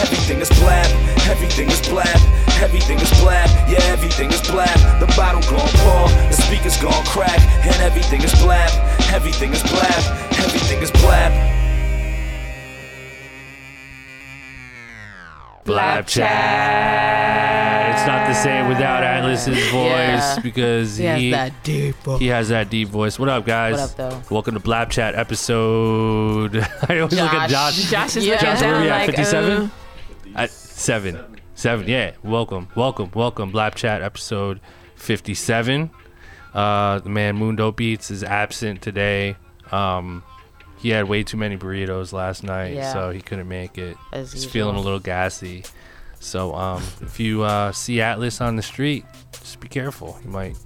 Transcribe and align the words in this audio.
everything 0.00 0.40
is 0.40 0.48
blab, 0.60 0.86
everything 1.28 1.68
is 1.68 1.80
blab, 1.88 2.20
everything 2.60 2.98
is 2.98 3.10
blab, 3.20 3.48
yeah, 3.68 3.82
everything 3.92 4.30
is 4.30 4.42
blab. 4.42 4.78
The 5.00 5.06
bottle 5.16 5.42
gon' 5.42 5.68
pour, 5.82 6.08
the 6.28 6.32
speakers 6.32 6.76
gon' 6.76 7.04
crack, 7.04 7.40
and 7.64 7.76
everything 7.82 8.22
is 8.22 8.32
blab, 8.42 8.70
everything 9.12 9.52
is 9.52 9.62
blab, 9.62 10.02
everything 10.38 10.82
is 10.82 10.90
blab. 10.90 11.32
Blap 15.64 16.06
chat. 16.06 17.77
It's 17.98 18.06
not 18.06 18.28
the 18.28 18.34
same 18.34 18.68
without 18.68 19.02
Atlas's 19.02 19.58
voice 19.70 19.72
Yeah. 19.72 20.38
because 20.40 20.96
He 20.96 21.04
has 21.04 21.20
he 21.20 21.30
that 21.32 21.52
deep. 21.64 21.96
he 22.20 22.26
has 22.28 22.48
that 22.50 22.70
deep 22.70 22.88
voice. 22.88 23.18
What 23.18 23.28
up, 23.28 23.44
guys? 23.44 23.72
What 23.72 23.80
up, 23.80 23.96
though? 24.28 24.34
Welcome 24.34 24.54
to 24.54 24.60
Blap 24.60 24.88
Chat 24.90 25.16
episode. 25.16 26.56
I 26.88 26.98
always 27.00 27.12
look 27.18 27.32
at 27.34 27.50
Josh. 27.50 27.90
Josh 27.90 28.16
is 28.16 28.24
Yeah. 28.26 28.38
Josh, 28.40 28.60
where 28.60 28.72
down 28.72 28.82
we 28.82 28.88
at? 28.88 28.98
like, 29.08 29.16
57? 29.16 29.62
uh, 29.62 29.68
At 30.36 30.50
seven. 30.50 31.40
Seven, 31.56 31.88
yeah. 31.88 32.12
Welcome, 32.22 32.68
welcome, 32.76 33.10
welcome. 33.14 33.52
Blap 33.52 33.74
Chat 33.74 34.00
episode 34.00 34.60
57. 34.94 35.90
Uh, 36.54 37.00
the 37.00 37.08
man 37.08 37.34
Mundo 37.36 37.72
Beats 37.72 38.12
is 38.12 38.22
absent 38.22 38.80
today. 38.80 39.36
Um, 39.72 40.22
he 40.78 40.90
had 40.90 41.08
way 41.08 41.24
too 41.24 41.36
many 41.36 41.56
burritos 41.56 42.12
last 42.12 42.44
night, 42.44 42.74
Yeah. 42.74 42.92
so 42.92 43.10
he 43.10 43.20
couldn't 43.20 43.48
make 43.48 43.76
it. 43.76 43.96
As 44.12 44.32
He's 44.32 44.44
usual. 44.44 44.52
feeling 44.52 44.76
a 44.76 44.80
little 44.80 45.00
gassy. 45.00 45.64
So 46.20 46.54
um, 46.54 46.82
if 47.00 47.20
you 47.20 47.42
uh, 47.42 47.72
see 47.72 48.00
Atlas 48.00 48.40
on 48.40 48.56
the 48.56 48.62
street, 48.62 49.04
just 49.32 49.60
be 49.60 49.68
careful. 49.68 50.18
You 50.24 50.30
might 50.30 50.56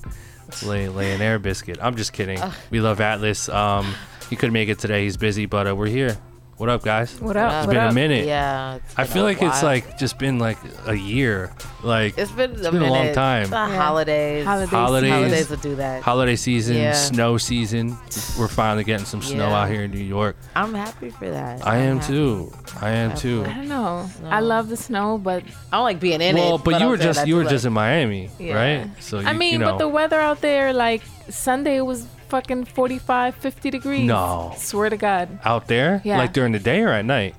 lay 0.64 0.88
lay 0.88 1.12
an 1.14 1.20
air 1.20 1.38
biscuit. 1.38 1.78
I'm 1.80 1.96
just 1.96 2.12
kidding. 2.12 2.38
We 2.70 2.80
love 2.80 3.00
Atlas. 3.00 3.48
Um, 3.48 3.94
he 4.30 4.36
couldn't 4.36 4.54
make 4.54 4.68
it 4.68 4.78
today. 4.78 5.04
He's 5.04 5.16
busy, 5.16 5.46
but 5.46 5.68
uh, 5.68 5.76
we're 5.76 5.86
here. 5.88 6.16
What 6.62 6.68
up, 6.68 6.84
guys? 6.84 7.20
What 7.20 7.36
up? 7.36 7.50
It's 7.52 7.66
what 7.66 7.72
been 7.74 7.82
up? 7.82 7.90
a 7.90 7.94
minute. 7.94 8.24
Yeah. 8.24 8.76
it's 8.76 8.94
I 8.96 9.02
been 9.02 9.12
feel 9.12 9.22
a 9.24 9.30
like 9.34 9.42
it's 9.42 9.62
while. 9.62 9.64
like 9.64 9.98
just 9.98 10.16
been 10.16 10.38
like 10.38 10.58
a 10.86 10.94
year. 10.94 11.50
Like 11.82 12.16
it's 12.16 12.30
been 12.30 12.52
a 12.64 12.70
been 12.70 12.82
a 12.82 12.86
long 12.88 13.00
minute. 13.00 13.14
time. 13.16 13.50
The 13.50 13.56
Yeah. 13.56 13.76
holidays. 13.76 14.44
Holidays. 14.46 14.70
Holidays. 14.70 15.10
Holidays 15.10 15.50
will 15.50 15.56
do 15.56 15.74
that. 15.74 16.04
holiday 16.04 16.36
season, 16.36 16.76
Yeah. 16.76 16.92
snow 16.92 17.36
season. 17.36 17.98
We're 18.38 18.46
finally 18.46 18.84
getting 18.84 19.06
some 19.06 19.22
snow 19.22 19.48
Yeah. 19.48 19.60
out 19.60 19.70
here 19.70 19.82
in 19.82 19.90
New 19.90 20.04
York. 20.04 20.36
I'm 20.54 20.72
happy 20.72 21.10
for 21.10 21.28
that. 21.28 21.66
I 21.66 21.78
I'm 21.78 21.82
am 21.82 21.98
happy. 21.98 22.12
too. 22.12 22.52
I 22.80 22.90
am 22.90 23.16
too. 23.16 23.44
I 23.44 23.54
don't 23.54 23.68
know. 23.68 24.08
No. 24.22 24.30
I 24.30 24.38
love 24.38 24.68
the 24.68 24.76
snow, 24.76 25.18
but 25.18 25.42
I 25.72 25.78
don't 25.78 25.82
like 25.82 25.98
being 25.98 26.20
in 26.20 26.36
it. 26.36 26.40
Well, 26.40 26.54
it. 26.54 26.64
but 26.64 26.74
you 26.78 26.86
I'm 26.86 26.90
were 26.90 26.96
saying 26.96 27.08
just 27.08 27.20
I 27.22 27.24
you 27.24 27.34
were 27.38 27.42
like- 27.42 27.50
just 27.50 27.64
in 27.64 27.72
Miami, 27.72 28.30
yeah. 28.38 28.54
right? 28.54 28.90
So 29.00 29.18
you, 29.18 29.26
I 29.26 29.32
mean, 29.32 29.54
you 29.54 29.58
know, 29.58 29.72
but 29.72 29.78
the 29.78 29.88
weather 29.88 30.20
out 30.20 30.40
there, 30.40 30.72
like 30.72 31.02
Sunday 31.28 31.80
was 31.80 32.06
fucking 32.32 32.64
45, 32.64 33.34
50 33.36 33.70
degrees. 33.70 34.06
No. 34.06 34.54
Swear 34.56 34.88
to 34.90 34.96
God. 34.96 35.28
out 35.44 35.68
there, 35.68 36.00
Yeah. 36.04 36.16
like 36.18 36.32
during 36.32 36.52
the 36.52 36.58
day 36.58 36.80
or 36.82 36.88
at 36.88 37.04
night, 37.04 37.34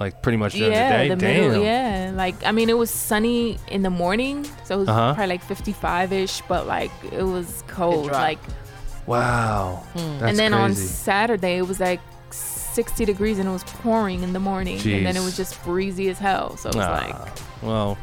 like 0.00 0.20
pretty 0.22 0.36
much 0.36 0.52
during 0.54 0.72
yeah, 0.72 0.90
the 0.90 0.96
day. 1.04 1.08
the 1.08 1.16
Damn. 1.16 1.48
middle. 1.48 1.64
Yeah, 1.64 2.12
like 2.14 2.34
I 2.44 2.52
mean, 2.52 2.68
it 2.70 2.76
was 2.76 2.90
sunny 2.90 3.58
in 3.68 3.82
the 3.82 3.90
morning, 3.90 4.44
so 4.64 4.74
it 4.76 4.78
was 4.80 4.88
Uh-huh. 4.88 5.14
probably 5.14 5.34
like 5.34 5.42
55 5.44 6.12
ish, 6.12 6.42
but 6.48 6.66
like 6.66 6.90
it 7.12 7.22
was 7.22 7.62
cold. 7.68 8.08
dropped. 8.08 8.22
Like, 8.22 8.38
Wow. 9.06 9.82
That's 9.94 10.22
and 10.30 10.38
then 10.38 10.52
on. 10.52 10.74
Saturday 10.74 11.56
it 11.58 11.66
was 11.66 11.80
like 11.80 12.00
60 12.30 13.04
degrees 13.06 13.38
and 13.38 13.48
it 13.48 13.52
was 13.52 13.64
pouring 13.64 14.22
in 14.22 14.32
the 14.34 14.40
morning, 14.40 14.76
and 14.78 15.06
then 15.06 15.16
it 15.16 15.22
was 15.22 15.36
just 15.36 15.62
breezy 15.64 16.08
as 16.10 16.18
hell. 16.18 16.56
So 16.58 16.68
it 16.68 16.74
was 16.76 16.84
Ah, 16.86 16.92
like, 17.02 17.16
well, 17.62 17.96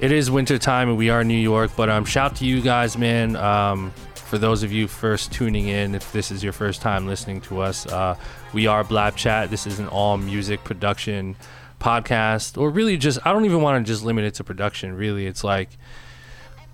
it 0.00 0.10
is 0.10 0.30
winter 0.30 0.58
time 0.58 0.88
and 0.88 0.98
we 0.98 1.08
are 1.10 1.20
in 1.20 1.28
New 1.28 1.38
York, 1.52 1.70
but 1.76 1.88
um, 1.88 2.04
shout 2.04 2.36
to 2.36 2.44
you 2.44 2.60
guys, 2.60 2.98
man. 2.98 3.36
Um, 3.36 3.92
for 4.34 4.38
those 4.38 4.64
of 4.64 4.72
you 4.72 4.88
first 4.88 5.30
tuning 5.30 5.68
in, 5.68 5.94
if 5.94 6.10
this 6.10 6.32
is 6.32 6.42
your 6.42 6.52
first 6.52 6.82
time 6.82 7.06
listening 7.06 7.40
to 7.40 7.60
us, 7.60 7.86
uh, 7.86 8.16
we 8.52 8.66
are 8.66 8.82
Blap 8.82 9.14
Chat. 9.14 9.48
This 9.48 9.64
is 9.64 9.78
an 9.78 9.86
all 9.86 10.16
music 10.16 10.64
production 10.64 11.36
podcast, 11.78 12.58
or 12.58 12.68
really 12.68 12.96
just, 12.96 13.24
I 13.24 13.32
don't 13.32 13.44
even 13.44 13.62
want 13.62 13.86
to 13.86 13.92
just 13.92 14.02
limit 14.02 14.24
it 14.24 14.34
to 14.34 14.42
production. 14.42 14.96
Really, 14.96 15.26
it's 15.26 15.44
like, 15.44 15.68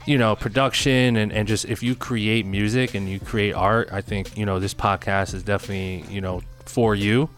you 0.06 0.16
know, 0.16 0.34
production 0.36 1.16
and, 1.16 1.34
and 1.34 1.46
just 1.46 1.66
if 1.66 1.82
you 1.82 1.94
create 1.94 2.46
music 2.46 2.94
and 2.94 3.06
you 3.06 3.20
create 3.20 3.52
art, 3.52 3.90
I 3.92 4.00
think, 4.00 4.38
you 4.38 4.46
know, 4.46 4.58
this 4.58 4.72
podcast 4.72 5.34
is 5.34 5.42
definitely, 5.42 6.10
you 6.10 6.22
know, 6.22 6.40
for 6.64 6.94
you. 6.94 7.28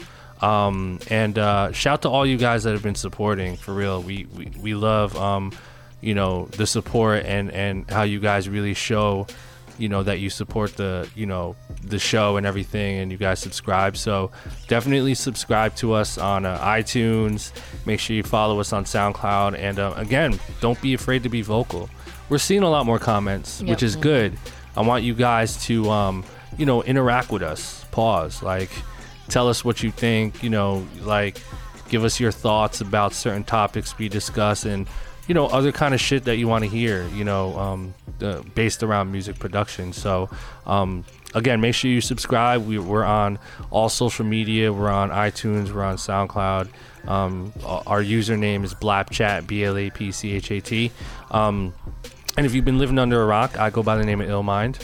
Um, 0.41 1.01
and 1.11 1.37
uh, 1.37 1.73
shout 1.73 2.03
to 2.03 2.09
all 2.09 2.25
you 2.25 2.37
guys 2.37 2.63
that 2.63 2.75
have 2.75 2.83
been 2.85 2.95
supporting 2.95 3.57
for 3.57 3.75
real. 3.75 4.01
We, 4.01 4.29
we, 4.37 4.53
we 4.57 4.75
love, 4.77 5.17
um, 5.17 5.51
you 6.01 6.15
know, 6.15 6.47
the 6.47 6.69
support 6.69 7.25
and, 7.25 7.51
and 7.51 7.91
how 7.91 8.03
you 8.03 8.21
guys 8.21 8.49
really 8.49 8.75
show, 8.75 9.27
you 9.79 9.89
know, 9.89 10.03
that 10.03 10.21
you 10.21 10.31
support 10.31 10.77
the, 10.77 11.09
you 11.15 11.27
know, 11.27 11.57
the 11.85 11.99
show 11.99 12.37
and 12.37 12.47
everything 12.47 12.99
and 12.99 13.11
you 13.11 13.19
guys 13.19 13.39
subscribe. 13.41 13.97
So 13.97 14.31
definitely 14.69 15.15
subscribe 15.15 15.75
to 15.77 15.93
us 15.93 16.19
on 16.19 16.45
uh, 16.47 16.59
iTunes. 16.59 17.53
Make 17.87 18.01
sure 18.01 18.15
you 18.17 18.23
follow 18.23 18.61
us 18.61 18.73
on 18.73 18.85
SoundCloud. 18.85 19.57
And 19.59 19.79
uh, 19.79 19.95
again, 19.97 20.39
don't 20.61 20.81
be 20.81 20.95
afraid 20.95 21.23
to 21.25 21.29
be 21.29 21.43
vocal. 21.43 21.89
We're 22.29 22.39
seeing 22.39 22.63
a 22.63 22.71
lot 22.71 22.87
more 22.87 22.99
comments, 22.99 23.61
Yep. 23.61 23.69
which 23.71 23.83
is 23.83 23.97
good. 23.97 24.37
I 24.77 24.83
want 24.83 25.05
you 25.05 25.15
guys 25.15 25.63
to, 25.67 25.91
um, 25.91 26.25
you 26.57 26.65
know, 26.67 26.83
interact 26.83 27.31
with 27.31 27.43
us. 27.43 27.85
Pause. 27.91 28.43
Like, 28.43 28.71
tell 29.29 29.49
us 29.49 29.65
what 29.65 29.83
you 29.83 29.91
think. 29.91 30.43
You 30.43 30.51
know, 30.51 30.87
like, 31.01 31.43
give 31.89 32.05
us 32.05 32.19
your 32.21 32.33
thoughts 32.33 32.81
about 32.81 33.13
certain 33.13 33.45
topics 33.45 33.99
we 33.99 34.09
discuss 34.09 34.65
and, 34.65 34.87
you 35.29 35.35
know, 35.35 35.47
other 35.47 35.73
kind 35.73 35.95
of 35.95 36.01
shit 36.01 36.25
that 36.25 36.37
you 36.37 36.49
want 36.49 36.65
to 36.65 36.71
hear. 36.71 37.07
You 37.09 37.25
know, 37.25 37.59
um, 37.59 37.95
uh, 38.21 38.43
based 38.55 38.83
around 38.83 39.11
music 39.13 39.39
production. 39.39 39.93
So, 39.93 40.31
um, 40.67 41.05
again, 41.35 41.61
make 41.61 41.75
sure 41.75 41.91
you 41.91 42.01
subscribe. 42.01 42.67
We, 42.67 42.79
we're 42.79 43.05
on 43.05 43.39
all 43.71 43.89
social 43.89 44.25
media. 44.25 44.73
We're 44.73 44.91
on 44.91 45.11
iTunes. 45.11 45.73
We're 45.73 45.85
on 45.85 45.97
SoundCloud. 45.97 46.69
Um, 47.09 47.53
our 47.65 48.03
username 48.03 48.63
is 48.65 48.75
blapchat, 48.75 49.47
B 49.47 49.65
L 49.65 49.77
A 49.77 49.91
P 49.91 50.13
C 50.13 50.33
H 50.33 50.51
A 50.53 50.61
T. 50.61 50.93
Um, 51.31 51.73
and 52.37 52.47
if 52.47 52.55
you've 52.55 52.65
been 52.65 52.79
living 52.79 52.99
under 52.99 53.21
a 53.23 53.27
rock, 53.27 53.59
I 53.59 53.71
go 53.71 53.83
by 53.83 53.97
the 53.97 54.05
name 54.05 54.21
of 54.21 54.29
Illmind. 54.29 54.81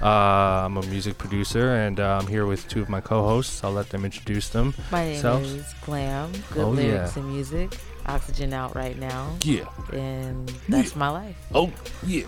Uh, 0.00 0.64
I'm 0.66 0.76
a 0.76 0.82
music 0.86 1.16
producer, 1.18 1.74
and 1.74 1.98
uh, 1.98 2.18
I'm 2.20 2.26
here 2.26 2.44
with 2.46 2.68
two 2.68 2.82
of 2.82 2.88
my 2.88 3.00
co-hosts. 3.00 3.64
I'll 3.64 3.72
let 3.72 3.88
them 3.88 4.04
introduce 4.04 4.48
them. 4.50 4.74
My 4.92 5.04
name 5.12 5.24
is 5.24 5.74
Glam. 5.82 6.32
Good 6.52 6.64
Oh, 6.64 6.70
lyrics 6.70 7.16
yeah. 7.16 7.22
and 7.22 7.32
music. 7.32 7.72
Oxygen 8.06 8.52
out 8.52 8.74
right 8.76 8.98
now, 8.98 9.36
Yeah. 9.42 9.64
and 9.92 10.48
that's 10.68 10.94
my 10.96 11.08
life. 11.08 11.36
Oh, 11.54 11.72
yeah. 12.06 12.22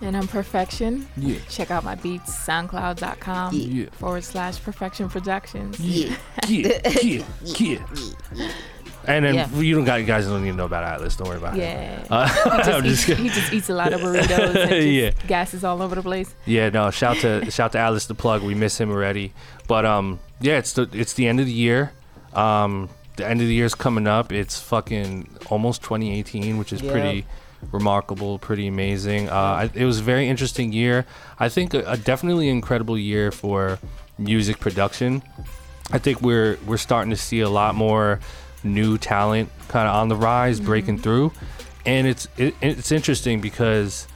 and 0.00 0.16
I'm 0.16 0.26
perfection. 0.28 1.06
Yeah. 1.16 1.38
Check 1.48 1.70
out 1.70 1.84
my 1.84 1.94
beats, 1.94 2.34
soundcloud.com 2.46 3.54
Yeah. 3.54 3.86
forward 3.92 4.24
slash 4.24 4.62
perfection 4.62 5.08
productions. 5.08 5.78
Yeah. 5.80 6.14
Yeah. 6.48 6.78
Yeah. 7.02 7.22
Yeah. 7.54 7.78
And 9.06 9.24
then 9.24 9.34
Yeah. 9.34 9.48
you 9.54 9.74
don't 9.74 9.84
got 9.84 10.00
you 10.00 10.06
guys 10.06 10.26
don't 10.26 10.42
even 10.44 10.56
know 10.56 10.64
about 10.64 10.82
Atlas. 10.84 11.14
Don't 11.16 11.28
worry 11.28 11.36
about 11.36 11.56
it. 11.56 11.60
Yeah. 11.60 12.04
Uh, 12.10 12.26
He 12.26 12.82
just, 12.82 13.06
just 13.06 13.08
eats, 13.10 13.20
he 13.20 13.28
just 13.28 13.52
eats 13.52 13.68
a 13.70 13.74
lot 13.74 13.92
of 13.92 14.00
burritos 14.00 14.56
and 14.56 14.70
just 14.70 14.86
Yeah. 14.88 15.10
gases 15.26 15.62
all 15.64 15.82
over 15.82 15.94
the 15.94 16.02
place. 16.02 16.34
Yeah, 16.46 16.70
no. 16.70 16.90
Shout 16.90 17.18
to 17.18 17.50
shout 17.50 17.72
to 17.72 17.78
Atlas 17.78 18.06
the 18.06 18.14
plug. 18.14 18.42
We 18.42 18.54
miss 18.54 18.80
him 18.80 18.90
already. 18.90 19.32
But 19.68 19.84
um, 19.84 20.20
yeah, 20.40 20.56
it's 20.58 20.72
the 20.72 20.88
it's 20.92 21.12
the 21.14 21.28
end 21.28 21.38
of 21.40 21.46
the 21.46 21.52
year. 21.52 21.92
Um, 22.32 22.88
the 23.16 23.26
end 23.26 23.40
of 23.40 23.46
the 23.46 23.54
year 23.54 23.64
is 23.66 23.74
coming 23.74 24.06
up. 24.06 24.32
It's 24.32 24.58
fucking 24.60 25.28
almost 25.50 25.82
2018, 25.82 26.58
which 26.58 26.72
is 26.72 26.82
Yep. 26.82 26.92
pretty 26.92 27.26
remarkable, 27.72 28.38
pretty 28.38 28.66
amazing. 28.66 29.28
Uh, 29.28 29.34
I, 29.34 29.70
it 29.74 29.84
was 29.84 30.00
a 30.00 30.02
very 30.02 30.28
interesting 30.28 30.72
year. 30.72 31.06
I 31.38 31.48
think 31.48 31.74
a, 31.74 31.82
a 31.86 31.96
definitely 31.96 32.48
incredible 32.48 32.98
year 32.98 33.30
for 33.30 33.78
music 34.18 34.60
production. 34.60 35.22
I 35.92 35.98
think 35.98 36.20
we're 36.22 36.58
we're 36.66 36.76
starting 36.78 37.10
to 37.10 37.16
see 37.16 37.40
a 37.40 37.48
lot 37.48 37.74
more 37.74 38.20
new 38.62 38.96
talent 38.98 39.50
kind 39.68 39.86
of 39.88 39.94
on 39.94 40.08
the 40.08 40.16
rise, 40.16 40.60
breaking 40.60 40.98
through, 40.98 41.32
and 41.86 42.06
it's 42.06 42.26
it, 42.36 42.54
it's 42.62 42.90
interesting 42.92 43.40
because 43.40 44.06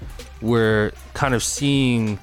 we're 0.41 0.93
kind 1.15 1.35
of 1.35 1.43
seeing 1.43 2.19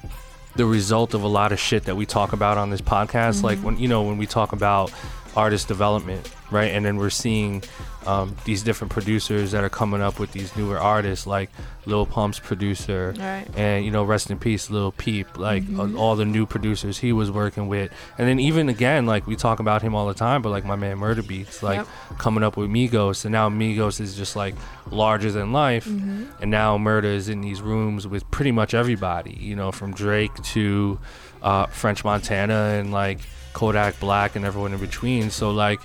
the 0.56 0.64
result 0.64 1.12
of 1.14 1.22
a 1.22 1.28
lot 1.28 1.52
of 1.52 1.60
shit 1.60 1.84
that 1.84 1.96
we 1.96 2.06
talk 2.06 2.32
about 2.32 2.56
on 2.58 2.70
this 2.70 2.80
podcast. 2.80 3.42
Like 3.42 3.58
when 3.60 3.78
you 3.78 3.88
know 3.88 4.02
when 4.02 4.16
we 4.18 4.26
talk 4.26 4.52
about 4.52 4.92
artist 5.36 5.68
development, 5.68 6.32
right? 6.50 6.72
And 6.72 6.84
then 6.84 6.96
we're 6.96 7.10
seeing 7.10 7.62
um, 8.06 8.34
these 8.44 8.62
different 8.62 8.92
producers 8.92 9.50
that 9.52 9.62
are 9.64 9.68
coming 9.68 10.00
up 10.00 10.18
with 10.18 10.32
these 10.32 10.56
newer 10.56 10.78
artists, 10.78 11.26
like 11.26 11.50
Lil 11.84 12.06
Pump's 12.06 12.38
producer, 12.38 13.14
Right. 13.18 13.44
and 13.56 13.84
you 13.84 13.90
know, 13.90 14.02
rest 14.04 14.30
in 14.30 14.38
peace, 14.38 14.70
Lil 14.70 14.92
Peep, 14.92 15.36
like 15.38 15.64
uh, 15.76 15.92
all 15.94 16.16
the 16.16 16.24
new 16.24 16.46
producers 16.46 16.98
he 16.98 17.12
was 17.12 17.30
working 17.30 17.68
with, 17.68 17.90
and 18.16 18.26
then 18.28 18.38
even 18.40 18.68
again, 18.68 19.06
like 19.06 19.26
we 19.26 19.36
talk 19.36 19.58
about 19.60 19.82
him 19.82 19.94
all 19.94 20.06
the 20.06 20.14
time, 20.14 20.40
but 20.40 20.50
like 20.50 20.64
my 20.64 20.76
man 20.76 20.96
Murda 20.98 21.20
Beatz, 21.22 21.62
like 21.62 21.78
Yep. 21.78 22.18
coming 22.18 22.42
up 22.44 22.56
with 22.56 22.70
Migos, 22.70 23.24
and 23.24 23.32
now 23.32 23.50
Migos 23.50 24.00
is 24.00 24.16
just 24.16 24.36
like 24.36 24.54
larger 24.90 25.30
than 25.32 25.52
life, 25.52 25.86
and 25.86 26.50
now 26.50 26.78
Murder 26.78 27.08
is 27.08 27.28
in 27.28 27.40
these 27.40 27.60
rooms 27.60 28.06
with 28.06 28.28
pretty 28.30 28.52
much 28.52 28.72
everybody, 28.72 29.36
you 29.40 29.54
know, 29.56 29.70
from 29.72 29.92
Drake 29.92 30.34
to 30.54 30.98
uh, 31.42 31.66
French 31.66 32.04
Montana 32.04 32.78
and 32.78 32.92
like 32.92 33.18
Kodak 33.56 33.98
Black 34.00 34.36
and 34.36 34.44
everyone 34.44 34.74
in 34.74 34.78
between. 34.78 35.30
So 35.30 35.50
like, 35.50 35.80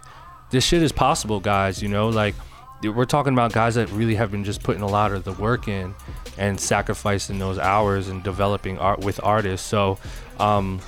this 0.49 0.65
shit 0.65 0.83
is 0.83 0.91
possible, 0.91 1.39
guys. 1.39 1.81
You 1.81 1.87
know, 1.87 2.09
like 2.09 2.35
we're 2.83 3.05
talking 3.05 3.31
about 3.31 3.53
guys 3.53 3.75
that 3.75 3.89
really 3.91 4.15
have 4.15 4.29
been 4.29 4.43
just 4.43 4.61
putting 4.61 4.81
a 4.81 4.87
lot 4.87 5.13
of 5.13 5.23
the 5.23 5.31
work 5.31 5.69
in 5.69 5.95
and 6.37 6.59
sacrificing 6.59 7.39
those 7.39 7.57
hours 7.57 8.09
and 8.09 8.21
developing 8.23 8.77
art 8.77 8.99
with 8.99 9.21
artists. 9.23 9.65
So, 9.65 9.97
um, 10.37 10.81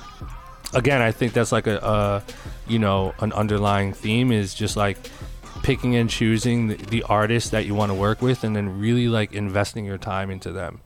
again, 0.74 1.00
I 1.00 1.10
think 1.10 1.32
that's 1.32 1.52
like 1.52 1.66
a, 1.66 1.78
a, 1.78 2.22
you 2.68 2.78
know, 2.78 3.14
an 3.20 3.32
underlying 3.32 3.94
theme 3.94 4.30
is 4.30 4.52
just 4.52 4.76
like 4.76 4.98
picking 5.62 5.96
and 5.96 6.10
choosing 6.10 6.68
the, 6.68 6.74
the 6.74 7.02
artists 7.04 7.48
that 7.48 7.64
you 7.64 7.74
want 7.74 7.92
to 7.92 7.94
work 7.94 8.20
with, 8.20 8.44
and 8.44 8.54
then 8.54 8.78
really 8.78 9.08
like 9.08 9.32
investing 9.32 9.86
your 9.86 9.96
time 9.96 10.30
into 10.30 10.52
them. 10.52 10.82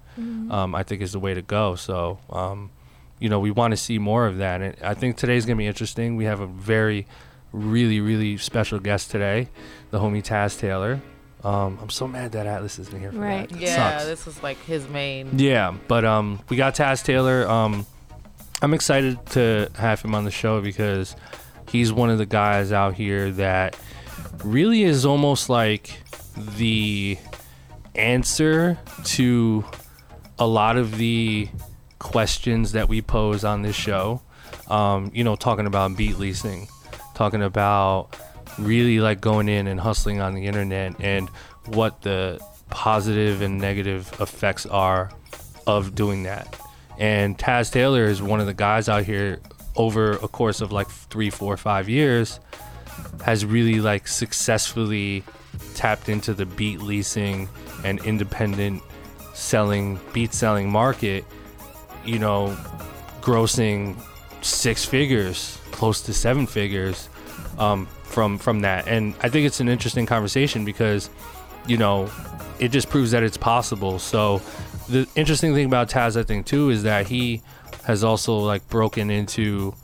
Um, 0.53 0.75
I 0.77 0.85
think 0.85 1.03
is 1.03 1.13
the 1.13 1.21
way 1.21 1.35
to 1.35 1.43
go. 1.43 1.75
So, 1.75 2.19
um, 2.31 2.71
you 3.21 3.29
know, 3.29 3.41
we 3.41 3.51
want 3.51 3.73
to 3.73 3.77
see 3.77 3.99
more 3.99 4.27
of 4.27 4.39
that. 4.39 4.61
And 4.63 4.77
I 4.83 4.95
think 4.95 5.17
today's 5.17 5.45
gonna 5.47 5.57
be 5.57 5.67
interesting. 5.67 6.17
We 6.17 6.25
have 6.25 6.41
a 6.41 6.47
very, 6.47 7.07
really, 7.53 8.01
really 8.01 8.37
special 8.37 8.79
guest 8.79 9.11
today, 9.11 9.49
the 9.91 9.99
homie 10.01 10.23
Taz 10.25 10.59
Taylor. 10.59 11.01
Um, 11.45 11.79
I'm 11.81 11.91
so 11.91 12.09
mad 12.09 12.33
that 12.33 12.47
Atlas 12.47 12.79
isn't 12.81 12.99
here 12.99 13.13
for 13.13 13.19
Right. 13.19 13.49
that. 13.49 13.57
It 13.57 13.63
Yeah, 13.63 13.77
sucks. 13.99 14.05
this 14.07 14.27
was 14.27 14.43
like 14.43 14.63
his 14.65 14.89
main. 14.89 15.39
Yeah, 15.39 15.73
but 15.87 16.05
um, 16.05 16.41
we 16.49 16.57
got 16.57 16.75
Taz 16.75 17.05
Taylor. 17.05 17.49
Um, 17.49 17.87
I'm 18.61 18.75
excited 18.75 19.25
to 19.31 19.71
have 19.77 20.03
him 20.03 20.17
on 20.17 20.25
the 20.25 20.33
show 20.33 20.61
because 20.61 21.15
he's 21.71 21.93
one 21.93 22.11
of 22.11 22.19
the 22.19 22.27
guys 22.27 22.73
out 22.73 22.95
here 22.95 23.31
that 23.33 23.77
really 24.43 24.83
is 24.83 25.07
almost 25.07 25.49
like 25.49 26.03
the 26.57 27.17
answer 27.95 28.79
to 29.05 29.65
a 30.39 30.47
lot 30.47 30.77
of 30.77 30.97
the 30.99 31.49
questions 31.99 32.73
that 32.73 32.89
we 32.89 33.03
pose 33.03 33.45
on 33.45 33.63
this 33.63 33.77
show. 33.77 34.23
Um, 34.69 35.11
you 35.15 35.25
know, 35.25 35.37
talking 35.37 35.67
about 35.67 35.97
beat 35.97 36.19
leasing, 36.19 36.69
talking 37.15 37.43
about 37.43 38.17
really 38.59 39.01
like 39.01 39.21
going 39.21 39.49
in 39.49 39.67
and 39.67 39.79
hustling 39.79 40.21
on 40.21 40.35
the 40.35 40.47
internet 40.47 40.95
and 41.01 41.29
what 41.67 42.03
the 42.03 42.41
positive 42.71 43.43
and 43.43 43.59
negative 43.59 44.13
effects 44.21 44.67
are 44.67 45.11
of 45.67 45.95
doing 45.95 46.25
that. 46.25 46.59
And 46.99 47.39
Taz 47.39 47.71
Taylor 47.71 48.05
is 48.05 48.21
one 48.21 48.41
of 48.41 48.47
the 48.47 48.55
guys 48.55 48.89
out 48.89 49.05
here 49.05 49.41
over 49.77 50.13
a 50.13 50.29
course 50.29 50.61
of 50.61 50.73
like 50.73 50.89
three, 50.89 51.31
four, 51.31 51.57
five 51.57 51.89
years 51.89 52.41
has 53.25 53.45
really 53.45 53.81
like 53.81 54.09
successfully 54.09 55.23
tapped 55.75 56.09
into 56.09 56.35
the 56.35 56.47
beat 56.47 56.81
leasing 56.81 57.49
and 57.85 58.05
independent 58.05 58.83
selling 59.35 60.01
beat 60.13 60.35
selling 60.35 60.69
market 60.69 61.25
you 62.09 62.19
know 62.19 62.57
grossing 63.21 63.97
six 64.43 64.85
figures 64.85 65.59
close 65.73 66.01
to 66.03 66.13
seven 66.15 66.47
figures 66.47 67.09
um, 67.59 67.87
from 68.05 68.39
from 68.39 68.61
that 68.61 68.87
and 68.89 69.15
i 69.23 69.29
think 69.29 69.47
it's 69.47 69.61
an 69.61 69.69
interesting 69.69 70.07
conversation 70.07 70.65
because 70.65 71.11
you 71.67 71.77
know 71.77 72.11
it 72.59 72.69
just 72.69 72.89
proves 72.89 73.11
that 73.11 73.23
it's 73.23 73.37
possible 73.37 73.99
so 73.99 74.41
the 74.89 75.07
interesting 75.17 75.53
thing 75.55 75.67
about 75.67 75.89
taz 75.91 76.19
i 76.19 76.23
think 76.23 76.47
too 76.47 76.71
is 76.71 76.83
that 76.85 77.07
he 77.07 77.43
has 77.85 78.03
also 78.05 78.39
like 78.39 78.67
broken 78.69 79.11
into 79.11 79.75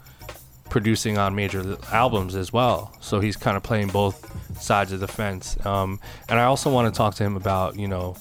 producing 0.71 1.19
on 1.19 1.35
major 1.37 1.77
albums 1.93 2.35
as 2.35 2.53
well. 2.53 2.93
So 3.01 3.21
he's 3.21 3.37
kind 3.37 3.57
of 3.57 3.63
playing 3.63 3.89
both 3.89 4.17
sides 4.61 4.91
of 4.91 4.99
the 4.99 5.07
fence. 5.07 5.57
Um, 5.65 6.01
and 6.29 6.41
I 6.41 6.45
also 6.45 6.69
want 6.69 6.93
to 6.93 6.99
talk 6.99 7.15
to 7.15 7.23
him 7.23 7.37
about, 7.37 7.79
you 7.79 7.87
know, 7.87 8.17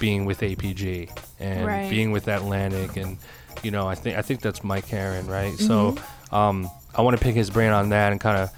being 0.00 0.24
with 0.24 0.40
APG 0.40 1.10
and 1.38 1.64
Right. 1.64 1.88
being 1.88 2.10
with 2.10 2.26
Atlantic 2.26 2.96
and, 2.96 3.18
you 3.62 3.70
know, 3.70 3.86
I 3.88 3.94
think 3.94 4.16
I 4.18 4.22
think 4.22 4.40
that's 4.40 4.62
Mike 4.64 4.86
Caren, 4.86 5.28
right? 5.28 5.54
So 5.58 5.96
um, 6.30 6.68
I 6.94 7.02
want 7.02 7.16
to 7.16 7.22
pick 7.22 7.34
his 7.34 7.50
brain 7.50 7.70
on 7.72 7.90
that 7.90 8.12
and 8.12 8.20
kind 8.20 8.38
of, 8.38 8.50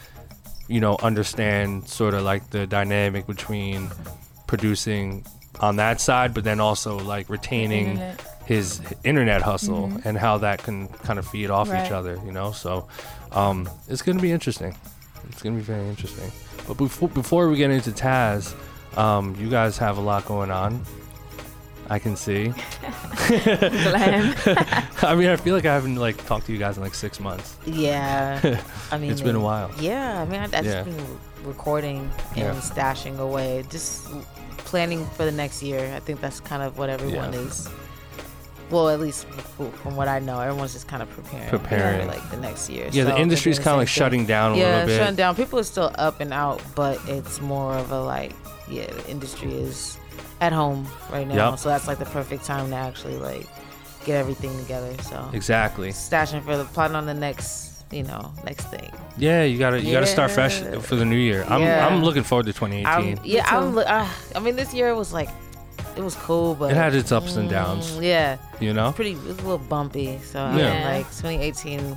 you 0.69 0.81
know, 0.81 0.97
understand 1.03 1.89
sort 1.89 2.15
of 2.15 2.23
like 2.23 2.51
the 2.51 2.67
dynamic 2.67 3.27
between 3.27 3.91
producing 4.47 5.25
on 5.61 5.77
that 5.77 6.01
side, 6.01 6.35
but 6.35 6.45
then 6.45 6.61
also 6.61 6.99
like 6.99 7.29
retaining 7.29 7.91
Internet. 7.91 8.23
his 8.47 8.81
internet 9.05 9.43
hustle 9.43 9.93
and 10.05 10.19
how 10.19 10.39
that 10.39 10.63
can 10.63 10.89
kind 10.89 11.19
of 11.19 11.27
feed 11.27 11.51
off 11.51 11.69
each 11.69 11.91
other, 11.93 12.19
you 12.27 12.33
know. 12.33 12.53
So 12.53 12.89
um, 13.33 13.69
it's 13.89 14.03
going 14.03 14.17
to 14.19 14.23
be 14.23 14.33
interesting. 14.33 14.77
It's 15.29 15.43
going 15.43 15.55
to 15.57 15.61
be 15.61 15.65
very 15.65 15.87
interesting. 15.89 16.31
But 16.67 16.77
before 16.77 17.09
before 17.09 17.49
we 17.49 17.57
get 17.57 17.71
into 17.71 17.91
Taz, 17.91 18.55
um, 18.99 19.37
you 19.39 19.49
guys 19.51 19.79
have 19.79 19.97
a 19.99 20.01
lot 20.01 20.25
going 20.27 20.51
on. 20.51 20.85
I 21.91 21.99
can 21.99 22.17
see. 22.17 22.53
Glam. 23.29 24.35
I 25.03 25.15
mean, 25.17 25.29
I 25.29 25.37
feel 25.37 25.55
like 25.55 25.65
I 25.67 25.75
haven't 25.75 25.97
like 25.97 26.25
talked 26.27 26.47
to 26.47 26.53
you 26.53 26.59
guys 26.59 26.77
in 26.77 26.83
like 26.83 26.95
six 26.95 27.21
months. 27.21 27.57
Yeah, 27.67 28.41
I 28.93 28.99
mean, 28.99 29.11
It's 29.11 29.21
been 29.21 29.37
a 29.37 29.41
while. 29.41 29.71
Yeah, 29.79 30.21
I 30.21 30.25
mean, 30.25 30.41
I, 30.41 30.45
I've 30.45 30.65
Yeah. 30.65 30.83
been 30.83 31.19
recording 31.45 32.11
and 32.31 32.37
Yeah. 32.39 32.55
stashing 32.55 33.19
away, 33.19 33.65
just 33.69 34.09
planning 34.59 35.05
for 35.17 35.25
the 35.25 35.33
next 35.33 35.63
year. 35.63 35.93
I 35.95 36.01
think 36.01 36.21
that's 36.21 36.41
kind 36.41 36.63
of 36.63 36.79
what 36.79 36.89
everyone 36.91 37.33
Yeah. 37.33 37.41
is. 37.41 37.69
Well, 38.71 38.89
at 38.89 38.99
least 38.99 39.27
from 39.29 39.95
what 39.95 40.09
I 40.09 40.21
know, 40.21 40.41
everyone's 40.41 40.73
just 40.73 40.89
kind 40.89 41.03
of 41.03 41.11
preparing, 41.11 41.51
Preparing. 41.51 42.01
for 42.01 42.07
like 42.15 42.31
the 42.31 42.39
next 42.39 42.71
year. 42.71 42.89
Yeah, 42.91 43.05
So 43.05 43.11
the 43.11 43.21
industry's 43.21 43.59
kind 43.59 43.75
of 43.75 43.79
like 43.79 43.89
same 43.89 43.95
shutting 44.05 44.27
down 44.27 44.55
a 44.55 44.57
Yeah, 44.57 44.71
little 44.71 44.87
bit. 44.87 44.99
shutting 44.99 45.17
down. 45.17 45.37
People 45.37 45.59
are 45.59 45.65
still 45.65 45.93
up 45.97 46.21
and 46.21 46.33
out, 46.33 46.63
but 46.75 46.99
it's 47.07 47.43
more 47.43 47.75
of 47.75 47.93
a 47.93 48.01
like, 48.01 48.33
yeah, 48.67 48.87
the 48.87 49.07
industry 49.11 49.53
is 49.53 49.99
at 50.41 50.53
home 50.53 50.87
right 51.13 51.27
now, 51.27 51.51
Yep. 51.51 51.59
so 51.59 51.69
that's 51.69 51.87
like 51.87 51.99
the 51.99 52.05
perfect 52.07 52.45
time 52.45 52.71
to 52.71 52.77
actually 52.77 53.17
like 53.17 53.47
get 54.05 54.17
everything 54.17 54.57
together. 54.59 54.93
So 55.03 55.29
Exactly. 55.33 55.91
stashing 55.91 56.43
for 56.45 56.57
the 56.57 56.65
plotting 56.65 56.97
on 56.97 57.07
the 57.07 57.15
next, 57.15 57.85
you 57.91 58.03
know, 58.03 58.33
next 58.45 58.65
thing. 58.67 58.91
Yeah, 59.17 59.45
you 59.45 59.59
gotta 59.59 59.81
you 59.81 59.93
gotta 59.93 60.07
start 60.07 60.31
fresh 60.31 60.59
for 60.61 60.97
the 60.97 61.05
new 61.05 61.17
year. 61.17 61.45
I'm 61.49 61.61
Yeah. 61.63 61.87
I'm 61.87 62.03
looking 62.03 62.23
forward 62.25 62.47
to 62.47 62.53
2018. 62.53 63.19
I'm, 63.19 63.25
yeah, 63.25 63.47
I'm. 63.49 63.79
Uh, 63.79 64.07
I 64.35 64.39
mean, 64.41 64.57
this 64.57 64.75
year 64.75 64.95
was 64.95 65.13
like, 65.13 65.29
it 65.97 66.03
was 66.03 66.17
cool, 66.17 66.55
but 66.57 66.73
It 66.73 66.77
had 66.77 66.95
its 66.95 67.13
ups 67.13 67.37
and 67.37 67.49
downs. 67.49 67.93
Mm, 67.93 68.03
yeah, 68.03 68.37
you 68.61 68.73
know, 68.75 68.93
pretty. 68.93 69.13
It 69.13 69.19
was 69.23 69.39
a 69.39 69.43
little 69.43 69.59
bumpy. 69.59 70.19
So 70.25 70.41
I 70.41 70.57
Yeah. 70.59 70.75
mean, 70.75 70.85
like 70.97 71.07
2018. 71.17 71.97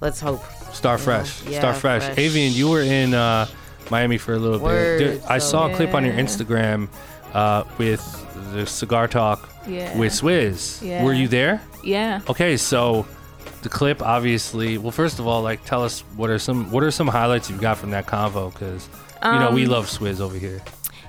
Let's 0.00 0.20
hope. 0.20 0.42
start 0.72 0.98
fresh. 1.00 1.42
Yeah, 1.44 1.58
start 1.60 1.76
fresh. 1.76 2.02
fresh. 2.02 2.18
Avian, 2.18 2.52
you 2.52 2.68
were 2.70 2.80
in 2.82 3.14
uh, 3.14 3.46
Miami 3.90 4.18
for 4.18 4.32
a 4.34 4.38
little 4.38 4.58
Word, 4.58 4.98
bit. 4.98 5.20
There- 5.22 5.30
I 5.32 5.38
saw 5.38 5.70
a 5.70 5.74
clip 5.76 5.94
on 5.94 6.04
your 6.04 6.14
Instagram 6.14 6.88
uh, 7.34 7.64
with 7.78 8.00
the 8.52 8.66
cigar 8.66 9.08
talk 9.08 9.48
Yeah. 9.66 9.96
with 9.98 10.12
Swizz. 10.12 10.82
Yeah. 10.86 11.02
Were 11.04 11.12
you 11.12 11.28
there? 11.28 11.60
yeah. 11.84 12.20
Okay, 12.28 12.56
so 12.56 13.06
the 13.62 13.68
clip 13.68 14.02
obviously. 14.02 14.78
Well, 14.78 14.90
first 14.92 15.18
of 15.18 15.26
all, 15.26 15.42
like 15.42 15.64
tell 15.64 15.82
us 15.84 16.00
what 16.16 16.30
are 16.30 16.38
some 16.38 16.70
what 16.70 16.82
are 16.82 16.90
some 16.90 17.08
highlights 17.08 17.48
you 17.50 17.56
got 17.56 17.78
from 17.78 17.90
that 17.90 18.06
convo 18.06 18.52
because 18.52 18.88
you 19.24 19.38
know 19.38 19.50
we 19.52 19.64
Um, 19.64 19.70
love 19.70 19.86
Swizz 19.86 20.20
over 20.20 20.36
here. 20.38 20.60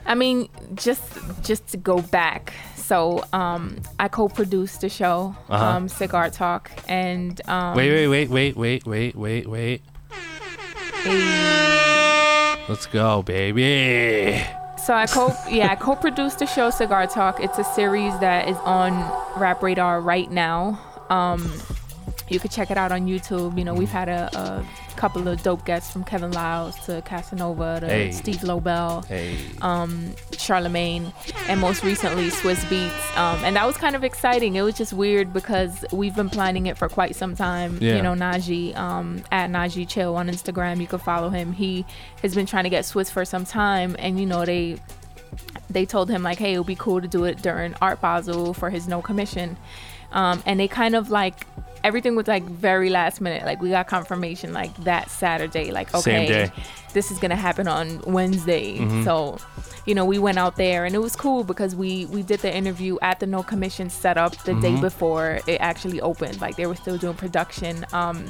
I 0.06 0.16
mean, 0.16 0.50
just 0.76 1.02
just 1.44 1.68
to 1.68 1.78
go 1.78 2.02
back. 2.02 2.54
So, 2.76 3.24
um, 3.32 3.78
I 3.98 4.10
co-produced 4.10 4.82
the 4.82 4.90
show, 4.90 5.34
Uh-huh. 5.50 5.66
um, 5.66 5.88
Cigar 5.88 6.30
Talk, 6.30 6.70
and 6.90 7.40
um, 7.48 7.76
Wait, 7.78 7.90
wait, 7.90 8.08
wait, 8.10 8.30
wait, 8.30 8.56
wait, 8.58 8.86
wait, 8.86 9.16
wait, 9.16 9.48
wait. 9.48 9.82
Let's 12.68 12.86
go, 12.88 13.22
baby. 13.24 14.44
So 14.84 14.94
I 14.94 15.06
co 15.06 15.34
yeah 15.50 15.72
I 15.72 15.76
co-produced 15.78 16.40
the 16.40 16.46
show 16.46 16.70
Cigar 16.70 17.08
Talk. 17.08 17.40
It's 17.40 17.58
a 17.58 17.64
series 17.64 18.20
that 18.20 18.50
is 18.50 18.58
on 18.66 18.92
Rap 19.40 19.64
Radar 19.64 20.02
right 20.02 20.30
now. 20.30 20.78
Um, 21.10 21.50
you 22.28 22.38
could 22.38 22.52
check 22.52 22.70
it 22.70 22.76
out 22.78 22.92
on 22.92 23.08
YouTube. 23.08 23.58
You 23.58 23.64
know 23.64 23.74
we've 23.74 23.88
had 23.88 24.10
a, 24.10 24.30
a 24.38 24.66
couple 24.96 25.28
of 25.28 25.42
dope 25.44 25.66
guests 25.66 25.92
from 25.92 26.04
Kevin 26.04 26.32
Liles 26.32 26.76
to 26.86 27.02
Casanova 27.04 27.80
to 27.82 27.88
Hey. 27.88 28.12
Steve 28.12 28.44
Lobel, 28.44 29.06
Hey. 29.08 29.38
um, 29.62 30.14
Charlemagne, 30.38 31.12
and 31.48 31.60
most 31.60 31.84
recently 31.84 32.30
Swizz 32.30 32.64
Beatz. 32.70 33.18
Um, 33.18 33.44
and 33.44 33.56
that 33.56 33.66
was 33.66 33.78
kind 33.78 33.96
of 33.96 34.04
exciting. 34.04 34.56
It 34.56 34.62
was 34.62 34.76
just 34.76 34.94
weird 34.94 35.34
because 35.34 35.84
we've 35.92 36.16
been 36.16 36.30
planning 36.30 36.66
it 36.68 36.78
for 36.78 36.88
quite 36.90 37.16
some 37.16 37.36
time. 37.36 37.78
Yeah. 37.82 37.96
You 37.98 38.02
know 38.02 38.14
Najee 38.14 38.76
um, 38.76 39.24
at 39.32 39.50
Najee 39.50 39.88
Chill 39.88 40.16
on 40.16 40.30
Instagram. 40.30 40.80
You 40.82 40.88
can 40.88 41.00
follow 41.00 41.30
him. 41.30 41.54
He 41.54 41.86
has 42.22 42.34
been 42.36 42.46
trying 42.46 42.64
to 42.66 42.70
get 42.70 42.86
Swiss 42.86 43.10
for 43.10 43.26
some 43.26 43.46
time, 43.46 43.96
and 44.00 44.20
you 44.20 44.26
know 44.26 44.46
they 44.46 44.78
they 45.70 45.86
told 45.86 46.10
him 46.10 46.22
like, 46.24 46.38
hey, 46.38 46.54
it 46.54 46.58
would 46.60 46.68
be 46.68 46.76
cool 46.76 47.02
to 47.02 47.08
do 47.08 47.24
it 47.24 47.42
during 47.42 47.74
Art 47.82 48.00
Basel 48.02 48.54
for 48.54 48.70
his 48.70 48.88
no 48.88 49.02
commission. 49.02 49.58
Um, 50.12 50.44
and 50.46 50.60
they 50.60 50.68
kind 50.68 50.94
of 50.96 51.10
like 51.10 51.48
everything 51.84 52.16
was 52.16 52.28
like 52.28 52.44
very 52.44 52.90
last 52.90 53.22
minute. 53.22 53.46
Like 53.46 53.62
we 53.62 53.70
got 53.70 53.88
confirmation 53.88 54.54
like 54.54 54.76
that 54.84 55.10
Saturday. 55.10 55.72
Like 55.72 55.94
okay, 55.94 56.52
this 56.94 57.12
is 57.12 57.20
gonna 57.20 57.36
happen 57.36 57.68
on 57.68 58.02
Wednesday. 58.02 58.78
Mm-hmm. 58.78 59.04
So, 59.04 59.38
you 59.86 59.96
know, 59.96 60.06
we 60.06 60.20
went 60.20 60.38
out 60.38 60.56
there 60.56 60.86
and 60.86 60.96
it 60.96 61.00
was 61.00 61.16
cool 61.16 61.44
because 61.44 61.76
we 61.76 62.06
we 62.08 62.24
did 62.24 62.40
the 62.40 62.54
interview 62.56 62.98
at 63.02 63.20
the 63.20 63.28
No 63.28 63.44
Commission 63.44 63.90
setup 63.90 64.32
the 64.44 64.54
Mm-hmm. 64.54 64.62
day 64.62 64.82
before 64.82 65.40
it 65.48 65.58
actually 65.60 66.00
opened. 66.00 66.40
Like 66.40 66.56
they 66.56 66.68
were 66.68 66.76
still 66.76 66.98
doing 66.98 67.16
production. 67.16 67.86
Um, 67.92 68.30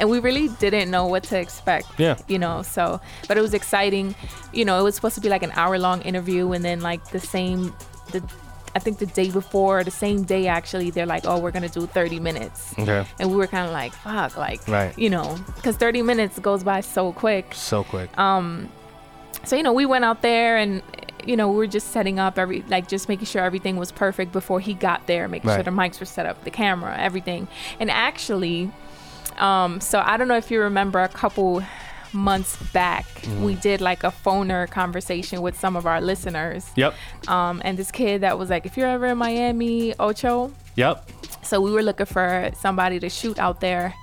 and 0.00 0.10
we 0.10 0.18
really 0.18 0.48
didn't 0.58 0.90
know 0.90 1.06
what 1.06 1.22
to 1.24 1.38
expect. 1.38 1.86
Yeah. 1.98 2.16
You 2.26 2.38
know, 2.38 2.62
so 2.62 3.00
but 3.28 3.36
it 3.38 3.40
was 3.42 3.54
exciting. 3.54 4.14
You 4.52 4.64
know, 4.64 4.80
it 4.80 4.82
was 4.82 4.94
supposed 4.96 5.14
to 5.16 5.20
be 5.20 5.28
like 5.28 5.42
an 5.42 5.52
hour 5.52 5.78
long 5.78 6.02
interview 6.02 6.50
and 6.52 6.64
then 6.64 6.80
like 6.80 7.10
the 7.10 7.20
same 7.20 7.74
the 8.10 8.22
I 8.76 8.80
think 8.80 8.98
the 8.98 9.06
day 9.06 9.30
before, 9.30 9.84
the 9.84 9.90
same 9.90 10.24
day 10.24 10.46
actually, 10.48 10.90
they're 10.90 11.06
like, 11.06 11.24
"Oh, 11.26 11.38
we're 11.38 11.52
gonna 11.52 11.68
do 11.68 11.86
30 11.86 12.18
minutes," 12.20 12.74
Okay. 12.78 13.04
and 13.20 13.30
we 13.30 13.36
were 13.36 13.46
kind 13.46 13.66
of 13.66 13.72
like, 13.72 13.92
"Fuck!" 13.92 14.36
Like, 14.36 14.66
Right. 14.66 14.96
you 14.98 15.08
know, 15.10 15.38
because 15.56 15.76
30 15.76 16.02
minutes 16.02 16.38
goes 16.40 16.64
by 16.64 16.80
so 16.80 17.12
quick. 17.12 17.46
So 17.54 17.84
quick. 17.84 18.10
Um, 18.18 18.68
so 19.44 19.54
you 19.56 19.62
know, 19.62 19.72
we 19.72 19.86
went 19.86 20.04
out 20.04 20.22
there 20.22 20.56
and 20.56 20.82
you 21.24 21.36
know 21.36 21.48
we 21.48 21.56
were 21.56 21.66
just 21.66 21.92
setting 21.92 22.18
up 22.18 22.38
every 22.38 22.62
like 22.68 22.88
just 22.88 23.08
making 23.08 23.26
sure 23.26 23.42
everything 23.42 23.76
was 23.76 23.92
perfect 23.92 24.32
before 24.32 24.60
he 24.60 24.74
got 24.74 25.06
there, 25.06 25.28
making 25.28 25.50
sure 25.50 25.62
the 25.62 25.70
mics 25.70 26.00
were 26.00 26.06
set 26.06 26.26
up, 26.26 26.42
the 26.44 26.50
camera, 26.50 26.96
everything. 26.98 27.46
And 27.78 27.90
actually, 27.90 28.70
um, 29.38 29.80
so 29.80 30.02
I 30.04 30.16
don't 30.16 30.28
know 30.28 30.36
if 30.36 30.50
you 30.50 30.60
remember 30.60 31.00
a 31.00 31.08
couple 31.08 31.62
months 32.14 32.56
back, 32.72 33.04
Mm-hmm. 33.24 33.44
we 33.44 33.54
did 33.56 33.80
like 33.80 34.04
a 34.04 34.10
phoner 34.24 34.68
conversation 34.70 35.40
with 35.42 35.58
some 35.58 35.76
of 35.76 35.86
our 35.86 36.00
listeners. 36.00 36.70
yep. 36.76 36.94
Um, 37.28 37.60
and 37.64 37.76
this 37.78 37.90
kid 37.90 38.20
that 38.22 38.38
was 38.38 38.50
like, 38.50 38.66
if 38.66 38.76
you're 38.76 38.88
ever 38.88 39.06
in 39.06 39.18
Miami, 39.18 39.94
Ocho. 39.98 40.52
Yep. 40.76 41.10
So 41.42 41.60
we 41.60 41.70
were 41.72 41.82
looking 41.82 42.06
for 42.06 42.50
somebody 42.58 42.98
to 43.00 43.08
shoot 43.08 43.38
out 43.38 43.60
there. 43.60 43.94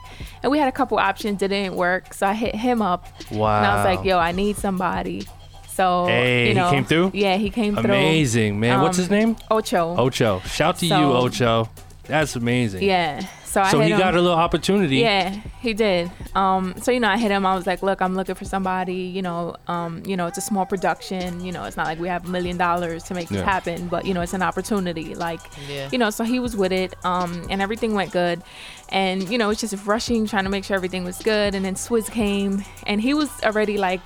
And 0.44 0.52
we 0.52 0.58
had 0.60 0.68
a 0.68 0.72
couple 0.72 0.98
options 1.00 1.40
didn't 1.40 1.76
work. 1.76 2.14
So 2.14 2.28
I 2.28 2.34
hit 2.34 2.56
him 2.56 2.82
up. 2.82 3.08
Wow. 3.32 3.58
And 3.58 3.66
I 3.66 3.76
was 3.76 3.86
like, 3.98 4.06
yo, 4.06 4.18
I 4.18 4.32
need 4.32 4.58
somebody. 4.58 5.28
So, 5.70 6.06
Hey, 6.08 6.42
you 6.44 6.48
he 6.50 6.54
know, 6.54 6.70
came 6.70 6.86
through? 6.86 7.12
Yeah, 7.14 7.38
he 7.38 7.50
came 7.50 7.76
through. 7.76 7.86
Amazing, 7.86 8.60
man. 8.60 8.82
What's 8.82 8.98
Um, 8.98 9.02
his 9.04 9.10
name? 9.12 9.38
Ocho. 9.50 9.96
Ocho. 9.98 10.40
Shout 10.42 10.78
to 10.78 10.86
you, 10.86 10.92
So- 10.92 11.14
Ocho. 11.18 11.70
That's 12.12 12.36
amazing. 12.36 12.84
Yeah. 12.84 13.26
So 13.46 13.60
I 13.62 13.72
So 13.72 13.80
hit 13.80 13.88
he 13.88 13.92
him. 13.94 14.00
got 14.00 14.16
a 14.16 14.22
little 14.22 14.38
opportunity. 14.38 14.98
Yeah, 14.98 15.30
he 15.60 15.74
did. 15.74 16.10
Um, 16.36 16.74
so 16.82 16.90
you 16.92 17.02
know, 17.02 17.10
I 17.10 17.18
hit 17.18 17.32
him. 17.32 17.46
I 17.46 17.54
was 17.56 17.68
like, 17.68 17.82
"Look, 17.84 18.02
I'm 18.02 18.16
looking 18.16 18.36
for 18.36 18.46
somebody. 18.46 18.94
You 19.18 19.22
know, 19.22 19.56
um, 19.68 20.04
you 20.06 20.16
know, 20.16 20.28
it's 20.28 20.38
a 20.38 20.42
small 20.42 20.66
production. 20.66 21.44
You 21.44 21.52
know, 21.52 21.66
it's 21.66 21.76
not 21.76 21.86
like 21.86 22.00
we 22.00 22.08
have 22.08 22.26
a 22.26 22.30
million 22.30 22.56
dollars 22.58 23.04
to 23.06 23.14
make 23.14 23.28
this 23.28 23.42
happen, 23.42 23.88
but 23.90 24.06
you 24.06 24.14
know, 24.14 24.22
it's 24.22 24.34
an 24.34 24.42
opportunity. 24.42 25.16
Like, 25.16 25.42
Yeah. 25.70 25.90
you 25.92 25.98
know, 25.98 26.10
so 26.12 26.24
he 26.24 26.40
was 26.40 26.56
with 26.56 26.72
it, 26.72 26.94
um, 27.04 27.46
and 27.50 27.62
everything 27.62 27.94
went 27.94 28.12
good. 28.12 28.42
And 28.90 29.28
you 29.30 29.38
know, 29.38 29.50
it's 29.50 29.60
just 29.62 29.76
rushing, 29.86 30.28
trying 30.28 30.46
to 30.46 30.50
make 30.50 30.64
sure 30.64 30.76
everything 30.78 31.04
was 31.04 31.18
good. 31.20 31.54
And 31.56 31.66
then 31.66 31.76
Swizz 31.76 32.10
came, 32.10 32.64
and 32.88 33.02
he 33.02 33.14
was 33.14 33.30
already 33.44 33.78
like, 33.78 34.00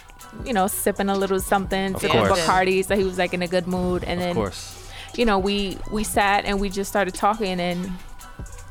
you 0.44 0.54
know, 0.54 0.66
sipping 0.68 1.08
a 1.10 1.16
little 1.16 1.40
something, 1.40 1.94
Of 1.94 2.02
sipping 2.02 2.26
course. 2.26 2.40
Bacardi, 2.48 2.84
so 2.84 2.96
he 2.96 3.04
was 3.04 3.18
like 3.20 3.34
in 3.36 3.42
a 3.44 3.48
good 3.48 3.68
mood. 3.68 4.04
And 4.04 4.20
then 4.20 4.30
Of 4.30 4.36
then 4.36 4.44
course. 4.44 4.75
You 5.18 5.26
know, 5.26 5.40
we 5.40 5.78
we 5.92 6.04
sat 6.04 6.46
and 6.46 6.60
we 6.60 6.70
just 6.70 6.90
started 6.90 7.14
talking 7.14 7.60
and 7.60 7.92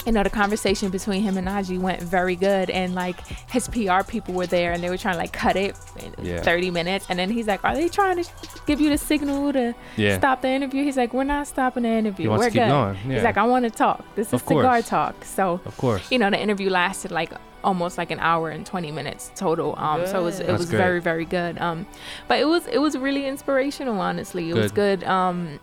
you 0.07 0.13
know 0.13 0.23
the 0.23 0.29
conversation 0.29 0.91
between 0.91 1.23
him 1.23 1.39
and 1.39 1.49
Najee 1.49 1.79
went 1.79 2.03
very 2.03 2.37
good. 2.37 2.69
And 2.69 2.95
like 2.95 3.19
his 3.51 3.69
PR 3.69 4.03
people 4.07 4.35
were 4.35 4.47
there 4.47 4.73
and 4.73 4.83
they 4.83 4.91
were 4.91 4.99
trying 4.99 5.15
to 5.15 5.19
like 5.19 5.33
cut 5.33 5.57
it 5.57 5.75
in 5.99 6.13
Yeah. 6.23 6.43
30 6.43 6.71
minutes. 6.71 7.07
And 7.09 7.19
then 7.19 7.31
he's 7.31 7.47
like 7.47 7.65
are 7.65 7.75
they 7.75 7.89
trying 7.89 8.23
to 8.23 8.31
give 8.67 8.81
you 8.83 8.91
the 8.91 8.99
signal 8.99 9.53
to 9.55 9.75
Yeah. 9.97 10.19
stop 10.19 10.43
the 10.43 10.49
interview? 10.49 10.85
He's 10.85 10.99
like 10.99 11.15
we're 11.15 11.25
not 11.25 11.47
stopping 11.47 11.85
the 11.85 11.89
interview. 11.89 12.29
We're 12.31 12.51
good. 12.51 12.57
yeah. 12.57 12.93
he's 12.95 13.23
like 13.23 13.39
I 13.39 13.45
want 13.45 13.65
to 13.65 13.71
talk. 13.71 14.05
This 14.15 14.31
is 14.35 14.43
cigar 14.43 14.83
talk. 14.83 15.25
So 15.25 15.61
Of 15.65 15.75
course. 15.79 16.11
you 16.13 16.19
know 16.19 16.29
the 16.29 16.39
interview 16.39 16.69
lasted 16.69 17.11
like 17.11 17.33
almost 17.63 17.97
like 17.97 18.11
an 18.11 18.21
hour 18.21 18.51
and 18.51 18.67
20 18.67 18.93
minutes 18.93 19.33
total. 19.35 19.75
Um 19.79 20.07
so 20.07 20.21
it 20.21 20.23
was 20.23 20.39
it 20.41 20.49
That's 20.49 20.59
was 20.59 20.69
great. 20.69 20.79
very 20.81 21.01
very 21.01 21.25
good. 21.25 21.57
Um 21.59 21.87
but 22.29 22.39
it 22.41 22.45
was 22.45 22.67
it 22.67 22.77
was 22.79 22.95
really 22.99 23.27
inspirational 23.27 23.99
honestly. 24.03 24.51
It 24.51 24.55
was 24.55 24.71
Good. 24.71 25.01
good. 25.01 25.09
Um 25.09 25.61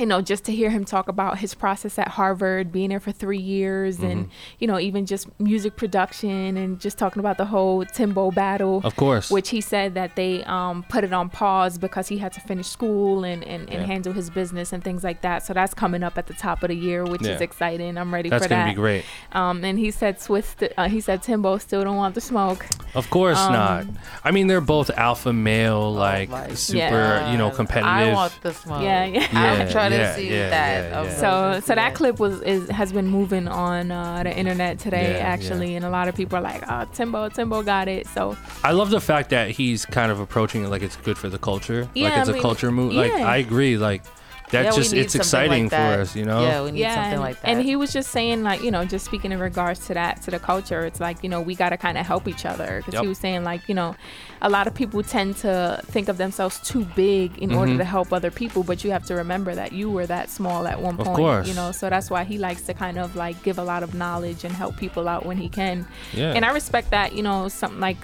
you 0.00 0.06
know 0.06 0.20
just 0.22 0.44
to 0.44 0.52
hear 0.52 0.70
him 0.70 0.84
talk 0.84 1.06
about 1.08 1.38
his 1.38 1.54
process 1.54 1.98
at 1.98 2.08
harvard 2.08 2.72
being 2.72 2.88
there 2.88 2.98
for 3.00 3.12
three 3.12 3.38
years 3.38 3.98
and 4.00 4.10
Mm-hmm. 4.20 4.30
you 4.58 4.66
know 4.66 4.78
even 4.80 5.06
just 5.06 5.28
music 5.38 5.76
production 5.76 6.56
and 6.56 6.80
just 6.80 6.96
talking 6.98 7.20
about 7.20 7.36
the 7.36 7.44
whole 7.44 7.84
timbo 7.84 8.30
battle 8.30 8.80
Of 8.82 8.96
course. 8.96 9.30
which 9.30 9.50
he 9.50 9.60
said 9.60 9.94
that 9.94 10.16
they 10.16 10.42
um, 10.44 10.82
put 10.88 11.04
it 11.04 11.12
on 11.12 11.28
pause 11.28 11.78
because 11.78 12.08
he 12.08 12.18
had 12.18 12.32
to 12.32 12.40
finish 12.40 12.66
school 12.66 13.24
and, 13.24 13.44
and, 13.44 13.68
and 13.70 13.80
Yeah. 13.82 13.86
handle 13.86 14.12
his 14.12 14.30
business 14.30 14.72
and 14.72 14.82
things 14.82 15.04
like 15.04 15.20
that. 15.22 15.44
So 15.46 15.52
that's 15.54 15.74
coming 15.74 16.02
up 16.02 16.16
at 16.18 16.26
the 16.26 16.34
top 16.34 16.62
of 16.62 16.68
the 16.68 16.76
year, 16.76 17.04
which 17.04 17.22
is 17.22 17.40
exciting. 17.40 17.96
I'm 17.98 18.12
ready 18.12 18.28
That's 18.30 18.44
for 18.44 18.48
gonna 18.48 18.64
that. 18.64 18.70
be 18.70 18.74
great. 18.74 19.04
Um, 19.32 19.64
and 19.64 19.78
he 19.78 19.90
said 19.90 20.18
Swizz, 20.18 20.72
uh, 20.76 20.88
he 20.88 21.00
said 21.00 21.22
Timbo 21.22 21.58
still 21.58 21.84
don't 21.84 21.96
want 21.96 22.14
the 22.14 22.20
smoke. 22.20 22.66
Of 22.94 23.10
course 23.10 23.38
Um, 23.38 23.52
not. 23.52 23.86
I 24.24 24.30
mean, 24.30 24.46
they're 24.48 24.60
both 24.60 24.90
alpha 24.90 25.32
male, 25.32 25.92
like 25.92 26.28
my 26.30 26.54
super, 26.54 26.78
Yeah. 26.78 27.32
you 27.32 27.38
know, 27.38 27.48
God. 27.50 27.56
competitive. 27.56 27.86
I 28.10 28.12
want 28.12 28.32
the 28.42 28.52
smoke. 28.54 28.82
Yeah, 28.82 29.04
yeah. 29.04 29.26
I'm 29.32 29.58
Yeah, 29.60 29.66
trying 29.90 30.00
yeah, 30.00 30.14
to 30.14 30.20
see 30.20 30.30
yeah, 30.30 30.50
that. 30.50 30.90
yeah, 30.90 31.02
yeah. 31.02 31.56
So 31.56 31.60
so 31.66 31.74
that 31.74 31.94
clip 31.94 32.18
was 32.18 32.40
is 32.42 32.68
has 32.70 32.92
been 32.92 33.06
moving 33.08 33.48
on 33.48 33.90
uh, 33.90 34.22
the 34.22 34.36
internet 34.36 34.78
today 34.78 35.12
Yeah, 35.12 35.18
actually, 35.18 35.76
and 35.76 35.84
a 35.84 35.90
lot 35.90 36.08
of 36.08 36.14
people 36.14 36.38
are 36.38 36.42
like, 36.42 36.62
"Oh, 36.68 36.84
Timbo, 36.92 37.28
Timbo 37.28 37.62
got 37.62 37.88
it." 37.88 38.06
So 38.08 38.36
I 38.64 38.72
love 38.72 38.90
the 38.90 39.00
fact 39.00 39.30
that 39.30 39.50
he's 39.50 39.84
kind 39.86 40.10
of 40.12 40.20
approaching 40.20 40.64
it 40.64 40.68
like 40.68 40.82
it's 40.82 40.96
good 40.96 41.18
for 41.18 41.28
the 41.28 41.38
culture. 41.38 41.82
like 41.94 42.16
it's 42.16 42.28
I 42.28 42.30
a 42.30 42.32
mean, 42.34 42.42
culture 42.42 42.70
move. 42.70 42.92
Like. 42.94 43.12
I 43.12 43.36
agree. 43.38 43.76
Like 43.76 44.02
that's 44.50 44.76
Yeah, 44.76 44.82
just 44.82 44.92
it's 44.94 45.14
exciting 45.14 45.64
like 45.64 45.70
for 45.70 46.00
us, 46.02 46.16
you 46.16 46.24
know. 46.24 46.42
Yeah, 46.42 46.62
we 46.64 46.70
need 46.72 46.80
yeah, 46.80 46.94
something 46.94 47.12
and, 47.14 47.20
like 47.20 47.40
that. 47.40 47.48
and 47.48 47.62
he 47.62 47.76
was 47.76 47.92
just 47.92 48.10
saying 48.10 48.42
like 48.42 48.62
you 48.62 48.70
know 48.70 48.84
just 48.84 49.04
speaking 49.04 49.32
in 49.32 49.38
regards 49.40 49.86
to 49.86 49.94
that 49.94 50.22
to 50.22 50.30
the 50.30 50.38
culture 50.38 50.80
it's 50.84 51.00
like 51.00 51.22
you 51.22 51.28
know 51.28 51.40
we 51.40 51.54
got 51.54 51.70
to 51.70 51.76
kind 51.76 51.96
of 51.98 52.04
help 52.06 52.26
each 52.28 52.44
other 52.44 52.78
because 52.78 52.94
Yep. 52.94 53.02
he 53.02 53.08
was 53.08 53.18
saying 53.18 53.44
like 53.44 53.68
you 53.68 53.74
know 53.74 53.94
a 54.42 54.48
lot 54.48 54.66
of 54.66 54.74
people 54.74 55.02
tend 55.02 55.36
to 55.38 55.80
think 55.86 56.08
of 56.08 56.16
themselves 56.18 56.58
too 56.60 56.84
big 56.96 57.38
in 57.38 57.54
order 57.54 57.72
Mhm. 57.72 57.78
to 57.78 57.84
help 57.84 58.12
other 58.12 58.30
people 58.30 58.62
but 58.64 58.82
you 58.84 58.90
have 58.90 59.04
to 59.06 59.14
remember 59.14 59.54
that 59.54 59.72
you 59.72 59.90
were 59.90 60.06
that 60.06 60.30
small 60.30 60.66
at 60.66 60.80
one 60.80 60.98
Of 60.98 61.06
point 61.06 61.16
course. 61.16 61.48
you 61.48 61.54
know 61.54 61.72
so 61.72 61.88
that's 61.90 62.10
why 62.10 62.24
he 62.24 62.38
likes 62.38 62.62
to 62.62 62.74
kind 62.74 62.98
of 62.98 63.14
like 63.16 63.42
give 63.42 63.58
a 63.58 63.64
lot 63.64 63.82
of 63.82 63.94
knowledge 63.94 64.44
and 64.44 64.52
help 64.54 64.76
people 64.76 65.08
out 65.08 65.24
when 65.26 65.36
he 65.36 65.48
can 65.48 65.86
Yeah. 66.12 66.32
and 66.34 66.44
i 66.44 66.50
respect 66.52 66.90
that 66.90 67.12
you 67.14 67.22
know 67.22 67.48
something 67.48 67.80
like 67.80 67.98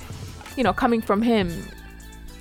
you 0.57 0.63
know 0.63 0.73
coming 0.73 1.01
from 1.03 1.23
him 1.23 1.49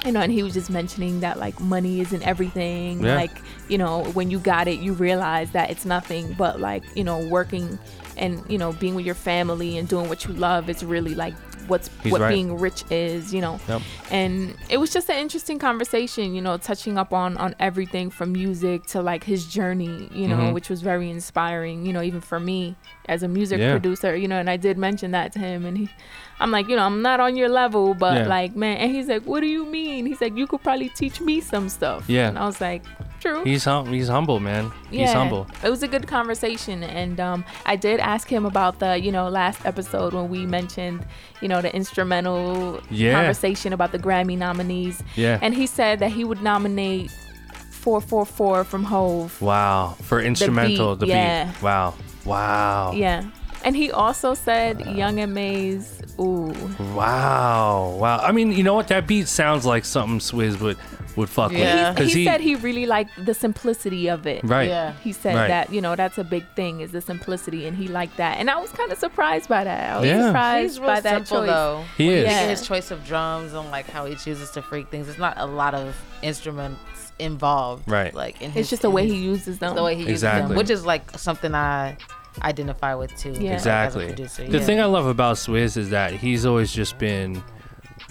you 0.06 0.12
know 0.12 0.22
and 0.22 0.32
he 0.32 0.44
was 0.44 0.54
just 0.54 0.70
mentioning 0.70 1.20
that 1.22 1.38
like 1.40 1.60
money 1.60 2.00
isn't 2.00 2.22
everything 2.24 3.04
Yeah. 3.04 3.16
like 3.16 3.32
you 3.68 3.78
know 3.78 4.04
when 4.14 4.30
you 4.32 4.40
got 4.40 4.68
it 4.68 4.80
you 4.80 4.94
realize 4.94 5.52
that 5.52 5.70
it's 5.70 5.86
nothing 5.86 6.34
but 6.38 6.60
like 6.60 6.84
you 6.96 7.04
know 7.04 7.26
working 7.28 7.80
and 8.18 8.44
you 8.50 8.58
know 8.58 8.72
being 8.74 8.96
with 8.96 9.06
your 9.06 9.16
family 9.16 9.78
and 9.78 9.88
doing 9.88 10.08
what 10.08 10.26
you 10.26 10.34
love 10.34 10.70
is 10.70 10.84
really 10.86 11.16
like 11.16 11.34
what's 11.68 11.90
He's 12.04 12.12
what 12.12 12.22
right. 12.22 12.30
being 12.30 12.60
rich 12.60 12.84
is 12.92 13.34
you 13.34 13.42
know 13.42 13.60
Yep. 13.68 13.82
and 14.12 14.56
it 14.70 14.78
was 14.78 14.92
just 14.94 15.10
an 15.10 15.18
interesting 15.18 15.58
conversation 15.58 16.36
you 16.36 16.42
know 16.42 16.58
touching 16.58 16.96
up 17.00 17.12
on 17.12 17.38
on 17.38 17.56
everything 17.60 18.12
from 18.12 18.32
music 18.34 18.86
to 18.88 19.02
like 19.02 19.24
his 19.24 19.48
journey 19.48 20.08
you 20.14 20.28
know 20.28 20.38
Mhm. 20.38 20.54
which 20.54 20.70
was 20.70 20.82
very 20.84 21.10
inspiring 21.10 21.84
you 21.84 21.92
know 21.92 22.04
even 22.04 22.22
for 22.22 22.40
me 22.40 22.76
as 23.08 23.24
a 23.24 23.28
music 23.28 23.60
Yeah. 23.60 23.72
producer 23.72 24.16
you 24.16 24.28
know 24.28 24.38
and 24.38 24.48
i 24.50 24.58
did 24.58 24.78
mention 24.78 25.10
that 25.12 25.32
to 25.34 25.40
him 25.40 25.66
and 25.66 25.76
he 25.80 25.90
i'm 26.40 26.52
like 26.52 26.68
you 26.68 26.76
know 26.76 26.84
i'm 26.84 27.02
not 27.02 27.20
on 27.20 27.36
your 27.36 27.50
level 27.50 27.94
but 27.94 28.14
Yeah. 28.16 28.28
like 28.28 28.56
man 28.56 28.78
and 28.78 28.92
he's 28.92 29.08
like 29.08 29.24
what 29.24 29.40
do 29.42 29.48
you 29.48 29.66
mean 29.66 30.06
he's 30.06 30.20
like 30.22 30.36
you 30.36 30.48
could 30.48 30.62
probably 30.64 30.90
teach 30.90 31.22
me 31.22 31.40
some 31.42 31.70
stuff 31.70 32.04
Yeah. 32.08 32.28
and 32.30 32.38
i 32.38 32.46
was 32.46 32.60
like 32.62 32.84
true 33.20 33.44
He's 33.44 33.64
hum- 33.66 33.88
he's 33.92 34.08
humble, 34.08 34.40
man. 34.40 34.72
He's 34.92 35.12
humble. 35.12 35.48
it 35.64 35.70
was 35.70 35.82
a 35.82 35.88
good 35.88 36.06
conversation, 36.08 36.84
and 36.84 37.20
um, 37.20 37.44
I 37.66 37.76
did 37.76 38.00
ask 38.00 38.28
him 38.28 38.46
about 38.46 38.78
the, 38.78 39.00
you 39.00 39.12
know, 39.12 39.30
last 39.30 39.66
episode 39.66 40.14
when 40.14 40.30
we 40.30 40.46
mentioned, 40.46 41.04
you 41.42 41.48
know, 41.48 41.60
the 41.60 41.74
instrumental 41.76 42.82
Yeah. 42.92 43.14
conversation 43.14 43.74
about 43.74 43.92
the 43.94 43.98
Grammy 43.98 44.38
nominees, 44.38 45.02
Yeah. 45.16 45.40
and 45.42 45.56
he 45.56 45.66
said 45.66 45.98
that 46.00 46.12
he 46.12 46.24
would 46.24 46.44
nominate 46.44 47.10
444 47.72 48.64
from 48.64 48.84
Hov. 48.84 49.42
wow. 49.42 49.96
For 50.04 50.20
instrumental, 50.22 50.96
the 50.96 51.06
beat. 51.08 51.12
yeah. 51.14 51.52
Wow. 51.64 51.94
Wow. 52.26 52.92
Yeah, 52.94 53.24
and 53.66 53.76
he 53.76 53.92
also 53.92 54.34
said 54.34 54.80
Young 54.96 55.20
and 55.20 55.34
Maze. 55.34 56.02
Ooh, 56.20 56.54
Wow. 56.94 57.98
Wow. 58.00 58.20
I 58.20 58.32
mean, 58.32 58.52
you 58.54 58.64
know 58.64 58.74
what? 58.74 58.88
That 58.88 59.06
beat 59.08 59.28
sounds 59.28 59.66
like 59.66 59.84
something 59.86 60.20
Swizz 60.20 60.60
would 60.62 60.78
would 61.18 61.30
fuck 61.30 61.54
Yeah. 61.54 61.94
with. 61.98 62.10
he, 62.12 62.26
said 62.26 62.42
he 62.42 62.56
really 62.56 62.86
liked 62.86 63.12
the 63.26 63.34
simplicity 63.34 64.10
of 64.10 64.28
it. 64.28 64.44
right. 64.44 64.68
Yeah. 64.68 64.92
He 65.02 65.14
said 65.14 65.36
Right. 65.36 65.48
that 65.48 65.72
you 65.72 65.80
know 65.80 65.96
that's 65.96 66.18
a 66.18 66.26
big 66.26 66.44
thing 66.58 66.82
is 66.82 66.92
the 66.92 67.00
simplicity, 67.00 67.66
and 67.68 67.78
he 67.78 67.88
liked 67.88 68.18
that, 68.18 68.38
and 68.38 68.50
I 68.50 68.58
was 68.60 68.70
kind 68.72 68.92
of 68.92 68.98
surprised 68.98 69.48
by 69.48 69.64
that. 69.64 69.94
I 69.96 70.00
was 70.00 70.10
Yeah. 70.10 70.26
surprised 70.28 70.72
He's 70.74 70.80
real 70.80 70.88
by 70.90 71.00
that 71.02 71.28
simple 71.28 71.38
choice. 71.46 71.50
though. 71.50 71.84
He 71.98 72.10
is. 72.10 72.26
Yeah. 72.26 72.48
his 72.50 72.68
choice 72.68 72.92
of 72.92 73.06
drums 73.06 73.54
and 73.54 73.72
like 73.72 73.90
how 73.90 74.06
he 74.06 74.16
chooses 74.16 74.52
to 74.52 74.62
freak 74.62 74.90
things. 74.90 75.08
It's 75.08 75.18
not 75.20 75.36
a 75.38 75.46
lot 75.46 75.74
of 75.74 75.96
instruments 76.22 76.82
involved. 77.18 77.90
Right. 77.90 78.14
Like 78.14 78.42
in 78.42 78.52
It's 78.54 78.70
just 78.70 78.82
the 78.82 78.90
way 78.90 79.04
his- 79.04 79.14
he 79.14 79.20
uses 79.20 79.60
them. 79.60 79.74
the 79.76 79.84
way 79.84 79.96
he 79.96 80.04
uses 80.04 80.22
them, 80.22 80.54
which 80.56 80.70
is 80.70 80.86
like 80.86 81.18
something 81.18 81.56
I 81.56 81.96
identify 82.42 82.96
with 82.96 83.16
too. 83.18 83.32
Yeah. 83.32 83.54
Exactly. 83.54 84.08
Producer. 84.08 84.46
The 84.48 84.60
yeah. 84.60 84.64
thing 84.66 84.80
I 84.80 84.86
love 84.86 85.06
about 85.08 85.36
Swizz 85.38 85.78
is 85.78 85.90
that 85.90 86.14
he's 86.14 86.46
always 86.46 86.72
just 86.72 86.98
been 86.98 87.44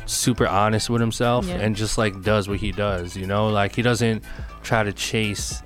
super 0.07 0.47
honest 0.47 0.91
with 0.91 1.01
himself 1.01 1.47
Yeah. 1.47 1.57
and 1.57 1.75
just 1.77 1.99
like 1.99 2.23
does 2.23 2.49
what 2.49 2.59
he 2.59 2.73
does, 2.73 3.17
you 3.17 3.27
know? 3.27 3.49
Like 3.49 3.75
he 3.75 3.83
doesn't 3.83 4.25
try 4.63 4.83
to 4.83 4.93
chase 4.93 5.63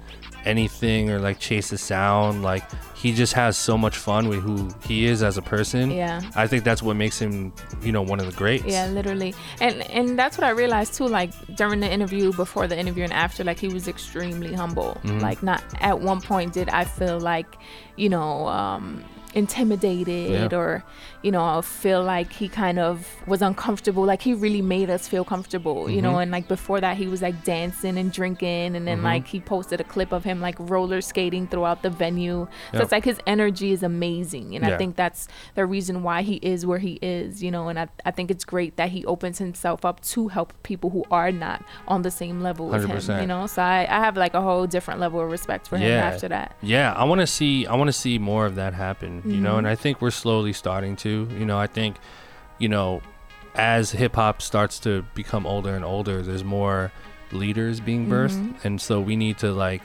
anything 0.48 1.10
or 1.10 1.18
like 1.18 1.38
chase 1.38 1.70
the 1.70 1.78
sound. 1.78 2.42
Like 2.42 2.64
he 2.96 3.12
just 3.12 3.34
has 3.34 3.56
so 3.56 3.78
much 3.78 3.96
fun 3.96 4.28
with 4.28 4.40
who 4.40 4.68
he 4.84 5.06
is 5.06 5.22
as 5.22 5.36
a 5.36 5.42
person. 5.42 5.90
Yeah. 5.90 6.22
I 6.34 6.46
think 6.46 6.64
that's 6.64 6.82
what 6.82 6.96
makes 6.96 7.18
him, 7.18 7.52
you 7.82 7.92
know, 7.92 8.02
one 8.02 8.18
of 8.18 8.26
the 8.26 8.32
greats. 8.32 8.64
Yeah, 8.64 8.86
literally. 8.88 9.34
And 9.60 9.82
and 9.90 10.18
that's 10.18 10.36
what 10.38 10.44
I 10.44 10.50
realized 10.50 10.94
too, 10.94 11.06
like 11.06 11.32
during 11.54 11.80
the 11.80 11.90
interview, 11.90 12.32
before 12.32 12.66
the 12.66 12.78
interview 12.78 13.04
and 13.04 13.12
after, 13.12 13.44
like 13.44 13.58
he 13.58 13.68
was 13.68 13.86
extremely 13.86 14.54
humble. 14.54 14.98
Mm-hmm. 15.04 15.20
Like 15.20 15.42
not 15.42 15.62
at 15.80 16.00
one 16.00 16.20
point 16.20 16.54
did 16.54 16.68
I 16.70 16.84
feel 16.84 17.20
like, 17.20 17.56
you 17.96 18.08
know, 18.08 18.48
um 18.48 19.04
intimidated 19.34 20.30
Yeah. 20.52 20.56
or 20.58 20.84
you 21.22 21.32
know 21.32 21.60
feel 21.62 22.02
like 22.02 22.32
he 22.32 22.48
kind 22.48 22.78
of 22.78 23.06
was 23.26 23.42
uncomfortable 23.42 24.04
like 24.04 24.22
he 24.22 24.34
really 24.34 24.62
made 24.62 24.88
us 24.88 25.08
feel 25.08 25.24
comfortable 25.24 25.90
you 25.90 25.96
Mm-hmm. 25.98 26.06
know 26.06 26.18
and 26.18 26.30
like 26.30 26.46
before 26.48 26.80
that 26.80 26.96
he 26.96 27.06
was 27.08 27.20
like 27.22 27.42
dancing 27.44 27.98
and 27.98 28.12
drinking 28.12 28.76
and 28.76 28.86
then 28.86 29.02
like 29.02 29.26
he 29.26 29.40
posted 29.40 29.80
a 29.80 29.84
clip 29.84 30.12
of 30.12 30.22
him 30.24 30.40
like 30.40 30.54
roller 30.58 31.00
skating 31.00 31.46
throughout 31.48 31.82
the 31.82 31.90
venue 31.90 32.46
so 32.70 32.76
Yep. 32.78 32.82
it's 32.82 32.92
like 32.92 33.04
his 33.04 33.18
energy 33.26 33.72
is 33.72 33.82
amazing 33.82 34.54
and 34.54 34.64
Yeah. 34.64 34.74
i 34.74 34.78
think 34.78 34.94
that's 34.96 35.26
the 35.54 35.66
reason 35.66 36.02
why 36.02 36.22
he 36.22 36.36
is 36.36 36.64
where 36.64 36.78
he 36.78 36.98
is 37.02 37.42
you 37.42 37.50
know 37.50 37.68
and 37.68 37.78
I, 37.80 37.88
I 38.04 38.10
think 38.12 38.30
it's 38.30 38.44
great 38.44 38.76
that 38.76 38.90
he 38.90 39.04
opens 39.06 39.38
himself 39.38 39.84
up 39.84 40.00
to 40.12 40.28
help 40.28 40.52
people 40.62 40.90
who 40.90 41.04
are 41.10 41.32
not 41.32 41.64
on 41.88 42.02
the 42.02 42.10
same 42.10 42.40
level 42.42 42.74
as 42.74 42.84
him 42.84 42.90
100%. 42.90 43.20
you 43.22 43.26
know 43.26 43.46
so 43.46 43.60
I, 43.62 43.80
I 43.90 43.98
have 44.06 44.16
like 44.16 44.34
a 44.34 44.40
whole 44.40 44.66
different 44.66 45.00
level 45.00 45.20
of 45.20 45.30
respect 45.30 45.66
for 45.66 45.76
him 45.78 45.88
Yeah. 45.90 46.06
after 46.10 46.28
that 46.28 46.56
Yeah, 46.62 46.92
I 46.92 47.04
want 47.04 47.20
to 47.20 47.26
see 47.26 47.66
I 47.66 47.74
want 47.74 47.88
to 47.88 47.92
see 47.92 48.18
more 48.18 48.46
of 48.46 48.54
that 48.56 48.74
happen, 48.74 49.17
you 49.24 49.40
know, 49.40 49.58
and 49.58 49.66
I 49.66 49.74
think 49.74 50.00
we're 50.00 50.10
slowly 50.10 50.52
starting 50.52 50.96
to, 50.96 51.28
you 51.38 51.44
know, 51.44 51.58
I 51.58 51.66
think 51.66 51.96
you 52.58 52.68
know, 52.68 53.02
as 53.54 53.90
hip 53.90 54.16
hop 54.16 54.42
starts 54.42 54.78
to 54.80 55.04
become 55.14 55.46
older 55.46 55.74
and 55.74 55.84
older, 55.84 56.22
there's 56.22 56.44
more 56.44 56.92
leaders 57.32 57.80
being 57.80 58.08
birthed, 58.08 58.64
and 58.64 58.80
so 58.80 59.00
we 59.00 59.16
need 59.16 59.38
to 59.38 59.52
like 59.52 59.82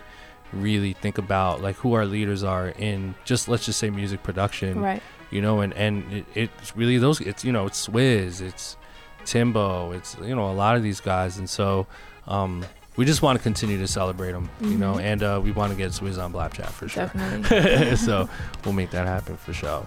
really 0.52 0.94
think 0.94 1.18
about 1.18 1.62
like 1.62 1.76
who 1.78 1.94
our 1.94 2.06
leaders 2.06 2.44
are 2.44 2.70
in 2.70 3.16
just 3.26 3.48
let's 3.48 3.66
just 3.66 3.80
say 3.80 3.90
music 3.90 4.24
production, 4.24 4.80
right. 4.80 5.02
you 5.32 5.42
know, 5.42 5.62
and 5.62 5.74
and 5.74 6.26
it, 6.36 6.50
it's 6.60 6.76
really 6.76 6.98
those 6.98 7.22
it's 7.22 7.44
you 7.44 7.52
know 7.52 7.66
it's 7.66 7.88
Swizz, 7.88 8.42
it's 8.42 8.78
Timbo, 9.26 9.92
it's 9.92 10.16
you 10.22 10.36
know 10.36 10.50
a 10.50 10.54
lot 10.54 10.76
of 10.76 10.84
these 10.84 11.00
guys, 11.00 11.38
and 11.38 11.50
so 11.50 11.88
um, 12.28 12.66
we 12.96 13.06
just 13.06 13.22
want 13.22 13.38
to 13.40 13.44
continue 13.44 13.78
to 13.80 13.88
celebrate 13.88 14.32
them, 14.34 14.50
you 14.62 14.78
know, 14.78 14.98
and 15.00 15.24
uh, 15.24 15.42
we 15.44 15.52
want 15.52 15.72
to 15.72 15.78
get 15.78 15.92
Swizz 15.92 16.22
on 16.24 16.32
Blap 16.34 16.54
Chat 16.54 16.70
for 16.70 16.88
sure. 16.88 17.06
definitely 17.08 17.96
so 18.08 18.30
we'll 18.64 18.74
make 18.74 18.92
that 18.92 19.08
happen 19.08 19.36
for 19.38 19.54
sure. 19.54 19.86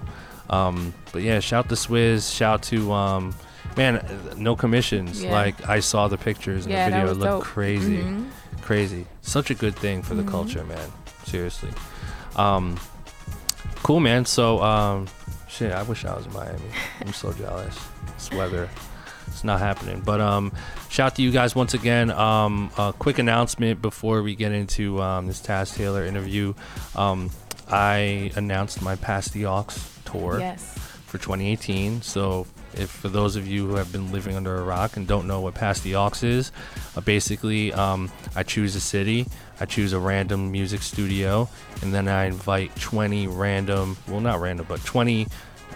Um, 0.51 0.93
but 1.13 1.23
yeah, 1.23 1.41
shout 1.41 1.69
to 1.69 1.75
Swizz, 1.75 2.35
shout 2.35 2.63
to 2.65 2.93
um, 2.93 3.35
man, 3.77 3.97
uh, 3.97 4.35
no 4.37 4.55
commissions. 4.57 5.23
Yeah. 5.23 5.33
Like 5.33 5.69
I 5.69 5.81
saw 5.81 6.09
the 6.09 6.19
pictures 6.19 6.67
and 6.67 6.73
Yeah, 6.75 6.89
the 6.89 6.97
video, 6.97 7.11
it 7.11 7.15
looked 7.17 7.31
dope. 7.31 7.45
crazy, 7.45 7.99
Mhm. 7.99 8.29
crazy. 8.63 9.07
Such 9.23 9.51
a 9.51 9.55
good 9.55 9.77
thing 9.77 10.03
for 10.03 10.15
the 10.15 10.23
Mhm. 10.23 10.31
culture, 10.31 10.65
man. 10.65 10.91
Seriously. 11.25 11.71
Um, 12.37 12.77
cool, 13.83 14.01
man. 14.01 14.25
So 14.25 14.63
um, 14.63 15.07
shit, 15.49 15.73
I 15.73 15.83
wish 15.83 16.05
I 16.05 16.15
was 16.15 16.27
in 16.27 16.33
Miami. 16.33 16.61
I'm 17.01 17.13
so 17.13 17.33
jealous. 17.33 17.77
This 18.15 18.31
weather. 18.33 18.69
It's 19.37 19.45
not 19.45 19.61
happening. 19.61 20.01
But 20.01 20.21
um, 20.21 20.53
shout 20.89 21.17
to 21.17 21.23
you 21.23 21.31
guys 21.31 21.55
once 21.55 21.75
again. 21.75 22.11
Um, 22.11 22.71
a 22.79 22.95
quick 22.99 23.19
announcement 23.19 23.83
before 23.83 24.23
we 24.23 24.35
get 24.35 24.53
into 24.53 25.01
um, 25.03 25.27
this 25.27 25.43
Taz 25.43 25.77
Taylor 25.77 26.05
interview. 26.07 26.55
Um, 26.95 27.31
I 27.69 28.33
announced 28.35 28.81
my 28.81 28.97
Pass 28.97 29.29
the 29.29 29.47
Aux 29.47 29.67
tour 30.07 30.41
yes 30.41 30.87
for 31.07 31.19
2018. 31.19 32.03
So, 32.03 32.47
if 32.75 32.91
for 32.91 33.09
those 33.09 33.37
of 33.37 33.47
you 33.47 33.67
who 33.67 33.77
have 33.77 33.91
been 33.93 34.13
living 34.13 34.37
under 34.37 34.57
a 34.57 34.63
rock 34.63 34.97
and 34.97 35.07
don't 35.07 35.27
know 35.27 35.41
what 35.41 35.55
Pass 35.55 35.81
the 35.81 35.97
Aux 35.97 36.11
is, 36.23 36.53
uh, 36.97 37.01
basically, 37.01 37.73
um, 37.73 38.11
I 38.35 38.43
choose 38.43 38.75
a 38.77 38.81
city, 38.81 39.27
I 39.61 39.67
choose 39.67 39.93
a 39.93 39.99
random 39.99 40.53
music 40.53 40.83
studio, 40.83 41.49
and 41.83 41.95
then 41.95 42.09
I 42.09 42.27
invite 42.27 42.75
20 42.77 43.29
random, 43.29 43.97
well, 44.09 44.21
not 44.21 44.41
random, 44.41 44.67
but 44.69 44.85
20 44.85 45.29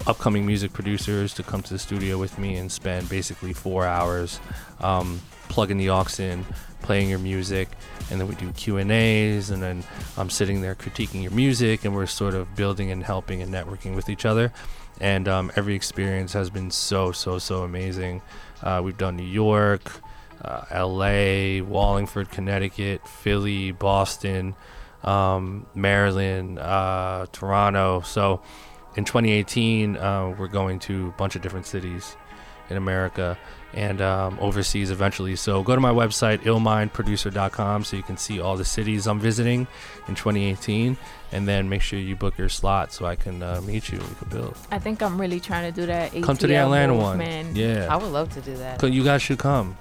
upcoming 0.07 0.47
music 0.47 0.73
producers 0.73 1.35
to 1.35 1.43
come 1.43 1.63
to 1.63 1.73
the 1.73 1.79
studio 1.79 2.19
with 2.19 2.39
me 2.39 2.57
and 2.57 2.71
spend 2.71 3.09
basically 3.09 3.53
four 3.53 3.87
hours 3.87 4.41
um, 4.81 5.21
plugging 5.49 5.79
the 5.79 5.91
aux 5.91 6.07
in, 6.19 6.45
playing 6.83 7.09
your 7.09 7.19
music, 7.19 7.69
and 8.11 8.21
then 8.21 8.27
we 8.27 8.35
do 8.35 8.51
Q 8.53 8.79
and 8.79 8.91
A's, 8.91 9.51
and 9.51 9.63
then 9.63 9.85
I'm 10.17 10.31
sitting 10.31 10.63
there 10.63 10.75
critiquing 10.75 11.23
your 11.23 11.33
music, 11.33 11.85
and 11.85 11.95
we're 11.95 12.07
sort 12.07 12.35
of 12.35 12.55
building 12.57 12.91
and 12.91 13.05
helping 13.05 13.43
and 13.43 13.53
networking 13.53 13.95
with 13.95 14.09
each 14.09 14.25
other. 14.25 14.53
And 15.01 15.29
um, 15.29 15.51
every 15.57 15.75
experience 15.75 16.33
has 16.33 16.51
been 16.51 16.71
so 16.71 17.13
so 17.13 17.39
so 17.39 17.63
amazing. 17.63 18.23
Uh, 18.63 18.81
we've 18.85 18.99
done 18.99 19.17
New 19.17 19.23
York, 19.23 19.91
uh, 20.43 20.65
L.A., 20.71 21.61
Wallingford, 21.63 22.31
Connecticut, 22.31 23.07
Philly, 23.07 23.73
Boston, 23.73 24.55
um, 25.05 25.67
Maryland, 25.75 26.59
uh, 26.59 27.27
Toronto. 27.33 28.01
So 28.03 28.43
in 28.97 29.05
2018, 29.05 29.97
uh, 29.97 30.35
we're 30.39 30.49
going 30.49 30.79
to 30.81 31.09
a 31.09 31.13
bunch 31.13 31.37
of 31.37 31.43
different 31.43 31.67
cities 31.67 32.17
in 32.69 32.77
America 32.77 33.37
and 33.75 34.01
um, 34.01 34.37
overseas 34.41 34.91
eventually. 34.91 35.37
So 35.37 35.63
go 35.63 35.75
to 35.75 35.81
my 35.81 35.91
website, 35.93 36.39
illmindproducer.com, 36.41 37.85
so 37.85 37.97
you 37.97 38.03
can 38.03 38.17
see 38.17 38.41
all 38.41 38.57
the 38.57 38.65
cities 38.65 39.07
I'm 39.07 39.21
visiting 39.21 39.67
in 40.09 40.15
2018. 40.15 40.97
And 41.33 41.47
then 41.47 41.69
make 41.69 41.81
sure 41.83 41.99
you 41.99 42.17
book 42.17 42.37
your 42.39 42.49
slot 42.49 42.93
so 42.93 43.07
I 43.07 43.15
can 43.15 43.43
uh, 43.43 43.61
meet 43.65 43.91
you 43.91 43.99
and 43.99 44.09
we 44.09 44.15
can 44.17 44.29
build. 44.31 44.57
i 44.73 44.81
think 44.81 45.01
i'm 45.01 45.21
really 45.21 45.39
trying 45.39 45.73
to 45.73 45.81
do 45.81 45.87
that 45.87 46.13
Come 46.23 46.37
to 46.37 46.47
the 46.49 46.57
Atlanta 46.57 46.93
move, 46.93 47.03
one. 47.03 47.19
man 47.19 47.55
Yeah. 47.55 47.87
I 47.89 47.97
would 47.97 48.11
love 48.11 48.33
to 48.35 48.41
do 48.41 48.57
that. 48.57 48.81
'Cause 48.81 48.91
You 48.91 49.05
guys 49.05 49.23
should 49.23 49.39
come. 49.39 49.77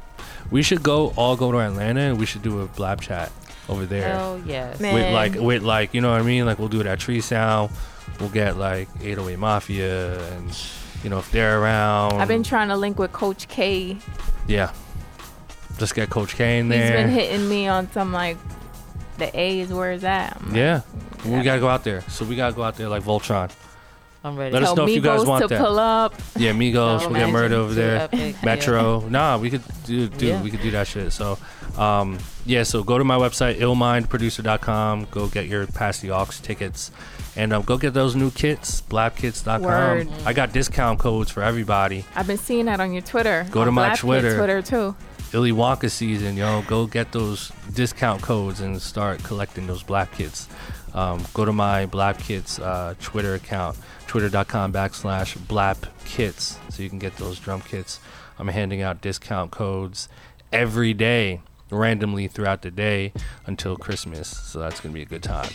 We 0.52 0.62
should 0.62 0.84
go 0.84 1.12
all 1.16 1.36
go 1.36 1.52
to 1.52 1.58
Atlanta 1.60 2.02
and 2.02 2.20
we 2.20 2.26
should 2.28 2.44
do 2.44 2.62
a 2.62 2.68
blap 2.68 3.02
chat 3.02 3.32
over 3.68 3.86
there. 3.88 4.16
Oh 4.20 4.40
yes. 4.46 4.80
Man. 4.80 4.94
with 4.94 5.12
like 5.14 5.36
with 5.36 5.64
like 5.64 5.94
you 5.96 6.02
know 6.02 6.12
what 6.12 6.22
I 6.22 6.24
mean? 6.24 6.46
Like 6.46 6.60
we'll 6.60 6.70
do 6.70 6.82
it 6.82 6.86
at 6.88 7.00
Tree 7.00 7.22
Sound. 7.22 7.72
We'll 8.20 8.30
get 8.30 8.58
like 8.58 8.90
808 9.02 9.38
Mafia 9.40 10.20
and 10.34 10.58
you 11.04 11.10
know 11.10 11.20
if 11.20 11.32
they're 11.32 11.62
around. 11.62 12.20
i've 12.22 12.28
been 12.28 12.44
trying 12.44 12.68
to 12.68 12.76
link 12.76 13.00
with 13.00 13.14
coach 13.14 13.48
k 13.48 13.98
yeah. 14.48 14.72
Just 15.78 15.96
get 15.96 16.10
Coach 16.10 16.36
K 16.36 16.60
in 16.60 16.66
He's 16.66 16.74
there. 16.82 16.98
been 16.98 17.10
hitting 17.10 17.48
me 17.48 17.68
on 17.68 17.90
some 17.94 18.12
like 18.12 18.36
the 19.18 19.30
A 19.40 19.60
is 19.62 19.72
where 19.72 19.94
is 19.94 20.02
that? 20.02 20.36
I'm 20.42 20.48
like, 20.48 20.56
Yeah. 20.58 20.82
We 21.26 21.42
gotta 21.44 21.62
go 21.62 21.70
out 21.70 21.84
there. 21.86 22.02
So 22.10 22.26
we 22.26 22.36
gotta 22.36 22.54
go 22.54 22.64
out 22.64 22.76
there 22.76 22.90
like 22.90 23.04
Voltron. 23.04 23.50
I'm 24.22 24.36
ready. 24.36 24.52
Let 24.52 24.64
us 24.64 24.70
tell 24.70 24.76
know 24.76 24.88
if 24.88 24.96
you 24.96 25.00
guys 25.02 25.26
want 25.26 25.44
to 25.44 25.48
that. 25.48 25.62
pull 25.62 25.80
up. 25.80 26.14
Yeah, 26.36 26.52
Migos, 26.52 27.02
we'll 27.02 27.12
get 27.12 27.30
Imagine 27.30 27.34
Murda 27.34 27.52
over 27.54 27.74
there. 27.74 27.98
epic, 28.02 28.36
yeah. 28.36 28.44
Metro. 28.46 29.00
Nah, 29.08 29.38
we 29.38 29.50
could 29.50 29.62
do, 29.86 30.10
do 30.10 30.26
Yeah. 30.28 30.42
we 30.44 30.52
could 30.52 30.62
do 30.62 30.72
that 30.72 30.88
shit. 30.88 31.14
So, 31.14 31.38
um, 31.78 32.18
yeah. 32.46 32.64
So 32.64 32.84
go 32.84 32.98
to 32.98 33.06
my 33.06 33.16
website, 33.18 33.60
illmindproducer.com. 33.60 35.08
Go 35.12 35.28
get 35.28 35.48
your 35.48 35.68
Pass 35.68 36.00
the 36.00 36.12
Aux 36.12 36.26
tickets, 36.42 36.92
and 37.36 37.54
um, 37.54 37.64
go 37.64 37.78
get 37.78 37.94
those 37.94 38.16
new 38.16 38.32
kits, 38.32 38.82
blapkits.com. 38.82 39.62
Word. 39.62 40.08
I 40.26 40.34
got 40.34 40.52
discount 40.52 41.00
codes 41.00 41.32
for 41.32 41.44
everybody. 41.44 42.06
I've 42.16 42.28
been 42.28 42.38
seeing 42.38 42.66
that 42.66 42.80
on 42.80 42.94
your 42.94 43.02
Twitter. 43.02 43.46
Go 43.52 43.66
to 43.66 43.72
my 43.72 43.92
Kid 43.92 44.00
Twitter. 44.00 44.38
Twitter 44.38 44.62
too. 44.62 44.96
Illy 45.32 45.52
Wonka 45.52 45.92
season, 45.92 46.38
yo. 46.38 46.64
Go 46.64 46.88
get 46.88 47.12
those 47.12 47.52
discount 47.74 48.22
codes 48.22 48.62
and 48.62 48.82
start 48.82 49.24
collecting 49.24 49.68
those 49.68 49.84
Blap 49.84 50.12
Kits. 50.12 50.48
Um, 50.94 51.24
go 51.34 51.46
to 51.46 51.54
my 51.54 51.86
Blap 51.86 52.20
Kits 52.20 52.58
uh, 52.60 52.96
Twitter 53.00 53.36
account, 53.36 53.78
twitter.com 54.08 54.74
backslash 54.74 55.38
Blap 55.38 55.88
Kits, 56.06 56.58
so 56.70 56.82
you 56.82 56.90
can 56.90 56.98
get 57.00 57.16
those 57.18 57.40
drum 57.40 57.62
kits. 57.62 58.00
I'm 58.40 58.48
handing 58.48 58.82
out 58.82 59.02
discount 59.02 59.52
codes 59.52 60.10
every 60.52 60.94
day, 60.94 61.42
randomly 61.70 62.28
throughout 62.28 62.64
the 62.64 62.72
day 62.72 63.14
until 63.46 63.76
Christmas. 63.76 64.30
So 64.30 64.60
that's 64.60 64.80
gonna 64.80 64.94
be 64.94 65.04
a 65.04 65.06
good 65.06 65.24
time. 65.24 65.52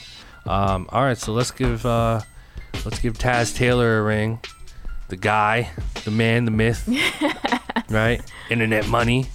Um, 0.47 0.89
all 0.91 1.03
right, 1.03 1.17
so 1.17 1.33
let's 1.33 1.51
give 1.51 1.85
uh, 1.87 2.21
let's 2.85 2.99
give 2.99 3.19
Taz 3.19 3.55
Taylor 3.57 4.01
a 4.01 4.03
ring. 4.03 4.41
The 5.09 5.17
guy, 5.17 5.71
the 6.05 6.11
man, 6.11 6.45
the 6.45 6.51
myth, 6.51 6.89
right? 7.91 8.21
Internet 8.51 8.89
money. 8.89 9.27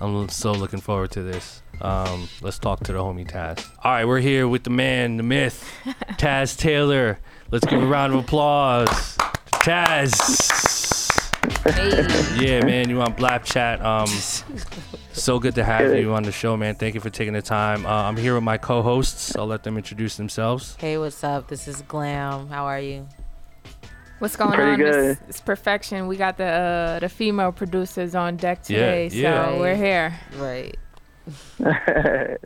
I'm 0.00 0.28
so 0.28 0.52
looking 0.52 0.80
forward 0.80 1.10
to 1.12 1.22
this. 1.22 1.62
Um, 1.80 2.28
let's 2.40 2.58
talk 2.58 2.80
to 2.84 2.92
the 2.92 2.98
homie 2.98 3.28
Taz. 3.30 3.66
All 3.82 3.92
right, 3.92 4.04
we're 4.06 4.20
here 4.20 4.48
with 4.48 4.64
the 4.64 4.70
man, 4.70 5.16
the 5.16 5.22
myth, 5.22 5.68
Taz 6.12 6.56
Taylor. 6.56 7.18
Let's 7.50 7.66
give 7.66 7.82
a 7.82 7.86
round 7.86 8.12
of 8.14 8.20
applause. 8.20 9.16
Taz. 9.62 10.65
Hey. 11.72 12.06
Yeah, 12.38 12.64
man, 12.64 12.88
you 12.88 13.00
on 13.00 13.14
Blap 13.14 13.44
Chat. 13.44 13.84
Um, 13.84 14.06
so 15.12 15.38
good 15.38 15.54
to 15.56 15.64
have 15.64 15.96
you 15.96 16.12
on 16.12 16.22
the 16.22 16.30
show, 16.30 16.56
man. 16.56 16.76
Thank 16.76 16.94
you 16.94 17.00
for 17.00 17.10
taking 17.10 17.32
the 17.32 17.42
time. 17.42 17.84
Uh, 17.84 18.04
I'm 18.04 18.16
here 18.16 18.34
with 18.34 18.44
my 18.44 18.56
co-hosts. 18.56 19.34
I'll 19.36 19.46
let 19.46 19.64
them 19.64 19.76
introduce 19.76 20.16
themselves. 20.16 20.76
Hey, 20.78 20.96
what's 20.98 21.24
up? 21.24 21.48
This 21.48 21.66
is 21.66 21.82
Glam. 21.82 22.48
How 22.48 22.66
are 22.66 22.78
you? 22.78 23.08
What's 24.18 24.36
going 24.36 24.52
Pretty 24.52 24.72
on? 24.72 24.78
good. 24.78 25.10
It's, 25.10 25.20
it's 25.28 25.40
perfection. 25.40 26.06
We 26.06 26.16
got 26.16 26.36
the 26.36 26.44
uh, 26.44 26.98
the 27.00 27.08
female 27.08 27.52
producers 27.52 28.14
on 28.14 28.36
deck 28.36 28.62
today, 28.62 29.08
yeah. 29.12 29.46
so 29.46 29.60
we're 29.60 29.76
here. 29.76 30.14
Right. 30.36 30.76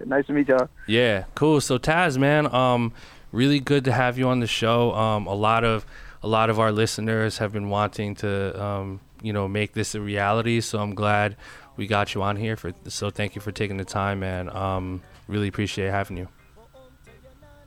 nice 0.06 0.26
to 0.26 0.32
meet 0.32 0.48
y'all. 0.48 0.68
Yeah, 0.86 1.24
cool. 1.34 1.60
So 1.60 1.78
Taz, 1.78 2.16
man, 2.16 2.52
um, 2.52 2.92
really 3.32 3.60
good 3.60 3.84
to 3.84 3.92
have 3.92 4.18
you 4.18 4.28
on 4.28 4.40
the 4.40 4.46
show. 4.46 4.92
Um, 4.94 5.26
a 5.26 5.34
lot 5.34 5.62
of 5.62 5.84
a 6.22 6.28
lot 6.28 6.50
of 6.50 6.58
our 6.58 6.72
listeners 6.72 7.38
have 7.38 7.52
been 7.52 7.68
wanting 7.68 8.14
to, 8.16 8.62
um, 8.62 9.00
you 9.22 9.32
know, 9.32 9.48
make 9.48 9.72
this 9.72 9.94
a 9.94 10.00
reality. 10.00 10.60
So 10.60 10.78
I'm 10.80 10.94
glad 10.94 11.36
we 11.76 11.86
got 11.86 12.14
you 12.14 12.22
on 12.22 12.36
here. 12.36 12.56
For 12.56 12.72
so 12.88 13.10
thank 13.10 13.34
you 13.34 13.40
for 13.40 13.52
taking 13.52 13.76
the 13.76 13.84
time, 13.84 14.20
man. 14.20 14.54
Um, 14.54 15.02
really 15.28 15.48
appreciate 15.48 15.90
having 15.90 16.16
you. 16.16 16.28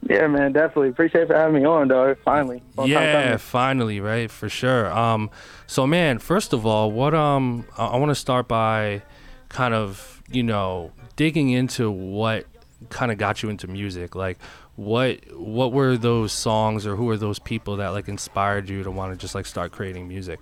Yeah, 0.09 0.27
man, 0.27 0.51
definitely. 0.51 0.89
Appreciate 0.89 1.27
for 1.27 1.35
having 1.35 1.55
me 1.55 1.65
on, 1.65 1.87
dog. 1.87 2.17
Finally. 2.25 2.61
Long 2.75 2.89
yeah, 2.89 3.37
finally, 3.37 4.01
right? 4.01 4.29
For 4.29 4.49
sure. 4.49 4.91
Um, 4.91 5.29
so 5.65 5.87
man, 5.87 6.19
first 6.19 6.51
of 6.51 6.65
all, 6.65 6.91
what 6.91 7.13
um, 7.13 7.65
I, 7.77 7.87
I 7.87 7.97
want 7.97 8.09
to 8.09 8.15
start 8.15 8.47
by 8.47 9.01
kind 9.49 9.73
of 9.73 10.21
you 10.29 10.43
know 10.43 10.91
digging 11.15 11.49
into 11.49 11.89
what 11.89 12.45
kind 12.89 13.11
of 13.11 13.17
got 13.17 13.43
you 13.43 13.49
into 13.49 13.67
music. 13.67 14.15
Like, 14.15 14.39
what 14.75 15.19
what 15.37 15.71
were 15.71 15.95
those 15.95 16.33
songs 16.33 16.85
or 16.85 16.95
who 16.95 17.05
were 17.05 17.17
those 17.17 17.39
people 17.39 17.77
that 17.77 17.89
like 17.89 18.07
inspired 18.07 18.69
you 18.69 18.83
to 18.83 18.91
want 18.91 19.13
to 19.13 19.17
just 19.17 19.35
like 19.35 19.45
start 19.45 19.71
creating 19.71 20.07
music? 20.07 20.39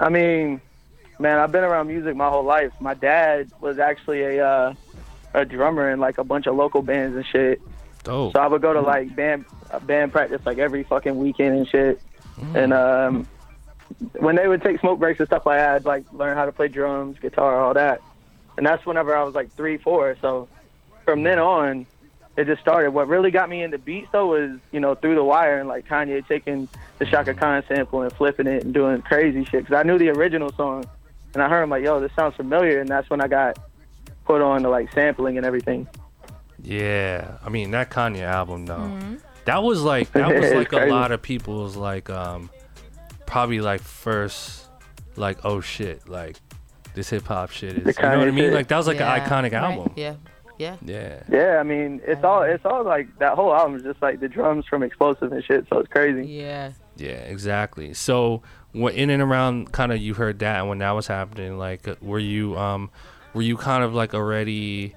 I 0.00 0.08
mean, 0.08 0.60
man, 1.18 1.38
I've 1.38 1.52
been 1.52 1.64
around 1.64 1.88
music 1.88 2.16
my 2.16 2.28
whole 2.28 2.44
life. 2.44 2.72
My 2.80 2.94
dad 2.94 3.50
was 3.60 3.78
actually 3.78 4.22
a 4.22 4.46
uh, 4.46 4.74
a 5.34 5.44
drummer 5.44 5.90
in 5.90 6.00
like 6.00 6.18
a 6.18 6.24
bunch 6.24 6.46
of 6.46 6.56
local 6.56 6.82
bands 6.82 7.16
and 7.16 7.26
shit. 7.26 7.60
Dope. 8.02 8.32
So 8.32 8.40
I 8.40 8.46
would 8.46 8.62
go 8.62 8.72
to 8.72 8.80
like 8.80 9.14
band 9.14 9.44
band 9.82 10.12
practice 10.12 10.42
like 10.44 10.58
every 10.58 10.84
fucking 10.84 11.16
weekend 11.16 11.56
and 11.56 11.68
shit. 11.68 12.00
And 12.54 12.72
um, 12.72 13.26
when 14.18 14.36
they 14.36 14.48
would 14.48 14.62
take 14.62 14.80
smoke 14.80 14.98
breaks 14.98 15.20
and 15.20 15.28
stuff 15.28 15.46
like 15.46 15.58
that, 15.58 15.74
I'd 15.76 15.84
like 15.84 16.04
learn 16.12 16.36
how 16.36 16.46
to 16.46 16.52
play 16.52 16.68
drums, 16.68 17.18
guitar, 17.18 17.60
all 17.60 17.74
that. 17.74 18.00
And 18.56 18.66
that's 18.66 18.84
whenever 18.86 19.16
I 19.16 19.22
was 19.22 19.34
like 19.34 19.52
three, 19.54 19.76
four. 19.78 20.16
So 20.20 20.48
from 21.04 21.22
then 21.22 21.38
on, 21.38 21.86
it 22.36 22.46
just 22.46 22.60
started. 22.60 22.90
What 22.90 23.06
really 23.08 23.30
got 23.30 23.48
me 23.48 23.62
into 23.62 23.78
beats 23.78 24.08
though 24.12 24.26
was 24.26 24.58
you 24.72 24.80
know 24.80 24.94
through 24.94 25.14
the 25.14 25.24
wire 25.24 25.58
and 25.60 25.68
like 25.68 25.86
Kanye 25.86 26.26
taking 26.26 26.68
the 26.98 27.06
Chaka 27.06 27.34
Khan 27.34 27.62
sample 27.68 28.02
and 28.02 28.12
flipping 28.12 28.46
it 28.46 28.64
and 28.64 28.74
doing 28.74 29.02
crazy 29.02 29.44
shit. 29.44 29.66
Cause 29.66 29.74
I 29.74 29.82
knew 29.82 29.98
the 29.98 30.08
original 30.10 30.52
song, 30.52 30.84
and 31.34 31.42
I 31.42 31.48
heard 31.48 31.62
him 31.62 31.70
like, 31.70 31.84
yo, 31.84 32.00
this 32.00 32.12
sounds 32.16 32.34
familiar, 32.36 32.80
and 32.80 32.88
that's 32.88 33.08
when 33.10 33.20
I 33.20 33.28
got 33.28 33.58
put 34.24 34.40
on 34.40 34.62
to 34.62 34.68
like 34.70 34.92
sampling 34.92 35.36
and 35.36 35.46
everything. 35.46 35.86
Yeah, 36.62 37.38
I 37.44 37.48
mean 37.50 37.70
that 37.72 37.90
Kanye 37.90 38.22
album 38.22 38.66
though. 38.66 38.98
That 39.44 39.62
was 39.62 39.82
like 39.82 40.10
that 40.12 40.34
was 40.34 40.52
like 40.54 40.72
a 40.72 40.86
lot 40.86 41.12
of 41.12 41.20
people's 41.22 41.76
like 41.76 42.08
um 42.10 42.50
probably 43.26 43.60
like 43.60 43.80
first 43.82 44.66
like 45.16 45.38
oh 45.44 45.60
shit 45.60 46.08
like 46.08 46.36
this 46.94 47.10
hip 47.10 47.26
hop 47.26 47.50
shit 47.50 47.76
is 47.76 47.84
The 47.84 48.02
you 48.02 48.08
know 48.08 48.18
what 48.18 48.28
I 48.28 48.30
mean 48.30 48.44
shit. 48.44 48.52
like 48.54 48.68
that 48.68 48.76
was 48.76 48.86
like 48.86 48.98
Yeah, 48.98 49.14
an 49.14 49.20
iconic 49.28 49.52
right, 49.52 49.54
album. 49.54 49.92
Yeah, 49.96 50.14
yeah. 50.58 50.76
Yeah. 50.84 51.22
Yeah, 51.30 51.58
I 51.58 51.62
mean, 51.62 52.00
it's 52.06 52.22
all 52.24 52.42
it's 52.42 52.64
all 52.64 52.84
like 52.84 53.18
that 53.18 53.34
whole 53.34 53.54
album 53.54 53.76
is 53.76 53.82
just 53.82 54.00
like 54.02 54.20
the 54.20 54.28
drums 54.28 54.66
from 54.66 54.82
Explosive 54.82 55.32
and 55.32 55.44
shit. 55.44 55.66
So 55.68 55.78
it's 55.78 55.88
crazy. 55.88 56.26
Yeah. 56.26 56.72
Yeah, 56.96 57.08
exactly. 57.08 57.92
So, 57.94 58.42
what 58.72 58.94
in 58.94 59.10
and 59.10 59.22
around 59.22 59.72
kind 59.72 59.92
of 59.92 59.98
you 59.98 60.14
heard 60.14 60.38
that 60.40 60.60
and 60.60 60.68
when 60.68 60.78
that 60.78 60.92
was 60.92 61.06
happening, 61.06 61.58
like, 61.58 61.88
uh, 61.88 61.96
were 62.00 62.18
you 62.18 62.56
um, 62.56 62.90
were 63.32 63.42
you 63.42 63.56
kind 63.56 63.82
of 63.82 63.94
like 63.94 64.14
already 64.14 64.94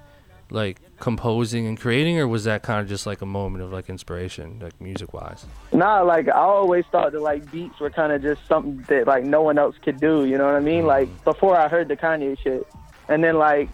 like 0.50 0.80
composing 0.98 1.66
and 1.66 1.78
creating, 1.78 2.18
or 2.18 2.26
was 2.26 2.44
that 2.44 2.62
kind 2.62 2.80
of 2.80 2.88
just 2.88 3.06
like 3.06 3.20
a 3.20 3.26
moment 3.26 3.62
of 3.62 3.72
like 3.72 3.88
inspiration, 3.88 4.60
like 4.60 4.80
music 4.80 5.12
wise? 5.12 5.44
Nah, 5.72 6.02
like 6.02 6.28
I 6.28 6.38
always 6.38 6.84
thought 6.86 7.12
that 7.12 7.20
like 7.20 7.50
beats 7.50 7.78
were 7.80 7.90
kind 7.90 8.12
of 8.12 8.22
just 8.22 8.46
something 8.46 8.84
that 8.88 9.06
like 9.06 9.24
no 9.24 9.42
one 9.42 9.58
else 9.58 9.76
could 9.82 10.00
do. 10.00 10.24
You 10.24 10.38
know 10.38 10.46
what 10.46 10.54
I 10.54 10.60
mean? 10.60 10.86
Like 10.86 11.24
before 11.24 11.56
I 11.56 11.68
heard 11.68 11.88
the 11.88 11.96
Kanye 11.96 12.38
shit, 12.38 12.66
and 13.08 13.22
then 13.22 13.38
like 13.38 13.68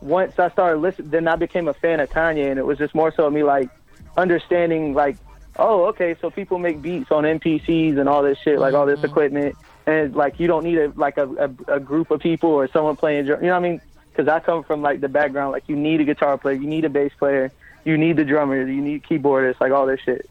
once 0.00 0.38
I 0.38 0.50
started 0.50 0.80
listening, 0.80 1.10
then 1.10 1.28
I 1.28 1.36
became 1.36 1.68
a 1.68 1.74
fan 1.74 2.00
of 2.00 2.10
Kanye, 2.10 2.50
and 2.50 2.58
it 2.58 2.66
was 2.66 2.78
just 2.78 2.94
more 2.94 3.12
so 3.12 3.28
me 3.30 3.42
like 3.42 3.68
understanding 4.16 4.94
like, 4.94 5.16
oh, 5.58 5.86
okay, 5.86 6.16
so 6.20 6.30
people 6.30 6.58
make 6.58 6.80
beats 6.80 7.10
on 7.10 7.24
MPCs 7.24 7.98
and 7.98 8.08
all 8.08 8.22
this 8.22 8.38
shit, 8.38 8.58
like 8.58 8.74
all 8.74 8.86
this 8.86 8.98
mm-hmm. 8.98 9.10
equipment, 9.10 9.56
and 9.86 10.14
like 10.14 10.38
you 10.38 10.46
don't 10.46 10.64
need 10.64 10.78
a 10.78 10.92
like 10.96 11.16
a, 11.16 11.28
a, 11.68 11.74
a 11.76 11.80
group 11.80 12.10
of 12.10 12.20
people 12.20 12.50
or 12.50 12.68
someone 12.68 12.96
playing, 12.96 13.26
drum, 13.26 13.40
you 13.40 13.48
know 13.48 13.54
what 13.54 13.66
I 13.66 13.68
mean? 13.70 13.80
Because 14.10 14.28
I 14.28 14.40
come 14.40 14.64
from 14.64 14.82
like 14.82 15.00
the 15.00 15.08
background, 15.08 15.52
like 15.52 15.68
you 15.68 15.76
need 15.76 16.00
a 16.00 16.04
guitar 16.04 16.38
player, 16.38 16.54
you 16.54 16.66
need 16.66 16.84
a 16.84 16.90
bass 16.90 17.12
player, 17.18 17.50
you 17.84 17.96
need 17.96 18.16
the 18.16 18.24
drummer, 18.24 18.66
you 18.66 18.80
need 18.80 19.04
keyboardists, 19.04 19.60
like 19.60 19.72
all 19.72 19.86
this 19.86 20.00
shit. 20.00 20.28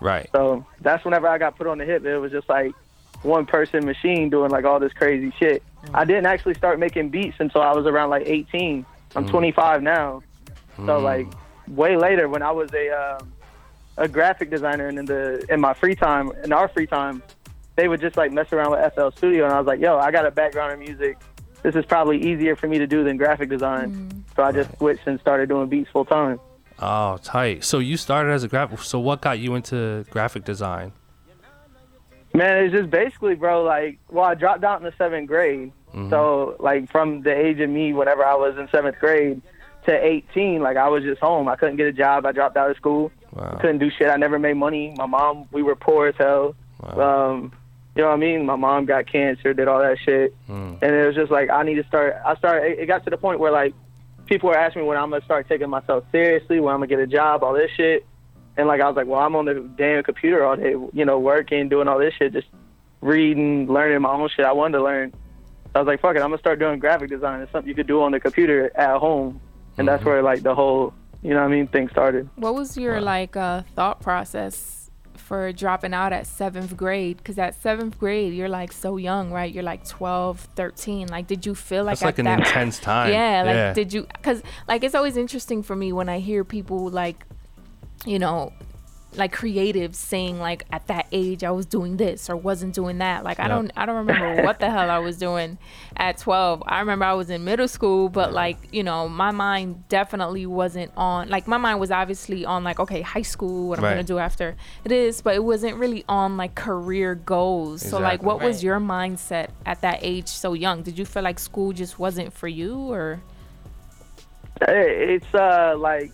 Right. 0.00 0.28
So 0.32 0.64
that's 0.80 1.04
whenever 1.04 1.26
I 1.26 1.38
got 1.38 1.56
put 1.56 1.66
on 1.66 1.78
the 1.78 1.84
hip. 1.84 2.04
It 2.04 2.18
was 2.18 2.32
just 2.32 2.48
like 2.48 2.72
one 3.22 3.46
person 3.46 3.84
machine 3.84 4.30
doing 4.30 4.50
like 4.50 4.64
all 4.64 4.78
this 4.78 4.92
crazy 4.92 5.32
shit. 5.38 5.62
Mm. 5.86 5.90
I 5.94 6.04
didn't 6.04 6.26
actually 6.26 6.54
start 6.54 6.78
making 6.78 7.08
beats 7.10 7.36
until 7.40 7.62
I 7.62 7.72
was 7.72 7.86
around 7.86 8.10
like 8.10 8.26
18. 8.26 8.84
I'm 9.16 9.26
mm. 9.26 9.30
25 9.30 9.82
now. 9.82 10.22
So 10.76 10.82
mm. 10.82 11.02
like 11.02 11.26
way 11.66 11.96
later 11.96 12.28
when 12.28 12.42
I 12.42 12.50
was 12.50 12.72
a 12.72 12.90
um, 12.90 13.32
a 13.96 14.08
graphic 14.08 14.50
designer 14.50 14.88
and 14.88 14.98
in 14.98 15.04
the 15.04 15.44
in 15.48 15.60
my 15.60 15.74
free 15.74 15.94
time 15.94 16.32
in 16.44 16.52
our 16.52 16.68
free 16.68 16.86
time, 16.86 17.22
they 17.76 17.88
would 17.88 18.00
just 18.00 18.16
like 18.16 18.32
mess 18.32 18.52
around 18.52 18.70
with 18.70 18.94
FL 18.94 19.10
Studio 19.16 19.44
and 19.44 19.52
I 19.52 19.58
was 19.58 19.66
like, 19.66 19.80
yo, 19.80 19.98
I 19.98 20.10
got 20.10 20.26
a 20.26 20.30
background 20.30 20.72
in 20.72 20.78
music. 20.78 21.18
This 21.62 21.74
is 21.74 21.84
probably 21.84 22.22
easier 22.22 22.54
for 22.54 22.68
me 22.68 22.78
to 22.78 22.86
do 22.86 23.02
than 23.02 23.16
graphic 23.16 23.48
design. 23.48 23.92
Mm. 23.92 24.22
So 24.36 24.42
I 24.44 24.52
just 24.52 24.76
switched 24.78 25.06
and 25.06 25.18
started 25.20 25.48
doing 25.48 25.68
beats 25.68 25.90
full 25.90 26.04
time. 26.04 26.38
Oh, 26.80 27.18
tight. 27.22 27.64
So 27.64 27.80
you 27.80 27.96
started 27.96 28.30
as 28.30 28.44
a 28.44 28.48
graphic. 28.48 28.78
So 28.80 29.00
what 29.00 29.20
got 29.20 29.40
you 29.40 29.56
into 29.56 30.04
graphic 30.10 30.44
design? 30.44 30.92
Man, 32.34 32.64
it's 32.64 32.72
just 32.72 32.90
basically, 32.90 33.34
bro, 33.34 33.64
like, 33.64 33.98
well, 34.10 34.24
I 34.24 34.34
dropped 34.34 34.62
out 34.62 34.78
in 34.78 34.84
the 34.84 34.92
seventh 34.96 35.26
grade. 35.26 35.72
So, 36.10 36.56
like, 36.60 36.90
from 36.90 37.22
the 37.22 37.34
age 37.34 37.58
of 37.60 37.68
me, 37.70 37.92
whenever 37.92 38.24
I 38.24 38.34
was 38.34 38.56
in 38.56 38.68
seventh 38.70 38.98
grade 39.00 39.42
to 39.86 39.92
18, 39.92 40.60
like, 40.62 40.76
I 40.76 40.88
was 40.88 41.02
just 41.02 41.20
home. 41.20 41.48
I 41.48 41.56
couldn't 41.56 41.76
get 41.76 41.86
a 41.86 41.92
job. 41.92 42.24
I 42.26 42.32
dropped 42.32 42.56
out 42.56 42.70
of 42.70 42.76
school. 42.76 43.10
Wow. 43.32 43.58
Couldn't 43.60 43.78
do 43.78 43.90
shit. 43.90 44.08
I 44.08 44.16
never 44.16 44.38
made 44.38 44.54
money. 44.54 44.94
My 44.96 45.06
mom, 45.06 45.48
we 45.50 45.62
were 45.62 45.74
poor 45.76 46.08
as 46.08 46.14
hell. 46.16 46.54
Wow. 46.82 47.30
Um, 47.30 47.52
you 47.96 48.02
know 48.02 48.08
what 48.08 48.14
I 48.14 48.18
mean? 48.18 48.46
My 48.46 48.54
mom 48.54 48.84
got 48.84 49.06
cancer, 49.10 49.52
did 49.54 49.66
all 49.66 49.80
that 49.80 49.98
shit. 50.04 50.34
Mm. 50.48 50.78
And 50.82 50.94
it 50.94 51.06
was 51.06 51.16
just 51.16 51.32
like, 51.32 51.50
I 51.50 51.62
need 51.64 51.74
to 51.76 51.84
start. 51.88 52.16
I 52.24 52.36
started, 52.36 52.72
it- 52.72 52.78
it 52.80 52.86
got 52.86 53.02
to 53.04 53.10
the 53.10 53.16
point 53.18 53.40
where, 53.40 53.50
like, 53.50 53.74
people 54.26 54.50
were 54.50 54.56
asking 54.58 54.82
me 54.82 54.88
when 54.88 54.98
I'm 54.98 55.08
going 55.10 55.20
to 55.20 55.24
start 55.24 55.48
taking 55.48 55.68
myself 55.70 56.04
seriously, 56.12 56.60
when 56.60 56.72
I'm 56.74 56.78
going 56.80 56.90
to 56.90 56.96
get 56.96 57.02
a 57.02 57.06
job, 57.08 57.42
all 57.42 57.54
this 57.54 57.70
shit. 57.76 58.06
And, 58.56 58.68
like, 58.68 58.80
I 58.80 58.86
was 58.86 58.94
like, 58.96 59.06
well, 59.08 59.20
I'm 59.20 59.34
on 59.34 59.46
the 59.46 59.54
damn 59.76 60.02
computer 60.04 60.44
all 60.44 60.54
day, 60.56 60.74
you 60.92 61.04
know, 61.04 61.18
working, 61.18 61.68
doing 61.68 61.88
all 61.88 61.98
this 61.98 62.14
shit, 62.14 62.32
just 62.32 62.46
reading, 63.00 63.66
learning 63.72 64.00
my 64.02 64.10
own 64.10 64.28
shit 64.28 64.44
I 64.44 64.52
wanted 64.52 64.78
to 64.78 64.84
learn. 64.84 65.12
I 65.74 65.80
was 65.80 65.86
like, 65.86 66.00
fuck 66.00 66.16
it, 66.16 66.20
I'm 66.20 66.30
gonna 66.30 66.38
start 66.38 66.58
doing 66.58 66.78
graphic 66.78 67.10
design. 67.10 67.40
It's 67.40 67.52
something 67.52 67.68
you 67.68 67.74
could 67.74 67.86
do 67.86 68.02
on 68.02 68.12
the 68.12 68.20
computer 68.20 68.70
at 68.76 68.98
home, 68.98 69.40
and 69.76 69.86
that's 69.86 70.04
where 70.04 70.22
like 70.22 70.42
the 70.42 70.54
whole, 70.54 70.94
you 71.22 71.30
know 71.30 71.40
what 71.40 71.46
I 71.46 71.48
mean, 71.48 71.66
thing 71.68 71.88
started. 71.88 72.28
What 72.36 72.54
was 72.54 72.76
your 72.76 73.00
like 73.00 73.36
uh, 73.36 73.62
thought 73.74 74.00
process 74.00 74.90
for 75.14 75.52
dropping 75.52 75.92
out 75.92 76.12
at 76.12 76.26
seventh 76.26 76.76
grade? 76.76 77.18
Because 77.18 77.38
at 77.38 77.54
seventh 77.54 77.98
grade, 77.98 78.32
you're 78.32 78.48
like 78.48 78.72
so 78.72 78.96
young, 78.96 79.30
right? 79.30 79.52
You're 79.52 79.62
like 79.62 79.86
12, 79.86 80.40
13. 80.56 81.08
Like, 81.08 81.26
did 81.26 81.44
you 81.44 81.54
feel 81.54 81.84
like 81.84 81.98
That's 81.98 82.02
at 82.02 82.06
like 82.06 82.18
an 82.18 82.24
that 82.24 82.38
intense 82.40 82.78
time. 82.78 83.12
yeah, 83.12 83.42
like 83.44 83.54
yeah. 83.54 83.72
did 83.74 83.92
you? 83.92 84.02
Because 84.04 84.42
like 84.66 84.82
it's 84.82 84.94
always 84.94 85.16
interesting 85.16 85.62
for 85.62 85.76
me 85.76 85.92
when 85.92 86.08
I 86.08 86.18
hear 86.18 86.44
people 86.44 86.88
like, 86.88 87.24
you 88.06 88.18
know, 88.18 88.52
like 89.14 89.34
creatives 89.34 89.94
saying 89.94 90.38
like 90.38 90.64
at 90.70 90.86
that 90.88 91.06
age 91.12 91.42
I 91.42 91.50
was 91.50 91.64
doing 91.64 91.96
this 91.96 92.28
or 92.28 92.36
wasn't 92.36 92.74
doing 92.74 92.98
that. 92.98 93.24
Like 93.24 93.40
I 93.40 93.48
don't 93.48 93.70
I 93.76 93.86
don't 93.86 93.96
remember 93.96 94.30
what 94.34 94.60
the 94.60 94.70
hell 94.70 94.90
I 94.90 94.98
was 94.98 95.16
doing 95.16 95.56
at 95.96 96.18
12. 96.18 96.62
I 96.66 96.80
remember 96.80 97.06
I 97.06 97.14
was 97.14 97.30
in 97.30 97.42
middle 97.42 97.68
school, 97.68 98.10
but 98.10 98.32
like, 98.34 98.58
you 98.70 98.82
know, 98.82 99.08
my 99.08 99.30
mind 99.30 99.88
definitely 99.88 100.44
wasn't 100.46 100.92
on 100.96 101.28
like 101.30 101.48
my 101.48 101.56
mind 101.56 101.80
was 101.80 101.90
obviously 101.90 102.44
on 102.44 102.64
like 102.64 102.78
okay, 102.80 103.00
high 103.00 103.22
school, 103.22 103.68
what 103.68 103.78
I'm 103.78 103.84
Right. 103.84 103.94
going 103.94 104.04
to 104.04 104.12
do 104.12 104.18
after 104.18 104.56
it 104.84 104.92
is, 104.92 105.22
but 105.22 105.34
it 105.34 105.42
wasn't 105.42 105.76
really 105.78 106.04
on 106.08 106.36
like 106.36 106.54
career 106.54 107.14
goals. 107.14 107.82
So 107.82 107.98
like 107.98 108.20
Exactly. 108.20 108.26
what 108.26 108.40
was 108.42 108.62
your 108.62 108.78
mindset 108.78 109.48
at 109.64 109.80
that 109.80 110.00
age 110.02 110.28
so 110.28 110.52
young? 110.52 110.82
Did 110.82 110.98
you 110.98 111.06
feel 111.06 111.22
like 111.22 111.38
school 111.38 111.72
just 111.72 111.98
wasn't 111.98 112.32
for 112.34 112.46
you 112.48 112.76
or 112.92 113.22
Hey, 114.66 115.14
It's 115.14 115.34
uh 115.34 115.76
like 115.78 116.12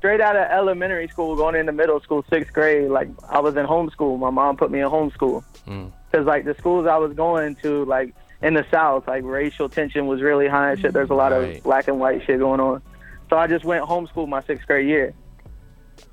straight 0.00 0.20
out 0.20 0.34
of 0.34 0.50
elementary 0.50 1.06
school, 1.08 1.36
going 1.36 1.54
into 1.54 1.72
middle 1.72 2.00
school, 2.00 2.24
sixth 2.30 2.52
grade. 2.52 2.90
Like 2.90 3.08
I 3.28 3.38
was 3.40 3.54
in 3.56 3.66
homeschool. 3.66 4.18
My 4.18 4.30
mom 4.30 4.56
put 4.56 4.70
me 4.70 4.80
in 4.80 4.88
homeschool 4.88 5.44
Mm. 5.68 5.92
because 6.10 6.26
like 6.26 6.44
the 6.46 6.54
schools 6.54 6.86
I 6.86 6.96
was 6.96 7.12
going 7.12 7.54
to, 7.56 7.84
like 7.84 8.14
in 8.42 8.54
the 8.54 8.64
South, 8.70 9.06
like 9.06 9.22
racial 9.24 9.68
tension 9.68 10.06
was 10.06 10.22
really 10.22 10.48
high 10.48 10.72
and 10.72 10.80
shit. 10.80 10.92
There's 10.94 11.10
a 11.10 11.14
lot 11.14 11.32
Right. 11.32 11.58
of 11.58 11.62
black 11.62 11.86
and 11.88 12.00
white 12.00 12.24
shit 12.24 12.38
going 12.38 12.60
on. 12.60 12.80
So 13.28 13.36
I 13.36 13.46
just 13.46 13.64
went 13.64 13.84
homeschool 13.84 14.26
my 14.26 14.42
sixth 14.42 14.66
grade 14.66 14.88
year. 14.88 15.12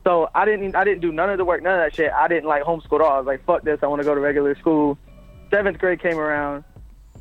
So 0.04 0.30
I 0.36 0.44
didn't 0.46 0.76
I 0.76 0.84
didn't 0.84 1.00
do 1.02 1.12
none 1.14 1.30
of 1.30 1.38
the 1.38 1.46
work, 1.46 1.64
none 1.64 1.80
of 1.80 1.86
that 1.86 1.96
shit. 1.96 2.12
I 2.12 2.28
didn't 2.28 2.48
like 2.50 2.64
homeschool 2.64 2.96
at 2.96 3.02
all. 3.02 3.12
I 3.14 3.18
was 3.20 3.26
like, 3.26 3.46
fuck 3.46 3.64
this. 3.64 3.80
I 3.82 3.88
want 3.88 4.02
to 4.02 4.06
go 4.06 4.14
to 4.14 4.20
regular 4.22 4.54
school. 4.56 4.98
Seventh 5.50 5.78
grade 5.80 6.02
came 6.02 6.20
around, 6.20 6.66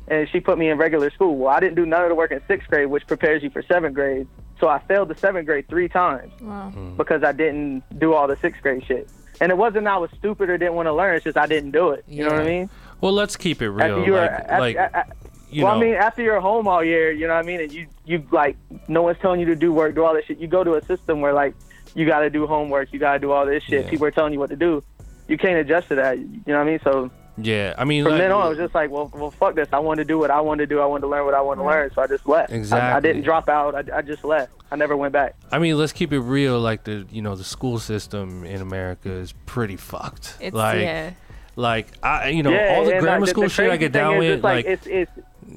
and 0.09 0.27
she 0.29 0.41
put 0.41 0.57
me 0.57 0.69
in 0.69 0.77
regular 0.77 1.09
school. 1.11 1.37
Well, 1.37 1.47
I 1.55 1.61
didn't 1.61 1.75
do 1.75 1.85
none 1.85 2.03
of 2.03 2.09
the 2.09 2.15
work 2.15 2.31
in 2.31 2.41
sixth 2.45 2.67
grade, 2.69 2.87
which 2.87 3.07
prepares 3.07 3.41
you 3.41 3.49
for 3.49 3.61
seventh 3.63 3.95
grade. 3.95 4.27
So 4.59 4.67
I 4.67 4.79
failed 4.79 5.09
the 5.09 5.15
seventh 5.15 5.45
grade 5.45 5.67
three 5.67 5.87
times 5.87 6.31
wow. 6.41 6.69
Hmm. 6.69 6.95
because 6.95 7.23
I 7.23 7.31
didn't 7.31 7.83
do 7.99 8.13
all 8.13 8.27
the 8.27 8.37
sixth 8.37 8.61
grade 8.61 8.83
shit. 8.85 9.09
And 9.39 9.51
it 9.51 9.57
wasn't 9.57 9.87
I 9.87 9.97
was 9.97 10.09
stupid 10.17 10.49
or 10.49 10.57
didn't 10.57 10.73
want 10.73 10.87
to 10.87 10.93
learn. 10.93 11.15
It's 11.15 11.23
just 11.23 11.37
I 11.37 11.45
didn't 11.45 11.71
do 11.71 11.91
it. 11.91 12.03
You 12.07 12.25
know 12.25 12.31
what 12.31 12.41
I 12.41 12.45
mean? 12.45 12.69
Well, 13.01 13.13
let's 13.13 13.35
keep 13.35 13.61
it 13.61 13.69
real. 13.69 13.99
After 13.99 14.05
you 14.05 14.11
were, 14.13 14.19
like, 14.19 14.31
after, 14.31 14.59
like 14.59 15.07
you 15.49 15.63
well, 15.63 15.75
know, 15.75 15.81
I 15.81 15.85
mean, 15.85 15.95
after 15.95 16.21
you're 16.23 16.41
home 16.41 16.67
all 16.67 16.83
year, 16.83 17.11
you 17.11 17.27
know 17.27 17.35
what 17.35 17.43
I 17.43 17.47
mean, 17.47 17.61
and 17.61 17.71
you 17.71 17.87
you 18.05 18.25
like 18.31 18.57
no 18.87 19.03
one's 19.03 19.19
telling 19.19 19.39
you 19.39 19.45
to 19.47 19.55
do 19.55 19.71
work, 19.71 19.95
do 19.95 20.03
all 20.03 20.13
this 20.13 20.25
shit. 20.25 20.39
You 20.39 20.47
go 20.47 20.63
to 20.63 20.73
a 20.73 20.83
system 20.83 21.21
where 21.21 21.33
like 21.33 21.53
you 21.93 22.05
got 22.05 22.19
to 22.19 22.29
do 22.29 22.47
homework, 22.47 22.91
you 22.91 22.99
got 22.99 23.13
to 23.13 23.19
do 23.19 23.31
all 23.31 23.45
this 23.45 23.63
shit. 23.63 23.85
Yeah. 23.85 23.89
People 23.89 24.07
are 24.07 24.11
telling 24.11 24.33
you 24.33 24.39
what 24.39 24.49
to 24.49 24.55
do. 24.55 24.83
You 25.27 25.37
can't 25.37 25.57
adjust 25.57 25.89
to 25.89 25.95
that. 25.95 26.17
You 26.17 26.25
know 26.47 26.57
what 26.57 26.59
I 26.59 26.63
mean? 26.63 26.79
So 26.83 27.11
Yeah, 27.39 27.75
I 27.77 27.85
mean, 27.85 28.03
From 28.03 28.13
like, 28.13 28.21
then 28.21 28.31
on, 28.31 28.41
I 28.41 28.49
was 28.49 28.57
just 28.57 28.73
like, 28.73 28.89
well, 28.89 29.11
well, 29.13 29.29
fuck 29.29 29.55
this. 29.55 29.67
I 29.71 29.77
wanted 29.79 30.03
to 30.03 30.07
do 30.07 30.17
what 30.17 30.31
I 30.31 30.41
wanted 30.41 30.67
to 30.69 30.75
do. 30.75 30.81
I 30.81 30.85
wanted 30.85 31.01
to 31.01 31.07
learn 31.07 31.23
what 31.25 31.35
I 31.35 31.41
wanted 31.41 31.61
to 31.61 31.67
learn. 31.67 31.91
So 31.93 32.01
I 32.01 32.07
just 32.07 32.27
left. 32.27 32.51
I- 32.51 32.97
I, 32.97 32.99
didn't 32.99 33.21
drop 33.21 33.47
out. 33.47 33.75
I, 33.75 33.97
I 33.97 34.01
just 34.01 34.23
left. 34.23 34.51
I 34.71 34.75
never 34.75 34.97
went 34.97 35.13
back. 35.13 35.35
I 35.51 35.59
mean, 35.59 35.77
let's 35.77 35.93
keep 35.93 36.11
it 36.11 36.19
real. 36.19 36.59
Like 36.59 36.83
the 36.83 37.05
you 37.11 37.21
know 37.21 37.35
the 37.35 37.43
school 37.43 37.79
system 37.79 38.43
in 38.43 38.61
America 38.61 39.09
is 39.09 39.33
pretty 39.45 39.77
fucked. 39.77 40.35
It's 40.41 40.55
like 40.55 40.81
yeah. 40.81 41.11
like 41.55 41.87
I 42.03 42.29
you 42.29 42.43
know 42.43 42.51
yeah, 42.51 42.75
all 42.75 42.85
the 42.85 42.99
grammar 42.99 43.21
like, 43.21 43.29
school 43.29 43.43
the 43.43 43.49
shit 43.49 43.69
I 43.69 43.77
get 43.77 43.91
down 43.91 44.17
with. 44.17 44.43
like, 44.43 44.65
Like 44.65 44.65
it's 44.65 44.87
it's 44.87 45.11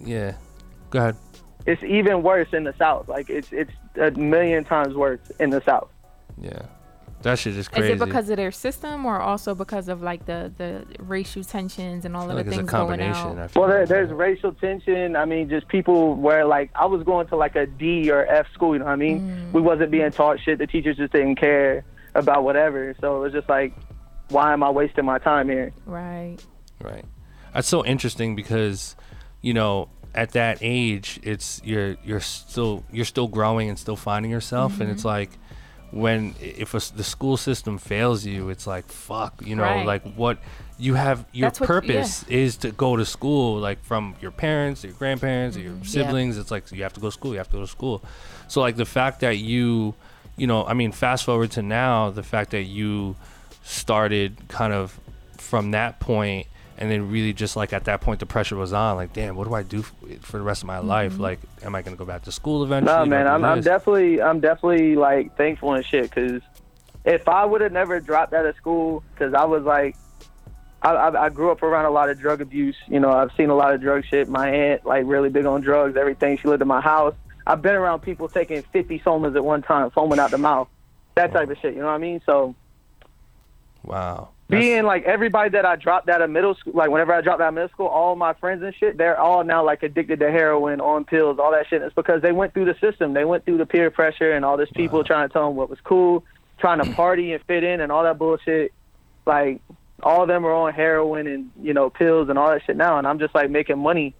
yeah, 0.04 0.34
go 0.90 1.00
ahead. 1.00 1.16
it's 1.66 1.82
even 1.82 2.22
worse 2.22 2.52
in 2.52 2.64
the 2.64 2.74
South. 2.78 3.08
Like 3.08 3.30
it's 3.30 3.52
it's 3.52 3.72
a 3.96 4.10
million 4.12 4.64
times 4.64 4.94
worse 4.94 5.20
in 5.40 5.50
the 5.50 5.62
South. 5.62 5.88
Yeah, 6.40 6.62
that 7.22 7.38
shit 7.38 7.56
is 7.56 7.68
crazy. 7.68 7.92
Is 7.92 8.00
it 8.00 8.04
because 8.04 8.30
of 8.30 8.36
their 8.36 8.50
system 8.50 9.04
or 9.04 9.20
also 9.20 9.54
because 9.54 9.88
of 9.88 10.02
like 10.02 10.26
the 10.26 10.52
the 10.56 10.84
racial 10.98 11.44
tensions 11.44 12.04
and 12.04 12.16
all 12.16 12.28
of 12.30 12.36
like 12.36 12.46
the 12.46 12.50
it's 12.50 12.56
a 12.56 12.60
things 12.60 12.70
going 12.70 13.00
combination? 13.00 13.38
I 13.38 13.42
out? 13.44 13.50
feel 13.50 13.62
Well, 13.62 13.70
there, 13.70 13.86
there's 13.86 14.10
racial 14.10 14.52
tension. 14.52 15.16
I 15.16 15.24
mean, 15.24 15.48
just 15.48 15.68
people 15.68 16.14
where 16.14 16.44
like 16.44 16.70
I 16.74 16.86
was 16.86 17.02
going 17.02 17.26
to 17.28 17.36
like 17.36 17.56
a 17.56 17.66
D 17.66 18.10
or 18.10 18.24
F 18.26 18.46
school. 18.52 18.72
You 18.74 18.78
know 18.80 18.86
what 18.86 18.92
I 18.92 18.96
mean? 18.96 19.20
Mm. 19.20 19.52
We 19.52 19.60
wasn't 19.60 19.90
being 19.90 20.10
taught 20.10 20.40
shit. 20.40 20.58
The 20.58 20.66
teachers 20.66 20.96
just 20.96 21.12
didn't 21.12 21.36
care 21.36 21.84
about 22.14 22.42
whatever. 22.44 22.94
So 23.00 23.16
it 23.18 23.20
was 23.20 23.32
just 23.32 23.48
like, 23.48 23.74
why 24.30 24.52
am 24.52 24.62
I 24.62 24.70
wasting 24.70 25.04
my 25.04 25.18
time 25.18 25.48
here? 25.48 25.72
Right. 25.86 26.38
Right. 26.80 27.04
That's 27.52 27.68
so 27.68 27.84
interesting 27.84 28.34
because, 28.36 28.96
you 29.42 29.52
know, 29.54 29.88
at 30.14 30.32
that 30.32 30.58
age, 30.60 31.20
it's 31.22 31.60
you're 31.64 31.96
you're 32.04 32.20
still 32.20 32.84
you're 32.90 33.04
still 33.04 33.28
growing 33.28 33.68
and 33.68 33.78
still 33.78 33.96
finding 33.96 34.30
yourself, 34.30 34.80
and 34.80 34.90
it's 34.90 35.00
Mm-hmm. 35.00 35.08
like 35.08 35.30
when 35.92 36.34
if 36.40 36.74
a 36.74 36.80
the 36.94 37.04
school 37.04 37.36
system 37.36 37.78
fails 37.78 38.24
you, 38.24 38.48
it's 38.48 38.66
like 38.66 38.86
fuck, 38.86 39.42
you 39.44 39.56
know, 39.56 39.62
Right. 39.62 39.86
like 39.86 40.02
what 40.14 40.38
you 40.78 40.94
have 40.94 41.24
your 41.32 41.46
That's 41.48 41.60
what- 41.60 41.66
purpose 41.66 42.22
is 42.28 42.56
to 42.58 42.70
go 42.70 42.96
to 42.96 43.04
school, 43.04 43.58
like 43.58 43.82
from 43.84 44.14
your 44.20 44.30
parents, 44.30 44.84
your 44.84 44.92
grandparents, 44.94 45.56
or 45.56 45.60
your 45.60 45.72
Mm-hmm. 45.72 45.84
siblings. 45.84 46.38
It's 46.38 46.50
like 46.50 46.70
you 46.72 46.82
have 46.84 46.92
to 46.94 47.00
go 47.00 47.08
to 47.08 47.12
school, 47.12 47.32
you 47.32 47.38
have 47.38 47.48
to 47.50 47.56
go 47.56 47.60
to 47.62 47.66
school. 47.66 48.02
So 48.48 48.60
like 48.60 48.76
the 48.76 48.84
fact 48.86 49.20
that 49.20 49.38
you, 49.38 49.94
you 50.36 50.46
know, 50.46 50.64
I 50.64 50.74
mean, 50.74 50.92
fast 50.92 51.24
forward 51.24 51.50
to 51.52 51.62
now, 51.62 52.10
the 52.10 52.22
fact 52.22 52.50
that 52.52 52.62
you 52.64 53.16
started 53.62 54.36
kind 54.48 54.72
of 54.72 54.98
from 55.36 55.70
that 55.72 56.00
point 56.00 56.46
and 56.80 56.90
then 56.90 57.10
really 57.10 57.32
just 57.32 57.56
like 57.56 57.72
at 57.72 57.84
that 57.84 58.00
point 58.00 58.18
the 58.20 58.26
pressure 58.26 58.56
was 58.56 58.72
on 58.72 58.96
like 58.96 59.12
damn 59.12 59.36
what 59.36 59.46
do 59.46 59.54
i 59.54 59.62
do 59.62 59.82
for 59.82 60.38
the 60.38 60.42
rest 60.42 60.62
of 60.62 60.66
my 60.66 60.78
mm-hmm. 60.78 60.88
life 60.88 61.18
like 61.18 61.38
am 61.62 61.74
i 61.74 61.82
going 61.82 61.94
to 61.94 61.98
go 61.98 62.06
back 62.06 62.22
to 62.22 62.32
school 62.32 62.64
eventually 62.64 62.98
No, 62.98 63.04
man, 63.04 63.26
I'm, 63.26 63.44
I'm 63.44 63.60
definitely, 63.60 64.20
I'm 64.20 64.40
definitely 64.40 64.96
like 64.96 65.36
thankful 65.36 65.74
and 65.74 65.84
shit. 65.84 66.10
Cause 66.10 66.40
if 67.04 67.28
I 67.28 67.44
would 67.44 67.60
have 67.60 67.72
never 67.72 68.00
dropped 68.00 68.32
out 68.32 68.46
of 68.46 68.56
school, 68.56 69.02
cause 69.16 69.34
I 69.34 69.44
was 69.44 69.62
like, 69.64 69.96
I, 70.82 70.92
I, 70.92 71.24
I 71.26 71.28
grew 71.28 71.50
up 71.50 71.62
around 71.62 71.84
a 71.84 71.90
lot 71.90 72.08
of 72.08 72.18
drug 72.18 72.40
abuse. 72.40 72.76
You 72.88 73.00
know, 73.00 73.10
I've 73.10 73.32
seen 73.36 73.50
a 73.50 73.54
lot 73.54 73.74
of 73.74 73.80
drug 73.80 74.04
shit. 74.04 74.28
My 74.28 74.48
aunt, 74.48 74.86
like, 74.86 75.04
really 75.06 75.28
big 75.28 75.44
on 75.44 75.60
drugs. 75.60 75.96
Everything. 75.96 76.38
She 76.38 76.48
lived 76.48 76.62
in 76.62 76.68
my 76.68 76.80
house. 76.80 77.14
I've 77.46 77.62
been 77.62 77.74
around 77.74 78.00
people 78.00 78.28
taking 78.28 78.62
50 78.62 79.00
somas 79.00 79.34
at 79.36 79.44
one 79.44 79.62
time, 79.62 79.90
foaming 79.90 80.18
out 80.18 80.30
the 80.30 80.38
mouth, 80.38 80.68
that 81.16 81.32
type 81.32 81.50
of 81.50 81.58
shit. 81.58 81.74
You 81.74 81.80
know 81.80 81.86
what 81.86 81.92
I 81.92 81.98
mean? 81.98 82.20
So 82.24 82.54
wow 83.84 84.28
That's- 84.48 84.64
being 84.64 84.82
like 84.84 85.04
everybody 85.04 85.50
that 85.50 85.64
I 85.64 85.76
dropped 85.76 86.08
out 86.08 86.22
of 86.22 86.30
middle 86.30 86.54
school, 86.56 86.72
like 86.74 86.90
whenever 86.90 87.12
I 87.14 87.20
dropped 87.20 87.40
out 87.40 87.48
of 87.48 87.54
middle 87.54 87.68
school, 87.68 87.86
all 87.86 88.16
my 88.16 88.34
friends 88.34 88.62
and 88.62 88.74
shit, 88.74 88.98
they're 88.98 89.18
all 89.18 89.44
now 89.44 89.64
like 89.64 89.82
addicted 89.82 90.18
to 90.20 90.30
heroin, 90.30 90.80
on 90.80 91.04
pills, 91.04 91.38
all 91.38 91.52
that 91.52 91.68
shit. 91.68 91.82
It's 91.82 91.94
because 91.94 92.20
they 92.20 92.32
went 92.32 92.52
through 92.52 92.64
the 92.64 92.74
system. 92.80 93.14
They 93.14 93.24
went 93.24 93.44
through 93.44 93.58
the 93.58 93.66
peer 93.66 93.90
pressure 93.90 94.32
and 94.32 94.44
all 94.44 94.56
this 94.56 94.70
people 94.74 95.04
trying 95.04 95.28
to 95.28 95.32
tell 95.32 95.46
them 95.46 95.56
what 95.56 95.70
was 95.70 95.78
cool, 95.84 96.24
trying 96.58 96.82
to 96.82 96.92
party 96.94 97.32
and 97.32 97.42
fit 97.44 97.62
in 97.62 97.80
and 97.80 97.92
all 97.92 98.02
that 98.02 98.18
bullshit. 98.18 98.72
Like 99.24 99.60
all 100.02 100.22
of 100.22 100.28
them 100.28 100.44
are 100.44 100.52
on 100.52 100.72
heroin 100.72 101.26
and 101.26 101.50
you 101.60 101.74
know 101.74 101.88
pills 101.90 102.28
and 102.28 102.38
all 102.38 102.50
that 102.50 102.62
shit 102.64 102.76
now, 102.76 102.98
and 102.98 103.06
I'm 103.06 103.18
just 103.18 103.34
like 103.34 103.50
making 103.50 103.78
money 103.78 104.14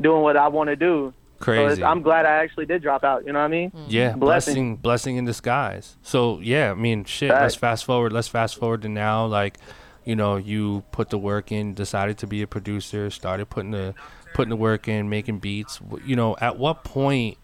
doing 0.00 0.22
what 0.22 0.36
I 0.36 0.48
want 0.48 0.68
to 0.68 0.76
do. 0.76 1.14
So 1.38 1.44
crazy 1.44 1.72
it's, 1.74 1.82
I'm 1.82 2.02
glad 2.02 2.26
I 2.26 2.36
actually 2.36 2.66
did 2.66 2.82
drop 2.82 3.04
out. 3.04 3.26
You 3.26 3.32
know 3.32 3.40
what 3.40 3.46
I 3.46 3.48
mean? 3.48 3.72
yeah 3.88 4.14
blessing. 4.14 4.18
blessing 4.18 4.76
blessing 4.76 5.16
in 5.16 5.24
disguise 5.24 5.96
so 6.02 6.40
yeah 6.40 6.70
i 6.70 6.74
mean 6.74 7.04
shit 7.04 7.30
let's 7.30 7.54
fast 7.54 7.84
forward 7.84 8.12
let's 8.12 8.28
fast 8.28 8.56
forward 8.56 8.82
to 8.82 8.88
now 8.88 9.26
like 9.26 9.58
you 10.04 10.16
know 10.16 10.36
you 10.36 10.82
put 10.92 11.10
the 11.10 11.18
work 11.18 11.52
in 11.52 11.74
decided 11.74 12.16
to 12.18 12.26
be 12.26 12.42
a 12.42 12.46
producer 12.46 13.10
started 13.10 13.46
putting 13.50 13.72
the 13.72 13.94
putting 14.34 14.50
the 14.50 14.56
work 14.56 14.88
in 14.88 15.08
making 15.08 15.38
beats 15.38 15.80
you 16.04 16.16
know 16.16 16.36
at 16.40 16.58
what 16.58 16.84
point 16.84 17.36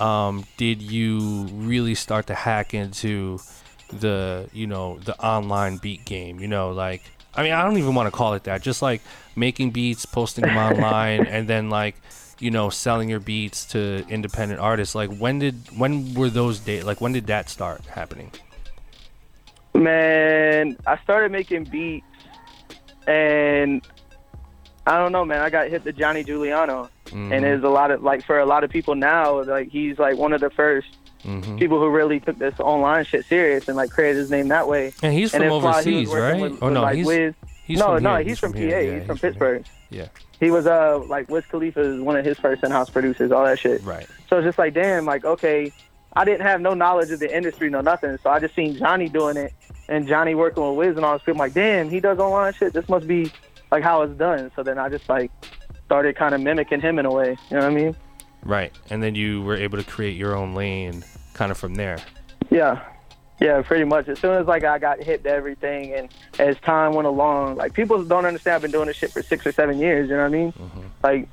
um, 0.00 0.44
did 0.56 0.82
you 0.82 1.46
really 1.52 1.94
start 1.94 2.26
to 2.26 2.34
hack 2.34 2.74
into 2.74 3.38
the 3.90 4.48
you 4.52 4.66
know 4.66 4.98
the 5.04 5.18
online 5.20 5.76
beat 5.76 6.04
game 6.04 6.40
you 6.40 6.48
know 6.48 6.70
like 6.70 7.02
i 7.34 7.42
mean 7.42 7.52
i 7.52 7.62
don't 7.62 7.78
even 7.78 7.94
want 7.94 8.06
to 8.06 8.10
call 8.10 8.34
it 8.34 8.44
that 8.44 8.62
just 8.62 8.82
like 8.82 9.00
making 9.36 9.70
beats 9.70 10.04
posting 10.06 10.42
them 10.42 10.56
online 10.72 11.26
and 11.26 11.48
then 11.48 11.70
like 11.70 11.96
you 12.38 12.50
know 12.50 12.68
selling 12.70 13.08
your 13.08 13.20
beats 13.20 13.64
to 13.66 14.04
independent 14.08 14.60
artists 14.60 14.94
like 14.94 15.10
when 15.16 15.38
did 15.38 15.54
when 15.78 16.12
were 16.14 16.28
those 16.30 16.58
days 16.60 16.84
like 16.84 17.00
when 17.00 17.12
did 17.12 17.26
that 17.26 17.48
start 17.48 17.80
happening 17.86 18.30
Man, 19.74 20.76
I 20.86 20.96
started 21.02 21.30
making 21.32 21.64
beats, 21.64 22.06
and 23.06 23.82
I 24.86 24.96
don't 24.98 25.12
know, 25.12 25.22
man. 25.24 25.42
I 25.42 25.50
got 25.50 25.68
hit 25.68 25.84
the 25.84 25.92
Johnny 25.92 26.24
Juliano, 26.24 26.88
Mm-hmm. 27.06 27.32
and 27.32 27.44
there's 27.44 27.62
a 27.62 27.68
lot 27.68 27.90
of 27.92 28.02
like 28.02 28.24
for 28.24 28.38
a 28.40 28.46
lot 28.46 28.64
of 28.64 28.70
people 28.70 28.94
now, 28.94 29.42
like 29.44 29.68
he's 29.68 29.98
like 29.98 30.16
one 30.16 30.32
of 30.32 30.40
the 30.40 30.48
1st 30.50 30.84
Mhm. 31.24 31.58
people 31.58 31.78
who 31.78 31.88
really 31.90 32.18
took 32.20 32.38
this 32.38 32.58
online 32.58 33.04
shit 33.04 33.24
serious 33.26 33.68
and 33.68 33.76
like 33.76 33.90
created 33.90 34.16
his 34.18 34.30
name 34.30 34.48
that 34.48 34.66
way. 34.66 34.92
and 35.02 35.12
he's 35.12 35.34
and 35.34 35.44
from 35.44 35.62
while 35.62 35.82
he 35.82 35.96
overseas 36.06 36.08
right 36.08 36.40
with- 36.40 36.58
oh 36.62 36.66
with, 36.66 36.74
no 36.74 36.82
like, 36.82 36.96
he's 36.96 37.06
Wiz- 37.06 37.34
he's 37.64 37.78
no, 37.78 37.94
from 37.94 38.02
no, 38.02 38.16
here. 38.16 38.24
he's, 38.24 38.38
from, 38.38 38.52
PA. 38.52 38.58
here. 38.58 38.80
Yeah, 38.80 38.98
he's 38.98 39.06
from 39.06 39.16
here. 39.18 39.30
Pittsburgh. 39.30 39.64
Yeah 39.90 40.08
He 40.40 40.50
was 40.50 40.66
uh 40.66 40.98
like 41.06 41.28
Wiz 41.30 41.44
Khalifa 41.46 41.80
is 41.80 42.00
one 42.00 42.16
of 42.16 42.24
his 42.24 42.38
first 42.38 42.62
in-house 42.64 42.90
producers, 42.90 43.32
all 43.32 43.44
that 43.44 43.58
shit. 43.58 43.82
right 43.82 44.06
So 44.28 44.38
it's 44.38 44.44
just 44.46 44.58
like, 44.58 44.74
damn, 44.74 45.04
like, 45.06 45.24
okay, 45.24 45.72
I 46.14 46.24
didn't 46.24 46.42
have 46.42 46.60
no 46.60 46.74
knowledge 46.74 47.10
of 47.10 47.20
the 47.20 47.34
industry, 47.34 47.68
no 47.70 47.80
nothing. 47.80 48.16
So 48.22 48.30
I 48.30 48.38
just 48.40 48.54
seen 48.54 48.76
Johnny 48.76 49.08
doing 49.08 49.36
it 49.36 49.52
and 49.88 50.06
Johnny 50.08 50.34
working 50.34 50.66
with 50.66 50.76
Wiz 50.76 50.96
and 50.96 51.04
all 51.04 51.12
this 51.14 51.22
people. 51.22 51.34
I'm 51.34 51.38
like, 51.38 51.54
damn, 51.54 51.88
he 51.90 52.00
does 52.00 52.18
online 52.18 52.52
shit. 52.54 52.72
This 52.72 52.88
must 52.88 53.06
be 53.06 53.30
like 53.70 53.82
how 53.82 54.02
it's 54.02 54.16
done. 54.18 54.50
So 54.56 54.62
then 54.62 54.78
I 54.78 54.88
just 54.88 55.08
like 55.08 55.30
started 55.84 56.16
kind 56.16 56.34
of 56.34 56.40
mimicking 56.40 56.80
him 56.80 56.98
in 56.98 57.06
a 57.06 57.12
way. 57.12 57.36
You 57.50 57.56
know 57.56 57.62
what 57.62 57.72
I 57.72 57.74
mean? 57.74 57.96
right 58.42 58.72
and 58.90 59.02
then 59.02 59.16
you 59.16 59.42
were 59.42 59.56
able 59.56 59.76
to 59.76 59.82
create 59.82 60.16
your 60.16 60.36
own 60.36 60.54
lane 60.54 61.02
kind 61.34 61.50
of 61.50 61.58
from 61.58 61.74
there 61.74 61.98
Yeah. 62.48 62.80
Yeah, 63.40 63.60
pretty 63.62 63.84
much. 63.84 64.08
As 64.08 64.18
soon 64.18 64.34
as 64.34 64.46
like 64.46 64.64
I 64.64 64.78
got 64.78 65.02
hit 65.02 65.24
to 65.24 65.30
everything 65.30 65.92
and 65.92 66.08
as 66.38 66.58
time 66.60 66.94
went 66.94 67.06
along, 67.06 67.56
like 67.56 67.74
people 67.74 68.02
don't 68.02 68.24
understand 68.24 68.56
I've 68.56 68.62
been 68.62 68.70
doing 68.70 68.86
this 68.86 68.96
shit 68.96 69.12
for 69.12 69.22
six 69.22 69.46
or 69.46 69.52
seven 69.52 69.78
years, 69.78 70.08
you 70.08 70.16
know 70.16 70.22
what 70.22 70.28
I 70.28 70.30
mean? 70.30 70.52
Mm-hmm. 70.52 70.80
Like 71.02 71.28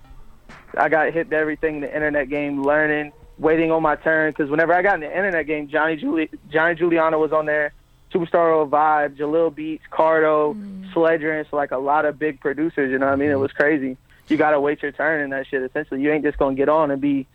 I 0.78 0.90
got 0.90 1.14
hit 1.14 1.30
to 1.30 1.36
everything, 1.36 1.80
the 1.80 1.94
internet 1.94 2.30
game, 2.30 2.64
learning, 2.64 3.14
waiting 3.38 3.72
on 3.72 3.82
my 3.82 3.96
turn. 3.96 4.32
Because 4.32 4.50
whenever 4.50 4.74
I 4.74 4.82
got 4.82 4.96
in 4.96 5.02
the 5.02 5.16
internet 5.16 5.48
game, 5.48 5.70
Johnny 5.70 5.96
Juli- 5.96 6.30
Johnny 6.50 6.76
Juliano 6.76 7.20
was 7.20 7.32
on 7.32 7.46
there, 7.46 7.74
Superstar 8.12 8.70
Vibe, 8.70 9.16
Jalil 9.16 9.54
Beats, 9.54 9.86
Cardo, 9.92 10.56
mm. 10.56 10.94
Sledgren, 10.94 11.40
and 11.40 11.48
so 11.50 11.56
like 11.56 11.72
a 11.72 11.78
lot 11.78 12.06
of 12.06 12.20
big 12.20 12.42
producers. 12.42 12.92
You 12.92 13.00
know 13.00 13.06
what 13.06 13.14
I 13.14 13.16
mean? 13.16 13.30
It 13.30 13.34
mm-hmm. 13.34 13.42
was 13.42 13.52
crazy. 13.54 13.98
You 14.28 14.38
gotta 14.38 14.60
wait 14.60 14.82
your 14.82 14.92
turn 14.92 15.22
in 15.22 15.30
that 15.30 15.48
shit. 15.48 15.62
Essentially, 15.62 16.02
you 16.02 16.12
ain't 16.12 16.24
just 16.24 16.38
gonna 16.38 16.56
get 16.56 16.70
on 16.70 16.92
and 16.92 17.02
be 17.02 17.28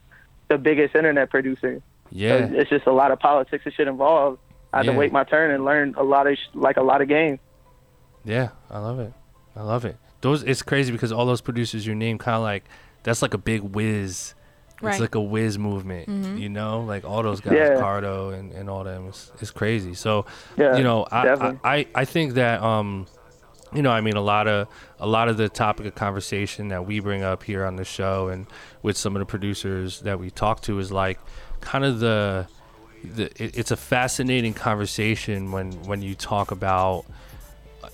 the 0.48 0.59
biggest 0.59 0.94
internet 0.94 1.31
producer. 1.31 1.83
yeah 2.11 2.37
It's 2.37 2.70
just 2.70 2.87
a 2.87 2.92
lot 2.92 3.12
of 3.12 3.18
politics 3.18 3.64
and 3.64 3.74
shit 3.74 3.88
involved. 3.88 4.40
I 4.72 4.78
had 4.78 4.87
Yeah. 4.87 4.92
to 4.92 4.98
wait 4.98 5.12
my 5.12 5.24
turn 5.24 5.50
and 5.50 5.64
learn 5.64 5.94
a 5.96 6.02
lot 6.02 6.26
of 6.26 6.37
sh- 6.37 6.54
like 6.54 6.76
a 6.76 6.83
lot 6.83 7.00
of 7.02 7.09
games. 7.09 7.38
Yeah, 8.24 8.48
I 8.70 8.78
love 8.78 8.98
it. 9.00 9.12
I 9.57 9.62
love 9.62 9.85
it. 9.85 9.96
Those 10.20 10.42
it's 10.42 10.62
crazy 10.62 10.92
because 10.92 11.12
all 11.12 11.26
those 11.26 11.40
producers 11.40 11.87
you 11.87 11.94
name 11.94 12.18
kind 12.18 12.37
of 12.37 12.42
like 12.42 12.64
that's 13.02 13.22
like 13.22 13.35
a 13.35 13.38
big 13.38 13.62
Wiz. 13.62 14.35
Right. 14.81 14.92
It's 14.92 15.00
like 15.00 15.16
a 15.16 15.20
Wiz 15.20 15.59
movement, 15.59 16.38
you 16.38 16.48
know, 16.48 16.83
like 16.83 17.04
all 17.04 17.22
those 17.24 17.40
guys, 17.40 17.54
Yeah. 17.54 17.81
Cardo 17.81 18.33
and, 18.38 18.52
and 18.52 18.70
all 18.70 18.85
them. 18.85 19.09
It's, 19.09 19.33
it's 19.40 19.50
crazy. 19.50 19.92
So, 19.94 20.24
Yeah, 20.57 20.76
you 20.76 20.85
know, 20.85 21.04
I, 21.11 21.28
I. 21.31 21.59
I 21.78 21.87
I 21.96 22.04
think 22.04 22.35
that 22.35 22.62
um, 22.62 23.07
you 23.72 23.83
know, 23.83 23.90
I 23.90 24.00
mean, 24.02 24.14
a 24.14 24.20
lot 24.20 24.46
of 24.46 24.68
a 25.00 25.07
lot 25.07 25.28
of 25.28 25.37
the 25.37 25.48
topic 25.48 25.87
of 25.87 25.94
conversation 25.96 26.68
that 26.68 26.87
we 26.87 27.00
bring 27.00 27.22
up 27.24 27.42
here 27.42 27.64
on 27.64 27.74
the 27.76 27.85
show 27.85 28.28
and 28.28 28.46
with 28.83 28.96
some 28.96 29.16
of 29.16 29.20
the 29.20 29.26
producers 29.26 30.00
that 30.02 30.20
we 30.20 30.31
talk 30.31 30.61
to 30.62 30.78
is 30.78 30.92
like 30.92 31.18
kind 31.61 31.85
of 31.85 31.98
the 31.98 32.46
the 33.02 33.24
it, 33.42 33.58
it's 33.58 33.70
a 33.70 33.76
fascinating 33.76 34.54
conversation 34.54 35.52
when 35.52 35.72
when 35.84 36.02
you 36.02 36.14
talk 36.14 36.50
about 36.50 37.04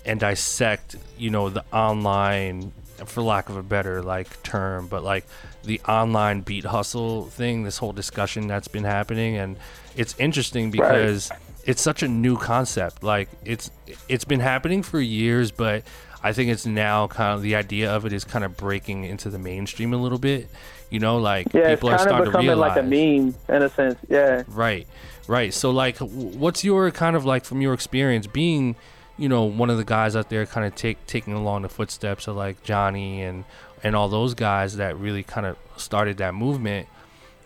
and 0.05 0.21
dissect 0.21 0.97
you 1.19 1.31
know 1.31 1.49
the 1.49 1.65
online 1.73 2.73
for 3.07 3.23
lack 3.23 3.49
of 3.49 3.57
a 3.57 3.63
better 3.63 4.03
like 4.03 4.43
term 4.43 4.87
but 4.87 5.03
like 5.03 5.25
the 5.65 5.81
online 5.89 6.41
beat 6.43 6.65
hustle 6.65 7.25
thing 7.27 7.65
this 7.65 7.79
whole 7.79 7.93
discussion 7.93 8.47
that's 8.47 8.69
been 8.69 8.85
happening. 8.85 9.37
And 9.37 9.57
it's 9.97 10.15
interesting 10.19 10.71
because 10.71 11.31
it's 11.65 11.83
such 11.83 12.03
a 12.03 12.09
new 12.09 12.37
concept. 12.37 13.03
Like 13.03 13.29
it's 13.45 13.71
it's 14.09 14.25
been 14.25 14.41
happening 14.41 14.83
for 14.83 15.01
years 15.01 15.51
but 15.51 15.83
i 16.23 16.33
think 16.33 16.51
it's 16.51 16.65
now 16.65 17.07
kind 17.07 17.35
of 17.35 17.43
the 17.43 17.55
idea 17.55 17.95
of 17.95 18.07
it 18.07 18.13
is 18.13 18.25
kind 18.25 18.45
of 18.45 18.57
breaking 18.57 19.05
into 19.05 19.29
the 19.29 19.39
mainstream 19.39 19.93
a 19.93 19.97
little 19.97 20.19
bit 20.19 20.49
you 20.91 21.01
know 21.01 21.19
like 21.19 21.53
Yeah, 21.53 21.69
it's 21.69 21.81
people 21.81 21.91
are 21.91 21.99
kind 21.99 22.11
of 22.11 22.17
starting 22.17 22.33
to 22.33 22.39
realize 22.39 22.77
like 22.77 22.79
a 22.79 22.83
meme 22.83 23.35
in 23.49 23.63
a 23.63 23.69
sense. 23.69 23.99
Yeah. 24.09 24.43
Right, 24.49 24.87
right. 25.27 25.53
So, 25.53 25.71
like, 25.71 25.99
what's 25.99 26.65
your 26.65 26.91
kind 26.91 27.17
of 27.17 27.25
like 27.25 27.45
from 27.45 27.61
your 27.61 27.75
experience 27.75 28.27
being, 28.27 28.77
you 29.17 29.29
know, 29.29 29.45
one 29.45 29.71
of 29.71 29.77
the 29.77 29.85
guys 29.85 30.17
out 30.17 30.31
there 30.31 30.47
kind 30.47 30.67
of 30.67 30.75
take 30.75 31.05
taking 31.07 31.33
along 31.33 31.63
the 31.63 31.69
footsteps 31.69 32.27
of 32.29 32.37
like 32.37 32.63
Johnny 32.63 33.23
and 33.23 33.45
and 33.83 33.95
all 33.95 34.09
those 34.09 34.35
guys 34.35 34.77
that 34.77 34.99
really 34.99 35.23
kind 35.23 35.47
of 35.47 35.57
started 35.77 36.17
that 36.19 36.35
movement. 36.35 36.89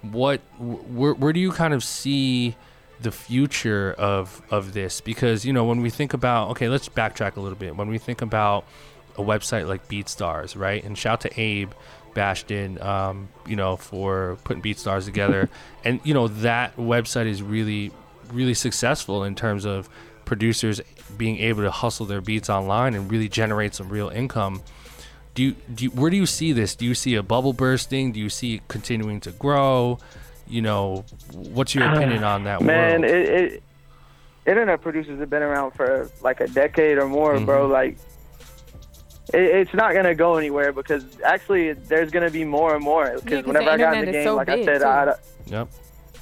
What 0.02 0.40
where 0.58 1.14
where 1.14 1.32
do 1.32 1.40
you 1.40 1.50
kind 1.50 1.74
of 1.74 1.82
see 1.82 2.56
the 3.00 3.10
future 3.10 3.94
of 3.98 4.42
of 4.50 4.72
this? 4.72 5.00
Because 5.00 5.44
you 5.44 5.52
know, 5.52 5.64
when 5.64 5.80
we 5.80 5.90
think 5.90 6.12
about 6.12 6.50
okay, 6.50 6.68
let's 6.68 6.88
backtrack 6.88 7.36
a 7.36 7.40
little 7.40 7.58
bit. 7.58 7.76
When 7.76 7.88
we 7.88 7.98
think 7.98 8.22
about 8.22 8.64
a 9.16 9.22
website 9.22 9.66
like 9.66 9.88
BeatStars, 9.88 10.56
right? 10.56 10.82
And 10.84 10.96
shout 10.96 11.20
to 11.22 11.40
Abe 11.40 11.72
Batshon, 12.14 12.82
um, 12.84 13.28
you 13.46 13.56
know, 13.56 13.76
for 13.76 14.38
putting 14.44 14.62
BeatStars 14.62 15.04
together. 15.04 15.48
and 15.84 16.00
you 16.04 16.14
know 16.14 16.28
that 16.28 16.76
website 16.76 17.26
is 17.26 17.42
really, 17.42 17.92
really 18.32 18.54
successful 18.54 19.24
in 19.24 19.34
terms 19.34 19.64
of 19.64 19.88
producers 20.24 20.80
being 21.16 21.38
able 21.38 21.62
to 21.62 21.70
hustle 21.70 22.06
their 22.06 22.20
beats 22.20 22.50
online 22.50 22.94
and 22.94 23.10
really 23.10 23.28
generate 23.28 23.74
some 23.74 23.88
real 23.88 24.08
income. 24.08 24.62
Do 25.34 25.42
you, 25.42 25.56
do 25.72 25.84
you, 25.84 25.90
where 25.90 26.10
do 26.10 26.16
you 26.16 26.26
see 26.26 26.52
this? 26.52 26.74
Do 26.74 26.84
you 26.84 26.94
see 26.94 27.14
a 27.14 27.22
bubble 27.22 27.52
bursting? 27.52 28.12
Do 28.12 28.20
you 28.20 28.28
see 28.28 28.56
it 28.56 28.68
continuing 28.68 29.20
to 29.20 29.30
grow? 29.30 29.98
You 30.48 30.62
know, 30.62 31.04
what's 31.32 31.74
your 31.74 31.88
opinion 31.88 32.24
on 32.24 32.44
that? 32.44 32.60
Man, 32.60 33.02
world? 33.02 33.14
it, 33.14 33.28
it 33.28 33.62
internet 34.48 34.80
producers 34.80 35.20
have 35.20 35.30
been 35.30 35.42
around 35.42 35.72
for 35.72 36.10
like 36.22 36.40
a 36.40 36.48
decade 36.48 36.98
or 36.98 37.06
more, 37.06 37.38
bro. 37.38 37.68
Mhm. 37.68 37.72
Like, 37.72 37.98
it's 39.34 39.74
not 39.74 39.94
gonna 39.94 40.14
go 40.14 40.36
anywhere 40.36 40.72
because 40.72 41.04
actually, 41.24 41.72
there's 41.72 42.10
gonna 42.10 42.30
be 42.30 42.44
more 42.44 42.74
and 42.74 42.84
more. 42.84 43.12
because 43.14 43.42
the 43.42 43.48
whenever 43.48 43.70
I 43.70 43.76
got 43.76 43.96
in 43.96 44.06
the 44.06 44.12
game, 44.12 44.24
so 44.24 44.36
like 44.36 44.48
I 44.48 44.64
said, 44.64 44.78
too. 44.78 44.84
I, 44.84 45.14
Yep. 45.46 45.68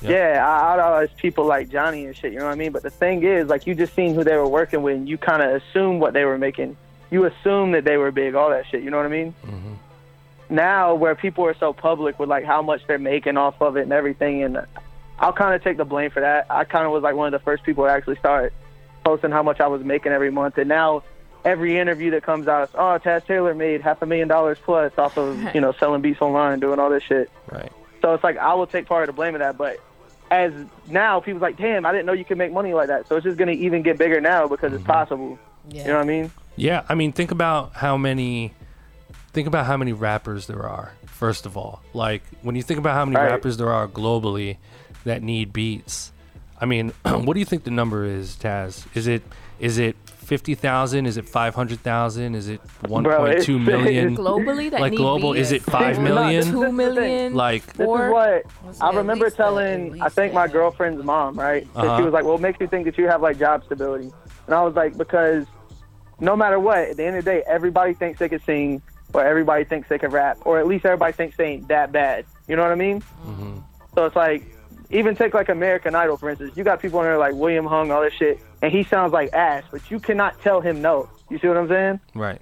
Yep. 0.02 0.10
yeah, 0.10 0.46
I 0.46 0.74
idolize 0.74 1.08
people 1.16 1.46
like 1.46 1.68
Johnny 1.70 2.04
and 2.04 2.14
shit. 2.14 2.32
You 2.32 2.38
know 2.38 2.44
what 2.44 2.52
I 2.52 2.56
mean? 2.56 2.70
But 2.70 2.82
the 2.82 2.90
thing 2.90 3.22
is, 3.22 3.48
like, 3.48 3.66
you 3.66 3.74
just 3.74 3.94
seen 3.94 4.14
who 4.14 4.24
they 4.24 4.36
were 4.36 4.46
working 4.46 4.82
with, 4.82 4.96
and 4.96 5.08
you 5.08 5.16
kind 5.16 5.42
of 5.42 5.62
assume 5.62 6.00
what 6.00 6.12
they 6.12 6.24
were 6.24 6.36
making. 6.36 6.76
You 7.10 7.24
assume 7.24 7.72
that 7.72 7.84
they 7.84 7.96
were 7.96 8.10
big, 8.10 8.34
all 8.34 8.50
that 8.50 8.66
shit. 8.66 8.82
You 8.82 8.90
know 8.90 8.98
what 8.98 9.06
I 9.06 9.10
mean? 9.10 9.32
hmm 9.42 9.74
now 10.48 10.94
where 10.94 11.14
people 11.14 11.44
are 11.44 11.56
so 11.58 11.72
public 11.72 12.18
with 12.18 12.28
like 12.28 12.44
how 12.44 12.62
much 12.62 12.80
they're 12.86 12.98
making 12.98 13.36
off 13.36 13.60
of 13.60 13.76
it 13.76 13.82
and 13.82 13.92
everything 13.92 14.42
and 14.42 14.58
I'll 15.18 15.32
kind 15.32 15.54
of 15.54 15.64
take 15.64 15.76
the 15.76 15.84
blame 15.84 16.10
for 16.10 16.20
that. 16.20 16.46
I 16.50 16.64
kind 16.64 16.84
of 16.86 16.92
was 16.92 17.02
like 17.02 17.14
one 17.14 17.32
of 17.32 17.38
the 17.38 17.44
first 17.44 17.64
people 17.64 17.84
to 17.84 17.90
actually 17.90 18.16
start 18.16 18.52
posting 19.04 19.30
how 19.30 19.42
much 19.42 19.60
I 19.60 19.66
was 19.66 19.82
making 19.82 20.12
every 20.12 20.30
month 20.30 20.58
and 20.58 20.68
now 20.68 21.02
every 21.46 21.78
interview 21.78 22.10
that 22.10 22.24
comes 22.24 22.48
out 22.48 22.68
is 22.68 22.74
oh 22.74 22.98
Taz 23.02 23.24
Taylor 23.24 23.54
made 23.54 23.80
half 23.80 24.02
a 24.02 24.06
million 24.06 24.28
dollars 24.28 24.58
plus 24.62 24.92
off 24.98 25.16
of 25.16 25.38
you 25.54 25.60
know 25.60 25.72
selling 25.72 26.02
beats 26.02 26.20
online 26.20 26.60
doing 26.60 26.78
all 26.78 26.90
this 26.90 27.04
shit. 27.04 27.30
Right. 27.50 27.72
So 28.02 28.12
it's 28.12 28.24
like 28.24 28.36
I 28.36 28.52
will 28.54 28.66
take 28.66 28.86
part 28.86 29.08
of 29.08 29.14
the 29.14 29.16
blame 29.16 29.34
of 29.34 29.38
that 29.38 29.56
but 29.56 29.78
as 30.30 30.52
now 30.88 31.20
people's 31.20 31.40
like 31.40 31.56
damn 31.56 31.86
I 31.86 31.92
didn't 31.92 32.04
know 32.04 32.12
you 32.12 32.24
could 32.24 32.36
make 32.36 32.52
money 32.52 32.74
like 32.74 32.88
that. 32.88 33.08
So 33.08 33.16
it's 33.16 33.24
just 33.24 33.38
going 33.38 33.56
to 33.56 33.64
even 33.64 33.82
get 33.82 33.96
bigger 33.96 34.20
now 34.20 34.48
because 34.48 34.72
it's 34.72 34.82
mm-hmm. 34.82 34.92
possible. 34.92 35.38
Yeah. 35.70 35.82
You 35.82 35.88
know 35.88 35.94
what 35.94 36.04
I 36.04 36.06
mean? 36.06 36.30
Yeah, 36.56 36.84
I 36.88 36.94
mean, 36.94 37.12
think 37.12 37.32
about 37.32 37.74
how 37.74 37.98
many, 37.98 38.54
think 39.32 39.46
about 39.46 39.66
how 39.66 39.76
many 39.76 39.92
rappers 39.92 40.46
there 40.46 40.66
are. 40.66 40.92
First 41.04 41.44
of 41.44 41.56
all, 41.56 41.82
like 41.92 42.22
when 42.42 42.56
you 42.56 42.62
think 42.62 42.78
about 42.78 42.94
how 42.94 43.04
many 43.04 43.16
Right. 43.16 43.30
rappers 43.30 43.56
there 43.58 43.72
are 43.72 43.86
globally 43.86 44.56
that 45.04 45.22
need 45.22 45.52
beats. 45.52 46.12
I 46.58 46.64
mean, 46.64 46.92
what 47.04 47.34
do 47.34 47.40
you 47.40 47.46
think 47.46 47.64
the 47.64 47.70
number 47.70 48.04
is, 48.04 48.36
Taz? 48.36 48.86
Is 48.96 49.06
it 49.06 49.22
is 49.58 49.78
it 49.78 49.96
fifty 50.06 50.54
thousand? 50.54 51.06
Is 51.06 51.16
it 51.16 51.28
five 51.28 51.54
hundred 51.54 51.80
thousand? 51.80 52.34
Is 52.34 52.48
it 52.48 52.60
one 52.88 53.02
Bro, 53.04 53.18
point 53.18 53.42
two 53.42 53.56
it's- 53.60 53.66
million? 53.66 54.16
Globally, 54.16 54.70
that 54.70 54.80
Like 54.80 54.94
global, 54.94 55.32
is 55.34 55.52
it 55.52 55.62
five 55.62 55.90
It's 55.90 55.98
not- 55.98 56.04
million? 56.04 56.40
this 56.40 56.50
Two 56.50 56.54
is 56.54 56.60
the 56.60 56.66
thing. 56.66 56.76
million. 56.76 57.34
Like, 57.34 57.64
This 57.74 57.86
Or- 57.86 58.06
is 58.06 58.12
what 58.12 58.42
I 58.80 58.96
remember 58.96 59.26
least 59.26 59.36
that- 59.36 59.44
at 59.44 59.44
telling, 59.44 60.02
I 60.02 60.08
think 60.08 60.34
my 60.34 60.48
girlfriend's 60.48 61.04
mom, 61.04 61.38
right? 61.38 61.66
Uh-huh. 61.76 61.98
She 61.98 62.02
was 62.04 62.12
like, 62.12 62.24
"Well, 62.24 62.34
what 62.34 62.42
makes 62.42 62.58
you 62.60 62.66
think 62.66 62.84
that 62.86 62.98
you 62.98 63.06
have 63.08 63.22
like 63.22 63.38
job 63.38 63.64
stability?" 63.64 64.10
And 64.46 64.54
I 64.54 64.62
was 64.62 64.74
like, 64.74 64.96
"Because 64.98 65.46
no 66.20 66.34
matter 66.36 66.58
what, 66.58 66.78
at 66.78 66.96
the 66.96 67.04
end 67.04 67.16
of 67.16 67.24
the 67.24 67.30
day, 67.30 67.42
everybody 67.46 67.94
thinks 67.94 68.18
they 68.18 68.28
can 68.28 68.40
sing, 68.42 68.82
or 69.12 69.24
everybody 69.24 69.64
thinks 69.64 69.88
they 69.88 69.98
can 69.98 70.10
rap, 70.10 70.38
or 70.44 70.58
at 70.58 70.66
least 70.66 70.84
everybody 70.84 71.12
thinks 71.12 71.36
they 71.36 71.46
ain't 71.46 71.68
that 71.68 71.92
bad. 71.92 72.24
You 72.48 72.56
know 72.56 72.62
what 72.62 72.72
I 72.72 72.76
mean? 72.76 73.02
Mhm. 73.26 73.62
So 73.94 74.04
it's 74.06 74.16
like, 74.16 74.42
even 74.90 75.14
take 75.16 75.34
like 75.34 75.48
American 75.48 75.94
Idol 75.94 76.16
for 76.16 76.30
instance. 76.30 76.52
You 76.56 76.64
got 76.64 76.80
people 76.80 77.00
in 77.00 77.06
there 77.06 77.18
like 77.18 77.34
William 77.34 77.66
Hung, 77.66 77.90
all 77.90 78.02
this 78.02 78.14
shit, 78.14 78.40
and 78.62 78.72
he 78.72 78.84
sounds 78.84 79.12
like 79.12 79.32
ass, 79.32 79.64
but 79.70 79.90
you 79.90 79.98
cannot 80.00 80.40
tell 80.42 80.60
him 80.60 80.80
no. 80.82 81.08
You 81.30 81.38
see 81.38 81.48
what 81.48 81.56
I'm 81.56 81.68
saying? 81.68 82.00
right? 82.14 82.40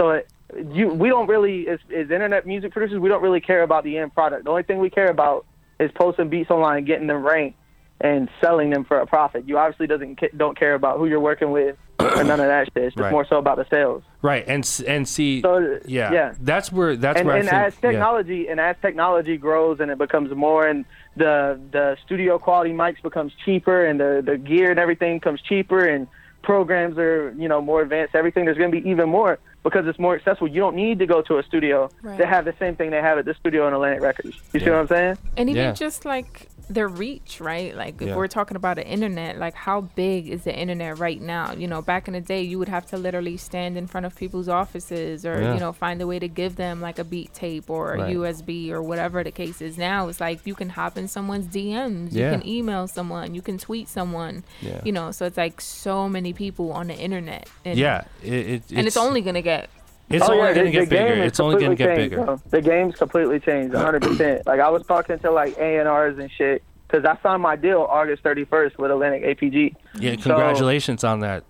So 0.00 0.10
it, 0.10 0.28
you, 0.72 0.88
we 0.88 1.08
don't 1.08 1.26
really, 1.26 1.68
as, 1.68 1.78
as 1.94 2.10
internet 2.10 2.46
music 2.46 2.72
producers, 2.72 2.98
we 2.98 3.08
don't 3.08 3.22
really 3.22 3.40
care 3.40 3.62
about 3.62 3.84
the 3.84 3.98
end 3.98 4.14
product. 4.14 4.44
The 4.44 4.50
only 4.50 4.62
thing 4.62 4.78
we 4.78 4.90
care 4.90 5.10
about 5.10 5.46
is 5.80 5.90
posting 5.94 6.28
beats 6.28 6.50
online, 6.50 6.84
getting 6.84 7.06
them 7.06 7.22
ranked, 7.24 7.58
and 8.00 8.28
selling 8.42 8.70
them 8.70 8.84
for 8.84 8.98
a 9.00 9.06
profit. 9.06 9.48
You 9.48 9.58
obviously 9.58 9.86
doesn't 9.86 10.20
don't 10.36 10.58
care 10.58 10.74
about 10.74 10.98
who 10.98 11.06
you're 11.06 11.20
working 11.20 11.50
with 11.50 11.76
or 11.98 12.24
none 12.24 12.40
of 12.40 12.46
that 12.46 12.66
shit. 12.66 12.84
It's 12.84 12.94
just 12.94 13.02
Right. 13.02 13.10
more 13.12 13.26
so 13.26 13.38
about 13.38 13.56
the 13.56 13.66
sales. 13.70 14.02
Right, 14.20 14.44
and 14.46 14.68
and 14.86 15.08
see, 15.08 15.40
So 15.40 15.80
yeah, 15.86 16.12
yeah. 16.12 16.34
that's 16.40 16.70
where 16.70 16.94
that's 16.96 17.18
and, 17.20 17.26
where 17.26 17.36
and 17.38 17.48
I 17.48 17.52
think, 17.52 17.66
as 17.66 17.74
yeah. 17.82 17.90
technology 17.90 18.48
and 18.48 18.60
as 18.60 18.76
technology 18.82 19.36
grows 19.38 19.80
and 19.80 19.90
it 19.90 19.96
becomes 19.98 20.30
more 20.34 20.66
and 20.66 20.84
the 21.16 21.58
the 21.72 21.96
studio 22.04 22.38
quality 22.38 22.70
mics 22.72 23.02
becomes 23.02 23.32
cheaper 23.44 23.86
and 23.86 23.98
the 24.00 24.22
the 24.24 24.36
gear 24.36 24.70
and 24.70 24.78
everything 24.78 25.18
comes 25.20 25.40
cheaper 25.42 25.84
and 25.86 26.06
programs 26.42 26.96
are 26.98 27.32
you 27.36 27.48
know 27.48 27.60
more 27.60 27.82
advanced 27.82 28.14
everything 28.14 28.44
there's 28.44 28.58
going 28.58 28.70
to 28.70 28.80
be 28.80 28.88
even 28.88 29.08
more 29.08 29.38
because 29.64 29.84
it's 29.86 29.98
more 29.98 30.14
accessible 30.14 30.46
you 30.46 30.60
don't 30.60 30.76
need 30.76 30.98
to 30.98 31.06
go 31.06 31.22
to 31.22 31.38
a 31.38 31.42
studio 31.42 31.90
Right. 32.02 32.18
to 32.18 32.26
have 32.26 32.44
the 32.44 32.54
same 32.58 32.76
thing 32.76 32.90
they 32.90 32.98
have 33.02 33.18
at 33.18 33.24
this 33.24 33.36
studio 33.38 33.66
in 33.66 33.74
Atlantic 33.74 34.00
Records 34.02 34.34
you 34.52 34.60
see 34.60 34.70
what 34.70 34.78
I'm 34.80 34.88
saying 34.88 35.18
And 35.36 35.50
even 35.50 35.64
Yeah. 35.64 35.72
just 35.72 36.04
like 36.04 36.48
their 36.68 36.88
reach, 36.88 37.40
right? 37.40 37.76
Like 37.76 38.00
if 38.02 38.08
Yeah. 38.08 38.16
we're 38.16 38.26
talking 38.26 38.56
about 38.56 38.76
the 38.76 38.86
internet, 38.86 39.38
like 39.38 39.54
how 39.54 39.82
big 39.82 40.28
is 40.28 40.42
the 40.44 40.54
internet 40.56 40.98
right 40.98 41.20
now? 41.20 41.52
You 41.52 41.68
know, 41.68 41.80
back 41.80 42.08
in 42.08 42.14
the 42.14 42.20
day, 42.20 42.42
you 42.42 42.58
would 42.58 42.68
have 42.68 42.86
to 42.86 42.96
literally 42.96 43.36
stand 43.36 43.78
in 43.78 43.86
front 43.86 44.04
of 44.04 44.16
people's 44.16 44.48
offices 44.48 45.24
or, 45.24 45.40
Yeah. 45.40 45.54
you 45.54 45.60
know, 45.60 45.72
find 45.72 46.02
a 46.02 46.06
way 46.08 46.18
to 46.18 46.26
give 46.28 46.56
them 46.56 46.80
like 46.80 46.98
a 46.98 47.04
beat 47.04 47.32
tape 47.32 47.70
or 47.70 47.94
a 47.94 48.10
USB 48.10 48.72
or 48.72 48.82
whatever 48.82 49.22
the 49.22 49.30
case 49.30 49.60
is. 49.62 49.78
Now 49.78 50.08
it's 50.08 50.20
like 50.20 50.40
you 50.44 50.54
can 50.56 50.70
hop 50.70 50.98
in 50.98 51.06
someone's 51.06 51.46
DMs, 51.46 52.08
Yeah. 52.12 52.32
you 52.32 52.38
can 52.38 52.48
email 52.48 52.88
someone, 52.88 53.34
you 53.34 53.42
can 53.42 53.58
tweet 53.58 53.88
someone, 53.88 54.42
Yeah. 54.60 54.80
you 54.84 54.90
know, 54.92 55.12
so 55.12 55.24
it's 55.26 55.36
like 55.36 55.60
so 55.60 56.08
many 56.08 56.32
people 56.32 56.72
on 56.72 56.88
the 56.88 56.96
internet. 56.96 57.48
And, 57.64 57.78
yeah, 57.78 58.04
it, 58.24 58.32
it, 58.32 58.62
And 58.74 58.86
it's 58.88 58.96
only 58.96 59.20
going 59.20 59.34
to 59.34 59.42
get 59.42 59.70
it's 60.10 60.24
Oh, 60.28 60.32
only 60.32 60.44
yeah, 60.48 60.54
gonna 60.54 60.70
get 60.70 60.88
bigger. 60.88 61.14
It's 61.22 61.40
only 61.40 61.60
gonna 61.60 61.74
get 61.74 61.96
changed, 61.96 62.10
bigger. 62.10 62.24
bro. 62.24 62.40
The 62.50 62.60
game's 62.62 62.96
completely 62.96 63.40
changed, 63.40 63.74
100%. 63.74 64.46
like 64.46 64.60
I 64.60 64.68
was 64.70 64.84
talking 64.86 65.18
to 65.20 65.30
like 65.30 65.56
A&Rs 65.58 66.18
and 66.18 66.30
shit 66.30 66.62
because 66.88 67.04
I 67.04 67.16
signed 67.22 67.42
my 67.42 67.56
deal 67.56 67.82
August 67.82 68.22
31st 68.22 68.78
with 68.78 68.90
Atlantic 68.90 69.24
APG. 69.24 69.74
Yeah, 69.98 70.12
So- 70.12 70.30
congratulations 70.30 71.02
on 71.04 71.20
that. 71.20 71.44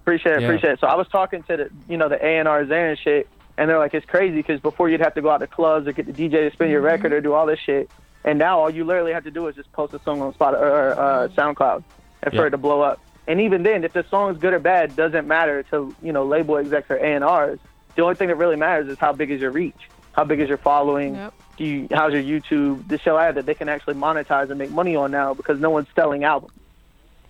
Appreciate 0.00 0.36
it, 0.36 0.40
Yeah. 0.42 0.46
appreciate 0.48 0.72
it. 0.74 0.80
So 0.80 0.86
I 0.86 0.94
was 0.94 1.08
talking 1.08 1.42
to 1.44 1.56
the, 1.56 1.70
you 1.88 1.96
know, 1.96 2.08
the 2.08 2.24
A 2.24 2.38
and 2.38 2.46
R's 2.46 2.68
there 2.68 2.90
and 2.90 2.98
shit, 2.98 3.26
and 3.58 3.68
they're 3.68 3.78
like, 3.78 3.92
it's 3.94 4.06
crazy 4.06 4.36
because 4.36 4.60
before 4.60 4.88
you'd 4.88 5.00
have 5.00 5.14
to 5.14 5.22
go 5.22 5.30
out 5.30 5.38
to 5.38 5.46
clubs 5.46 5.88
or 5.88 5.92
get 5.92 6.06
the 6.06 6.12
DJ 6.12 6.48
to 6.48 6.50
spin 6.52 6.70
your 6.70 6.80
record 6.82 7.12
or 7.12 7.20
do 7.20 7.32
all 7.32 7.46
this 7.46 7.58
shit, 7.58 7.90
and 8.24 8.38
now 8.38 8.60
all 8.60 8.70
you 8.70 8.84
literally 8.84 9.12
have 9.12 9.24
to 9.24 9.30
do 9.30 9.46
is 9.48 9.56
just 9.56 9.72
post 9.72 9.94
a 9.94 9.98
song 10.00 10.20
on 10.20 10.32
Spotify 10.34 10.60
or 10.60 10.90
uh, 10.92 11.28
SoundCloud, 11.28 11.82
and 12.22 12.34
for 12.34 12.46
it 12.46 12.50
to 12.50 12.58
blow 12.58 12.82
up. 12.82 13.00
And 13.28 13.40
even 13.40 13.64
then, 13.64 13.82
if 13.82 13.92
the 13.92 14.04
song's 14.08 14.38
good 14.38 14.52
or 14.52 14.60
bad, 14.60 14.94
doesn't 14.94 15.26
matter 15.26 15.64
to 15.70 15.92
you 16.02 16.12
know 16.12 16.24
label 16.24 16.56
execs 16.58 16.88
or 16.90 16.96
A 16.96 17.14
and 17.14 17.24
R's. 17.24 17.58
The 17.96 18.02
only 18.02 18.14
thing 18.14 18.28
that 18.28 18.36
really 18.36 18.56
matters 18.56 18.88
is 18.88 18.98
how 18.98 19.12
big 19.12 19.30
is 19.30 19.40
your 19.40 19.50
reach, 19.50 19.88
how 20.12 20.24
big 20.24 20.40
is 20.40 20.48
your 20.48 20.58
following, 20.58 21.14
Yep. 21.14 21.34
do 21.56 21.64
you, 21.64 21.88
how's 21.90 22.12
your 22.12 22.22
YouTube. 22.22 22.86
The 22.88 22.98
show 22.98 23.18
ad 23.18 23.34
that 23.36 23.46
they 23.46 23.54
can 23.54 23.68
actually 23.68 23.94
monetize 23.94 24.50
and 24.50 24.58
make 24.58 24.70
money 24.70 24.94
on 24.96 25.10
now 25.10 25.34
because 25.34 25.58
no 25.60 25.70
one's 25.70 25.88
selling 25.96 26.24
albums. 26.24 26.52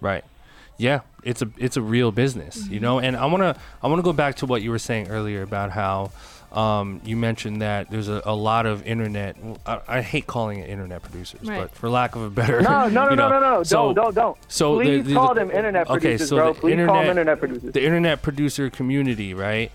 Right. 0.00 0.24
Yeah, 0.78 1.00
it's 1.22 1.40
a 1.40 1.48
it's 1.56 1.78
a 1.78 1.82
real 1.82 2.12
business, 2.12 2.68
you 2.68 2.80
know. 2.80 2.98
And 2.98 3.16
I 3.16 3.24
wanna 3.26 3.56
I 3.82 3.86
wanna 3.88 4.02
go 4.02 4.12
back 4.12 4.36
to 4.36 4.46
what 4.46 4.60
you 4.60 4.70
were 4.70 4.78
saying 4.78 5.08
earlier 5.08 5.40
about 5.42 5.70
how 5.70 6.10
um, 6.52 7.00
you 7.02 7.16
mentioned 7.16 7.62
that 7.62 7.90
there's 7.90 8.08
a, 8.08 8.20
a 8.26 8.34
lot 8.34 8.66
of 8.66 8.86
internet. 8.86 9.36
I, 9.64 9.80
I 9.88 10.00
hate 10.02 10.26
calling 10.26 10.58
it 10.58 10.68
internet 10.68 11.02
producers, 11.02 11.40
Right. 11.48 11.60
but 11.62 11.70
for 11.74 11.88
lack 11.88 12.14
of 12.14 12.22
a 12.22 12.30
better, 12.30 12.60
No, 12.60 12.88
no, 12.88 13.04
no, 13.04 13.10
you 13.10 13.16
no, 13.16 13.28
know, 13.28 13.40
no, 13.40 13.50
no. 13.56 13.62
So, 13.62 13.92
don't, 13.92 13.94
don't, 13.94 14.14
don't. 14.14 14.36
so 14.48 14.74
Please 14.76 15.04
the- 15.06 15.14
call 15.14 15.28
the- 15.34 15.40
them 15.40 15.50
internet 15.50 15.88
okay, 15.88 15.98
producers, 16.00 16.28
so 16.28 16.36
bro. 16.36 16.52
the 16.52 16.60
Please 16.60 16.76
call 16.76 16.76
them 16.76 16.86
internet- 16.86 17.08
internet 17.08 17.38
producers. 17.40 17.72
the 17.72 17.84
internet 17.84 18.22
producer 18.22 18.68
community, 18.70 19.32
right? 19.34 19.72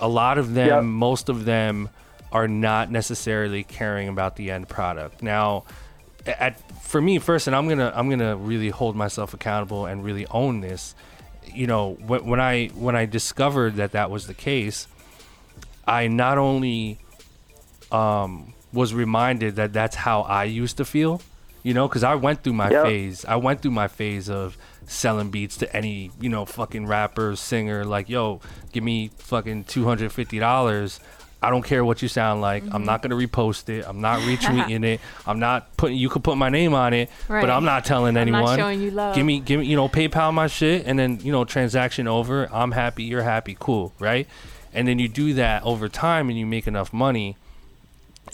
A 0.00 0.08
lot 0.08 0.38
of 0.38 0.54
them, 0.54 0.66
Yep. 0.68 0.82
most 0.84 1.28
of 1.28 1.44
them, 1.44 1.88
are 2.32 2.48
not 2.48 2.90
necessarily 2.90 3.62
caring 3.64 4.08
about 4.08 4.36
the 4.36 4.50
end 4.50 4.68
product. 4.68 5.22
Now, 5.22 5.64
at 6.26 6.60
for 6.82 7.00
me 7.00 7.18
first, 7.18 7.46
and 7.46 7.56
I'm 7.56 7.68
gonna 7.68 7.92
I'm 7.94 8.08
gonna 8.10 8.36
really 8.36 8.68
hold 8.70 8.94
myself 8.96 9.34
accountable 9.34 9.86
and 9.86 10.04
really 10.04 10.26
own 10.26 10.60
this. 10.60 10.94
You 11.52 11.66
know, 11.66 11.94
when, 12.06 12.24
when 12.26 12.40
I 12.40 12.68
when 12.68 12.94
I 12.96 13.06
discovered 13.06 13.76
that 13.76 13.92
that 13.92 14.10
was 14.10 14.26
the 14.26 14.34
case, 14.34 14.86
I 15.86 16.06
not 16.08 16.38
only 16.38 16.98
um, 17.90 18.52
was 18.72 18.94
reminded 18.94 19.56
that 19.56 19.72
that's 19.72 19.96
how 19.96 20.22
I 20.22 20.44
used 20.44 20.76
to 20.76 20.84
feel, 20.84 21.20
you 21.62 21.74
know, 21.74 21.88
because 21.88 22.04
I 22.04 22.14
went 22.14 22.42
through 22.44 22.52
my 22.54 22.70
Yep. 22.70 22.84
phase. 22.84 23.24
I 23.24 23.36
went 23.36 23.62
through 23.62 23.72
my 23.72 23.88
phase 23.88 24.30
of 24.30 24.56
selling 24.90 25.30
beats 25.30 25.56
to 25.58 25.76
any, 25.76 26.10
you 26.20 26.28
know, 26.28 26.44
fucking 26.44 26.86
rapper, 26.86 27.36
singer, 27.36 27.84
like, 27.84 28.08
yo, 28.08 28.40
give 28.72 28.82
me 28.82 29.10
fucking 29.16 29.64
two 29.64 29.84
hundred 29.84 30.12
fifty 30.12 30.38
dollars. 30.38 31.00
I 31.42 31.48
don't 31.48 31.62
care 31.62 31.82
what 31.82 32.02
you 32.02 32.08
sound 32.08 32.42
like. 32.42 32.64
I'm 32.70 32.84
not 32.84 33.00
mm-hmm. 33.00 33.12
gonna 33.12 33.26
repost 33.28 33.70
it. 33.70 33.86
I'm 33.88 34.00
not 34.00 34.18
retweeting 34.28 34.84
it. 34.84 35.00
I'm 35.26 35.38
not 35.38 35.74
putting. 35.76 35.96
You 35.96 36.10
could 36.10 36.24
put 36.24 36.36
my 36.36 36.50
name 36.50 36.74
on 36.74 36.92
it, 36.92 37.08
Right. 37.28 37.40
but 37.40 37.50
I'm 37.50 37.64
not 37.64 37.84
telling 37.84 38.16
I'm 38.16 38.22
anyone. 38.22 38.44
not 38.44 38.58
showing 38.58 38.82
you 38.82 38.90
love. 38.90 39.14
Give 39.14 39.24
me, 39.24 39.40
give 39.40 39.60
me, 39.60 39.66
you 39.66 39.76
know, 39.76 39.88
PayPal 39.88 40.34
my 40.34 40.48
shit, 40.48 40.84
and 40.86 40.98
then 40.98 41.20
you 41.22 41.32
know, 41.32 41.44
transaction 41.44 42.06
over. 42.06 42.48
I'm 42.52 42.72
happy. 42.72 43.04
You're 43.04 43.22
happy. 43.22 43.56
Cool, 43.58 43.92
right? 43.98 44.28
And 44.72 44.86
then 44.86 44.98
you 44.98 45.08
do 45.08 45.34
that 45.34 45.62
over 45.62 45.88
time, 45.88 46.28
and 46.28 46.38
you 46.38 46.46
make 46.46 46.66
enough 46.66 46.92
money. 46.92 47.36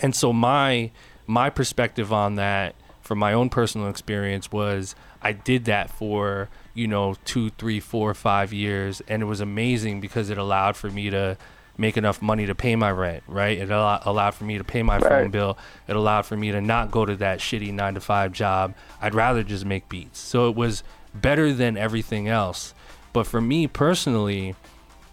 And 0.00 0.16
so 0.16 0.32
my 0.32 0.90
my 1.26 1.50
perspective 1.50 2.12
on 2.12 2.36
that, 2.36 2.74
from 3.02 3.18
my 3.18 3.32
own 3.32 3.50
personal 3.50 3.88
experience, 3.88 4.50
was 4.50 4.96
I 5.22 5.32
did 5.32 5.64
that 5.66 5.90
for 5.90 6.48
you 6.74 6.86
know 6.86 7.16
two, 7.24 7.50
three, 7.50 7.80
four, 7.80 8.14
five 8.14 8.52
years, 8.52 9.02
and 9.08 9.22
it 9.22 9.26
was 9.26 9.40
amazing 9.40 10.00
because 10.00 10.30
it 10.30 10.38
allowed 10.38 10.76
for 10.76 10.90
me 10.90 11.10
to 11.10 11.36
make 11.78 11.96
enough 11.96 12.22
money 12.22 12.46
to 12.46 12.54
pay 12.54 12.74
my 12.74 12.90
rent, 12.90 13.22
right? 13.26 13.58
It 13.58 13.70
allow- 13.70 14.00
allowed 14.04 14.34
for 14.34 14.44
me 14.44 14.56
to 14.56 14.64
pay 14.64 14.82
my 14.82 14.98
phone 14.98 15.30
bill. 15.30 15.58
It 15.86 15.94
allowed 15.94 16.24
for 16.24 16.36
me 16.36 16.50
to 16.52 16.60
not 16.60 16.90
go 16.90 17.04
to 17.04 17.16
that 17.16 17.38
shitty 17.40 17.72
nine 17.72 17.94
to 17.94 18.00
five 18.00 18.32
job. 18.32 18.74
I'd 19.00 19.14
rather 19.14 19.42
just 19.42 19.64
make 19.66 19.88
beats. 19.88 20.18
So 20.18 20.48
it 20.48 20.56
was 20.56 20.82
better 21.14 21.52
than 21.52 21.76
everything 21.76 22.28
else. 22.28 22.72
But 23.12 23.26
for 23.26 23.40
me 23.40 23.66
personally, 23.66 24.54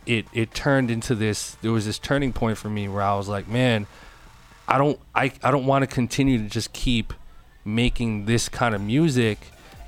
it 0.06 0.26
it 0.34 0.54
turned 0.54 0.92
into 0.92 1.16
this. 1.16 1.56
There 1.62 1.72
was 1.72 1.86
this 1.86 2.00
turning 2.00 2.34
point 2.34 2.58
for 2.58 2.70
me 2.70 2.88
where 2.88 3.02
I 3.02 3.16
was 3.16 3.28
like, 3.28 3.48
man, 3.48 3.88
I 4.68 4.78
don't 4.78 5.00
I, 5.14 5.32
I 5.44 5.52
don't 5.52 5.66
want 5.66 5.84
to 5.84 5.88
continue 5.88 6.38
to 6.38 6.50
just 6.50 6.74
keep 6.74 7.14
making 7.66 8.26
this 8.26 8.50
kind 8.50 8.76
of 8.76 8.82
music 8.82 9.40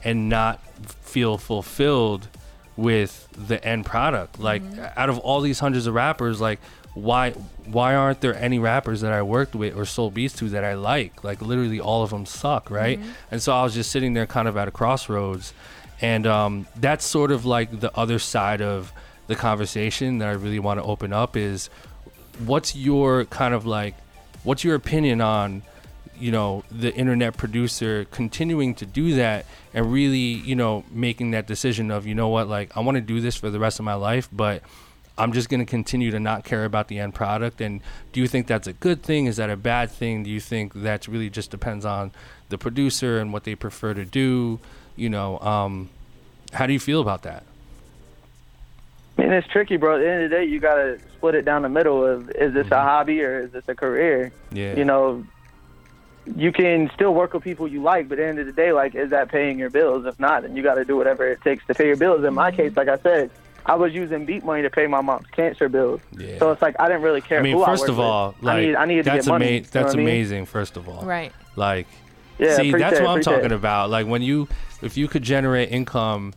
and 0.05 0.29
not 0.29 0.61
feel 0.85 1.37
fulfilled 1.37 2.29
with 2.77 3.27
the 3.35 3.63
end 3.65 3.85
product. 3.85 4.39
Like 4.39 4.61
out 4.95 5.09
of 5.09 5.17
all 5.19 5.41
these 5.41 5.59
hundreds 5.59 5.87
of 5.87 5.93
rappers, 5.93 6.39
like 6.39 6.59
why 6.93 7.31
why 7.65 7.95
aren't 7.95 8.21
there 8.21 8.35
any 8.35 8.59
rappers 8.59 9.01
that 9.01 9.11
I 9.11 9.21
worked 9.21 9.55
with 9.55 9.75
or 9.75 9.85
sold 9.85 10.13
beats 10.13 10.35
to 10.35 10.49
that 10.49 10.63
I 10.63 10.75
like? 10.75 11.23
Like 11.23 11.41
literally 11.41 11.79
all 11.79 12.03
of 12.03 12.11
them 12.11 12.25
suck, 12.25 12.69
right? 12.69 12.99
And 13.31 13.41
so 13.41 13.53
I 13.53 13.63
was 13.63 13.73
just 13.73 13.91
sitting 13.91 14.13
there 14.13 14.27
kind 14.27 14.47
of 14.47 14.55
at 14.55 14.67
a 14.67 14.71
crossroads 14.71 15.53
and 16.01 16.27
um, 16.27 16.67
that's 16.75 17.05
sort 17.05 17.31
of 17.31 17.45
like 17.45 17.79
the 17.79 17.95
other 17.97 18.19
side 18.19 18.61
of 18.61 18.93
the 19.27 19.35
conversation 19.35 20.19
that 20.19 20.27
I 20.27 20.33
really 20.33 20.59
want 20.59 20.79
to 20.79 20.83
open 20.83 21.13
up 21.13 21.35
is 21.35 21.69
what's 22.45 22.75
your 22.75 23.25
kind 23.25 23.53
of 23.53 23.65
like 23.65 23.95
what's 24.43 24.63
your 24.63 24.75
opinion 24.75 25.21
on 25.21 25.63
you 26.19 26.31
know 26.31 26.63
the 26.71 26.93
internet 26.95 27.37
producer 27.37 28.05
continuing 28.11 28.73
to 28.75 28.85
do 28.85 29.15
that 29.15 29.45
and 29.73 29.91
really 29.91 30.17
you 30.17 30.55
know 30.55 30.83
making 30.91 31.31
that 31.31 31.47
decision 31.47 31.91
of 31.91 32.05
you 32.05 32.15
know 32.15 32.29
what 32.29 32.47
like 32.47 32.75
I 32.75 32.79
want 32.81 32.95
to 32.95 33.01
do 33.01 33.19
this 33.21 33.35
for 33.35 33.49
the 33.49 33.59
rest 33.59 33.79
of 33.79 33.85
my 33.85 33.93
life 33.93 34.29
but 34.31 34.61
I'm 35.17 35.31
just 35.31 35.47
going 35.47 35.61
to 35.61 35.65
continue 35.65 36.11
to 36.11 36.19
not 36.19 36.43
care 36.43 36.65
about 36.65 36.87
the 36.87 36.99
end 36.99 37.13
product 37.13 37.61
and 37.61 37.81
do 38.11 38.19
you 38.19 38.27
think 38.27 38.47
that's 38.47 38.67
a 38.67 38.73
good 38.73 39.03
thing 39.03 39.25
is 39.25 39.37
that 39.37 39.49
a 39.49 39.57
bad 39.57 39.91
thing 39.91 40.23
do 40.23 40.29
you 40.29 40.39
think 40.39 40.73
that 40.73 41.07
really 41.07 41.29
just 41.29 41.51
depends 41.51 41.85
on 41.85 42.11
the 42.49 42.57
producer 42.57 43.19
and 43.19 43.33
what 43.33 43.43
they 43.43 43.55
prefer 43.55 43.93
to 43.93 44.05
do 44.05 44.59
you 44.95 45.09
know 45.09 45.39
um 45.39 45.89
how 46.53 46.65
do 46.65 46.73
you 46.73 46.79
feel 46.79 47.01
about 47.01 47.23
that 47.23 47.43
I 49.17 49.21
mean, 49.21 49.31
it's 49.31 49.47
tricky, 49.47 49.77
bro. 49.77 49.95
At 49.95 49.99
the 49.99 50.09
end 50.09 50.23
of 50.23 50.29
the 50.29 50.35
day, 50.35 50.45
you 50.45 50.59
gotta 50.59 50.99
split 51.13 51.35
it 51.35 51.45
down 51.45 51.61
the 51.61 51.69
middle 51.69 52.05
of 52.05 52.29
is 52.31 52.53
this 52.53 52.69
a 52.71 52.81
hobby 52.81 53.21
or 53.21 53.39
is 53.39 53.51
this 53.51 53.63
a 53.67 53.75
career? 53.75 54.31
Mm-hmm. 54.47 54.57
yeah 54.57 54.75
You 54.75 54.85
know, 54.85 55.25
you 56.35 56.51
can 56.51 56.89
still 56.93 57.13
work 57.13 57.33
with 57.33 57.43
people 57.43 57.67
you 57.67 57.81
like, 57.83 58.09
but 58.09 58.17
at 58.19 58.23
the 58.23 58.27
end 58.27 58.39
of 58.39 58.45
the 58.47 58.51
day, 58.51 58.71
like, 58.71 58.95
is 58.95 59.11
that 59.11 59.29
paying 59.29 59.59
your 59.59 59.69
bills? 59.69 60.05
If 60.05 60.19
not, 60.19 60.41
then 60.43 60.55
you 60.55 60.63
got 60.63 60.75
to 60.75 60.85
do 60.85 60.95
whatever 60.97 61.27
it 61.27 61.41
takes 61.41 61.65
to 61.67 61.73
pay 61.75 61.87
your 61.87 61.97
bills. 61.97 62.23
In 62.23 62.33
my 62.33 62.51
case, 62.51 62.75
like 62.75 62.87
I 62.87 62.97
said, 62.97 63.29
I 63.65 63.75
was 63.75 63.93
using 63.93 64.25
beat 64.25 64.43
money 64.43 64.61
to 64.63 64.69
pay 64.69 64.87
my 64.87 65.01
mom's 65.01 65.27
cancer 65.27 65.69
bills. 65.69 66.01
Yeah. 66.17 66.37
So 66.39 66.51
it's 66.51 66.61
like 66.61 66.75
I 66.79 66.87
didn't 66.87 67.03
really 67.03 67.21
care. 67.21 67.39
I 67.39 67.41
mean, 67.43 67.57
who 67.57 67.65
first 67.65 67.85
I 67.85 67.91
of 67.93 67.99
all, 67.99 68.29
with. 68.33 68.43
like 68.43 68.55
I 68.57 68.61
need, 68.61 68.75
I 68.75 68.85
needed 68.85 69.05
that's 69.05 69.25
to 69.25 69.29
get 69.29 69.33
money. 69.33 69.45
ama- 69.45 69.55
you 69.55 69.61
know 69.61 69.67
that's 69.71 69.85
what 69.85 69.93
I 69.93 69.97
mean? 69.97 70.07
amazing. 70.07 70.45
First 70.45 70.77
of 70.77 70.89
all, 70.89 71.03
Right. 71.03 71.31
Like, 71.55 71.87
Yeah, 72.39 72.55
see, 72.57 72.71
that's 72.71 72.99
what 72.99 73.09
I'm 73.09 73.21
talking 73.21 73.45
it. 73.45 73.51
about. 73.51 73.89
Like 73.89 74.07
when 74.07 74.21
you, 74.21 74.47
if 74.81 74.97
you 74.97 75.07
could 75.07 75.23
generate 75.23 75.71
income 75.71 76.33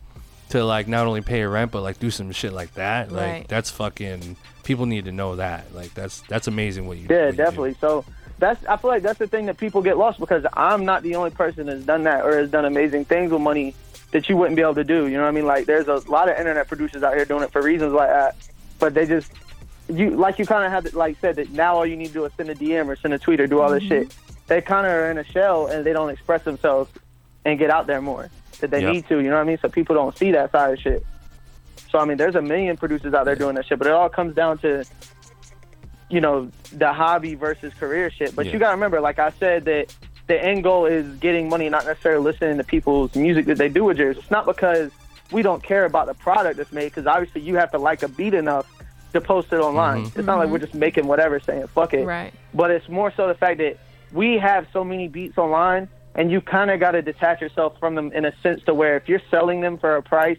to 0.50 0.64
like 0.64 0.88
not 0.88 1.06
only 1.06 1.20
pay 1.20 1.40
your 1.40 1.50
rent 1.50 1.70
but 1.72 1.82
like 1.82 1.98
do 1.98 2.10
some 2.10 2.30
shit 2.32 2.52
like 2.54 2.72
that, 2.74 3.12
like 3.12 3.20
Right. 3.32 3.48
that's 3.48 3.70
fucking. 3.70 4.36
People 4.64 4.84
need 4.86 5.04
to 5.06 5.12
know 5.12 5.36
that. 5.36 5.74
Like 5.74 5.92
that's 5.94 6.20
that's 6.28 6.46
amazing 6.46 6.86
what 6.86 6.96
you. 6.98 7.04
what 7.08 7.14
Yeah, 7.14 7.26
you 7.26 7.30
do. 7.32 7.36
definitely. 7.36 7.76
So 7.80 8.04
that's 8.38 8.64
I 8.66 8.76
feel 8.76 8.90
like 8.90 9.02
that's 9.02 9.18
the 9.18 9.26
thing 9.26 9.46
that 9.46 9.56
people 9.58 9.82
get 9.82 9.98
lost 9.98 10.20
because 10.20 10.44
I'm 10.52 10.84
not 10.84 11.02
the 11.02 11.16
only 11.16 11.30
person 11.30 11.66
that's 11.66 11.84
done 11.84 12.04
that 12.04 12.24
or 12.24 12.36
has 12.38 12.50
done 12.50 12.64
amazing 12.64 13.04
things 13.04 13.32
with 13.32 13.40
money 13.40 13.74
that 14.12 14.28
you 14.28 14.36
wouldn't 14.36 14.56
be 14.56 14.62
able 14.62 14.76
to 14.76 14.84
do. 14.84 15.06
You 15.06 15.16
know 15.16 15.22
what 15.22 15.28
I 15.28 15.32
mean? 15.32 15.46
Like 15.46 15.66
there's 15.66 15.88
a 15.88 15.96
lot 16.10 16.28
of 16.28 16.38
internet 16.38 16.68
producers 16.68 17.02
out 17.02 17.14
here 17.14 17.24
doing 17.24 17.42
it 17.42 17.50
for 17.50 17.62
reasons 17.62 17.92
like 17.92 18.08
that, 18.08 18.36
but 18.78 18.94
they 18.94 19.06
just 19.06 19.32
you 19.88 20.10
like 20.10 20.38
you 20.38 20.46
kind 20.46 20.64
of 20.64 20.70
have 20.70 20.94
like 20.94 21.18
said 21.20 21.36
that 21.36 21.50
now 21.50 21.76
all 21.76 21.86
you 21.86 21.96
need 21.96 22.08
to 22.08 22.12
do 22.12 22.24
is 22.24 22.32
send 22.36 22.50
a 22.50 22.54
DM 22.54 22.86
or 22.86 22.96
send 22.96 23.14
a 23.14 23.18
tweet 23.18 23.40
or 23.40 23.46
do 23.46 23.60
all 23.60 23.70
this 23.70 23.82
mm-hmm. 23.82 24.02
shit. 24.04 24.14
They 24.46 24.60
kind 24.62 24.86
of 24.86 24.92
are 24.92 25.10
in 25.10 25.18
a 25.18 25.24
shell 25.24 25.66
and 25.66 25.84
they 25.84 25.92
don't 25.92 26.10
express 26.10 26.42
themselves 26.44 26.90
and 27.44 27.58
get 27.58 27.70
out 27.70 27.86
there 27.86 28.00
more 28.00 28.30
that 28.60 28.70
they 28.70 28.82
Yep. 28.82 28.92
need 28.92 29.08
to. 29.08 29.16
You 29.16 29.30
know 29.30 29.36
what 29.36 29.42
I 29.42 29.44
mean? 29.44 29.58
So 29.60 29.68
people 29.68 29.94
don't 29.94 30.16
see 30.16 30.32
that 30.32 30.52
side 30.52 30.72
of 30.74 30.80
shit. 30.80 31.04
So 31.90 31.98
I 31.98 32.04
mean, 32.04 32.16
there's 32.16 32.34
a 32.34 32.42
million 32.42 32.76
producers 32.76 33.14
out 33.14 33.24
there 33.24 33.36
doing 33.36 33.54
that 33.56 33.66
shit, 33.66 33.78
but 33.78 33.86
it 33.88 33.92
all 33.92 34.08
comes 34.08 34.34
down 34.34 34.58
to 34.58 34.84
you 36.08 36.20
know 36.20 36.50
the 36.72 36.92
hobby 36.92 37.34
versus 37.34 37.72
career 37.74 38.10
shit. 38.10 38.34
But 38.34 38.46
Yeah. 38.46 38.52
you 38.52 38.58
got 38.58 38.68
to 38.68 38.74
remember, 38.74 39.00
like 39.00 39.18
I 39.18 39.30
said, 39.38 39.64
that 39.66 39.94
the 40.26 40.42
end 40.42 40.62
goal 40.62 40.86
is 40.86 41.06
getting 41.16 41.48
money, 41.48 41.68
not 41.68 41.86
necessarily 41.86 42.22
listening 42.22 42.58
to 42.58 42.64
people's 42.64 43.14
music 43.14 43.46
that 43.46 43.58
they 43.58 43.68
do 43.68 43.84
with 43.84 43.98
yours. 43.98 44.18
It's 44.18 44.30
not 44.30 44.46
because 44.46 44.90
we 45.30 45.42
don't 45.42 45.62
care 45.62 45.84
about 45.84 46.06
the 46.06 46.14
product 46.14 46.56
that's 46.56 46.72
made, 46.72 46.86
because 46.86 47.06
obviously 47.06 47.42
you 47.42 47.56
have 47.56 47.70
to 47.72 47.78
like 47.78 48.02
a 48.02 48.08
beat 48.08 48.34
enough 48.34 48.66
to 49.12 49.20
post 49.20 49.52
it 49.52 49.56
online. 49.56 50.04
Mm-hmm. 50.04 50.18
It's 50.18 50.26
not 50.26 50.38
like 50.38 50.48
we're 50.48 50.58
mm-hmm. 50.58 50.66
just 50.66 50.74
making 50.74 51.06
whatever, 51.06 51.40
saying 51.40 51.66
fuck 51.68 51.94
it. 51.94 52.04
Right. 52.04 52.32
But 52.54 52.70
it's 52.70 52.88
more 52.88 53.12
so 53.16 53.26
the 53.26 53.34
fact 53.34 53.58
that 53.58 53.78
we 54.12 54.38
have 54.38 54.66
so 54.72 54.84
many 54.84 55.08
beats 55.08 55.38
online, 55.38 55.88
and 56.14 56.30
you 56.30 56.40
kind 56.40 56.70
of 56.70 56.80
got 56.80 56.92
to 56.92 57.02
detach 57.02 57.40
yourself 57.40 57.78
from 57.78 57.94
them 57.94 58.12
in 58.12 58.24
a 58.24 58.32
sense 58.42 58.62
to 58.64 58.74
where 58.74 58.96
if 58.96 59.08
you're 59.08 59.22
selling 59.30 59.60
them 59.60 59.78
for 59.78 59.96
a 59.96 60.02
price, 60.02 60.38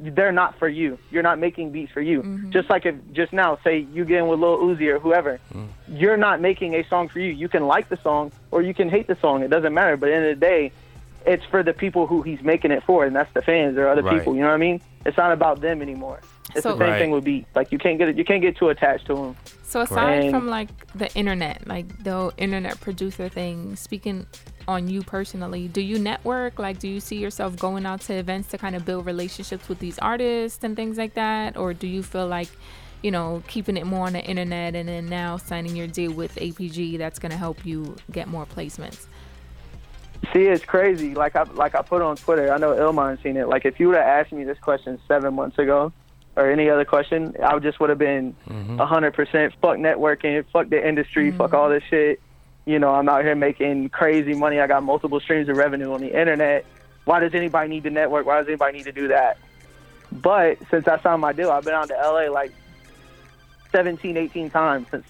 they're 0.00 0.32
not 0.32 0.58
for 0.58 0.68
you. 0.68 0.98
You're 1.10 1.22
not 1.22 1.38
making 1.38 1.70
beats 1.70 1.92
for 1.92 2.00
you. 2.00 2.22
Mm-hmm. 2.22 2.50
Just 2.50 2.68
like 2.70 2.86
if 2.86 2.96
just 3.12 3.32
now, 3.32 3.58
say 3.62 3.78
you 3.92 4.04
get 4.04 4.18
in 4.18 4.28
with 4.28 4.40
Lil 4.40 4.58
Uzi 4.58 4.88
or 4.88 4.98
whoever, 4.98 5.38
mm. 5.54 5.68
you're 5.88 6.16
not 6.16 6.40
making 6.40 6.74
a 6.74 6.84
song 6.88 7.08
for 7.08 7.20
you. 7.20 7.30
You 7.30 7.48
can 7.48 7.66
like 7.66 7.88
the 7.88 7.98
song 7.98 8.32
or 8.50 8.62
you 8.62 8.74
can 8.74 8.88
hate 8.88 9.06
the 9.06 9.16
song. 9.16 9.42
It 9.42 9.48
doesn't 9.48 9.72
matter. 9.72 9.96
But 9.96 10.08
at 10.08 10.12
the 10.12 10.16
end 10.16 10.26
of 10.32 10.40
the 10.40 10.46
day, 10.46 10.72
it's 11.24 11.44
for 11.44 11.62
the 11.62 11.72
people 11.72 12.06
who 12.06 12.22
he's 12.22 12.42
making 12.42 12.72
it 12.72 12.82
for, 12.84 13.04
and 13.04 13.14
that's 13.14 13.32
the 13.32 13.42
fans 13.42 13.78
or 13.78 13.88
other 13.88 14.02
Right. 14.02 14.18
people. 14.18 14.34
You 14.34 14.40
know 14.40 14.48
what 14.48 14.54
I 14.54 14.58
mean? 14.58 14.80
It's 15.06 15.16
not 15.16 15.32
about 15.32 15.60
them 15.60 15.82
anymore. 15.82 16.20
It's 16.54 16.62
So- 16.62 16.72
the 16.72 16.78
same 16.78 16.90
Right. 16.90 16.98
thing 16.98 17.10
with 17.12 17.24
beats. 17.24 17.48
Like 17.54 17.72
you 17.72 17.78
can't 17.78 17.98
get 17.98 18.08
it. 18.08 18.16
You 18.16 18.24
can't 18.24 18.42
get 18.42 18.56
too 18.56 18.68
attached 18.68 19.06
to 19.06 19.14
them. 19.14 19.36
So 19.62 19.80
aside 19.80 20.24
And- 20.24 20.30
from 20.30 20.48
like 20.48 20.68
the 20.94 21.10
internet, 21.14 21.66
like 21.66 22.02
the 22.04 22.30
internet 22.36 22.80
producer 22.80 23.28
thing, 23.28 23.74
speaking 23.76 24.26
on 24.68 24.88
you 24.88 25.02
personally, 25.02 25.66
do 25.68 25.80
you 25.80 25.98
network? 25.98 26.58
Like, 26.58 26.78
do 26.78 26.88
you 26.88 27.00
see 27.00 27.16
yourself 27.16 27.56
going 27.58 27.86
out 27.86 28.00
to 28.02 28.14
events 28.14 28.48
to 28.50 28.58
kind 28.58 28.76
of 28.76 28.84
build 28.84 29.06
relationships 29.06 29.68
with 29.68 29.78
these 29.78 29.98
artists 30.00 30.62
and 30.62 30.76
things 30.76 30.98
like 30.98 31.14
that, 31.14 31.56
or 31.56 31.72
do 31.74 31.86
you 31.86 32.02
feel 32.02 32.26
like, 32.26 32.48
you 33.02 33.10
know, 33.10 33.42
keeping 33.48 33.76
it 33.76 33.86
more 33.86 34.06
on 34.06 34.12
the 34.12 34.22
internet 34.22 34.74
and 34.76 34.88
then 34.88 35.08
now 35.08 35.36
signing 35.36 35.74
your 35.74 35.86
deal 35.88 36.12
with 36.12 36.36
APG 36.40 36.96
that's 36.98 37.18
gonna 37.18 37.36
help 37.36 37.64
you 37.64 37.96
get 38.12 38.28
more 38.28 38.44
placements? 38.46 39.06
See, 40.32 40.42
it's 40.44 40.64
crazy. 40.64 41.14
Like 41.14 41.34
I 41.34 41.42
like 41.42 41.74
I 41.74 41.82
put 41.82 42.00
on 42.02 42.16
Twitter. 42.16 42.52
I 42.52 42.58
know 42.58 42.72
Ilman 42.74 43.20
seen 43.22 43.36
it. 43.36 43.48
Like 43.48 43.64
if 43.64 43.80
you 43.80 43.88
would 43.88 43.96
have 43.96 44.06
asked 44.06 44.32
me 44.32 44.44
this 44.44 44.58
question 44.58 44.98
seven 45.08 45.34
months 45.34 45.58
ago, 45.58 45.92
or 46.36 46.50
any 46.50 46.70
other 46.70 46.84
question, 46.84 47.36
I 47.42 47.58
just 47.58 47.78
would 47.80 47.90
have 47.90 47.98
been 47.98 48.34
mm-hmm. 48.48 48.80
a 48.80 48.86
hundred 48.86 49.14
percent 49.14 49.54
fuck 49.60 49.76
networking, 49.76 50.44
fuck 50.52 50.68
the 50.68 50.86
industry, 50.86 51.30
fuck 51.30 51.48
mm-hmm. 51.48 51.56
all 51.56 51.68
this 51.68 51.82
shit. 51.90 52.20
You 52.64 52.78
know, 52.78 52.94
I'm 52.94 53.08
out 53.08 53.24
here 53.24 53.34
making 53.34 53.88
crazy 53.90 54.34
money. 54.34 54.60
I 54.60 54.66
got 54.66 54.82
multiple 54.82 55.20
streams 55.20 55.48
of 55.48 55.56
revenue 55.56 55.92
on 55.92 56.00
the 56.00 56.18
internet. 56.18 56.64
Why 57.04 57.20
does 57.20 57.34
anybody 57.34 57.68
need 57.68 57.82
to 57.84 57.90
network? 57.90 58.24
Why 58.24 58.38
does 58.38 58.46
anybody 58.46 58.78
need 58.78 58.84
to 58.84 58.92
do 58.92 59.08
that? 59.08 59.38
But 60.12 60.58
since 60.70 60.86
I 60.86 61.00
signed 61.00 61.20
my 61.20 61.32
deal, 61.32 61.50
I've 61.50 61.64
been 61.64 61.74
out 61.74 61.88
to 61.88 61.94
LA 61.94 62.30
like 62.30 62.52
17, 63.72 64.16
18 64.16 64.50
times 64.50 64.86
since 64.90 65.04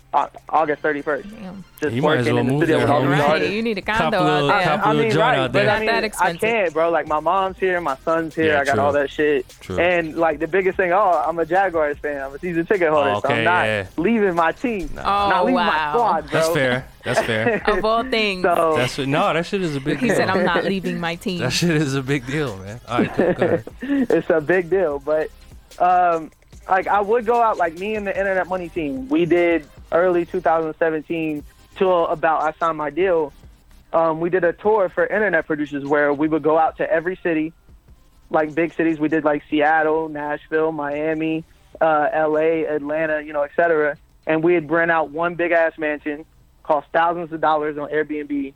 August 0.49 0.83
31st. 0.83 1.31
Damn. 1.41 1.65
Just 1.81 1.95
You 1.95 2.03
might 2.03 2.19
as 2.19 2.27
working 2.27 2.35
well 2.35 2.41
in 2.41 2.47
the 2.47 2.53
move 2.53 2.61
studio 2.61 2.77
there, 2.79 2.87
with 2.87 2.91
all 2.95 3.01
these. 3.03 3.11
Right, 3.11 3.21
artists. 3.21 3.53
you 3.55 3.63
need 3.63 3.79
a 3.79 3.83
condo 3.83 4.19
of- 4.19 4.23
out 4.25 4.47
there. 4.47 4.63
couple 4.65 4.89
I 4.89 4.91
of 4.93 4.97
mean, 4.99 5.17
right, 5.17 5.39
out 5.39 5.53
but. 5.53 5.69
I 5.69 5.79
mean, 5.79 5.87
Not 5.87 6.03
that 6.03 6.23
I 6.23 6.33
can't, 6.37 6.73
bro. 6.73 6.91
Like 6.91 7.09
my 7.09 7.21
mom's 7.21 7.59
here, 7.59 7.81
my 7.81 7.97
son's 8.05 8.35
here. 8.35 8.53
Yeah, 8.53 8.61
I 8.61 8.65
got 8.65 8.75
true. 8.75 8.83
all 8.83 8.93
that 8.93 9.11
shit. 9.11 9.49
True. 9.61 9.79
And 9.79 10.17
like 10.17 10.39
the 10.39 10.47
biggest 10.47 10.77
thing, 10.77 10.93
oh, 10.93 11.25
I'm 11.27 11.39
a 11.39 11.45
Jaguars 11.47 11.99
fan. 11.99 12.23
I'm 12.23 12.35
a 12.35 12.39
season 12.39 12.65
ticket 12.67 12.89
holder, 12.91 13.15
Oh, 13.17 13.21
so 13.21 13.29
I'm 13.29 13.45
not 13.45 13.65
yeah. 13.65 13.87
leaving 13.97 14.35
my 14.35 14.53
team, 14.53 14.91
Oh, 14.99 15.03
not 15.03 15.45
leaving 15.45 15.57
my 15.57 15.67
wow. 15.67 15.93
squad, 15.93 16.31
bro. 16.31 16.41
That's 16.41 16.49
fair. 16.55 16.89
That's 17.05 17.21
fair. 17.27 17.63
Of 17.69 17.85
all 17.85 18.05
things, 18.05 18.43
So 18.45 18.75
That's 18.77 18.97
no. 18.99 19.33
That 19.33 19.45
shit 19.45 19.63
is 19.63 19.75
a 19.75 19.81
big 19.81 19.99
he 19.99 20.07
deal. 20.07 20.17
said, 20.17 20.29
"I'm 20.29 20.45
not 20.45 20.65
leaving 20.65 21.01
my 21.01 21.17
team." 21.17 21.41
That 21.41 21.53
shit 21.53 21.71
is 21.71 21.95
a 21.97 22.03
big 22.03 22.25
deal, 22.27 22.57
man. 22.59 22.81
All 22.89 22.99
right, 23.01 23.17
go, 23.17 23.33
go 23.33 23.45
ahead. 23.47 23.65
it's 23.83 24.31
a 24.31 24.41
big 24.41 24.71
deal. 24.71 25.01
But 25.01 25.31
um, 25.81 26.31
like 26.69 26.87
I 26.87 27.01
would 27.01 27.27
go 27.27 27.41
out 27.41 27.57
like 27.57 27.79
me 27.79 27.95
and 27.95 28.07
the 28.07 28.17
Internet 28.17 28.49
Money 28.49 28.69
team. 28.69 29.09
We 29.09 29.27
did 29.27 29.67
early 29.91 30.25
2017 30.27 31.45
till 31.77 32.07
about 32.07 32.43
I 32.43 32.53
signed 32.59 32.79
my 32.79 32.91
deal. 32.91 33.33
Um, 33.93 34.21
we 34.21 34.31
did 34.31 34.45
a 34.45 34.53
tour 34.55 34.89
for 34.89 35.07
internet 35.07 35.47
producers 35.47 35.85
where 35.85 36.15
we 36.15 36.27
would 36.27 36.43
go 36.43 36.57
out 36.57 36.79
to 36.79 36.91
every 36.91 37.17
city, 37.23 37.53
like 38.31 38.55
big 38.55 38.73
cities. 38.73 38.99
We 38.99 39.09
did 39.09 39.23
like 39.25 39.43
Seattle, 39.51 40.09
Nashville, 40.09 40.73
Miami, 40.73 41.45
uh, 41.81 42.09
L.A., 42.11 42.65
Atlanta, 42.65 43.21
you 43.21 43.35
know, 43.35 43.43
et 43.43 43.51
cetera. 43.55 43.99
and 44.27 44.43
we'd 44.43 44.71
rent 44.71 44.91
out 44.91 45.11
one 45.11 45.35
big 45.35 45.53
ass 45.53 45.77
mansion, 45.77 46.25
cost 46.63 46.87
thousands 46.93 47.33
of 47.33 47.41
dollars 47.41 47.77
on 47.77 47.91
Airbnb. 47.91 48.55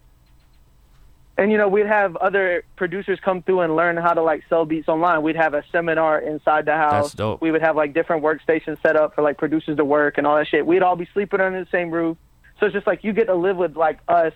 And 1.38 1.52
you 1.52 1.58
know, 1.58 1.68
we'd 1.68 1.86
have 1.86 2.16
other 2.16 2.64
producers 2.76 3.18
come 3.22 3.42
through 3.42 3.60
and 3.60 3.76
learn 3.76 3.96
how 3.98 4.14
to 4.14 4.22
like 4.22 4.44
sell 4.48 4.64
beats 4.64 4.88
online. 4.88 5.22
We'd 5.22 5.36
have 5.36 5.52
a 5.52 5.62
seminar 5.70 6.18
inside 6.18 6.64
the 6.64 6.74
house. 6.74 7.06
That's 7.06 7.14
dope. 7.14 7.42
We 7.42 7.50
would 7.50 7.60
have 7.60 7.76
like 7.76 7.92
different 7.92 8.22
workstations 8.22 8.80
set 8.80 8.96
up 8.96 9.14
for 9.14 9.22
like 9.22 9.36
producers 9.36 9.76
to 9.76 9.84
work 9.84 10.16
and 10.16 10.26
all 10.26 10.36
that 10.36 10.48
shit. 10.48 10.66
We'd 10.66 10.82
all 10.82 10.96
be 10.96 11.08
sleeping 11.12 11.40
under 11.40 11.62
the 11.62 11.70
same 11.70 11.90
roof. 11.90 12.16
So 12.58 12.66
it's 12.66 12.72
just 12.72 12.86
like 12.86 13.04
you 13.04 13.12
get 13.12 13.26
to 13.26 13.34
live 13.34 13.58
with 13.58 13.76
like 13.76 13.98
us 14.08 14.32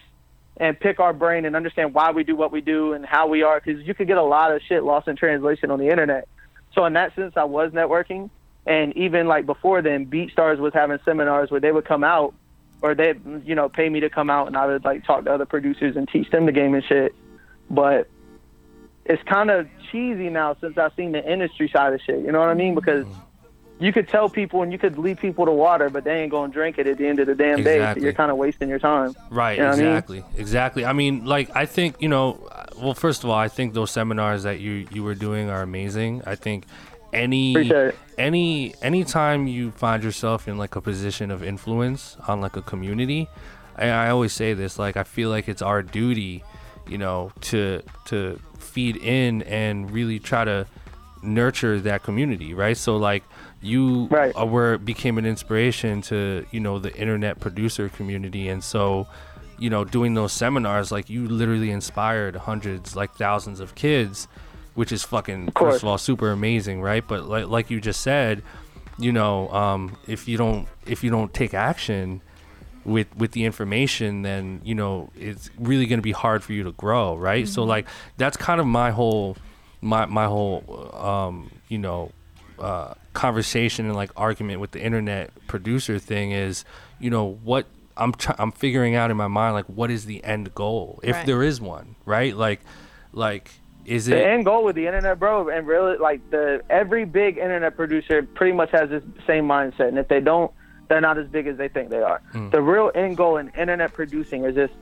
and 0.59 0.78
pick 0.78 1.01
our 1.01 1.14
brain 1.14 1.46
and 1.46 1.57
understand 1.57 1.94
why 1.94 2.11
we 2.11 2.22
do 2.22 2.36
what 2.36 2.53
we 2.53 2.61
do 2.61 2.92
and 2.92 3.07
how 3.07 3.26
we 3.26 3.42
are 3.42 3.61
because 3.64 3.82
you 3.86 3.94
could 3.94 4.07
get 4.07 4.18
a 4.18 4.22
lot 4.22 4.53
of 4.53 4.61
shit 4.68 4.84
lost 4.84 5.09
in 5.09 5.16
translation 5.16 5.70
on 5.70 5.78
the 5.78 5.88
internet. 5.88 6.28
So 6.74 6.84
in 6.84 6.92
that 6.92 7.14
sense, 7.16 7.32
I 7.36 7.44
was 7.44 7.72
networking, 7.72 8.28
and 8.66 8.94
even 8.96 9.26
like 9.26 9.46
before 9.46 9.80
then, 9.80 10.07
BeatStars 10.07 10.59
was 10.59 10.74
having 10.74 10.98
seminars 11.05 11.51
where 11.51 11.61
they 11.61 11.72
would 11.72 11.86
come 11.86 12.05
out, 12.05 12.34
or 12.83 12.95
they 12.95 13.14
you 13.45 13.55
know 13.55 13.68
pay 13.68 13.89
me 13.89 14.01
to 14.01 14.11
come 14.11 14.31
out, 14.31 14.47
and 14.47 14.57
I 14.57 14.66
would 14.66 14.85
like 14.85 15.05
talk 15.05 15.24
to 15.24 15.33
other 15.33 15.47
producers 15.47 15.97
and 15.97 16.09
teach 16.09 16.31
them 16.31 16.47
the 16.47 16.53
game 16.53 16.74
and 16.74 16.85
shit. 16.85 17.14
But 17.68 18.09
it's 19.05 19.22
kind 19.24 19.51
of 19.51 19.68
cheesy 19.91 20.28
now 20.31 20.57
since 20.61 20.78
I've 20.78 20.93
seen 20.95 21.12
the 21.12 21.31
industry 21.31 21.68
side 21.68 21.93
of 21.93 22.01
shit. 22.01 22.20
You 22.20 22.33
know 22.33 22.41
what 22.41 22.49
I 22.49 22.55
mean? 22.55 22.74
Because 22.74 23.05
mm-hmm. 23.05 23.85
you 23.85 23.93
could 23.93 24.09
tell 24.09 24.28
people 24.28 24.62
and 24.62 24.72
you 24.72 24.78
could 24.78 24.99
lead 24.99 25.18
people 25.18 25.47
to 25.47 25.53
water, 25.53 25.91
but 25.91 26.05
they 26.05 26.22
ain't 26.22 26.31
gonna 26.31 26.53
drink 26.53 26.78
it 26.78 26.87
at 26.87 26.99
the 26.99 27.07
end 27.07 27.18
of 27.18 27.26
the 27.26 27.35
damn 27.35 27.62
day. 27.62 27.93
So 27.95 28.01
you're 28.01 28.12
kind 28.12 28.31
of 28.31 28.37
wasting 28.37 28.68
your 28.68 28.78
time. 28.78 29.14
Right, 29.31 29.59
You 29.59 29.64
know 29.64 29.70
what 29.70 29.78
I 29.78 29.83
mean? 29.83 29.87
exactly, 29.89 30.24
exactly. 30.37 30.85
I 30.85 30.93
mean, 30.93 31.24
like 31.24 31.55
I 31.55 31.66
think 31.66 31.97
you 32.01 32.09
know. 32.09 32.49
Well, 32.81 32.95
first 32.95 33.24
of 33.24 33.31
all, 33.31 33.37
I 33.37 33.49
think 33.49 33.74
those 33.74 33.91
seminars 33.91 34.45
that 34.45 34.59
you 34.61 34.87
you 34.91 35.03
were 35.03 35.14
doing 35.14 35.51
are 35.51 35.61
amazing. 35.61 36.22
I 36.24 36.35
think 36.35 36.64
any 37.12 37.54
any 38.18 38.74
anytime 38.82 39.46
you 39.46 39.70
find 39.72 40.02
yourself 40.04 40.46
in 40.48 40.58
like 40.58 40.76
a 40.76 40.80
position 40.80 41.30
of 41.30 41.42
influence 41.42 42.16
on 42.28 42.40
like 42.40 42.56
a 42.56 42.62
community, 42.62 43.28
and 43.76 43.90
I 43.90 44.11
always 44.11 44.32
say 44.32 44.54
this, 44.54 44.78
like 44.78 44.96
I 44.96 45.04
feel 45.04 45.30
like 45.30 45.48
it's 45.48 45.62
our 45.62 45.82
duty, 45.82 46.44
you 46.88 46.98
know, 46.98 47.32
to 47.42 47.82
to 48.06 48.38
feed 48.58 48.96
in 48.96 49.42
and 49.42 49.90
really 49.90 50.18
try 50.18 50.44
to 50.44 50.66
nurture 51.22 51.80
that 51.80 52.02
community, 52.02 52.54
right? 52.54 52.76
So 52.76 52.96
like 52.96 53.24
you 53.62 54.06
Right. 54.11 54.34
were 54.48 54.78
became 54.78 55.18
an 55.18 55.26
inspiration 55.26 56.00
to 56.02 56.46
you 56.50 56.61
know 56.61 56.78
the 56.78 56.94
internet 56.96 57.40
producer 57.40 57.88
community, 57.88 58.48
and 58.48 58.62
so 58.64 59.06
you 59.58 59.68
know 59.70 59.84
doing 59.84 60.14
those 60.14 60.32
seminars, 60.32 60.90
like 60.92 61.11
you 61.11 61.28
literally 61.28 61.70
inspired 61.70 62.36
hundreds, 62.36 62.96
like 62.96 63.12
thousands 63.14 63.61
of 63.61 63.74
kids, 63.74 64.28
which 64.74 64.92
is 64.92 65.02
fucking 65.04 65.52
first 65.58 65.82
of 65.82 65.88
all 65.88 65.98
super 65.98 66.30
amazing, 66.30 66.80
right? 66.82 67.06
But 67.06 67.24
like 67.28 67.46
like 67.48 67.70
you 67.70 67.80
just 67.80 68.00
said, 68.00 68.42
you 68.98 69.12
know, 69.12 69.48
um, 69.50 69.96
if 70.06 70.28
you 70.28 70.36
don't 70.36 70.68
if 70.86 71.02
you 71.04 71.10
don't 71.10 71.32
take 71.34 71.54
action 71.54 72.20
with 72.84 73.14
with 73.14 73.32
the 73.32 73.44
information 73.44 74.22
then 74.22 74.58
you 74.64 74.74
know 74.74 75.10
it's 75.14 75.50
really 75.58 75.84
going 75.84 75.98
to 75.98 76.02
be 76.02 76.12
hard 76.12 76.42
for 76.42 76.54
you 76.54 76.62
to 76.64 76.72
grow 76.72 77.14
right 77.14 77.46
so 77.46 77.62
like 77.62 77.86
that's 78.16 78.38
kind 78.38 78.58
of 78.58 78.66
my 78.66 78.90
whole 78.90 79.36
my 79.82 80.06
my 80.06 80.24
whole 80.24 80.90
um 80.94 81.50
you 81.68 81.76
know 81.76 82.10
uh 82.58 82.94
conversation 83.12 83.84
and 83.84 83.94
like 83.94 84.10
argument 84.16 84.60
with 84.60 84.70
the 84.70 84.80
internet 84.80 85.30
producer 85.46 85.98
thing 85.98 86.32
is 86.32 86.64
you 86.98 87.10
know 87.10 87.34
what 87.44 87.66
i'm 87.98 88.12
try- 88.12 88.34
i'm 88.38 88.50
figuring 88.50 88.94
out 88.94 89.10
in 89.10 89.16
my 89.16 89.28
mind 89.28 89.52
like 89.52 89.66
what 89.66 89.90
is 89.90 90.06
the 90.06 90.24
end 90.24 90.54
goal 90.54 90.98
if 91.02 91.16
Right. 91.16 91.26
there 91.26 91.42
is 91.42 91.60
one 91.60 91.96
right 92.06 92.34
like 92.34 92.60
like 93.12 93.50
is 93.87 94.09
it 94.09 94.12
The 94.12 94.26
end 94.26 94.45
goal 94.45 94.64
with 94.64 94.76
the 94.76 94.87
internet, 94.87 95.18
bro, 95.18 95.49
and 95.49 95.66
really 95.66 95.97
like 95.99 96.28
the 96.31 96.62
every 96.70 97.05
big 97.05 97.39
internet 97.39 97.76
producer 97.76 98.22
pretty 98.22 98.53
much 98.53 98.70
has 98.72 98.91
this 98.91 99.03
same 99.26 99.47
mindset, 99.47 99.89
and 99.89 99.99
if 99.99 100.09
they 100.09 100.20
don't, 100.20 100.51
they're 100.89 101.01
not 101.01 101.18
as 101.18 101.28
big 101.28 101.47
as 101.47 101.57
they 101.57 101.68
think 101.68 101.89
they 101.91 102.03
are. 102.03 102.20
Mm. 102.35 102.51
The 102.51 102.61
real 102.61 102.91
end 102.95 103.16
goal 103.16 103.37
in 103.37 103.49
internet 103.51 103.93
producing 103.93 104.45
is 104.45 104.55
just 104.55 104.74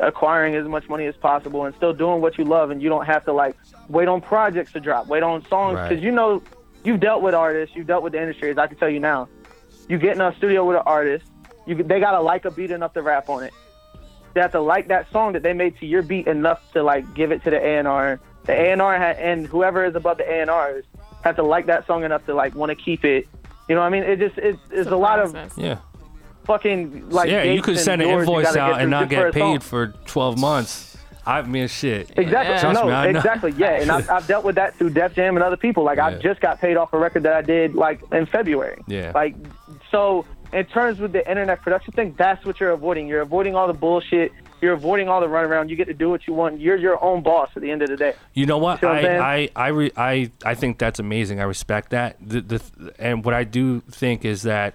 acquiring 0.00 0.54
as 0.54 0.66
much 0.68 0.88
money 0.88 1.06
as 1.06 1.16
possible 1.16 1.64
and 1.64 1.74
still 1.74 1.92
doing 1.94 2.20
what 2.20 2.36
you 2.38 2.44
love, 2.44 2.70
and 2.70 2.82
you 2.82 2.88
don't 2.88 3.06
have 3.06 3.24
to 3.24 3.32
like 3.32 3.56
wait 3.88 4.08
on 4.08 4.20
projects 4.20 4.72
to 4.72 4.80
drop, 4.80 5.06
wait 5.08 5.22
on 5.22 5.44
songs, 5.46 5.76
Right. 5.76 5.88
because 5.88 6.04
you 6.04 6.10
know 6.12 6.42
you've 6.84 7.00
dealt 7.00 7.22
with 7.22 7.34
artists, 7.34 7.74
you've 7.74 7.86
dealt 7.86 8.02
with 8.02 8.12
the 8.12 8.20
industry, 8.20 8.50
as 8.50 8.58
I 8.58 8.66
can 8.66 8.76
tell 8.76 8.90
you 8.90 9.00
now. 9.00 9.28
You 9.88 9.98
get 9.98 10.14
in 10.14 10.20
a 10.20 10.34
studio 10.36 10.64
with 10.66 10.76
an 10.76 10.82
artist, 10.86 11.24
you 11.66 11.82
they 11.82 11.98
gotta 12.00 12.20
like 12.20 12.44
a 12.44 12.50
beat 12.50 12.70
enough 12.70 12.92
to 12.94 13.02
rap 13.02 13.28
on 13.30 13.42
it. 13.44 13.52
They 14.38 14.42
have 14.42 14.52
to 14.52 14.60
like 14.60 14.86
that 14.86 15.10
song 15.10 15.32
that 15.32 15.42
they 15.42 15.52
made 15.52 15.76
to 15.80 15.86
your 15.86 16.00
beat 16.00 16.28
enough 16.28 16.60
to 16.72 16.84
like 16.84 17.12
give 17.12 17.32
it 17.32 17.42
to 17.42 17.50
the 17.50 17.56
A 17.56 17.78
and 17.80 17.88
R. 17.88 18.20
The 18.44 18.52
A 18.52 18.70
and 18.70 18.80
R 18.80 18.94
and 18.94 19.48
whoever 19.48 19.84
is 19.84 19.96
above 19.96 20.18
the 20.18 20.30
A 20.30 20.42
and 20.42 20.48
R's 20.48 20.84
have 21.24 21.34
to 21.34 21.42
like 21.42 21.66
that 21.66 21.88
song 21.88 22.04
enough 22.04 22.24
to 22.26 22.34
like 22.34 22.54
want 22.54 22.70
to 22.70 22.76
keep 22.76 23.04
it. 23.04 23.26
You 23.68 23.74
know 23.74 23.80
what 23.80 23.88
I 23.88 23.90
mean? 23.90 24.04
It 24.04 24.20
just 24.20 24.38
it's, 24.38 24.60
it's 24.70 24.90
a 24.90 24.96
lot 24.96 25.18
of 25.18 25.34
yeah 25.58 25.80
fucking 26.44 27.10
like 27.10 27.28
yeah 27.28 27.42
you 27.42 27.60
could 27.60 27.80
send 27.80 28.00
an 28.00 28.06
doors 28.06 28.28
invoice 28.28 28.54
out 28.54 28.80
and 28.80 28.92
not 28.92 29.10
just 29.10 29.20
for 29.20 29.32
get 29.32 29.34
paid 29.34 29.62
for 29.62 29.88
12 30.06 30.38
months 30.38 30.96
i 31.26 31.42
mean 31.42 31.66
shit 31.66 32.10
Exactly. 32.16 32.58
Trust 32.60 32.80
no, 32.80 32.86
me, 32.86 32.92
I 32.92 33.10
know. 33.10 33.18
exactly. 33.18 33.52
Yeah, 33.58 33.80
and 33.82 33.90
I've, 33.90 34.08
I've 34.08 34.26
dealt 34.28 34.44
with 34.44 34.54
that 34.54 34.76
through 34.76 34.90
Def 34.90 35.14
Jam 35.14 35.36
and 35.36 35.42
other 35.42 35.56
people. 35.56 35.82
Like 35.82 35.98
Yeah. 35.98 36.06
I 36.06 36.14
just 36.14 36.40
got 36.40 36.60
paid 36.60 36.76
off 36.76 36.92
a 36.92 36.98
record 36.98 37.24
that 37.24 37.32
I 37.32 37.42
did 37.42 37.74
like 37.74 38.00
in 38.12 38.24
February. 38.24 38.82
Yeah. 38.86 39.10
Like 39.14 39.34
so, 39.90 40.24
in 40.52 40.64
terms 40.66 40.98
with 40.98 41.12
the 41.12 41.28
internet 41.28 41.62
production 41.62 41.92
thing, 41.92 42.14
that's 42.16 42.44
what 42.44 42.60
you're 42.60 42.70
avoiding. 42.70 43.06
You're 43.06 43.20
avoiding 43.20 43.54
all 43.54 43.66
the 43.66 43.74
bullshit. 43.74 44.32
You're 44.60 44.72
avoiding 44.72 45.08
all 45.08 45.20
the 45.20 45.26
runaround. 45.26 45.68
You 45.68 45.76
get 45.76 45.86
to 45.86 45.94
do 45.94 46.10
what 46.10 46.26
you 46.26 46.34
want. 46.34 46.58
You're 46.60 46.76
your 46.76 47.02
own 47.02 47.22
boss 47.22 47.50
at 47.54 47.62
the 47.62 47.70
end 47.70 47.82
of 47.82 47.88
the 47.88 47.96
day. 47.96 48.14
You 48.34 48.46
know 48.46 48.58
what? 48.58 48.80
See 48.80 48.86
what 48.86 49.04
I'm? 49.04 49.20
I 49.22 49.36
I 49.36 49.50
I, 49.54 49.68
re, 49.68 49.92
I 49.96 50.32
I 50.44 50.54
think 50.54 50.78
that's 50.78 50.98
amazing. 50.98 51.40
I 51.40 51.44
respect 51.44 51.90
that. 51.90 52.16
The, 52.20 52.40
the 52.40 52.92
and 52.98 53.24
what 53.24 53.34
I 53.34 53.44
do 53.44 53.80
think 53.82 54.24
is 54.24 54.42
that, 54.42 54.74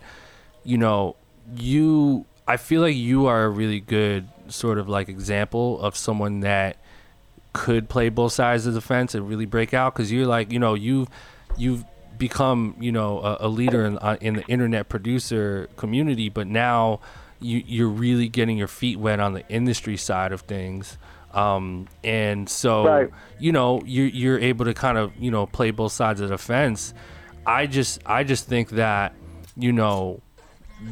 you 0.63 0.77
know, 0.77 1.15
you. 1.55 2.25
I 2.45 2.57
feel 2.57 2.81
like 2.81 2.95
you 2.95 3.27
are 3.27 3.45
a 3.45 3.49
really 3.49 3.79
good 3.79 4.27
sort 4.49 4.77
of 4.77 4.89
like 4.89 5.07
example 5.09 5.81
of 5.81 5.95
someone 5.95 6.41
that 6.41 6.77
could 7.53 7.87
play 7.87 8.09
both 8.09 8.33
sides 8.33 8.65
of 8.65 8.73
the 8.73 8.81
fence 8.81 9.15
and 9.15 9.29
really 9.29 9.45
break 9.45 9.73
out 9.73 9.93
because 9.93 10.11
you're 10.11 10.25
like 10.25 10.51
you 10.51 10.59
know 10.59 10.73
you've 10.73 11.07
you've 11.55 11.85
become 12.17 12.75
you 12.79 12.91
know 12.91 13.19
a, 13.19 13.37
a 13.41 13.47
leader 13.47 13.85
in, 13.85 13.97
uh, 13.99 14.17
in 14.21 14.35
the 14.35 14.45
internet 14.47 14.89
producer 14.89 15.67
community 15.77 16.29
but 16.29 16.47
now 16.47 16.99
you 17.39 17.63
you're 17.65 17.89
really 17.89 18.27
getting 18.29 18.57
your 18.57 18.67
feet 18.67 18.97
wet 18.99 19.19
on 19.19 19.33
the 19.33 19.47
industry 19.49 19.97
side 19.97 20.31
of 20.31 20.41
things 20.41 20.97
um, 21.33 21.87
and 22.03 22.47
so 22.49 22.85
Right. 22.85 23.09
you 23.39 23.51
know 23.51 23.81
you're 23.85 24.07
you're 24.07 24.39
able 24.39 24.65
to 24.65 24.73
kind 24.73 24.97
of 24.97 25.15
you 25.17 25.31
know 25.31 25.45
play 25.45 25.71
both 25.71 25.91
sides 25.91 26.21
of 26.21 26.29
the 26.29 26.37
fence 26.37 26.93
i 27.45 27.65
just 27.65 27.99
i 28.05 28.23
just 28.23 28.47
think 28.47 28.69
that 28.71 29.13
you 29.57 29.71
know 29.71 30.21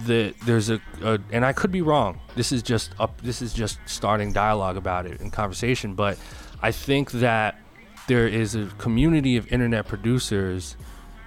that 0.06 0.34
there's 0.46 0.70
a, 0.70 0.80
a 1.04 1.20
and 1.32 1.46
I 1.46 1.52
could 1.52 1.72
be 1.72 1.82
wrong. 1.82 2.20
This 2.36 2.54
is 2.54 2.64
just 2.64 2.92
up 2.98 3.20
this 3.22 3.42
is 3.42 3.54
just 3.54 3.78
starting 3.86 4.32
dialogue 4.32 4.78
about 4.78 5.06
it 5.06 5.20
and 5.20 5.34
conversation, 5.34 5.96
but 5.96 6.18
I 6.62 6.72
think 6.72 7.12
that 7.12 7.60
there 8.08 8.26
is 8.28 8.56
a 8.56 8.68
community 8.78 9.36
of 9.36 9.52
internet 9.52 9.88
producers 9.88 10.78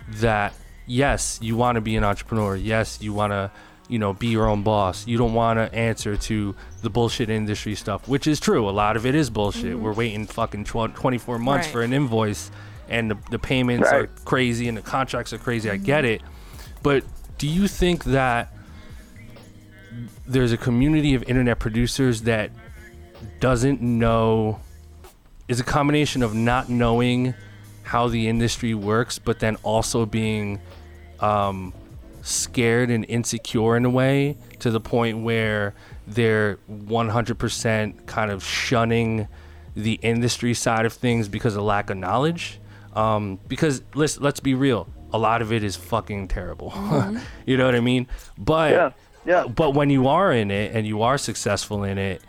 that 0.09 0.55
yes, 0.87 1.39
you 1.43 1.57
want 1.57 1.77
to 1.77 1.81
be 1.81 1.97
an 1.97 2.05
entrepreneur. 2.05 2.57
Yes, 2.57 3.01
you 3.01 3.13
want 3.13 3.33
to 3.33 3.51
you 3.89 3.99
know 3.99 4.13
be 4.13 4.29
your 4.29 4.49
own 4.49 4.63
boss. 4.63 5.07
You 5.07 5.19
don't 5.19 5.35
want 5.35 5.59
to 5.59 5.75
answer 5.75 6.17
to 6.17 6.55
the 6.83 6.91
bullshit 6.91 7.31
industry 7.31 7.75
stuff, 7.75 8.09
which 8.09 8.27
is 8.27 8.41
true. 8.41 8.69
A 8.69 8.73
lot 8.73 8.97
of 8.97 9.07
it 9.07 9.15
is 9.15 9.31
bullshit. 9.31 9.75
Mm-hmm. 9.75 9.83
We're 9.83 9.93
waiting 9.93 10.27
fucking 10.27 10.65
tw- 10.65 10.95
24 10.95 11.39
months 11.39 11.67
Right. 11.67 11.73
for 11.73 11.83
an 11.83 11.93
invoice 11.93 12.51
and 12.89 13.11
the, 13.11 13.19
the 13.31 13.39
payments 13.39 13.89
are 13.89 14.07
crazy 14.25 14.69
and 14.69 14.77
the 14.77 14.83
contracts 14.83 15.33
are 15.33 15.39
crazy. 15.39 15.71
I 15.71 15.77
mm-hmm. 15.77 15.85
get 15.85 16.05
it. 16.05 16.23
But 16.83 17.05
do 17.39 17.47
you 17.47 17.67
think 17.67 18.05
that 18.05 18.53
there's 20.27 20.53
a 20.53 20.57
community 20.57 21.15
of 21.15 21.23
internet 21.25 21.59
producers 21.59 22.23
that 22.23 22.51
doesn't 23.41 23.81
know 23.81 24.61
is 25.49 25.61
a 25.61 25.65
combination 25.65 26.23
of 26.23 26.35
not 26.35 26.69
knowing 26.69 27.35
how 27.95 28.09
the 28.09 28.27
industry 28.27 28.75
works, 28.75 29.21
but 29.21 29.39
then 29.39 29.55
also 29.63 30.05
being 30.05 30.61
um, 31.21 31.73
scared 32.23 32.91
and 32.91 33.05
insecure 33.05 33.77
in 33.77 33.85
a 33.85 33.89
way 33.89 34.37
to 34.59 34.73
the 34.73 34.81
point 34.81 35.23
where 35.23 35.75
they're 36.09 36.59
100% 36.69 38.07
kind 38.07 38.31
of 38.33 38.43
shunning 38.43 39.29
the 39.77 39.93
industry 40.03 40.55
side 40.55 40.87
of 40.87 40.93
things 40.93 41.29
because 41.29 41.55
of 41.55 41.63
lack 41.63 41.89
of 41.89 41.97
knowledge. 41.97 42.59
Um, 42.97 43.39
because 43.47 43.81
let's 43.95 44.19
let's 44.19 44.41
be 44.41 44.55
real, 44.55 44.89
a 45.13 45.19
lot 45.19 45.41
of 45.41 45.53
it 45.53 45.63
is 45.63 45.77
fucking 45.77 46.27
terrible. 46.27 46.73
you 47.47 47.57
know 47.57 47.65
what 47.65 47.77
I 47.77 47.81
mean? 47.81 48.09
But 48.37 48.73
Yeah, 48.73 48.91
yeah. 49.25 49.47
but 49.47 49.75
when 49.75 49.89
you 49.89 50.09
are 50.09 50.33
in 50.33 50.51
it 50.51 50.75
and 50.75 50.85
you 50.85 51.03
are 51.03 51.17
successful 51.17 51.85
in 51.85 51.99
it, 51.99 52.23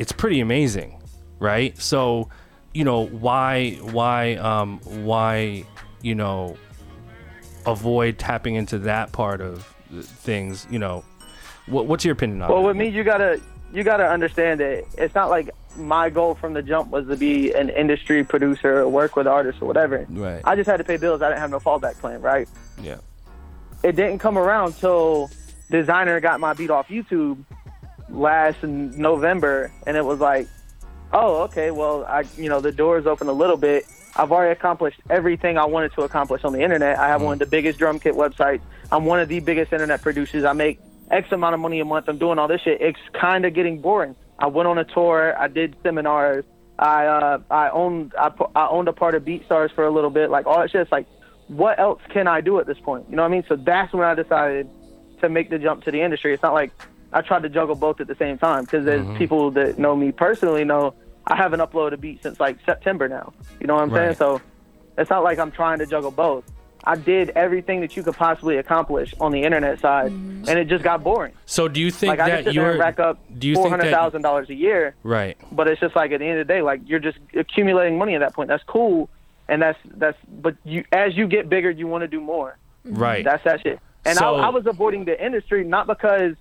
it's 0.00 0.10
pretty 0.10 0.40
amazing, 0.40 1.00
right? 1.38 1.80
So, 1.80 2.30
you 2.76 2.84
know, 2.84 3.06
why 3.06 3.70
why 3.80 4.34
um 4.34 4.80
why, 4.84 5.64
you 6.02 6.14
know, 6.14 6.58
avoid 7.64 8.18
tapping 8.18 8.54
into 8.54 8.78
that 8.80 9.12
part 9.12 9.40
of 9.40 9.64
things, 10.02 10.66
you 10.70 10.78
know. 10.78 11.02
What, 11.68 11.86
what's 11.86 12.04
your 12.04 12.12
opinion 12.12 12.42
on 12.42 12.50
it? 12.50 12.52
Well, 12.52 12.62
that? 12.62 12.68
with 12.68 12.76
me, 12.76 12.88
you 12.88 13.02
gotta 13.02 13.40
you 13.72 13.82
gotta 13.82 14.06
understand 14.06 14.60
that 14.60 14.84
it's 14.98 15.14
not 15.14 15.30
like 15.30 15.48
my 15.78 16.10
goal 16.10 16.34
from 16.34 16.52
the 16.52 16.62
jump 16.62 16.90
was 16.90 17.06
to 17.08 17.16
be 17.16 17.50
an 17.52 17.70
industry 17.70 18.22
producer 18.22 18.80
or 18.80 18.88
work 18.90 19.16
with 19.16 19.26
artists 19.26 19.62
or 19.62 19.66
whatever. 19.66 20.04
Right. 20.10 20.42
I 20.44 20.54
just 20.54 20.68
had 20.68 20.76
to 20.76 20.84
pay 20.84 20.98
bills. 20.98 21.22
I 21.22 21.28
didn't 21.30 21.40
have 21.40 21.50
no 21.50 21.60
fallback 21.60 21.98
plan, 21.98 22.20
right? 22.20 22.46
yeah. 22.82 22.98
It 23.82 23.96
didn't 23.96 24.18
come 24.18 24.36
around 24.36 24.74
till 24.74 25.30
Desiigner 25.70 26.20
got 26.20 26.40
my 26.40 26.54
beat 26.54 26.70
off 26.70 26.88
YouTube 26.88 27.42
last 28.08 28.62
November, 28.62 29.70
and 29.86 29.96
it 29.96 30.04
was 30.04 30.18
like, 30.18 30.48
oh, 31.12 31.42
okay, 31.44 31.70
well, 31.70 32.04
I, 32.04 32.24
you 32.36 32.48
know, 32.48 32.60
the 32.60 32.72
doors 32.72 33.06
open 33.06 33.28
a 33.28 33.32
little 33.32 33.56
bit. 33.56 33.86
I've 34.14 34.32
already 34.32 34.52
accomplished 34.52 35.00
everything 35.10 35.58
I 35.58 35.66
wanted 35.66 35.92
to 35.94 36.02
accomplish 36.02 36.42
on 36.44 36.52
the 36.52 36.60
internet. 36.62 36.98
I 36.98 37.08
have 37.08 37.20
one 37.22 37.34
of 37.34 37.38
the 37.38 37.46
biggest 37.46 37.78
drum 37.78 37.98
kit 38.00 38.14
websites. 38.14 38.60
I'm 38.90 39.04
one 39.04 39.20
of 39.20 39.28
the 39.28 39.40
biggest 39.40 39.72
internet 39.72 40.00
producers. 40.00 40.44
I 40.44 40.52
make 40.52 40.80
X 41.10 41.30
amount 41.32 41.54
of 41.54 41.60
money 41.60 41.80
a 41.80 41.84
month. 41.84 42.08
I'm 42.08 42.18
doing 42.18 42.38
all 42.38 42.48
this 42.48 42.62
shit. 42.62 42.80
It's 42.80 42.98
kind 43.12 43.44
of 43.44 43.54
getting 43.54 43.80
boring. 43.80 44.16
I 44.38 44.46
went 44.46 44.68
on 44.68 44.78
a 44.78 44.84
tour. 44.84 45.38
I 45.38 45.48
did 45.48 45.76
seminars. 45.82 46.44
I 46.78 47.06
uh, 47.06 47.38
I 47.50 47.70
owned 47.70 48.14
I, 48.18 48.32
I 48.54 48.68
owned 48.68 48.88
a 48.88 48.92
part 48.92 49.14
of 49.14 49.24
BeatStars 49.24 49.74
for 49.74 49.84
a 49.86 49.90
little 49.90 50.10
bit. 50.10 50.30
Like 50.30 50.46
all 50.46 50.60
that 50.60 50.70
shit. 50.70 50.82
It's 50.82 50.92
like, 50.92 51.06
what 51.48 51.78
else 51.78 52.00
can 52.10 52.26
I 52.28 52.40
do 52.40 52.58
at 52.58 52.66
this 52.66 52.78
point? 52.78 53.06
You 53.08 53.16
know 53.16 53.22
what 53.22 53.28
I 53.28 53.32
mean? 53.32 53.44
So 53.48 53.56
that's 53.56 53.92
when 53.92 54.04
I 54.04 54.14
decided 54.14 54.68
to 55.20 55.28
make 55.28 55.50
the 55.50 55.58
jump 55.58 55.84
to 55.84 55.90
the 55.90 56.02
industry. 56.02 56.34
It's 56.34 56.42
not 56.42 56.52
like 56.52 56.72
I 57.12 57.22
tried 57.22 57.42
to 57.42 57.48
juggle 57.48 57.74
both 57.74 58.00
at 58.00 58.06
the 58.06 58.16
same 58.16 58.38
time 58.38 58.64
because 58.64 58.84
there's 58.84 59.02
mm-hmm. 59.02 59.16
people 59.16 59.50
that 59.52 59.78
know 59.78 59.94
me 59.96 60.12
personally 60.12 60.64
know 60.64 60.94
I 61.26 61.36
haven't 61.36 61.60
uploaded 61.60 61.94
a 61.94 61.96
beat 61.96 62.22
since 62.22 62.38
like 62.38 62.58
September 62.64 63.08
now. 63.08 63.32
You 63.60 63.66
know 63.66 63.74
what 63.74 63.82
I'm 63.82 63.90
saying? 63.90 64.14
So 64.16 64.40
it's 64.96 65.10
not 65.10 65.24
like 65.24 65.38
I'm 65.38 65.50
trying 65.50 65.78
to 65.78 65.86
juggle 65.86 66.10
both. 66.10 66.44
I 66.84 66.94
did 66.94 67.30
everything 67.30 67.80
that 67.80 67.96
you 67.96 68.04
could 68.04 68.14
possibly 68.14 68.58
accomplish 68.58 69.12
on 69.20 69.32
the 69.32 69.42
internet 69.42 69.80
side, 69.80 70.12
mm-hmm. 70.12 70.48
and 70.48 70.58
it 70.58 70.68
just 70.68 70.84
got 70.84 71.02
boring. 71.02 71.32
So 71.44 71.66
do 71.66 71.80
you 71.80 71.90
think 71.90 72.10
Like 72.10 72.18
that 72.18 72.26
could 72.26 72.36
sit 72.36 72.54
there 72.54 72.68
and 72.68 72.74
you're 72.76 72.80
rack 72.80 73.00
up 73.00 73.18
do 73.36 73.48
you 73.48 73.54
four 73.54 73.64
think 73.64 73.72
hundred 73.72 73.86
that 73.86 73.94
thousand 73.94 74.22
dollars 74.22 74.48
a 74.50 74.54
year, 74.54 74.94
right? 75.02 75.36
but 75.50 75.66
it's 75.66 75.80
just 75.80 75.96
like 75.96 76.12
at 76.12 76.20
the 76.20 76.26
end 76.26 76.38
of 76.38 76.46
the 76.46 76.52
day, 76.52 76.62
like 76.62 76.80
you're 76.86 77.00
just 77.00 77.18
accumulating 77.34 77.98
money 77.98 78.14
at 78.14 78.20
that 78.20 78.34
point. 78.34 78.48
That's 78.48 78.62
cool, 78.64 79.08
and 79.48 79.60
that's 79.62 79.78
that's. 79.96 80.18
But 80.28 80.56
you, 80.64 80.84
as 80.92 81.16
you 81.16 81.26
get 81.26 81.48
bigger, 81.48 81.70
you 81.70 81.88
want 81.88 82.02
to 82.02 82.08
do 82.08 82.20
more. 82.20 82.56
Right. 82.84 83.24
That's 83.24 83.42
that 83.44 83.62
shit. 83.62 83.80
And 84.04 84.16
So- 84.16 84.36
I, 84.36 84.46
I 84.46 84.48
was 84.50 84.66
avoiding 84.66 85.06
the 85.06 85.24
industry 85.24 85.64
not 85.64 85.88
because 85.88 86.36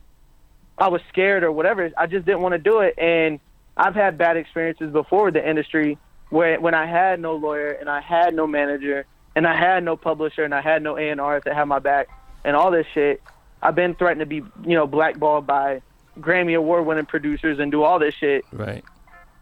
I 0.77 0.89
was 0.89 1.01
scared 1.09 1.43
or 1.43 1.51
whatever. 1.51 1.91
I 1.97 2.07
just 2.07 2.25
didn't 2.25 2.41
want 2.41 2.53
to 2.53 2.59
do 2.59 2.79
it. 2.79 2.95
And 2.97 3.39
I've 3.77 3.95
had 3.95 4.17
bad 4.17 4.37
experiences 4.37 4.91
before 4.91 5.25
with 5.25 5.33
the 5.35 5.47
industry 5.47 5.97
where 6.29 6.59
when 6.59 6.73
I 6.73 6.85
had 6.85 7.19
no 7.19 7.35
lawyer 7.35 7.71
and 7.71 7.89
I 7.89 8.01
had 8.01 8.33
no 8.33 8.47
manager 8.47 9.05
and 9.35 9.47
I 9.47 9.55
had 9.55 9.83
no 9.83 9.95
publisher 9.95 10.43
and 10.43 10.53
I 10.53 10.61
had 10.61 10.81
no 10.81 10.97
A&R 10.97 11.39
that 11.39 11.53
had 11.53 11.65
my 11.65 11.79
back 11.79 12.07
and 12.43 12.55
all 12.55 12.71
this 12.71 12.87
shit. 12.93 13.21
I've 13.61 13.75
been 13.75 13.95
threatened 13.95 14.19
to 14.19 14.25
be, 14.25 14.35
you 14.35 14.75
know, 14.75 14.87
blackballed 14.87 15.47
by 15.47 15.81
Grammy 16.19 16.57
award 16.57 16.85
winning 16.85 17.05
producers 17.05 17.59
and 17.59 17.71
do 17.71 17.83
all 17.83 17.99
this 17.99 18.13
shit 18.15 18.45
right. 18.51 18.83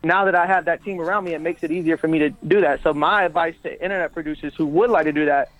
now 0.04 0.26
that 0.26 0.36
I 0.36 0.46
have 0.48 0.66
that 0.66 0.84
team 0.84 1.00
around 1.00 1.26
me, 1.26 1.34
it 1.34 1.42
makes 1.42 1.64
it 1.64 1.72
easier 1.72 1.98
for 1.98 2.08
me 2.08 2.20
to 2.20 2.30
do 2.30 2.62
that. 2.62 2.82
So 2.84 2.94
my 2.94 3.24
advice 3.24 3.56
to 3.64 3.84
internet 3.84 4.14
producers 4.14 4.54
who 4.56 4.66
would 4.68 4.90
like 4.90 5.06
to 5.06 5.12
do 5.12 5.26
that, 5.26 5.52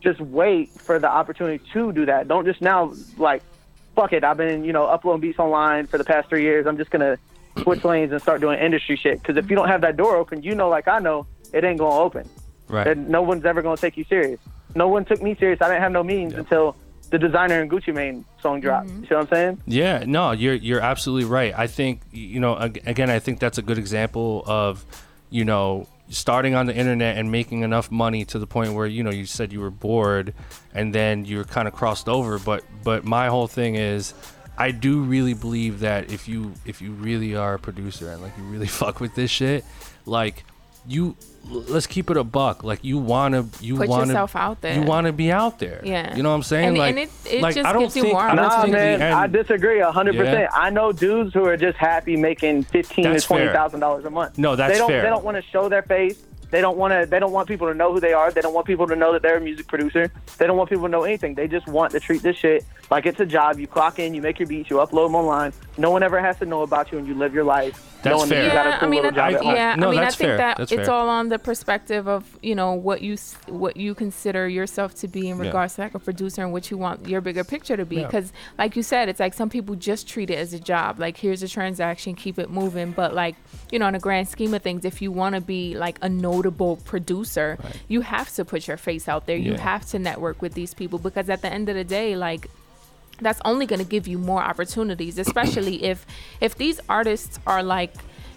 just 0.00 0.20
wait 0.20 0.70
for 0.70 0.98
the 0.98 1.08
opportunity 1.08 1.62
to 1.72 1.92
do 1.92 2.06
that. 2.06 2.28
Don't 2.28 2.44
just 2.44 2.60
now 2.60 2.94
like, 3.16 3.42
fuck 3.94 4.12
it. 4.12 4.24
I've 4.24 4.36
been 4.36 4.64
you 4.64 4.72
know 4.72 4.84
uploading 4.86 5.20
beats 5.20 5.38
online 5.38 5.86
for 5.86 5.98
the 5.98 6.04
past 6.04 6.28
three 6.28 6.42
years. 6.42 6.66
I'm 6.66 6.76
just 6.76 6.90
gonna 6.90 7.18
switch 7.62 7.84
lanes 7.84 8.12
and 8.12 8.20
start 8.20 8.40
doing 8.40 8.58
industry 8.58 8.96
shit. 8.96 9.20
Because 9.20 9.36
if 9.36 9.50
you 9.50 9.56
don't 9.56 9.68
have 9.68 9.80
that 9.82 9.96
door 9.96 10.16
open, 10.16 10.42
you 10.42 10.54
know, 10.54 10.68
like 10.68 10.88
I 10.88 10.98
know, 10.98 11.26
it 11.52 11.64
ain't 11.64 11.78
gonna 11.78 12.00
open. 12.00 12.28
Right. 12.68 12.86
And 12.86 13.08
no 13.08 13.22
one's 13.22 13.44
ever 13.44 13.62
gonna 13.62 13.76
take 13.76 13.96
you 13.96 14.04
serious. 14.04 14.40
No 14.74 14.88
one 14.88 15.04
took 15.04 15.22
me 15.22 15.36
serious. 15.36 15.60
I 15.62 15.68
didn't 15.68 15.82
have 15.82 15.92
no 15.92 16.02
means 16.02 16.34
until 16.34 16.76
the 17.10 17.18
Desiigner 17.18 17.62
and 17.62 17.70
Gucci 17.70 17.94
Mane 17.94 18.24
song 18.40 18.60
dropped. 18.60 18.88
Mm-hmm. 18.88 19.02
You 19.02 19.08
see 19.08 19.14
what 19.14 19.20
I'm 19.20 19.28
saying? 19.28 19.62
Yeah, 19.66 20.04
no, 20.06 20.32
you're 20.32 20.54
you're 20.54 20.80
absolutely 20.80 21.28
right. 21.28 21.56
I 21.56 21.66
think 21.66 22.00
you 22.10 22.40
know 22.40 22.56
again, 22.56 23.10
I 23.10 23.18
think 23.18 23.38
that's 23.38 23.58
a 23.58 23.62
good 23.62 23.78
example 23.78 24.42
of 24.46 24.84
you 25.30 25.44
know 25.44 25.86
starting 26.08 26.54
on 26.54 26.66
the 26.66 26.74
internet 26.74 27.16
and 27.16 27.30
making 27.30 27.62
enough 27.62 27.90
money 27.90 28.24
to 28.26 28.38
the 28.38 28.46
point 28.46 28.74
where 28.74 28.86
you 28.86 29.02
know 29.02 29.10
you 29.10 29.26
said 29.26 29.52
you 29.52 29.60
were 29.60 29.70
bored 29.70 30.34
and 30.74 30.94
then 30.94 31.24
you 31.24 31.38
were 31.38 31.44
kind 31.44 31.68
of 31.68 31.74
crossed 31.74 32.08
over. 32.08 32.38
But 32.38 32.64
but 32.82 33.04
my 33.04 33.28
whole 33.28 33.48
thing 33.48 33.74
is. 33.74 34.14
I 34.56 34.70
do 34.70 35.00
really 35.00 35.34
believe 35.34 35.80
that 35.80 36.12
if 36.12 36.28
you 36.28 36.54
if 36.64 36.80
you 36.80 36.92
really 36.92 37.34
are 37.34 37.54
a 37.54 37.58
producer 37.58 38.12
and 38.12 38.22
like 38.22 38.38
you 38.38 38.44
really 38.44 38.66
fuck 38.80 39.00
with 39.00 39.16
this 39.16 39.28
shit, 39.28 39.64
like 40.06 40.44
you 40.86 41.16
let's 41.50 41.86
keep 41.86 42.10
it 42.10 42.16
a 42.16 42.24
buck. 42.24 42.64
Like 42.64 42.82
you 42.82 42.98
wanna 42.98 43.46
you 43.60 43.76
Put 43.76 43.88
wanna 43.88 44.06
yourself 44.06 44.34
out 44.36 44.60
there. 44.60 44.74
You 44.74 44.82
wanna 44.82 45.12
be 45.12 45.30
out 45.30 45.58
there. 45.58 45.80
Yeah. 45.84 46.16
You 46.16 46.22
know 46.22 46.30
what 46.30 46.36
I'm 46.36 46.42
saying? 46.42 46.68
And- 46.68 46.78
like 46.78 46.90
and 46.90 46.98
it- 47.00 47.10
it 47.30 47.42
like 47.42 47.54
just 47.54 47.66
I 47.66 47.72
don't 47.72 47.82
gives 47.82 47.96
you 47.96 48.02
think 48.02 48.14
more 48.14 48.22
I 48.22 48.34
don't 48.34 48.36
Nah, 48.48 48.62
think 48.62 48.72
man, 48.72 49.02
I 49.12 49.26
disagree 49.26 49.80
a 49.80 49.90
hundred 49.92 50.14
Yeah. 50.14 50.22
percent. 50.24 50.50
I 50.54 50.70
know 50.70 50.92
dudes 50.92 51.34
who 51.34 51.44
are 51.44 51.56
just 51.56 51.76
happy 51.78 52.16
making 52.16 52.64
fifteen 52.64 53.04
That's 53.04 53.24
to 53.24 53.28
twenty 53.28 53.48
thousand 53.48 53.80
dollars 53.80 54.04
a 54.04 54.10
month. 54.10 54.38
No, 54.38 54.56
that's 54.56 54.72
they 54.72 54.78
don't, 54.78 54.88
fair. 54.88 55.02
They 55.02 55.08
don't 55.08 55.24
want 55.24 55.36
to 55.36 55.42
show 55.50 55.68
their 55.68 55.82
face. 55.82 56.22
They 56.50 56.60
don't 56.60 56.76
want 56.76 56.92
to. 56.92 57.04
They 57.10 57.18
don't 57.18 57.32
want 57.32 57.48
people 57.48 57.66
to 57.66 57.74
know 57.74 57.92
who 57.92 57.98
they 57.98 58.12
are. 58.12 58.30
They 58.30 58.40
don't 58.40 58.54
want 58.54 58.66
people 58.66 58.86
to 58.86 58.94
know 58.94 59.12
that 59.12 59.22
they're 59.22 59.38
a 59.38 59.40
music 59.40 59.66
producer. 59.66 60.10
They 60.38 60.46
don't 60.46 60.56
want 60.56 60.70
people 60.70 60.84
to 60.84 60.90
know 60.90 61.02
anything. 61.02 61.34
They 61.34 61.48
just 61.48 61.66
want 61.66 61.90
to 61.92 62.00
treat 62.00 62.22
this 62.22 62.36
shit 62.36 62.64
like 62.92 63.06
it's 63.06 63.18
a 63.18 63.26
job. 63.26 63.58
You 63.58 63.66
clock 63.66 63.98
in, 63.98 64.14
you 64.14 64.22
make 64.22 64.38
your 64.38 64.46
beats, 64.46 64.70
you 64.70 64.76
upload 64.76 65.06
them 65.08 65.16
online. 65.16 65.52
No 65.76 65.90
one 65.90 66.02
ever 66.02 66.20
has 66.20 66.38
to 66.38 66.46
know 66.46 66.62
about 66.62 66.92
you, 66.92 66.98
and 66.98 67.06
you 67.08 67.14
live 67.14 67.34
your 67.34 67.44
life. 67.44 67.90
That's 68.02 68.16
knowing 68.18 68.28
that 68.28 68.34
fair. 68.36 68.44
you 68.44 68.50
got 68.50 68.66
a 68.66 68.68
Yeah, 68.70 68.78
cool 68.78 68.86
I 68.86 68.90
mean, 68.90 69.06
I 69.06 69.10
job 69.10 69.30
think, 69.40 69.44
yeah, 69.56 69.74
No, 69.76 69.88
I 69.88 69.90
mean, 69.92 70.00
that's 70.00 70.14
I 70.14 70.18
think 70.18 70.28
fair. 70.28 70.36
that 70.36 70.58
That's 70.58 70.72
it's 70.72 70.86
fair. 70.86 70.94
all 70.94 71.08
on 71.08 71.30
the 71.30 71.38
perspective 71.38 72.06
of 72.06 72.38
you 72.42 72.54
know 72.54 72.74
what 72.74 73.00
you 73.00 73.16
what 73.48 73.76
you 73.78 73.94
consider 73.94 74.46
yourself 74.46 74.94
to 74.96 75.08
be 75.08 75.30
in 75.30 75.38
Yeah. 75.38 75.44
regards 75.46 75.74
to 75.76 75.80
like 75.80 75.94
a 75.94 75.98
producer 75.98 76.42
and 76.42 76.52
what 76.52 76.70
you 76.70 76.76
want 76.76 77.08
your 77.08 77.22
bigger 77.22 77.44
picture 77.44 77.78
to 77.78 77.86
be. 77.86 77.96
Yeah. 77.96 78.06
Because, 78.06 78.30
like 78.58 78.76
you 78.76 78.82
said, 78.82 79.08
it's 79.08 79.20
like 79.20 79.32
some 79.32 79.48
people 79.48 79.74
just 79.74 80.06
treat 80.06 80.28
it 80.30 80.34
as 80.38 80.52
a 80.52 80.60
job. 80.60 80.98
Like 81.00 81.16
here's 81.16 81.42
a 81.42 81.48
transaction, 81.48 82.14
keep 82.14 82.38
it 82.38 82.50
moving. 82.50 82.92
But 82.92 83.14
like 83.14 83.36
you 83.72 83.78
know, 83.78 83.86
in 83.86 83.94
the 83.94 83.98
grand 84.00 84.28
scheme 84.28 84.52
of 84.52 84.60
things, 84.62 84.84
if 84.84 85.00
you 85.00 85.10
want 85.10 85.34
to 85.34 85.40
be 85.40 85.74
like 85.76 85.98
a 86.02 86.08
notable 86.08 86.76
producer, 86.84 87.58
you 87.88 88.02
have 88.02 88.30
to 88.34 88.44
put 88.44 88.68
your 88.68 88.76
face 88.76 89.08
out 89.08 89.26
there. 89.26 89.36
You 89.38 89.54
have 89.54 89.86
to 89.86 89.98
network 89.98 90.42
with 90.42 90.52
these 90.52 90.74
people 90.74 90.98
because 90.98 91.30
at 91.30 91.40
the 91.40 91.50
end 91.50 91.70
of 91.70 91.74
the 91.74 91.84
day, 91.84 92.16
like 92.16 92.48
that's 93.20 93.40
only 93.44 93.66
going 93.66 93.80
to 93.80 93.86
give 93.86 94.06
you 94.06 94.18
more 94.18 94.42
opportunities 94.42 95.18
especially 95.18 95.84
if 95.84 96.06
if 96.40 96.56
these 96.56 96.80
artists 96.88 97.38
are 97.46 97.62
like 97.62 97.94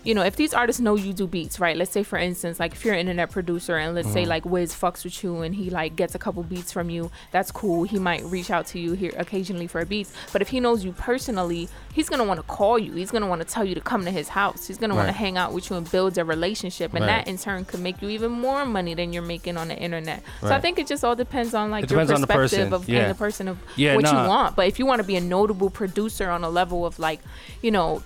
you 0.08 0.16
know, 0.16 0.24
if 0.24 0.38
these 0.38 0.54
artists 0.54 0.80
know 0.80 0.96
you 0.96 1.12
do 1.12 1.28
beats, 1.28 1.60
right? 1.60 1.76
Let's 1.76 1.92
say, 1.92 2.02
for 2.02 2.18
instance, 2.18 2.62
like 2.62 2.72
if 2.72 2.86
you're 2.86 2.94
an 2.94 3.02
internet 3.02 3.30
producer 3.30 3.76
and 3.76 3.94
let's 3.94 4.10
say 4.14 4.26
like 4.26 4.46
Wiz 4.46 4.74
fucks 4.74 5.04
with 5.04 5.22
you 5.22 5.42
and 5.42 5.54
he 5.54 5.70
like 5.70 5.98
gets 5.98 6.16
a 6.16 6.20
couple 6.20 6.42
beats 6.44 6.72
from 6.72 6.90
you, 6.90 7.12
that's 7.32 7.52
cool. 7.52 7.84
He 7.84 8.00
might 8.00 8.24
reach 8.24 8.50
out 8.50 8.66
to 8.68 8.80
you 8.80 8.94
here 8.94 9.12
occasionally 9.18 9.68
for 9.68 9.84
beats. 9.84 10.14
But 10.32 10.42
if 10.42 10.48
he 10.48 10.62
knows 10.62 10.86
you 10.86 10.94
personally, 10.94 11.68
he's 11.92 12.08
gonna 12.08 12.24
want 12.24 12.40
to 12.40 12.44
call 12.44 12.80
you. 12.80 12.94
He's 12.94 13.12
gonna 13.12 13.28
want 13.28 13.42
to 13.42 13.48
tell 13.48 13.66
you 13.66 13.76
to 13.76 13.82
come 13.82 14.06
to 14.06 14.12
his 14.12 14.30
house. 14.30 14.66
He's 14.66 14.78
gonna 14.78 14.96
wanna 14.96 15.12
hang 15.12 15.38
out 15.38 15.52
with 15.52 15.70
you 15.70 15.76
and 15.76 15.92
build 15.92 16.18
a 16.18 16.24
relationship, 16.24 16.94
and 16.94 17.02
Right. 17.02 17.26
that 17.26 17.28
in 17.28 17.38
turn 17.38 17.66
could 17.66 17.82
make 17.82 18.02
you 18.02 18.08
even 18.08 18.32
more 18.32 18.66
money 18.66 18.94
than 18.94 19.12
you're 19.12 19.24
making 19.24 19.58
on 19.58 19.68
the 19.68 19.76
internet. 19.78 20.24
So 20.40 20.52
I 20.52 20.62
think 20.62 20.80
it 20.80 20.88
just 20.88 21.04
all 21.04 21.18
depends 21.18 21.54
on 21.54 21.70
like 21.70 21.84
It 21.84 21.92
your 21.92 22.06
perspective 22.06 22.72
of 22.72 22.88
Yeah. 22.88 23.02
and 23.02 23.12
the 23.12 23.16
person 23.16 23.50
of 23.50 23.58
Yeah, 23.76 23.96
what 23.96 24.06
nah. 24.06 24.24
you 24.24 24.30
want. 24.30 24.56
But 24.56 24.68
if 24.68 24.80
you 24.80 24.86
want 24.86 25.02
to 25.02 25.08
be 25.08 25.18
a 25.18 25.22
notable 25.22 25.70
producer 25.70 26.30
on 26.30 26.46
a 26.46 26.50
level 26.50 26.86
of 26.86 26.98
like, 26.98 27.20
you 27.62 27.72
know, 27.72 28.02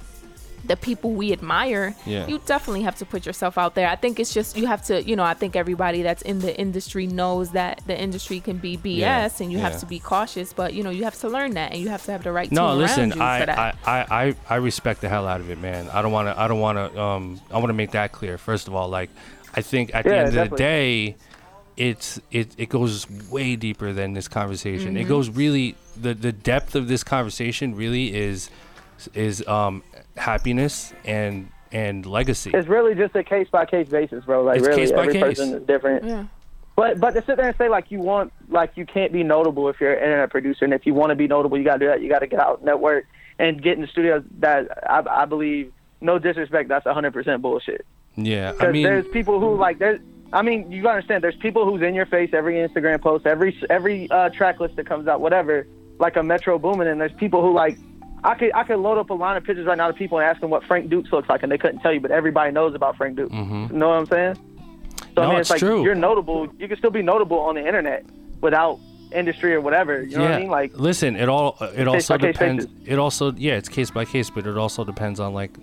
the 0.63 0.77
people 0.77 1.11
we 1.11 1.31
admire, 1.31 1.95
Yeah. 2.05 2.27
you 2.27 2.39
definitely 2.45 2.83
have 2.83 2.95
to 2.97 3.05
put 3.05 3.25
yourself 3.25 3.57
out 3.57 3.73
there. 3.75 3.87
I 3.87 3.95
think 3.95 4.19
it's 4.19 4.33
just 4.33 4.55
you 4.55 4.67
have 4.67 4.83
to, 4.85 5.01
you 5.03 5.15
know, 5.15 5.23
I 5.23 5.33
think 5.33 5.55
everybody 5.55 6.01
that's 6.03 6.21
in 6.21 6.39
the 6.39 6.55
industry 6.59 7.07
knows 7.07 7.51
that 7.51 7.81
the 7.87 7.99
industry 7.99 8.39
can 8.39 8.57
be 8.57 8.77
BS 8.77 8.97
Yeah, 8.97 9.29
and 9.39 9.51
you 9.51 9.57
yeah. 9.57 9.69
have 9.69 9.79
to 9.79 9.85
be 9.85 9.99
cautious, 9.99 10.53
but 10.53 10.73
you 10.73 10.83
know, 10.83 10.91
you 10.91 11.03
have 11.03 11.19
to 11.21 11.29
learn 11.29 11.51
that 11.55 11.71
and 11.71 11.81
you 11.81 11.89
have 11.89 12.03
to 12.05 12.11
have 12.11 12.23
the 12.23 12.31
right 12.31 12.51
No, 12.51 12.69
team 12.69 12.77
listen, 12.79 13.09
around 13.11 13.15
you 13.17 13.23
I, 13.23 13.39
for 13.39 13.45
that. 13.47 13.59
I, 13.59 13.73
I, 13.99 14.23
I, 14.27 14.35
I 14.49 14.55
respect 14.57 15.01
the 15.01 15.09
hell 15.09 15.27
out 15.27 15.39
of 15.41 15.49
it, 15.49 15.59
man. 15.59 15.89
I 15.89 16.01
don't 16.01 16.11
want 16.11 16.27
to, 16.27 16.39
I 16.39 16.47
don't 16.47 16.59
want 16.59 16.77
to, 16.77 17.01
um, 17.01 17.41
I 17.49 17.55
want 17.57 17.69
to 17.69 17.73
make 17.73 17.91
that 17.91 18.11
clear. 18.11 18.37
First 18.37 18.67
of 18.67 18.75
all, 18.75 18.87
like, 18.89 19.09
I 19.55 19.61
think 19.61 19.95
at 19.95 20.03
the 20.05 20.11
Yeah, 20.11 20.15
end 20.25 20.37
of 20.37 20.49
the 20.51 20.55
day, 20.55 21.15
it's, 21.77 22.19
it, 22.31 22.53
it 22.57 22.69
goes 22.69 23.09
way 23.31 23.55
deeper 23.55 23.93
than 23.93 24.13
this 24.13 24.27
conversation. 24.27 24.89
Mm-hmm. 24.89 24.97
It 24.97 25.07
goes 25.07 25.29
really, 25.29 25.75
the, 25.99 26.13
the 26.13 26.31
depth 26.31 26.75
of 26.75 26.87
this 26.87 27.03
conversation 27.03 27.75
really 27.75 28.13
is, 28.13 28.49
is, 29.15 29.45
um, 29.47 29.81
happiness 30.17 30.93
and, 31.05 31.49
and 31.71 32.05
legacy. 32.05 32.51
It's 32.53 32.67
really 32.67 32.95
just 32.95 33.15
a 33.15 33.23
case 33.23 33.47
by 33.49 33.65
case 33.65 33.87
basis, 33.89 34.25
bro. 34.25 34.43
Like 34.43 34.57
It's 34.59 34.67
really, 34.67 34.81
case 34.81 34.91
by 34.91 35.01
every 35.01 35.13
case. 35.13 35.23
person 35.23 35.53
is 35.55 35.63
different. 35.67 36.03
yeah. 36.05 36.25
But 36.75 36.99
but 37.01 37.11
to 37.11 37.23
sit 37.25 37.35
there 37.37 37.47
and 37.49 37.57
say 37.57 37.67
like 37.69 37.91
you 37.91 37.99
want 37.99 38.31
like 38.49 38.71
you 38.75 38.85
can't 38.85 39.11
be 39.11 39.23
notable 39.23 39.67
if 39.69 39.79
you're 39.81 39.93
an 39.93 40.03
internet 40.03 40.29
producer, 40.31 40.63
and 40.65 40.73
if 40.73 40.85
you 40.85 40.93
want 40.93 41.09
to 41.11 41.15
be 41.15 41.27
notable, 41.27 41.57
you 41.57 41.65
got 41.65 41.73
to 41.73 41.79
do 41.79 41.87
that. 41.87 42.01
You 42.01 42.07
got 42.09 42.19
to 42.19 42.27
get 42.27 42.39
out, 42.39 42.63
network, 42.63 43.05
and 43.37 43.61
get 43.61 43.73
in 43.75 43.81
the 43.81 43.87
studio. 43.87 44.23
That 44.39 44.69
I, 44.89 45.03
I 45.23 45.25
believe, 45.25 45.73
no 45.99 46.17
disrespect, 46.17 46.69
that's 46.69 46.85
100 46.85 47.11
percent 47.13 47.41
bullshit. 47.41 47.85
Yeah. 48.15 48.49
I 48.49 48.51
Because 48.53 48.73
mean, 48.73 48.83
there's 48.83 49.05
people 49.09 49.39
who 49.41 49.55
like 49.57 49.79
there's. 49.79 49.99
I 50.33 50.41
mean, 50.43 50.71
you 50.71 50.81
gotta 50.81 50.95
understand. 50.95 51.23
There's 51.25 51.35
people 51.35 51.65
who's 51.69 51.81
in 51.81 51.93
your 51.93 52.05
face 52.05 52.29
every 52.33 52.55
Instagram 52.55 53.01
post, 53.01 53.25
every 53.27 53.55
every 53.69 54.09
uh, 54.09 54.29
track 54.29 54.61
list 54.61 54.77
that 54.77 54.85
comes 54.87 55.09
out, 55.09 55.19
whatever, 55.19 55.67
like 55.99 56.15
a 56.15 56.23
Metro 56.23 56.57
Boomin. 56.57 56.87
And 56.87 57.01
there's 57.01 57.11
people 57.13 57.41
who 57.41 57.53
like, 57.53 57.77
I 58.23 58.35
could 58.35 58.51
I 58.53 58.63
could 58.63 58.77
load 58.77 58.97
up 58.97 59.09
a 59.09 59.13
line 59.13 59.37
of 59.37 59.43
pictures 59.43 59.65
right 59.65 59.77
now 59.77 59.87
to 59.87 59.93
people 59.93 60.19
and 60.19 60.27
ask 60.27 60.41
them 60.41 60.49
what 60.49 60.63
Frank 60.65 60.89
Dukes 60.89 61.11
looks 61.11 61.27
like, 61.29 61.43
and 61.43 61.51
they 61.51 61.57
couldn't 61.57 61.79
tell 61.79 61.93
you, 61.93 61.99
but 61.99 62.11
everybody 62.11 62.51
knows 62.51 62.75
about 62.75 62.95
Frank 62.97 63.15
Dukes. 63.17 63.33
You 63.33 63.77
know 63.77 63.89
what 63.89 63.97
I'm 63.97 64.05
saying? 64.07 64.35
So 64.35 64.41
Mm-hmm. 64.41 65.15
No, 65.15 65.21
I 65.23 65.27
mean, 65.29 65.39
it's 65.39 65.49
it's, 65.49 65.49
like 65.49 65.59
true. 65.59 65.83
you're 65.83 65.95
notable. 65.95 66.47
You 66.57 66.67
can 66.67 66.77
still 66.77 66.91
be 66.91 67.01
notable 67.01 67.39
on 67.39 67.55
the 67.55 67.65
internet 67.65 68.05
without 68.39 68.79
industry 69.11 69.53
or 69.53 69.59
whatever. 69.61 70.03
You 70.03 70.17
know 70.17 70.23
yeah. 70.23 70.29
what 70.29 70.35
I 70.35 70.39
mean? 70.39 70.49
Like, 70.49 70.77
listen, 70.77 71.15
it 71.15 71.27
all, 71.27 71.57
it 71.75 71.87
also 71.87 72.17
depends. 72.17 72.67
It 72.85 72.97
also, 72.97 73.33
yeah, 73.33 73.53
it's 73.53 73.67
case 73.69 73.91
by 73.91 74.05
case, 74.05 74.29
but 74.29 74.45
it 74.47 74.57
also 74.57 74.85
depends 74.85 75.19
on 75.19 75.33
like 75.33 75.57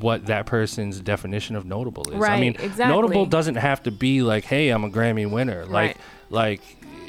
what 0.00 0.26
that 0.26 0.46
person's 0.46 1.00
definition 1.00 1.56
of 1.56 1.64
notable 1.64 2.10
is. 2.10 2.22
I 2.22 2.40
mean, 2.40 2.54
exactly. 2.54 2.86
notable 2.86 3.26
doesn't 3.26 3.56
have 3.56 3.82
to 3.84 3.90
be 3.90 4.22
like, 4.22 4.44
hey, 4.44 4.70
I'm 4.70 4.84
a 4.84 4.90
Grammy 4.90 5.30
winner. 5.30 5.64
Like, 5.66 5.70
Right. 5.72 5.96
like 6.30 6.60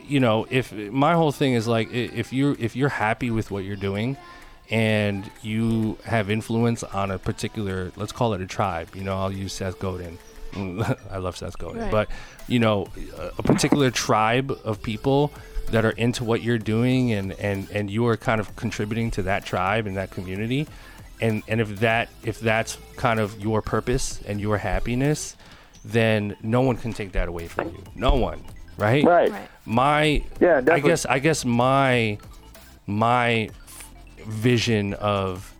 you 0.07 0.19
know, 0.19 0.45
if 0.49 0.73
my 0.73 1.13
whole 1.13 1.31
thing 1.31 1.53
is 1.53 1.67
like, 1.67 1.91
if 1.91 2.33
you're 2.33 2.55
if 2.59 2.75
you're 2.75 2.89
happy 2.89 3.31
with 3.31 3.49
what 3.49 3.63
you're 3.63 3.75
doing, 3.77 4.17
and 4.71 5.29
you 5.41 5.97
have 6.05 6.29
influence 6.31 6.81
on 6.83 7.11
a 7.11 7.19
particular, 7.19 7.91
let's 7.97 8.11
call 8.13 8.33
it 8.33 8.41
a 8.41 8.47
tribe. 8.47 8.95
You 8.95 9.03
know, 9.03 9.17
I'll 9.17 9.31
use 9.31 9.53
Seth 9.53 9.77
Godin. 9.79 10.17
I 11.11 11.17
love 11.17 11.37
Seth 11.37 11.57
Godin, 11.57 11.81
Right. 11.81 11.91
but 11.91 12.09
you 12.47 12.59
know, 12.59 12.87
a- 13.17 13.31
a 13.39 13.43
particular 13.43 13.91
tribe 13.91 14.51
of 14.63 14.81
people 14.81 15.31
that 15.71 15.85
are 15.85 15.91
into 15.91 16.23
what 16.25 16.41
you're 16.41 16.57
doing, 16.57 17.11
and 17.13 17.31
and 17.33 17.69
and 17.71 17.89
you 17.89 18.05
are 18.07 18.17
kind 18.17 18.41
of 18.41 18.53
contributing 18.57 19.11
to 19.11 19.23
that 19.23 19.45
tribe 19.45 19.87
and 19.87 19.95
that 19.97 20.11
community. 20.11 20.67
And, 21.21 21.43
and 21.47 21.61
if 21.61 21.79
that 21.81 22.09
if 22.23 22.39
that's 22.39 22.77
kind 22.95 23.19
of 23.19 23.39
your 23.39 23.61
purpose 23.61 24.19
and 24.27 24.41
your 24.41 24.57
happiness, 24.57 25.35
then 25.85 26.35
no 26.41 26.61
one 26.61 26.77
can 26.77 26.93
take 26.93 27.11
that 27.13 27.27
away 27.29 27.47
from 27.47 27.69
you. 27.69 27.83
No 27.95 28.15
one, 28.15 28.43
right? 28.77 29.03
Right. 29.05 29.31
Right. 29.31 29.49
my 29.65 30.03
Yeah, 30.41 30.59
definitely. 30.61 30.73
I 30.73 30.79
guess 30.79 31.05
I 31.05 31.19
guess 31.19 31.45
my 31.45 32.17
my 32.87 33.49
vision 34.25 34.93
of 34.95 35.53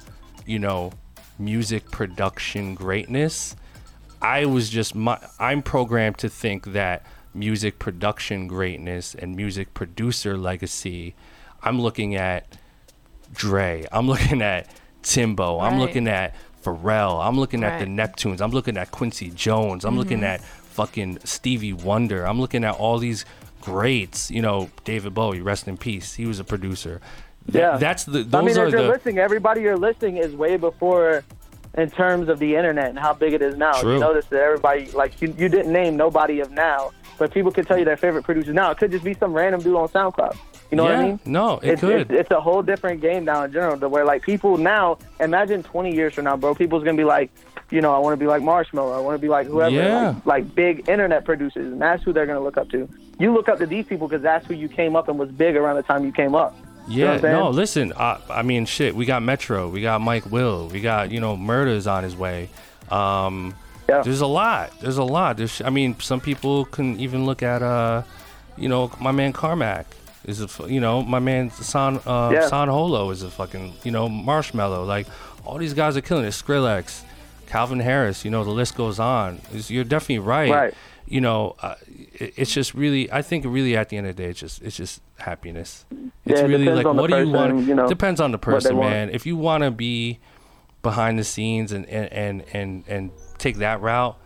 you 0.46 0.60
know 0.60 0.92
music 1.40 1.90
production 1.92 2.76
greatness 2.76 3.56
I 4.22 4.46
was 4.46 4.70
just 4.70 4.94
my 4.94 5.18
I'm 5.40 5.62
programmed 5.62 6.20
to 6.20 6.30
think 6.30 6.74
that 6.74 7.06
music 7.34 7.80
production 7.80 8.48
greatness 8.48 9.16
and 9.16 9.36
music 9.36 9.74
producer 9.74 10.38
legacy 10.38 11.16
I'm 11.64 11.82
looking 11.82 12.16
at 12.16 12.46
Dre 13.34 13.86
I'm 13.92 14.08
looking 14.08 14.42
at 14.42 14.68
Timbo 15.02 15.60
I'm 15.60 15.80
looking 15.80 16.08
at 16.08 16.36
Pharrell 16.64 17.26
I'm 17.26 17.40
looking 17.40 17.64
at 17.64 17.80
the 17.80 17.86
Neptunes 17.86 18.42
I'm 18.42 18.52
looking 18.52 18.78
at 18.78 18.92
Quincy 18.92 19.32
Jones 19.32 19.86
I'm 19.86 19.98
looking 19.98 20.18
mm-hmm. 20.18 20.26
at 20.26 20.42
fucking 20.42 21.20
Stevie 21.24 21.74
Wonder 21.74 22.26
I'm 22.26 22.40
looking 22.40 22.64
at 22.64 22.76
all 22.76 23.00
these 23.00 23.26
greats 23.62 24.30
you 24.30 24.42
know 24.42 24.70
David 24.84 25.14
Bowie 25.14 25.42
rest 25.42 25.68
in 25.68 25.78
peace 25.78 26.14
he 26.16 26.26
was 26.26 26.40
a 26.40 26.44
producer 26.44 27.02
Yeah. 27.52 27.78
that's 27.78 28.06
the 28.06 28.28
I 28.34 28.42
mean, 28.42 28.50
if 28.50 28.56
you're 28.56 28.72
the 28.72 28.88
listening, 28.88 29.20
everybody 29.20 29.62
you're 29.62 29.78
listening 29.78 30.18
is 30.18 30.36
way 30.36 30.58
before 30.58 31.24
in 31.76 31.90
terms 31.90 32.30
of 32.30 32.40
the 32.40 32.56
internet 32.56 32.90
and 32.90 33.00
how 33.00 33.14
big 33.14 33.34
it 33.34 33.42
is 33.42 33.58
now. 33.58 33.74
True. 33.74 33.94
You 33.94 34.00
notice 34.00 34.26
that 34.26 34.42
everybody, 34.42 34.92
like, 34.92 35.22
you, 35.22 35.34
you 35.38 35.48
didn't 35.50 35.72
name 35.72 35.96
nobody 35.96 36.40
of 36.40 36.52
now, 36.52 36.92
but 37.18 37.34
people 37.34 37.52
could 37.52 37.68
tell 37.68 37.78
you 37.78 37.86
their 37.86 37.98
favorite 37.98 38.24
producers 38.24 38.54
now. 38.54 38.72
It 38.72 38.78
could 38.78 38.92
just 38.92 39.06
be 39.06 39.14
some 39.14 39.34
random 39.34 39.62
dude 39.62 39.76
on 39.76 39.88
SoundCloud. 39.90 40.38
You 40.70 40.78
know 40.78 40.88
yeah, 40.88 40.96
what 40.96 41.00
I 41.00 41.08
mean? 41.08 41.20
no 41.26 41.58
it 41.58 41.72
it's, 41.72 41.82
could 41.82 42.02
It's, 42.02 42.12
it's 42.12 42.32
a 42.32 42.40
whole 42.40 42.62
different 42.62 43.02
game 43.02 43.26
now 43.26 43.44
in 43.44 43.52
general 43.52 43.78
to 43.80 43.90
where, 43.90 44.06
like, 44.06 44.22
people 44.22 44.58
now, 44.58 44.98
imagine 45.20 45.64
20 45.64 45.94
years 45.94 46.14
from 46.14 46.26
now, 46.26 46.38
bro, 46.38 46.56
people's 46.56 46.84
going 46.84 46.96
to 46.96 47.02
be 47.02 47.06
like, 47.06 47.30
you 47.70 47.82
know, 47.82 47.94
I 47.94 48.00
want 48.00 48.14
to 48.14 48.18
be 48.18 48.28
like 48.28 48.42
Marshmello. 48.42 48.96
I 48.96 49.00
want 49.00 49.16
to 49.16 49.22
be 49.22 49.30
like 49.30 49.48
whoever, 49.48 49.74
Yeah. 49.74 50.08
like, 50.10 50.26
like 50.26 50.56
big 50.56 50.90
internet 50.90 51.24
producers, 51.24 51.72
and 51.72 51.82
that's 51.82 52.04
who 52.04 52.12
they're 52.12 52.26
going 52.26 52.38
to 52.38 52.44
look 52.44 52.58
up 52.58 52.70
to. 52.70 52.88
You 53.18 53.34
look 53.34 53.48
up 53.48 53.60
to 53.60 53.66
these 53.66 53.86
people 53.86 54.08
because 54.08 54.22
that's 54.22 54.46
who 54.46 54.54
you 54.54 54.68
came 54.68 54.96
up 54.96 55.08
and 55.08 55.18
was 55.18 55.30
big 55.32 55.56
around 55.56 55.78
the 55.78 55.84
time 55.84 56.04
you 56.06 56.12
came 56.12 56.36
up. 56.36 56.56
You 56.88 57.00
know 57.00 57.06
Yeah, 57.06 57.12
I'm 57.14 57.22
saying? 57.22 57.34
no, 57.36 57.50
listen, 57.50 57.94
I, 57.96 58.20
I 58.30 58.42
mean, 58.42 58.66
shit, 58.66 58.96
we 58.96 59.06
got 59.06 59.22
Metro, 59.24 59.68
we 59.70 59.82
got 59.82 60.02
Mike 60.02 60.26
Will, 60.32 60.68
we 60.68 60.82
got, 60.82 61.12
you 61.12 61.20
know, 61.20 61.36
Murda's 61.38 61.88
on 61.88 62.04
his 62.04 62.16
way. 62.16 62.50
Um, 62.90 63.56
Yeah. 63.90 64.02
There's 64.04 64.22
a 64.22 64.28
lot. 64.28 64.80
There's 64.80 64.98
a 64.98 65.04
lot. 65.04 65.38
There's, 65.38 65.62
I 65.62 65.70
mean, 65.70 66.00
some 66.00 66.22
people 66.22 66.66
can 66.66 66.98
even 67.00 67.26
look 67.26 67.44
at, 67.44 67.62
uh, 67.62 68.04
you 68.58 68.70
know, 68.70 68.90
my 69.02 69.12
man 69.12 69.34
Carmack 69.34 69.86
is 70.26 70.40
a, 70.42 70.48
you 70.72 70.80
know, 70.80 71.02
my 71.02 71.20
man 71.20 71.50
San, 71.52 72.00
uh, 72.06 72.30
Yeah. 72.34 72.48
San 72.48 72.68
Holo 72.70 73.10
is 73.10 73.22
a 73.24 73.30
fucking, 73.30 73.74
you 73.84 73.92
know, 73.92 74.08
Marshmello. 74.08 74.88
Like, 74.88 75.08
all 75.46 75.58
these 75.58 75.74
guys 75.74 75.98
are 75.98 76.02
killing 76.02 76.24
it. 76.26 76.30
Skrillex, 76.30 77.02
Calvin 77.48 77.80
Harris, 77.82 78.24
you 78.24 78.32
know, 78.32 78.44
the 78.46 78.52
list 78.52 78.78
goes 78.78 78.98
on. 79.00 79.36
It's- 79.50 79.70
You're 79.70 79.84
definitely 79.84 80.20
right. 80.20 80.52
Right. 80.52 80.74
You 81.06 81.20
know, 81.20 81.56
uh, 81.62 81.76
it, 82.22 82.34
it's 82.38 82.54
just 82.54 82.74
really, 82.74 83.12
I 83.12 83.22
think 83.22 83.46
really 83.46 83.76
at 83.76 83.90
the 83.90 83.98
end 83.98 84.08
of 84.08 84.16
the 84.16 84.24
day, 84.24 84.30
it's 84.30 84.40
just, 84.40 84.62
it's 84.62 84.78
just 84.78 85.02
happiness. 85.18 85.86
It's 86.26 86.40
Yeah, 86.40 86.46
it 86.46 86.48
really 86.50 86.66
like, 86.70 86.86
what 86.86 87.10
do 87.10 87.18
you 87.18 87.32
person, 87.32 87.56
want? 87.56 87.68
you 87.68 87.76
know, 87.76 87.88
depends 87.88 88.22
on 88.22 88.32
the 88.32 88.38
person, 88.38 88.78
man. 88.80 89.10
If 89.10 89.26
you 89.26 89.36
want 89.36 89.64
to 89.64 89.72
be 89.72 90.20
behind 90.84 91.20
the 91.20 91.24
scenes 91.24 91.72
and, 91.72 91.86
and, 91.88 92.12
and, 92.12 92.44
and, 92.54 92.84
and 92.88 93.12
take 93.38 93.58
that 93.58 93.82
route, 93.82 94.18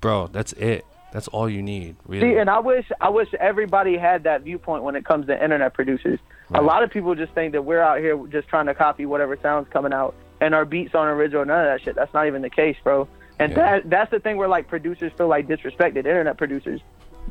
bro, 0.00 0.28
that's 0.28 0.52
it. 0.54 0.84
That's 1.12 1.28
all 1.28 1.48
you 1.48 1.62
need, 1.62 1.96
really. 2.06 2.32
See, 2.34 2.38
and 2.38 2.50
I 2.50 2.58
wish 2.58 2.84
I 3.00 3.08
wish 3.08 3.32
everybody 3.40 3.96
had 3.96 4.24
that 4.24 4.42
viewpoint 4.42 4.82
when 4.82 4.94
it 4.94 5.06
comes 5.06 5.26
to 5.28 5.42
internet 5.42 5.72
producers. 5.72 6.18
Right. 6.50 6.62
A 6.62 6.64
lot 6.64 6.82
of 6.82 6.90
people 6.90 7.14
just 7.14 7.32
think 7.32 7.52
that 7.52 7.62
we're 7.62 7.80
out 7.80 7.98
here 8.00 8.14
just 8.26 8.46
trying 8.48 8.66
to 8.66 8.74
copy 8.74 9.06
whatever 9.06 9.38
sounds 9.40 9.68
coming 9.70 9.94
out, 9.94 10.14
and 10.42 10.54
our 10.54 10.66
beats 10.66 10.94
aren't 10.94 11.18
original. 11.18 11.46
None 11.46 11.60
of 11.60 11.72
that 11.72 11.82
shit. 11.82 11.94
That's 11.94 12.12
not 12.12 12.26
even 12.26 12.42
the 12.42 12.50
case, 12.50 12.76
bro. 12.84 13.08
And 13.38 13.52
Yeah. 13.52 13.56
that 13.80 13.88
that's 13.88 14.10
the 14.10 14.20
thing 14.20 14.36
where 14.36 14.48
like 14.48 14.68
producers 14.68 15.10
feel 15.16 15.28
like 15.28 15.48
disrespected. 15.48 15.96
Internet 15.96 16.36
producers, 16.36 16.82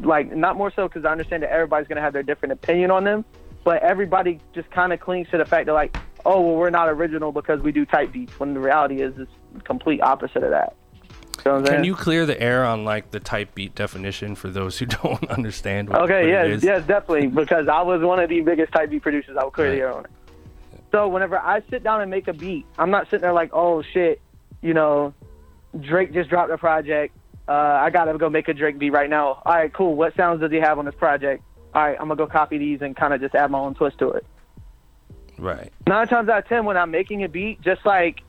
like 0.01 0.35
not 0.35 0.57
more 0.57 0.71
so 0.75 0.87
because 0.87 1.05
I 1.05 1.11
understand 1.11 1.43
that 1.43 1.51
everybody's 1.51 1.87
gonna 1.87 2.01
have 2.01 2.13
their 2.13 2.23
different 2.23 2.53
opinion 2.53 2.91
on 2.91 3.03
them, 3.03 3.25
but 3.63 3.81
everybody 3.81 4.39
just 4.53 4.69
kind 4.71 4.93
of 4.93 4.99
clings 4.99 5.27
to 5.31 5.37
the 5.37 5.45
fact 5.45 5.65
that 5.67 5.73
like, 5.73 5.97
oh 6.25 6.41
well, 6.41 6.55
we're 6.55 6.69
not 6.69 6.89
original 6.89 7.31
because 7.31 7.61
we 7.61 7.71
do 7.71 7.85
type 7.85 8.11
beats. 8.11 8.39
When 8.39 8.53
the 8.53 8.59
reality 8.59 9.01
is, 9.01 9.17
it's 9.17 9.31
complete 9.63 10.01
opposite 10.01 10.43
of 10.43 10.51
that. 10.51 10.75
You 11.45 11.51
know 11.51 11.61
Can 11.61 11.83
you 11.83 11.95
clear 11.95 12.25
the 12.25 12.39
air 12.41 12.65
on 12.65 12.83
like 12.83 13.11
the 13.11 13.19
type 13.19 13.55
beat 13.55 13.75
definition 13.75 14.35
for 14.35 14.49
those 14.49 14.77
who 14.77 14.85
don't 15.03 15.29
understand? 15.29 15.89
What, 15.89 16.01
Okay, 16.01 16.33
what 16.33 16.63
yes, 16.63 16.85
definitely. 16.85 17.27
Because 17.37 17.67
I 17.67 17.81
was 17.81 18.01
one 18.01 18.19
of 18.19 18.29
the 18.29 18.41
biggest 18.41 18.73
type 18.73 18.89
beat 18.89 19.01
producers. 19.01 19.37
I 19.37 19.43
will 19.43 19.51
clear 19.51 19.71
the 19.71 19.77
air 19.77 19.93
on 19.93 20.05
it. 20.05 20.11
So 20.91 21.07
whenever 21.07 21.37
I 21.37 21.61
sit 21.69 21.83
down 21.83 22.01
and 22.01 22.09
make 22.09 22.27
a 22.27 22.33
beat, 22.33 22.65
I'm 22.77 22.89
not 22.89 23.05
sitting 23.05 23.21
there 23.21 23.33
like, 23.33 23.51
oh 23.53 23.81
shit, 23.81 24.21
you 24.61 24.73
know, 24.73 25.13
Drake 25.79 26.13
just 26.13 26.29
dropped 26.29 26.51
a 26.51 26.57
project. 26.57 27.15
Uh, 27.47 27.51
I 27.51 27.89
gotta 27.89 28.17
go 28.17 28.29
make 28.29 28.47
a 28.49 28.53
Drake 28.53 28.77
beat 28.77 28.89
right 28.91 29.09
now. 29.09 29.41
All 29.45 29.53
right, 29.55 29.71
cool. 29.73 29.95
What 29.95 30.15
sounds 30.15 30.41
does 30.41 30.51
he 30.51 30.57
have 30.57 30.79
on 30.79 30.85
this 30.85 30.95
project? 30.95 31.43
All 31.73 31.81
right, 31.83 31.93
I'm 31.99 32.07
gonna 32.07 32.15
go 32.15 32.27
copy 32.27 32.57
these 32.57 32.81
and 32.81 32.95
kind 32.95 33.13
of 33.13 33.21
just 33.21 33.35
add 33.35 33.49
my 33.51 33.59
own 33.59 33.73
twist 33.75 33.99
to 33.99 34.09
it. 34.11 34.25
Right. 35.37 35.71
Nine 35.87 36.07
times 36.07 36.29
out 36.29 36.39
of 36.39 36.47
ten, 36.47 36.65
when 36.65 36.77
I'm 36.77 36.91
making 36.91 37.23
a 37.23 37.29
beat, 37.29 37.61
just 37.61 37.85
like 37.85 38.21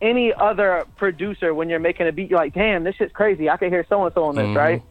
any 0.00 0.32
other 0.32 0.84
producer, 0.96 1.52
when 1.54 1.68
you're 1.68 1.78
making 1.78 2.06
a 2.08 2.12
beat, 2.12 2.30
you're 2.30 2.38
like, 2.38 2.54
damn, 2.54 2.84
this 2.84 2.96
shit's 2.96 3.12
crazy. 3.12 3.50
I 3.50 3.56
can 3.58 3.68
hear 3.68 3.84
so 3.88 4.04
and 4.04 4.14
so 4.14 4.24
on 4.24 4.34
this, 4.34 4.46
Mhm. 4.46 4.56
right? 4.56 4.82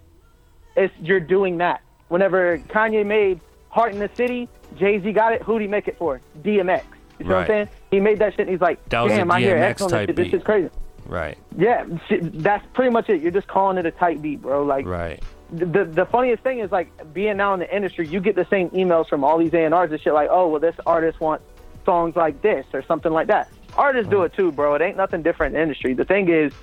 It's 0.76 0.93
you're 1.01 1.20
doing 1.20 1.57
that. 1.57 1.82
Whenever 2.10 2.60
Kanye 2.60 3.05
made 3.05 3.39
Heart 3.70 3.93
in 3.93 3.99
the 3.99 4.10
City, 4.14 4.47
Jay 4.78 4.99
Z 4.99 5.12
got 5.12 5.34
it. 5.34 5.41
Who'd 5.41 5.62
he 5.62 5.68
make 5.68 5.88
it 5.88 5.97
for? 5.97 6.22
DMX. 6.43 6.84
You 7.18 7.26
know 7.26 7.36
what 7.36 7.41
I'm 7.41 7.47
saying? 7.47 7.70
He 7.91 7.99
made 7.99 8.20
that 8.20 8.32
shit. 8.34 8.41
and 8.41 8.49
He's 8.49 8.62
like, 8.62 8.84
That 8.89 9.07
damn, 9.10 9.30
I 9.32 9.39
hear 9.41 9.57
X 9.57 9.82
on 9.82 9.89
this 9.89 9.99
shit. 10.01 10.16
This 10.16 10.24
beat. 10.26 10.32
shit's 10.32 10.43
crazy. 10.45 10.70
Right. 11.10 11.38
Yeah, 11.57 11.86
that's 12.10 12.66
pretty 12.74 12.91
much 12.91 13.10
it. 13.10 13.22
You're 13.22 13.32
just 13.32 13.47
calling 13.47 13.78
it 13.80 13.86
a 13.86 13.91
type 13.91 14.22
beat, 14.22 14.41
bro. 14.43 14.64
Like 14.64 14.86
Right. 14.86 15.22
the 15.51 15.84
the 15.84 16.05
funniest 16.05 16.43
thing 16.43 16.60
is 16.60 16.72
like 16.72 16.91
being 17.14 17.38
now 17.38 17.53
in 17.55 17.60
the 17.60 17.76
industry, 17.76 18.07
you 18.07 18.20
get 18.20 18.36
the 18.36 18.45
same 18.45 18.70
emails 18.70 19.10
from 19.10 19.24
all 19.24 19.39
these 19.39 19.53
A&Rs 19.53 19.91
and 19.91 19.99
shit 19.99 20.14
like, 20.14 20.30
oh, 20.32 20.47
well, 20.47 20.60
this 20.60 20.76
artist 20.86 21.20
wants 21.20 21.43
songs 21.84 22.16
like 22.16 22.41
this 22.43 22.66
or 22.74 22.84
something 22.84 23.12
like 23.12 23.28
that. 23.28 23.49
Artists 23.76 24.10
do 24.10 24.22
it 24.24 24.34
mm. 24.34 24.36
too, 24.36 24.51
bro. 24.51 24.76
It 24.76 24.82
ain't 24.84 24.97
nothing 24.97 25.24
different 25.24 25.55
in 25.55 25.57
the 25.57 25.64
industry. 25.64 25.93
The 25.95 26.05
thing 26.05 26.30
is, 26.30 26.53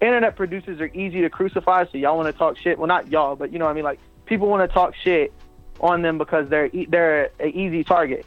internet 0.00 0.36
producers 0.36 0.80
are 0.80 0.90
easy 0.94 1.20
to 1.22 1.30
crucify, 1.30 1.84
so 1.90 1.98
y'all 1.98 2.16
want 2.16 2.32
to 2.32 2.38
talk 2.38 2.56
shit. 2.56 2.78
Well, 2.78 2.86
not 2.86 3.08
y'all, 3.08 3.34
but 3.34 3.52
you 3.52 3.58
know 3.58 3.64
what 3.64 3.72
I 3.72 3.74
mean. 3.74 3.84
Like 3.84 3.98
people 4.26 4.46
want 4.46 4.68
to 4.68 4.72
talk 4.72 4.94
shit 4.94 5.32
on 5.80 6.02
them 6.02 6.18
because 6.18 6.48
they're 6.48 6.66
e- 6.66 6.86
they're 6.88 7.30
an 7.40 7.50
easy 7.50 7.82
target. 7.82 8.24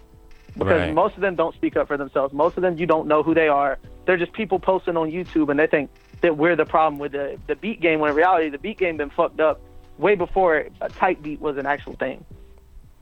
Because 0.58 0.82
Right. 0.82 0.94
most 0.94 1.16
of 1.16 1.22
them 1.22 1.36
don't 1.36 1.56
speak 1.56 1.78
up 1.78 1.88
for 1.88 1.96
themselves. 1.96 2.34
Most 2.34 2.58
of 2.58 2.64
them 2.64 2.78
you 2.78 2.86
don't 2.86 3.08
know 3.08 3.24
who 3.24 3.34
they 3.34 3.48
are. 3.48 3.80
They're 4.06 4.18
just 4.18 4.34
people 4.34 4.60
posting 4.60 4.98
on 4.98 5.12
YouTube, 5.12 5.50
and 5.50 5.60
they 5.60 5.68
think 5.68 5.90
that 6.22 6.38
we're 6.38 6.56
the 6.56 6.66
problem 6.66 7.00
with 7.00 7.12
the 7.12 7.38
the 7.48 7.56
beat 7.56 7.82
game. 7.82 8.00
When 8.00 8.12
in 8.12 8.16
reality, 8.16 8.50
the 8.50 8.58
beat 8.58 8.78
game 8.78 8.98
been 8.98 9.10
fucked 9.10 9.40
up 9.40 9.62
way 9.98 10.16
before 10.16 10.66
a 10.82 10.90
type 10.90 11.22
beat 11.22 11.40
was 11.40 11.58
an 11.58 11.66
actual 11.66 11.94
thing. 11.94 12.26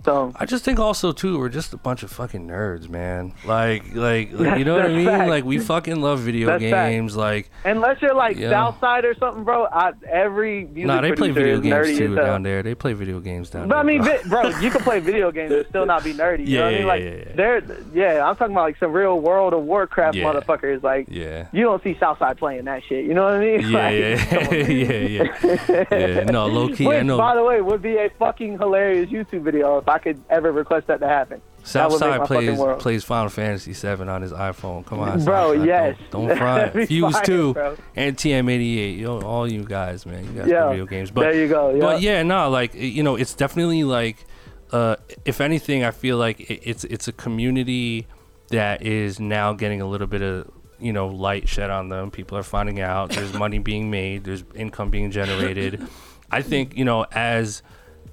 So 0.06 0.32
I 0.36 0.46
just 0.46 0.64
think 0.64 0.80
also 0.80 1.12
too 1.12 1.38
we're 1.40 1.50
just 1.50 1.74
a 1.74 1.78
bunch 1.78 2.04
of 2.04 2.12
fucking 2.12 2.48
nerds, 2.48 2.88
man. 2.90 3.34
Like 3.46 3.94
like, 3.94 4.32
like, 4.32 4.58
you 4.60 4.64
know 4.66 4.76
what 4.78 4.86
I 4.86 4.90
mean? 4.90 5.06
fact. 5.06 5.30
Like 5.30 5.44
we 5.44 5.60
fucking 5.60 6.00
love 6.02 6.20
video 6.20 6.48
That's 6.48 6.64
fact. 6.64 6.90
games. 6.92 7.16
Like 7.18 7.50
unless 7.66 8.02
you're 8.02 8.14
like 8.14 8.38
Yeah. 8.38 8.50
Southside 8.50 9.04
or 9.06 9.14
something, 9.16 9.44
bro, 9.44 9.66
I, 9.66 9.92
every 10.10 10.64
music 10.66 10.86
nah, 10.88 11.02
they 11.02 11.12
play 11.12 11.32
video 11.32 11.60
games 11.60 11.98
too 11.98 12.16
down 12.16 12.44
there. 12.44 12.64
They 12.64 12.76
play 12.76 12.94
video 12.94 13.20
games 13.20 13.50
down 13.50 13.68
there. 13.68 13.70
But 13.70 13.78
I 13.78 13.84
mean, 13.84 14.02
bro. 14.02 14.18
bro, 14.28 14.48
you 14.60 14.70
can 14.72 14.82
play 14.82 15.00
video 15.00 15.32
games 15.32 15.52
and 15.52 15.66
still 15.68 15.86
not 15.86 16.04
be 16.04 16.14
nerdy. 16.14 16.48
You 16.48 16.58
know 16.60 16.64
what 16.64 16.68
I 16.68 16.72
Yeah, 16.72 16.78
mean? 16.78 16.88
Like, 16.88 17.04
yeah, 17.04 17.10
yeah. 17.10 17.36
they're, 17.36 17.64
yeah, 17.94 18.26
I'm 18.30 18.36
talking 18.38 18.54
about 18.56 18.64
like 18.64 18.78
some 18.80 18.92
real 18.94 19.20
World 19.20 19.54
of 19.54 19.64
Warcraft 19.64 20.16
Yeah. 20.16 20.24
motherfuckers. 20.32 20.82
Like, 20.82 21.08
yeah. 21.10 21.48
you 21.52 21.64
don't 21.64 21.84
see 21.84 21.98
Southside 22.00 22.38
playing 22.38 22.66
that 22.66 22.84
shit. 22.88 23.04
You 23.06 23.14
know 23.14 23.24
what 23.26 23.34
I 23.34 23.40
mean? 23.40 23.60
Yeah, 23.70 23.78
Like, 23.80 23.96
yeah, 24.00 24.62
yeah, 24.68 25.24
yeah, 25.68 25.86
yeah. 25.92 26.24
No, 26.24 26.48
low 26.48 26.70
key, 26.70 26.86
I 26.86 26.90
Which, 26.90 27.04
know. 27.06 27.18
by 27.18 27.36
the 27.36 27.44
way, 27.44 27.60
would 27.62 27.82
be 27.82 27.98
a 27.98 28.10
fucking 28.18 28.58
hilarious 28.60 29.10
YouTube 29.10 29.44
video 29.44 29.82
I 29.90 30.00
could 30.00 30.22
ever 30.30 30.52
request 30.52 30.88
that 30.88 31.00
to 31.00 31.08
happen. 31.08 31.42
That 31.74 31.92
would 31.92 32.00
make 32.00 32.10
Southside 32.14 32.28
plays 32.28 32.82
plays 32.82 33.04
Final 33.04 33.30
Fantasy 33.30 33.74
VII 33.74 34.04
on 34.04 34.22
his 34.22 34.32
iPhone. 34.32 34.86
Come 34.86 35.00
on, 35.00 35.24
Bro, 35.24 35.54
Southside, 35.54 35.68
yes. 35.68 35.98
Don't, 36.10 36.28
don't 36.28 36.38
front. 36.38 36.74
Fuse 36.88 37.14
fire, 37.14 37.54
bro. 37.54 37.78
and 37.96 38.16
TM88. 38.16 38.98
You 38.98 39.04
know, 39.04 39.22
all 39.22 39.52
you 39.52 39.64
guys, 39.64 40.06
man. 40.06 40.24
You 40.26 40.32
guys 40.32 40.50
play 40.50 40.70
video 40.70 40.86
games, 40.86 41.12
but 41.12 41.22
there 41.22 41.36
you 41.36 41.48
go. 41.48 41.74
Yeah. 41.74 41.80
but 41.80 42.02
yeah, 42.02 42.24
no, 42.24 42.50
like 42.50 42.74
you 42.74 43.04
know, 43.04 43.16
it's 43.16 43.34
definitely 43.34 43.84
like, 43.84 44.26
uh, 44.72 44.96
if 45.26 45.42
anything, 45.42 45.84
I 45.84 45.92
feel 45.92 46.18
like 46.18 46.40
it, 46.40 46.62
it's 46.64 46.84
it's 46.86 47.08
a 47.08 47.14
community 47.14 48.08
that 48.50 48.82
is 48.82 49.20
now 49.20 49.54
getting 49.54 49.82
a 49.82 49.86
little 49.86 50.08
bit 50.08 50.22
of 50.22 50.50
you 50.80 50.94
know 50.94 51.08
light 51.08 51.48
shed 51.48 51.70
on 51.70 51.90
them. 51.90 52.10
People 52.10 52.38
are 52.38 52.44
finding 52.44 52.80
out 52.80 53.12
there's 53.12 53.34
money 53.34 53.60
being 53.60 53.92
made, 53.92 54.24
there's 54.24 54.44
income 54.56 54.90
being 54.90 55.12
generated. 55.12 55.86
I 56.32 56.42
think 56.42 56.78
you 56.78 56.86
know 56.86 57.06
as 57.12 57.64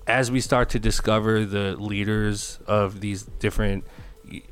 as 0.06 0.30
we 0.30 0.40
start 0.40 0.68
to 0.70 0.78
discover 0.78 1.44
the 1.44 1.74
leaders 1.76 2.58
of 2.66 3.00
these 3.00 3.22
different 3.24 3.84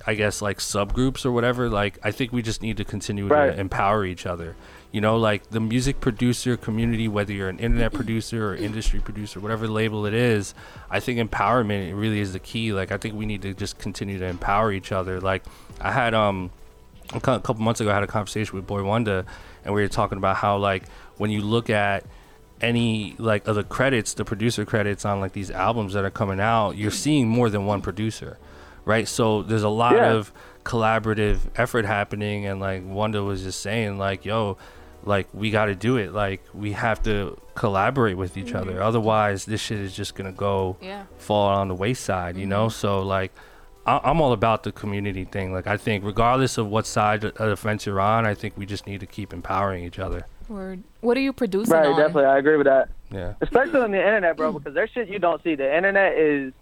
I 0.07 0.14
guess 0.14 0.40
like 0.40 0.59
subgroups 0.59 1.26
or 1.26 1.32
whatever, 1.32 1.68
like 1.68 1.98
I 2.05 2.12
think 2.12 2.32
we 2.32 2.42
just 2.42 2.62
need 2.62 2.76
to 2.76 2.84
continue 2.84 3.26
Right. 3.26 3.50
to 3.52 3.59
empower 3.59 4.05
each 4.05 4.24
other. 4.24 4.55
You 4.92 5.00
know, 5.00 5.16
like 5.16 5.50
the 5.50 5.59
music 5.59 6.00
producer 6.00 6.57
community, 6.57 7.09
whether 7.09 7.32
you're 7.32 7.48
an 7.48 7.59
internet 7.59 7.92
producer 7.92 8.50
or 8.50 8.55
industry 8.55 9.00
producer, 9.00 9.40
whatever 9.40 9.66
label 9.66 10.07
it 10.07 10.14
is, 10.14 10.55
I 10.88 11.00
think 11.00 11.18
empowerment 11.18 11.98
really 11.98 12.20
is 12.20 12.32
the 12.32 12.38
key. 12.38 12.72
Like 12.72 12.92
I 12.92 12.98
think 12.98 13.16
we 13.16 13.26
need 13.26 13.42
to 13.42 13.52
just 13.52 13.78
continue 13.78 14.16
to 14.20 14.26
empower 14.26 14.70
each 14.70 14.92
other. 14.92 15.20
Like 15.20 15.42
I 15.80 15.90
had 15.90 16.14
um 16.14 16.52
a 17.12 17.18
couple 17.20 17.57
months 17.57 17.80
ago 17.80 17.90
I 17.90 17.94
had 17.94 18.05
a 18.05 18.07
conversation 18.07 18.55
with 18.55 18.68
Boi-1da 18.68 19.24
and 19.64 19.74
we 19.74 19.82
were 19.82 19.88
talking 19.88 20.18
about 20.18 20.36
how 20.36 20.57
like 20.57 20.84
when 21.16 21.30
you 21.30 21.40
look 21.42 21.68
at 21.68 22.05
any 22.64 23.14
like 23.18 23.46
of 23.46 23.54
the 23.56 23.64
credits, 23.64 24.14
the 24.14 24.24
producer 24.24 24.64
credits 24.64 25.04
on 25.04 25.20
like 25.20 25.32
these 25.32 25.50
albums 25.50 25.92
that 25.94 26.04
are 26.04 26.10
coming 26.10 26.40
out, 26.40 26.76
you're 26.76 26.90
seeing 26.90 27.28
more 27.28 27.48
than 27.50 27.66
one 27.66 27.80
producer, 27.82 28.38
right? 28.84 29.06
So 29.06 29.42
there's 29.42 29.62
a 29.62 29.68
lot 29.84 29.94
Yeah. 29.96 30.12
of 30.12 30.32
collaborative 30.64 31.38
effort 31.56 31.84
happening, 31.84 32.46
and 32.46 32.58
like 32.60 32.82
1da 32.82 33.24
was 33.24 33.42
just 33.42 33.60
saying, 33.60 33.98
like, 33.98 34.24
yo, 34.24 34.56
like 35.04 35.28
we 35.34 35.50
got 35.50 35.66
to 35.66 35.74
do 35.74 35.96
it. 35.98 36.12
Like 36.12 36.40
we 36.54 36.72
have 36.72 37.02
to 37.04 37.38
collaborate 37.54 38.16
with 38.16 38.36
each 38.36 38.54
other, 38.54 38.72
mm-hmm. 38.72 38.82
otherwise 38.90 39.44
this 39.44 39.60
shit 39.60 39.78
is 39.78 39.94
just 39.94 40.14
gonna 40.14 40.32
go 40.32 40.76
Yeah. 40.80 41.04
fall 41.18 41.48
on 41.48 41.68
the 41.68 41.74
wayside, 41.74 42.36
you 42.36 42.46
know? 42.46 42.66
Mm-hmm. 42.66 42.80
So 42.80 43.02
like 43.02 43.32
I- 43.86 44.00
I'm 44.02 44.20
all 44.22 44.32
about 44.32 44.62
the 44.62 44.72
community 44.72 45.24
thing. 45.26 45.52
Like 45.52 45.66
I 45.66 45.76
think 45.76 46.04
regardless 46.04 46.56
of 46.56 46.66
what 46.68 46.86
side 46.86 47.22
of 47.24 47.34
the 47.36 47.56
fence 47.56 47.84
you're 47.84 48.00
on, 48.00 48.24
I 48.24 48.32
think 48.34 48.54
we 48.56 48.64
just 48.64 48.86
need 48.86 49.00
to 49.00 49.06
keep 49.06 49.32
empowering 49.34 49.84
each 49.84 49.98
other. 49.98 50.24
Word. 50.49 50.82
What 51.01 51.16
are 51.16 51.20
you 51.20 51.32
producing 51.32 51.72
Right, 51.72 51.86
on? 51.86 51.97
definitely. 51.97 52.26
I 52.26 52.38
agree 52.38 52.57
with 52.57 52.66
that. 52.66 52.88
Yeah. 53.11 53.34
Especially 53.40 53.80
on 53.80 53.90
the 53.90 53.99
internet, 53.99 54.36
bro, 54.36 54.53
because 54.53 54.74
there's 54.74 54.90
shit 54.90 55.09
you 55.09 55.18
don't 55.18 55.42
see. 55.42 55.55
The 55.55 55.74
internet 55.74 56.18
is 56.18 56.53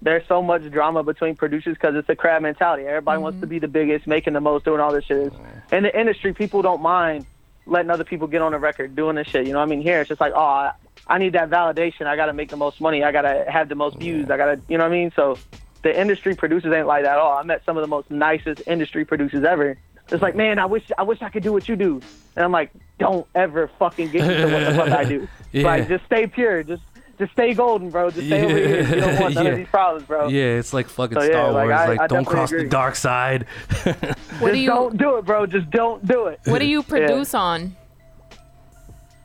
there's 0.00 0.26
so 0.28 0.42
much 0.42 0.68
drama 0.70 1.02
between 1.02 1.34
producers 1.34 1.74
because 1.74 1.96
it's 1.96 2.08
a 2.08 2.14
crab 2.14 2.42
mentality. 2.42 2.84
Everybody 2.84 3.20
wants 3.20 3.40
to 3.40 3.46
mm-hmm. 3.46 3.50
be 3.50 3.58
the 3.58 3.68
biggest, 3.68 4.06
making 4.06 4.34
the 4.34 4.40
most, 4.40 4.64
doing 4.64 4.80
all 4.80 4.92
this 4.92 5.04
shit. 5.04 5.32
In 5.72 5.82
the 5.82 5.98
industry, 5.98 6.32
people 6.32 6.62
don't 6.62 6.82
mind 6.82 7.26
letting 7.66 7.90
other 7.90 8.04
people 8.04 8.26
get 8.26 8.40
on 8.40 8.52
the 8.52 8.58
record 8.58 8.94
doing 8.94 9.16
this 9.16 9.26
shit. 9.26 9.46
You 9.46 9.52
know 9.52 9.58
what 9.58 9.66
I 9.66 9.70
mean? 9.70 9.82
Here, 9.82 10.00
it's 10.00 10.08
just 10.08 10.20
like, 10.20 10.32
oh, 10.34 10.40
I, 10.40 10.72
I 11.06 11.18
need 11.18 11.32
that 11.34 11.50
validation. 11.50 12.06
I 12.06 12.16
got 12.16 12.26
to 12.26 12.32
make 12.32 12.50
the 12.50 12.56
most 12.56 12.80
money. 12.80 13.02
I 13.02 13.12
got 13.12 13.22
to 13.22 13.44
have 13.48 13.68
the 13.68 13.74
most 13.74 13.96
views. 13.98 14.30
I 14.30 14.36
got 14.36 14.46
to, 14.46 14.60
you 14.68 14.78
know 14.78 14.84
what 14.84 14.92
I 14.92 14.96
mean? 14.96 15.12
So 15.16 15.38
the 15.82 15.98
industry 15.98 16.34
producers 16.34 16.72
ain't 16.72 16.86
like 16.86 17.04
that 17.04 17.12
at 17.14 17.18
all. 17.18 17.36
I 17.36 17.42
met 17.42 17.64
some 17.64 17.76
of 17.76 17.82
the 17.82 17.88
most 17.88 18.10
nicest 18.10 18.62
industry 18.66 19.04
producers 19.04 19.44
ever. 19.44 19.76
It's 20.10 20.22
like, 20.22 20.34
man, 20.34 20.58
I 20.58 20.66
wish 20.66 20.90
I 20.96 21.02
wish 21.02 21.20
I 21.22 21.28
could 21.28 21.42
do 21.42 21.52
what 21.52 21.68
you 21.68 21.76
do. 21.76 22.00
And 22.36 22.44
I'm 22.44 22.52
like, 22.52 22.70
don't 22.98 23.26
ever 23.34 23.70
fucking 23.78 24.10
get 24.10 24.22
into 24.30 24.52
what 24.54 24.64
the 24.66 24.74
fuck 24.74 24.88
I 24.98 25.04
do. 25.04 25.28
Yeah. 25.50 25.62
Like, 25.64 25.88
just 25.88 26.04
stay 26.04 26.26
pure. 26.26 26.62
Just 26.62 26.82
just 27.18 27.32
stay 27.32 27.54
golden, 27.54 27.88
bro. 27.90 28.10
Just 28.10 28.26
stay 28.26 28.44
over 28.44 28.54
here. 28.54 28.82
You 28.86 29.00
don't 29.00 29.20
want 29.20 29.34
none 29.34 29.44
Yeah. 29.46 29.50
of 29.52 29.56
these 29.58 29.66
problems, 29.68 30.06
bro. 30.06 30.28
Yeah, 30.28 30.42
it's 30.58 30.72
like 30.74 30.88
fucking 30.88 31.18
So, 31.18 31.24
yeah, 31.24 31.30
Star 31.30 31.52
like, 31.52 31.64
Wars. 31.68 31.72
I- 31.80 31.86
like, 31.88 32.00
I 32.00 32.06
don't 32.06 32.24
definitely 32.24 32.34
cross 32.34 32.50
the 32.50 32.68
dark 32.68 32.96
side. 32.96 33.46
What 33.84 33.94
just 33.94 34.52
do 34.52 34.58
you 34.58 34.68
don't 34.68 34.96
do 34.98 35.16
it, 35.16 35.24
bro. 35.24 35.46
Just 35.46 35.70
don't 35.70 36.06
do 36.06 36.26
it. 36.26 36.40
What 36.44 36.58
do 36.58 36.66
you 36.66 36.82
produce 36.82 37.32
on? 37.34 37.74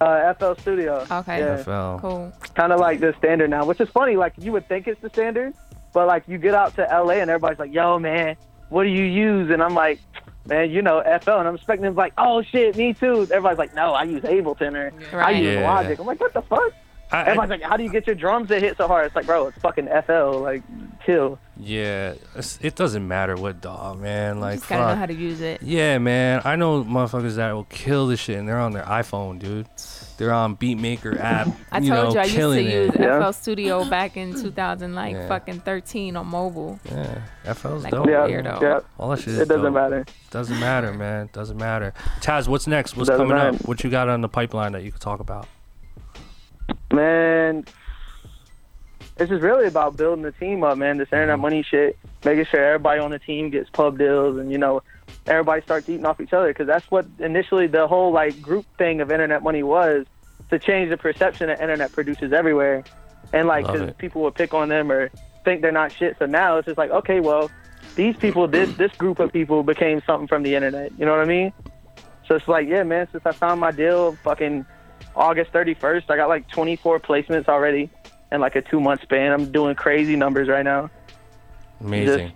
Uh, 0.01 0.33
FL 0.33 0.53
Studio. 0.61 1.05
Okay. 1.09 1.39
Yeah. 1.39 1.57
FL. 1.63 1.99
Cool. 1.99 2.33
kind 2.55 2.73
of 2.73 2.79
like 2.79 2.99
the 2.99 3.13
standard 3.19 3.49
now, 3.49 3.65
which 3.65 3.79
is 3.79 3.89
funny. 3.89 4.15
Like 4.17 4.33
you 4.37 4.51
would 4.53 4.67
think 4.67 4.87
it's 4.87 4.99
the 5.01 5.09
standard, 5.09 5.53
but 5.93 6.07
like 6.07 6.23
you 6.27 6.37
get 6.37 6.53
out 6.53 6.75
to 6.75 6.81
LA 6.83 7.15
and 7.15 7.29
everybody's 7.29 7.59
like, 7.59 7.73
"Yo, 7.73 7.99
man, 7.99 8.35
what 8.69 8.83
do 8.83 8.89
you 8.89 9.03
use?" 9.05 9.49
And 9.49 9.61
I'm 9.63 9.73
like, 9.75 9.99
"Man, 10.45 10.69
you 10.71 10.81
know 10.81 11.01
FL," 11.21 11.31
and 11.31 11.47
I'm 11.47 11.55
expecting 11.55 11.83
them 11.83 11.95
like, 11.95 12.13
"Oh 12.17 12.41
shit, 12.41 12.75
me 12.75 12.93
too." 12.93 13.21
Everybody's 13.31 13.57
like, 13.57 13.73
"No, 13.75 13.93
I 13.93 14.03
use 14.03 14.23
Ableton 14.23 14.75
or 15.13 15.19
I 15.21 15.31
use 15.31 15.55
Yeah. 15.55 15.69
Logic." 15.71 15.97
I'm 15.99 16.05
like, 16.05 16.19
"What 16.19 16.33
the 16.33 16.41
fuck?" 16.41 16.71
I, 17.11 17.17
I- 17.17 17.21
Everybody's 17.25 17.49
like, 17.51 17.61
"How 17.61 17.77
do 17.77 17.83
you 17.83 17.89
get 17.91 18.07
your 18.07 18.15
drums 18.15 18.47
to 18.49 18.59
hit 18.59 18.75
so 18.77 18.87
hard?" 18.87 19.05
It's 19.05 19.15
like, 19.15 19.25
bro, 19.27 19.47
it's 19.47 19.57
fucking 19.59 19.87
FL. 19.87 20.39
Like, 20.39 20.63
chill. 21.05 21.37
yeah, 21.57 22.15
it 22.61 22.75
doesn't 22.75 23.07
matter 23.07 23.35
what 23.35 23.61
dog, 23.61 23.99
man. 24.01 24.39
Like, 24.39 24.57
Just 24.59 24.69
gotta 24.69 24.81
know 24.81 24.87
fuck. 24.89 24.97
how 24.97 25.05
to 25.05 25.13
use 25.13 25.39
it. 25.41 25.61
Yeah, 25.61 25.97
man. 25.99 26.41
I 26.43 26.55
know 26.55 26.83
motherfuckers 26.83 27.35
that 27.35 27.51
will 27.53 27.65
kill 27.65 28.07
this 28.07 28.19
shit, 28.19 28.37
and 28.39 28.47
they're 28.49 28.59
on 28.59 28.71
their 28.73 28.83
iPhone, 28.85 29.37
dude. 29.39 29.67
They're 30.23 30.31
on 30.31 30.51
um, 30.51 30.57
Beatmaker 30.57 31.19
app. 31.19 31.49
I 31.69 31.79
you 31.79 31.89
told 31.89 32.07
know, 32.07 32.13
you 32.13 32.19
I 32.19 32.23
used 32.23 32.33
to 32.33 32.39
killing 32.39 32.65
use. 32.65 32.91
Yeah. 32.97 33.25
FL 33.25 33.33
Studio 33.33 33.83
back 33.83 34.15
in 34.15 34.33
2000, 34.33 34.95
like 34.95 35.15
Yeah. 35.15 35.27
fucking 35.27 35.59
13 35.59 36.15
on 36.15 36.27
mobile. 36.27 36.79
Yeah, 36.89 37.21
FL's 37.43 37.83
Like, 37.83 37.91
dope. 37.91 38.07
Yeah, 38.07 38.25
Weirdo. 38.25 38.61
yeah. 38.61 38.79
All 38.97 39.09
that 39.09 39.19
shit 39.19 39.29
is 39.33 39.39
It 39.39 39.49
doesn't 39.49 39.65
dope. 39.65 39.73
matter. 39.73 40.05
Doesn't 40.31 40.59
matter, 40.61 40.93
man. 40.93 41.29
Doesn't 41.33 41.57
matter. 41.57 41.93
Taz, 42.21 42.47
what's 42.47 42.67
next? 42.67 42.95
What's 42.95 43.09
Doesn't 43.09 43.25
coming 43.27 43.37
matter. 43.37 43.57
up? 43.57 43.67
What 43.67 43.83
you 43.83 43.89
got 43.89 44.07
on 44.07 44.21
the 44.21 44.29
pipeline 44.29 44.71
that 44.71 44.83
you 44.83 44.93
could 44.93 45.01
talk 45.01 45.19
about? 45.19 45.45
Man, 46.93 47.65
it's 49.17 49.29
just 49.29 49.43
really 49.43 49.67
about 49.67 49.97
building 49.97 50.23
the 50.23 50.31
team 50.31 50.63
up, 50.63 50.77
man. 50.77 50.97
This 50.99 51.07
internet 51.07 51.35
mm-hmm. 51.35 51.41
money 51.41 51.63
shit, 51.63 51.97
making 52.23 52.45
sure 52.45 52.63
everybody 52.63 53.01
on 53.01 53.11
the 53.11 53.19
team 53.19 53.49
gets 53.49 53.69
pub 53.71 53.97
deals, 53.97 54.37
and 54.37 54.53
you 54.53 54.57
know, 54.57 54.83
everybody 55.27 55.61
starts 55.61 55.89
eating 55.89 56.05
off 56.05 56.19
each 56.21 56.33
other 56.33 56.47
because 56.47 56.67
that's 56.67 56.89
what 56.89 57.05
initially 57.19 57.67
the 57.67 57.87
whole 57.87 58.11
like 58.11 58.41
group 58.41 58.65
thing 58.77 59.01
of 59.01 59.11
internet 59.11 59.43
money 59.43 59.63
was 59.63 60.05
to 60.53 60.59
change 60.59 60.89
the 60.89 60.97
perception 60.97 61.49
of 61.49 61.59
internet 61.59 61.91
producers 61.91 62.31
everywhere, 62.31 62.83
and 63.33 63.47
like 63.47 63.65
because 63.65 63.81
it. 63.89 63.97
people 63.97 64.21
would 64.21 64.35
pick 64.35 64.53
on 64.53 64.69
them 64.69 64.91
or 64.91 65.09
think 65.43 65.61
they're 65.61 65.71
not 65.71 65.91
shit. 65.91 66.15
So 66.19 66.25
now 66.25 66.57
it's 66.57 66.65
just 66.67 66.77
like, 66.77 66.91
okay, 66.91 67.19
well, 67.19 67.49
these 67.95 68.15
people, 68.15 68.47
this 68.47 68.71
this 68.77 68.91
group 68.93 69.19
of 69.19 69.33
people 69.33 69.63
became 69.63 70.01
something 70.05 70.27
from 70.27 70.43
the 70.43 70.53
internet. 70.55 70.91
You 70.97 71.05
know 71.05 71.11
what 71.11 71.21
I 71.21 71.25
mean? 71.25 71.51
So 72.27 72.35
it's 72.35 72.47
like, 72.47 72.67
yeah, 72.67 72.83
man. 72.83 73.07
Since 73.11 73.25
I 73.25 73.31
found 73.31 73.59
my 73.59 73.71
deal, 73.71 74.15
fucking 74.23 74.65
August 75.15 75.51
31st, 75.51 76.03
I 76.09 76.15
got 76.15 76.29
like 76.29 76.47
24 76.49 76.99
placements 76.99 77.47
already 77.47 77.89
in 78.31 78.39
like 78.39 78.55
a 78.55 78.61
two 78.61 78.79
month 78.79 79.01
span. 79.01 79.31
I'm 79.31 79.51
doing 79.51 79.75
crazy 79.75 80.15
numbers 80.15 80.47
right 80.47 80.63
now. 80.63 80.89
Amazing, 81.81 82.31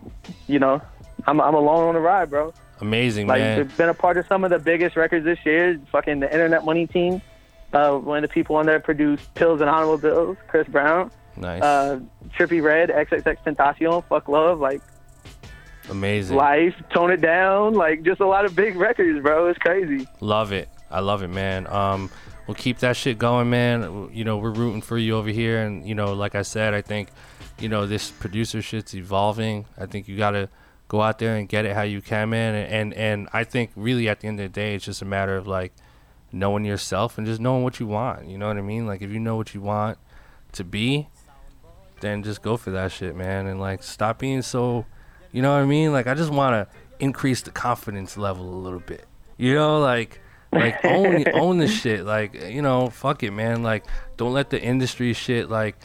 You 0.47 0.59
know, 0.59 0.82
I'm 1.26 1.39
I'm 1.39 1.53
alone 1.53 1.88
on 1.88 1.93
the 1.93 2.01
ride, 2.01 2.30
bro. 2.32 2.53
amazing, 2.82 3.28
Like, 3.28 3.39
man. 3.39 3.72
Been 3.78 3.89
a 3.89 3.93
part 3.93 4.18
of 4.18 4.26
some 4.28 4.43
of 4.43 4.49
the 4.49 4.59
biggest 4.59 4.95
records 4.97 5.24
this 5.24 5.39
year. 5.45 5.80
Fucking 5.91 6.20
the 6.20 6.32
Internet 6.32 6.65
Money 6.65 6.88
team. 6.88 7.22
Uh, 7.74 7.97
one 7.97 8.24
of 8.24 8.30
the 8.30 8.34
people 8.34 8.55
on 8.55 8.65
there 8.65 8.80
produced 8.80 9.34
Pills 9.36 9.59
and 9.61 9.70
Automobiles, 9.70 10.38
Chris 10.47 10.68
Brown, 10.68 11.11
Nice, 11.36 11.61
uh, 11.61 11.99
Trippie 12.38 12.63
Redd, 12.63 12.89
XXX 12.89 13.38
Tentacion, 13.45 14.03
Fuck 14.05 14.28
Love, 14.30 14.59
like 14.59 14.82
amazing. 15.89 16.38
Life, 16.38 16.76
Tone 16.93 17.11
It 17.11 17.22
Down, 17.22 17.74
like 17.74 18.03
just 18.03 18.22
a 18.22 18.28
lot 18.28 18.45
of 18.45 18.55
big 18.55 18.76
records, 18.76 19.22
bro. 19.22 19.47
It's 19.47 19.59
crazy. 19.59 20.07
Love 20.22 20.51
it. 20.51 20.70
I 20.89 21.01
love 21.01 21.24
it, 21.24 21.28
man. 21.28 21.68
Um, 21.68 22.09
we'll 22.47 22.55
keep 22.55 22.80
that 22.80 22.95
shit 22.95 23.18
going, 23.18 23.49
man. 23.49 24.09
You 24.13 24.24
know, 24.24 24.38
we're 24.38 24.51
rooting 24.51 24.82
for 24.82 24.97
you 24.97 25.18
over 25.18 25.30
here, 25.30 25.61
and 25.61 25.88
you 25.88 25.95
know, 25.95 26.13
like 26.13 26.36
I 26.36 26.43
said, 26.43 26.74
I 26.74 26.82
think, 26.82 27.09
you 27.59 27.70
know, 27.70 27.86
this 27.86 28.09
producer 28.09 28.61
shit's 28.61 28.95
evolving. 28.95 29.65
I 29.78 29.86
think 29.86 30.07
you 30.07 30.18
gotta 30.18 30.49
go 30.88 31.01
out 31.01 31.20
there 31.20 31.36
and 31.36 31.49
get 31.49 31.65
it 31.65 31.76
how 31.76 31.82
you 31.82 32.01
can, 32.01 32.30
man. 32.30 32.55
And 32.55 32.72
and, 32.72 32.93
and 32.93 33.30
I 33.34 33.43
think 33.43 33.72
really 33.76 34.07
at 34.07 34.22
the 34.22 34.28
end 34.28 34.39
of 34.39 34.45
the 34.45 34.53
day, 34.53 34.76
it's 34.76 34.86
just 34.86 35.01
a 35.01 35.05
matter 35.05 35.36
of 35.36 35.47
like 35.47 35.74
knowing 36.32 36.65
yourself 36.65 37.17
and 37.17 37.25
just 37.25 37.39
knowing 37.39 37.63
what 37.63 37.80
you 37.80 37.88
want. 37.88 38.28
You 38.28 38.38
know 38.38 38.47
what 38.47 38.57
I 38.57 38.61
mean? 38.61 38.86
Like 38.86 39.01
if 39.01 39.11
you 39.11 39.19
know 39.19 39.36
what 39.36 39.53
you 39.53 39.61
want 39.61 39.97
to 40.53 40.63
be, 40.63 41.07
then 42.01 42.23
just 42.23 42.41
go 42.41 42.57
for 42.57 42.71
that 42.71 42.91
shit, 42.91 43.15
man. 43.15 43.47
And 43.47 43.59
like 43.59 43.84
stop 43.84 44.19
being 44.19 44.41
so, 44.41 44.86
you 45.32 45.41
know 45.41 45.53
what 45.53 45.61
I 45.61 45.65
mean? 45.65 45.91
Like 45.91 46.07
I 46.07 46.13
just 46.13 46.32
want 46.32 46.53
to 46.53 46.75
increase 46.99 47.41
the 47.41 47.51
confidence 47.51 48.17
level 48.17 48.47
a 48.47 48.59
little 48.59 48.80
bit. 48.80 49.05
You 49.38 49.53
know, 49.53 49.80
like 49.80 50.19
like 50.51 50.80
own 50.84 51.25
own 51.34 51.57
the 51.57 51.67
shit. 51.67 52.05
Like 52.05 52.34
you 52.34 52.61
know, 52.61 52.89
fuck 52.89 53.23
it, 53.23 53.32
man. 53.32 53.63
Like 53.63 53.86
don't 54.17 54.34
let 54.34 54.49
the 54.49 54.61
industry 54.61 55.13
shit 55.13 55.49
like 55.49 55.78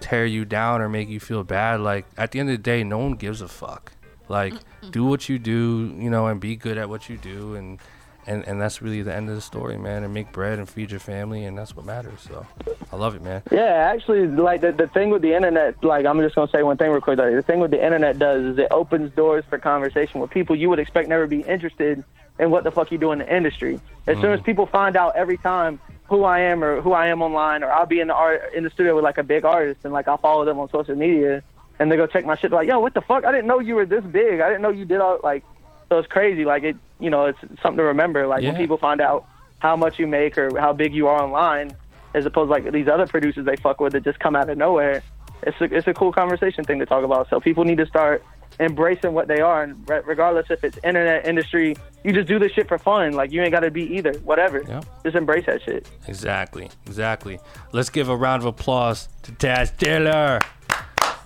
tear 0.00 0.26
you 0.26 0.44
down 0.44 0.80
or 0.80 0.88
make 0.88 1.08
you 1.08 1.20
feel 1.20 1.44
bad. 1.44 1.80
Like 1.80 2.06
at 2.16 2.32
the 2.32 2.40
end 2.40 2.50
of 2.50 2.56
the 2.56 2.62
day, 2.62 2.84
no 2.84 2.98
one 2.98 3.14
gives 3.14 3.40
a 3.40 3.48
fuck. 3.48 3.92
Like 4.28 4.54
do 4.90 5.04
what 5.04 5.28
you 5.28 5.38
do, 5.38 5.94
you 5.98 6.10
know, 6.10 6.26
and 6.26 6.40
be 6.40 6.56
good 6.56 6.78
at 6.78 6.88
what 6.88 7.08
you 7.08 7.16
do, 7.18 7.54
and 7.54 7.78
and 8.26 8.46
and 8.46 8.60
that's 8.60 8.80
really 8.80 9.02
the 9.02 9.14
end 9.14 9.28
of 9.28 9.34
the 9.34 9.40
story, 9.40 9.78
man. 9.78 10.04
And 10.04 10.14
make 10.14 10.32
bread 10.32 10.58
and 10.58 10.68
feed 10.68 10.90
your 10.90 11.00
family, 11.00 11.44
and 11.44 11.56
that's 11.56 11.76
what 11.76 11.84
matters. 11.84 12.20
So 12.20 12.46
I 12.92 12.96
love 12.96 13.14
it, 13.14 13.22
man. 13.22 13.42
Yeah, 13.50 13.90
actually, 13.92 14.26
like 14.26 14.60
the, 14.60 14.72
the 14.72 14.86
thing 14.88 15.10
with 15.10 15.22
the 15.22 15.34
internet, 15.34 15.82
like 15.82 16.06
I'm 16.06 16.20
just 16.20 16.34
gonna 16.34 16.50
say 16.50 16.62
one 16.62 16.76
thing 16.76 16.90
real 16.90 17.00
quick. 17.00 17.16
Though. 17.16 17.34
The 17.34 17.42
thing 17.42 17.60
with 17.60 17.70
the 17.70 17.84
internet 17.84 18.18
does 18.18 18.44
is 18.44 18.58
it 18.58 18.68
opens 18.70 19.12
doors 19.14 19.44
for 19.48 19.58
conversation 19.58 20.20
with 20.20 20.30
people 20.30 20.56
you 20.56 20.68
would 20.68 20.78
expect 20.78 21.08
never 21.08 21.26
be 21.26 21.40
interested 21.40 22.04
in 22.38 22.50
what 22.50 22.64
the 22.64 22.70
fuck 22.70 22.90
you 22.90 22.98
do 22.98 23.12
in 23.12 23.18
the 23.18 23.34
industry. 23.34 23.80
As 24.06 24.16
soon 24.16 24.24
mm-hmm. 24.24 24.34
as 24.34 24.40
people 24.40 24.66
find 24.66 24.96
out 24.96 25.16
every 25.16 25.36
time 25.36 25.80
who 26.08 26.24
I 26.24 26.40
am 26.40 26.62
or 26.62 26.80
who 26.80 26.92
I 26.92 27.08
am 27.08 27.22
online, 27.22 27.62
or 27.62 27.70
I'll 27.70 27.86
be 27.86 28.00
in 28.00 28.08
the 28.08 28.14
art 28.14 28.52
in 28.54 28.64
the 28.64 28.70
studio 28.70 28.94
with 28.94 29.04
like 29.04 29.18
a 29.18 29.22
big 29.22 29.44
artist 29.44 29.80
and 29.84 29.92
like 29.92 30.08
I'll 30.08 30.18
follow 30.18 30.44
them 30.44 30.58
on 30.58 30.68
social 30.70 30.94
media 30.94 31.42
and 31.78 31.90
they 31.90 31.96
go 31.96 32.06
check 32.06 32.24
my 32.24 32.36
shit. 32.36 32.52
Like, 32.52 32.68
yo, 32.68 32.78
what 32.78 32.94
the 32.94 33.00
fuck? 33.00 33.24
I 33.24 33.32
didn't 33.32 33.46
know 33.46 33.58
you 33.58 33.74
were 33.74 33.86
this 33.86 34.04
big. 34.04 34.40
I 34.40 34.48
didn't 34.48 34.62
know 34.62 34.70
you 34.70 34.84
did 34.84 35.00
all 35.00 35.18
like. 35.22 35.44
So 35.92 35.98
it's 35.98 36.08
crazy. 36.08 36.46
Like 36.46 36.62
it, 36.62 36.76
you 37.00 37.10
know, 37.10 37.26
it's 37.26 37.38
something 37.60 37.76
to 37.76 37.82
remember. 37.82 38.26
Like 38.26 38.42
when 38.42 38.56
people 38.56 38.78
find 38.78 38.98
out 38.98 39.26
how 39.58 39.76
much 39.76 39.98
you 39.98 40.06
make 40.06 40.38
or 40.38 40.58
how 40.58 40.72
big 40.72 40.94
you 40.94 41.06
are 41.06 41.22
online, 41.22 41.76
as 42.14 42.24
opposed 42.24 42.48
to 42.48 42.50
like 42.50 42.72
these 42.72 42.88
other 42.88 43.06
producers 43.06 43.44
they 43.44 43.56
fuck 43.56 43.78
with 43.78 43.92
that 43.92 44.02
just 44.02 44.18
come 44.18 44.34
out 44.34 44.48
of 44.48 44.56
nowhere. 44.56 45.02
It's 45.42 45.60
a, 45.60 45.64
it's 45.64 45.86
a 45.86 45.92
cool 45.92 46.10
conversation 46.10 46.64
thing 46.64 46.78
to 46.78 46.86
talk 46.86 47.04
about. 47.04 47.28
So 47.28 47.40
people 47.40 47.64
need 47.66 47.76
to 47.76 47.84
start 47.84 48.24
embracing 48.58 49.12
what 49.12 49.28
they 49.28 49.42
are, 49.42 49.64
and 49.64 49.86
re- 49.86 50.00
regardless 50.06 50.46
if 50.48 50.64
it's 50.64 50.78
internet 50.82 51.26
industry, 51.26 51.76
you 52.04 52.14
just 52.14 52.26
do 52.26 52.38
this 52.38 52.52
shit 52.52 52.68
for 52.68 52.78
fun. 52.78 53.12
Like 53.12 53.30
you 53.30 53.42
ain't 53.42 53.52
gotta 53.52 53.70
be 53.70 53.82
either. 53.94 54.14
Whatever. 54.20 54.64
Yep. 54.66 54.86
Just 55.04 55.14
embrace 55.14 55.44
that 55.44 55.60
shit. 55.60 55.86
Exactly, 56.08 56.70
exactly. 56.86 57.38
Let's 57.72 57.90
give 57.90 58.08
a 58.08 58.16
round 58.16 58.40
of 58.40 58.46
applause 58.46 59.10
to 59.24 59.32
Taz 59.32 59.76
Taylor. 59.76 60.40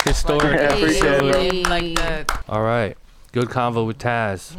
Historic 0.02 0.58
Yeah, 0.58 0.74
appreciate 0.74 1.22
it, 1.22 1.68
Like 1.68 1.94
that. 1.94 2.42
All 2.48 2.62
right, 2.62 2.96
good 3.36 3.48
convo 3.48 3.86
with 3.86 3.98
Taz. 3.98 4.56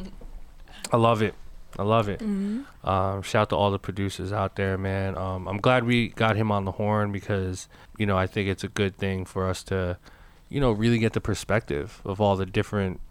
I 0.94 0.98
love 0.98 1.24
it. 1.24 1.34
I 1.80 1.84
love 1.84 2.10
it. 2.10 2.22
Um, 2.84 3.22
shout 3.24 3.50
to 3.50 3.56
all 3.56 3.72
the 3.72 3.80
producers 3.80 4.32
out 4.32 4.56
there, 4.56 4.78
man. 4.78 5.18
Um, 5.18 5.48
I'm 5.48 5.58
glad 5.58 5.84
we 5.84 6.10
got 6.10 6.36
him 6.36 6.52
on 6.52 6.66
the 6.66 6.74
horn 6.74 7.12
because 7.12 7.68
you 7.98 8.06
know 8.06 8.16
I 8.16 8.28
think 8.28 8.48
it's 8.50 8.64
a 8.64 8.68
good 8.68 8.96
thing 8.96 9.26
for 9.26 9.48
us 9.50 9.64
to, 9.64 9.98
you 10.50 10.60
know, 10.60 10.72
really 10.72 11.00
get 11.00 11.14
the 11.14 11.22
perspective 11.22 12.02
of 12.06 12.22
all 12.22 12.36
the 12.36 12.46
different, 12.46 13.02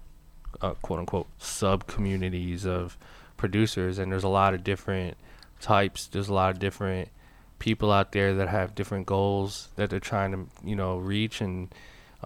uh, 0.60 0.74
quote 0.74 1.00
unquote, 1.00 1.26
sub 1.38 1.88
communities 1.88 2.64
of 2.64 2.96
producers, 3.36 3.98
and 3.98 4.12
there's 4.12 4.24
a 4.24 4.28
lot 4.28 4.54
of 4.54 4.62
different 4.62 5.16
types. 5.60 6.06
There's 6.06 6.28
a 6.28 6.34
lot 6.34 6.52
of 6.54 6.60
different 6.60 7.08
people 7.58 7.90
out 7.90 8.12
there 8.12 8.34
that 8.34 8.48
have 8.48 8.76
different 8.76 9.06
goals 9.06 9.68
that 9.74 9.90
they're 9.90 9.98
trying 9.98 10.30
to, 10.30 10.46
you 10.64 10.76
know, 10.76 10.96
reach 10.96 11.40
and 11.40 11.74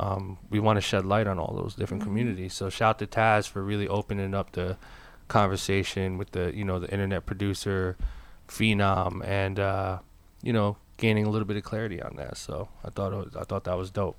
um, 0.00 0.38
we 0.48 0.58
want 0.60 0.76
to 0.78 0.80
shed 0.80 1.04
light 1.04 1.26
on 1.26 1.38
all 1.38 1.54
those 1.54 1.74
different 1.74 2.02
communities. 2.02 2.54
So 2.54 2.70
shout 2.70 2.98
to 3.00 3.06
Taz 3.06 3.46
for 3.46 3.62
really 3.62 3.86
opening 3.86 4.34
up 4.34 4.52
the 4.52 4.78
conversation 5.28 6.18
with 6.18 6.32
the 6.32 6.52
you 6.56 6.64
know 6.64 6.78
the 6.80 6.90
internet 6.90 7.24
producer 7.26 7.96
phenom 8.48 9.24
and 9.24 9.60
uh, 9.60 9.98
you 10.42 10.52
know 10.52 10.76
gaining 10.96 11.24
a 11.24 11.30
little 11.30 11.46
bit 11.46 11.56
of 11.56 11.62
clarity 11.62 12.00
on 12.02 12.16
that. 12.16 12.36
So 12.36 12.68
I 12.84 12.90
thought 12.90 13.12
it 13.12 13.16
was, 13.16 13.36
I 13.36 13.44
thought 13.44 13.64
that 13.64 13.76
was 13.76 13.90
dope. 13.90 14.16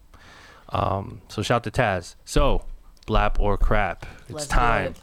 Um, 0.70 1.22
so 1.28 1.42
shout 1.42 1.64
to 1.66 1.72
Taz. 1.72 2.16
So 2.26 2.64
blap 3.08 3.40
or 3.40 3.58
crap, 3.58 4.06
it's 4.24 4.32
Let's 4.32 4.48
time. 4.48 4.92
it. 4.92 5.00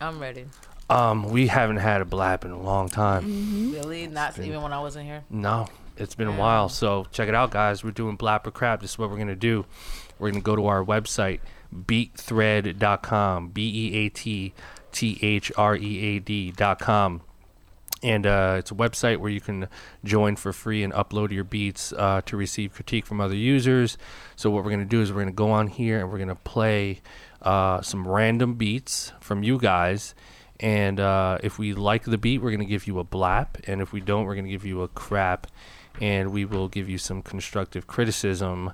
I'm 0.00 0.18
ready. 0.18 0.46
Um, 0.90 1.30
we 1.30 1.46
haven't 1.46 1.78
had 1.78 2.02
a 2.02 2.04
blap 2.04 2.44
in 2.44 2.50
a 2.50 2.60
long 2.60 2.88
time. 2.88 3.72
Really? 3.72 4.06
Not 4.06 4.36
been- 4.36 4.44
even 4.44 4.62
when 4.62 4.72
I 4.72 4.80
wasn't 4.80 5.06
here. 5.06 5.24
No, 5.30 5.66
it's 5.96 6.14
been 6.14 6.28
a 6.28 6.36
while. 6.36 6.68
So 6.68 7.06
check 7.10 7.28
it 7.28 7.34
out, 7.34 7.50
guys. 7.50 7.82
We're 7.82 7.90
doing 7.90 8.18
Blap 8.18 8.46
or 8.46 8.50
Crap. 8.50 8.80
This 8.80 8.92
is 8.92 8.98
what 8.98 9.10
we're 9.10 9.16
gonna 9.18 9.34
do. 9.34 9.64
We're 10.18 10.30
gonna 10.30 10.42
go 10.42 10.56
to 10.56 10.66
our 10.66 10.84
website, 10.84 11.40
beatthread.com, 11.74 13.48
b 13.48 13.62
e 13.62 13.94
a 13.96 14.08
t 14.08 14.54
t 14.92 15.18
h 15.20 15.52
r 15.56 15.76
e 15.76 15.98
a 16.04 16.18
d.com. 16.18 17.22
And 18.02 18.26
uh, 18.26 18.56
it's 18.58 18.70
a 18.70 18.74
website 18.74 19.16
where 19.16 19.30
you 19.30 19.40
can 19.40 19.66
join 20.04 20.36
for 20.36 20.52
free 20.52 20.82
and 20.82 20.92
upload 20.92 21.30
your 21.30 21.44
beats 21.44 21.90
uh, 21.94 22.20
to 22.26 22.36
receive 22.36 22.74
critique 22.74 23.06
from 23.06 23.18
other 23.18 23.34
users. 23.34 23.96
So 24.36 24.50
what 24.50 24.62
we're 24.62 24.70
gonna 24.70 24.84
do 24.84 25.00
is 25.00 25.12
we're 25.12 25.22
gonna 25.22 25.32
go 25.32 25.50
on 25.50 25.68
here 25.68 26.00
and 26.00 26.12
we're 26.12 26.18
gonna 26.18 26.34
play 26.34 27.00
uh, 27.40 27.80
some 27.82 28.06
random 28.06 28.54
beats 28.54 29.12
from 29.20 29.42
you 29.42 29.58
guys. 29.58 30.14
And 30.60 31.00
uh, 31.00 31.38
if 31.42 31.58
we 31.58 31.74
like 31.74 32.04
the 32.04 32.18
beat, 32.18 32.40
we're 32.40 32.50
going 32.50 32.60
to 32.60 32.66
give 32.66 32.86
you 32.86 32.98
a 32.98 33.04
blap. 33.04 33.48
And 33.66 33.80
if 33.80 33.92
we 33.92 34.00
don't, 34.00 34.24
we're 34.24 34.34
going 34.34 34.46
to 34.46 34.50
give 34.50 34.64
you 34.64 34.82
a 34.82 34.88
crap. 34.88 35.46
And 36.00 36.32
we 36.32 36.44
will 36.44 36.68
give 36.68 36.88
you 36.88 36.98
some 36.98 37.22
constructive 37.22 37.86
criticism 37.86 38.72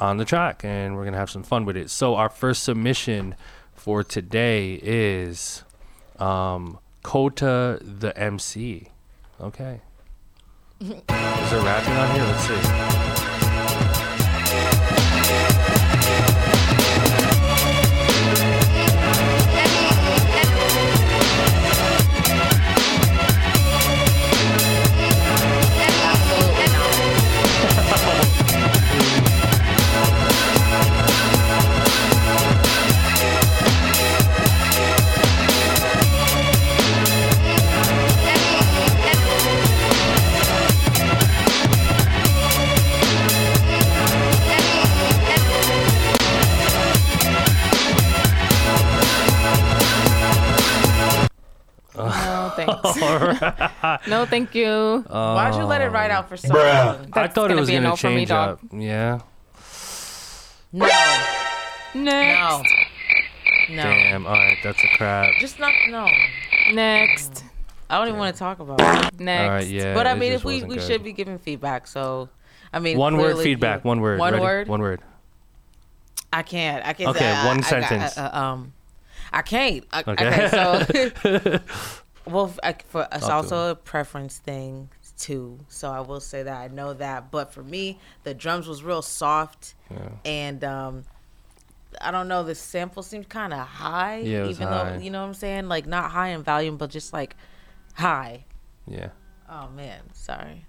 on 0.00 0.16
the 0.16 0.24
track. 0.24 0.64
And 0.64 0.96
we're 0.96 1.02
going 1.02 1.12
to 1.12 1.18
have 1.18 1.30
some 1.30 1.42
fun 1.42 1.64
with 1.64 1.76
it. 1.76 1.90
So, 1.90 2.14
our 2.14 2.28
first 2.28 2.62
submission 2.62 3.34
for 3.74 4.02
today 4.02 4.80
is 4.82 5.64
um, 6.18 6.78
Kota 7.02 7.78
the 7.80 8.16
MC. 8.16 8.88
Okay. 9.40 9.80
is 10.80 10.90
there 10.90 11.62
rapping 11.62 11.94
on 11.94 12.14
here? 12.14 12.24
Let's 12.24 13.22
see. 13.24 13.29
No 52.66 52.80
thanks. 52.82 54.06
no, 54.08 54.26
thank 54.26 54.54
you. 54.54 55.04
Why'd 55.08 55.54
you 55.54 55.64
let 55.64 55.80
it 55.80 55.88
ride 55.90 56.10
out 56.10 56.28
for 56.28 56.36
so 56.36 56.48
Bruh. 56.54 56.98
long? 56.98 57.08
I 57.12 57.28
thought 57.28 57.50
it 57.50 57.56
was 57.56 57.68
going 57.68 57.82
to 57.82 57.88
no 57.90 57.96
for 57.96 58.08
me, 58.08 58.16
change 58.18 58.28
dog. 58.30 58.48
up. 58.52 58.60
Yeah. 58.72 59.20
No, 60.72 60.86
Next. 60.86 61.94
no, 61.94 62.62
no. 63.70 63.82
Damn. 63.82 64.26
All 64.26 64.32
right. 64.32 64.56
That's 64.62 64.82
a 64.84 64.88
crap. 64.96 65.32
Just 65.40 65.58
not 65.58 65.72
no. 65.88 66.06
Next. 66.72 67.44
I 67.88 67.98
don't 67.98 68.06
even 68.08 68.20
want 68.20 68.34
to 68.36 68.38
talk 68.38 68.60
about 68.60 68.80
it. 68.80 69.18
Next. 69.20 69.42
All 69.42 69.50
right. 69.50 69.66
Yeah. 69.66 69.94
but 69.94 70.06
I 70.06 70.14
mean, 70.14 70.32
if 70.32 70.44
we 70.44 70.62
we 70.62 70.76
good. 70.76 70.84
should 70.86 71.02
be 71.02 71.12
giving 71.12 71.38
feedback. 71.38 71.88
So, 71.88 72.28
I 72.72 72.78
mean, 72.78 72.96
One 72.98 73.16
word 73.16 73.38
feedback. 73.38 73.82
you- 73.84 73.88
One 73.88 74.00
word. 74.00 74.20
One 74.20 74.32
Ready? 74.34 74.42
word. 74.44 74.68
One 74.68 74.80
word. 74.80 75.00
I 76.32 76.42
can't. 76.44 76.86
I 76.86 76.92
can't. 76.92 77.10
Okay, 77.10 77.18
say, 77.18 77.30
I- 77.32 77.46
one 77.46 77.56
I 77.58 77.60
got- 77.60 77.68
sentence. 77.68 78.16
uh, 78.18 78.30
um, 78.32 78.72
I 79.32 79.42
can't. 79.42 79.84
I, 79.92 80.00
Okay. 80.06 80.12
okay. 80.12 80.48
So, 80.50 81.58
well, 82.26 82.46
f- 82.46 82.58
I, 82.62 82.72
for 82.88 83.08
it's 83.12 83.26
Talk 83.26 83.30
also 83.32 83.70
a 83.70 83.74
preference 83.74 84.38
thing 84.38 84.90
too. 85.16 85.58
So 85.68 85.90
I 85.90 86.00
will 86.00 86.20
say 86.20 86.42
that 86.42 86.56
I 86.60 86.68
know 86.68 86.92
that. 86.94 87.30
But 87.30 87.52
for 87.52 87.62
me, 87.62 87.98
the 88.24 88.34
drums 88.34 88.66
was 88.68 88.82
real 88.82 89.02
soft, 89.02 89.74
yeah. 89.90 90.08
and 90.24 90.62
um, 90.64 91.04
I 92.00 92.10
don't 92.10 92.28
know. 92.28 92.42
The 92.44 92.54
sample 92.54 93.02
seemed 93.02 93.28
kind 93.28 93.52
of 93.52 93.60
high. 93.66 94.18
Yeah, 94.18 94.46
even 94.46 94.66
high. 94.68 94.92
though 94.92 94.98
you 95.02 95.10
know 95.10 95.20
what 95.22 95.28
I'm 95.28 95.34
saying, 95.34 95.68
like 95.68 95.86
not 95.86 96.10
high 96.10 96.28
in 96.28 96.42
volume, 96.42 96.76
but 96.76 96.90
just 96.90 97.12
like 97.12 97.36
high. 97.94 98.44
Yeah. 98.86 99.08
Oh 99.48 99.68
man, 99.74 100.00
sorry. 100.12 100.64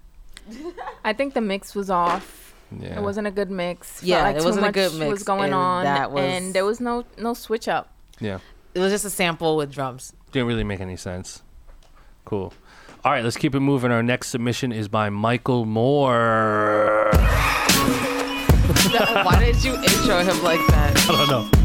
I 1.04 1.12
think 1.12 1.34
the 1.34 1.40
mix 1.40 1.74
was 1.74 1.88
off. 1.90 2.54
Yeah. 2.80 2.98
It 2.98 3.02
wasn't 3.02 3.26
a 3.26 3.30
good 3.30 3.50
mix. 3.50 4.00
Felt 4.00 4.02
Yeah, 4.08 4.22
like 4.22 4.36
it 4.36 4.44
wasn't 4.44 4.66
a 4.66 4.72
good 4.72 4.94
mix, 4.94 5.10
Was 5.12 5.22
going 5.24 5.44
and 5.44 5.54
on, 5.54 5.84
that 5.84 6.10
was- 6.10 6.24
and 6.24 6.54
there 6.54 6.64
was 6.64 6.80
no 6.80 7.04
no 7.18 7.34
switch 7.34 7.68
up. 7.68 7.92
Yeah. 8.18 8.38
It 8.74 8.78
was 8.80 8.90
just 8.90 9.04
a 9.04 9.10
sample 9.10 9.56
with 9.56 9.70
drums. 9.72 10.14
Didn't 10.32 10.48
really 10.48 10.64
make 10.64 10.80
any 10.80 10.96
sense. 10.96 11.42
Cool. 12.24 12.52
All 13.04 13.12
right, 13.12 13.22
let's 13.22 13.36
keep 13.36 13.54
it 13.54 13.60
moving. 13.60 13.90
Our 13.90 14.02
next 14.02 14.28
submission 14.28 14.72
is 14.72 14.88
by 14.88 15.10
Michael 15.10 15.66
Moore. 15.66 17.10
Why 19.24 19.36
did 19.44 19.62
you 19.62 19.74
intro 19.74 20.18
him 20.20 20.42
like 20.42 20.60
that? 20.68 21.06
I 21.10 21.26
don't 21.26 21.28
know. 21.28 21.61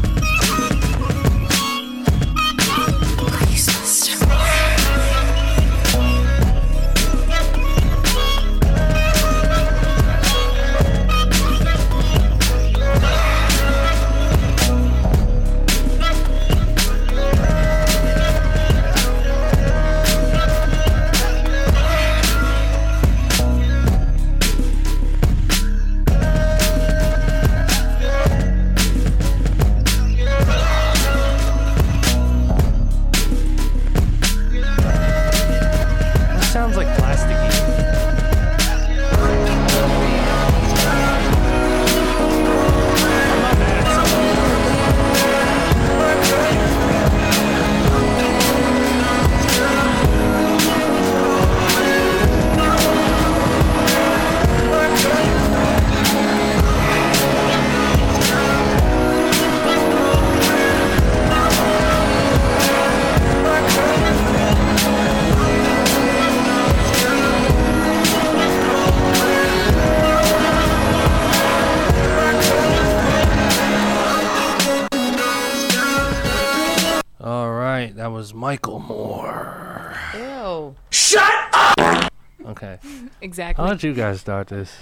Exactly. 83.38 83.62
I'll 83.62 83.70
let 83.70 83.82
you 83.84 83.94
guys 83.94 84.20
start 84.20 84.48
this. 84.48 84.74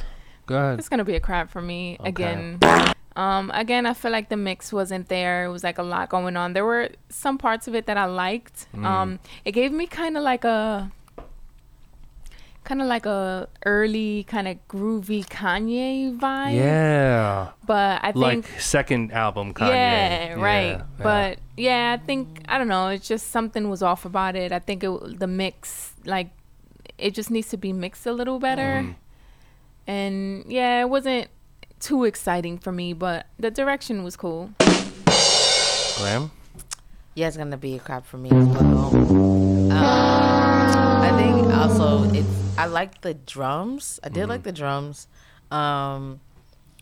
Go 0.46 0.56
ahead. 0.56 0.78
It's 0.78 0.88
gonna 0.88 1.04
be 1.04 1.14
a 1.14 1.20
crap 1.20 1.50
for 1.50 1.60
me 1.60 1.98
Okay. 2.00 2.08
again. 2.08 2.58
Um, 3.16 3.50
again, 3.54 3.84
I 3.86 3.92
feel 3.94 4.10
like 4.12 4.28
the 4.30 4.36
mix 4.36 4.72
wasn't 4.72 5.08
there. 5.08 5.44
It 5.44 5.50
was 5.50 5.62
like 5.64 5.76
a 5.78 5.82
lot 5.82 6.08
going 6.08 6.36
on. 6.36 6.52
There 6.54 6.64
were 6.64 6.88
some 7.10 7.36
parts 7.38 7.68
of 7.68 7.74
it 7.74 7.84
that 7.86 7.96
I 7.98 8.04
liked. 8.06 8.66
Mm. 8.74 8.84
Um, 8.84 9.18
it 9.44 9.52
gave 9.52 9.72
me 9.72 9.86
kind 9.86 10.16
of 10.16 10.22
like 10.22 10.44
a, 10.44 10.90
kind 12.64 12.80
of 12.82 12.88
like 12.88 13.06
a 13.06 13.48
early 13.64 14.24
kind 14.24 14.48
of 14.48 14.56
groovy 14.68 15.26
Kanye 15.26 16.18
vibe. 16.18 16.54
Yeah, 16.56 17.48
But 17.66 18.00
I 18.02 18.12
think 18.12 18.48
like 18.50 18.60
second 18.60 19.12
album 19.12 19.54
Kanye. 19.54 19.68
yeah, 19.68 20.34
right. 20.34 20.76
yeah. 20.78 20.82
But 21.02 21.38
yeah, 21.56 21.96
I 21.98 22.04
think 22.04 22.40
I 22.48 22.58
don't 22.58 22.68
know. 22.68 22.88
It's 22.88 23.08
just 23.08 23.28
something 23.30 23.68
was 23.70 23.82
off 23.82 24.04
about 24.04 24.36
it. 24.36 24.52
I 24.52 24.58
think 24.60 24.84
it, 24.84 25.18
the 25.18 25.26
mix, 25.26 25.94
like, 26.04 26.30
it 26.98 27.14
just 27.14 27.30
needs 27.30 27.48
to 27.50 27.56
be 27.56 27.72
mixed 27.72 28.06
a 28.06 28.12
little 28.12 28.38
better. 28.38 28.82
Mm-hmm. 28.82 28.92
And 29.86 30.44
yeah, 30.48 30.80
it 30.80 30.88
wasn't 30.88 31.28
too 31.80 32.04
exciting 32.04 32.58
for 32.58 32.72
me, 32.72 32.92
but 32.92 33.26
the 33.38 33.50
direction 33.50 34.02
was 34.02 34.16
cool. 34.16 34.50
Graham. 35.98 36.30
Yeah, 37.14 37.28
it's 37.28 37.36
gonna 37.36 37.56
be 37.56 37.76
a 37.76 37.78
crap 37.78 38.04
for 38.06 38.18
me 38.18 38.30
as 38.30 38.46
well. 38.46 38.94
Um, 38.94 39.70
I 39.72 41.12
think 41.16 41.54
also 41.54 42.04
it's. 42.12 42.28
I 42.58 42.66
like 42.66 43.00
the 43.00 43.14
drums. 43.14 43.98
I 44.02 44.08
did 44.10 44.28
like 44.28 44.42
the 44.42 44.52
drums. 44.52 45.08
Um, 45.50 46.20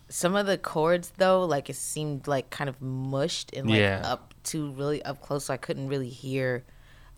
some 0.09 0.35
of 0.35 0.45
the 0.45 0.57
chords 0.57 1.13
though, 1.17 1.45
like 1.45 1.69
it 1.69 1.75
seemed 1.75 2.27
like 2.27 2.49
kind 2.49 2.69
of 2.69 2.81
mushed 2.81 3.53
and 3.53 3.69
like 3.69 3.79
Yeah. 3.79 4.01
up 4.03 4.33
to 4.45 4.71
really 4.71 5.01
up 5.03 5.21
close, 5.21 5.45
so 5.45 5.53
I 5.53 5.57
couldn't 5.57 5.87
really 5.87 6.09
hear 6.09 6.65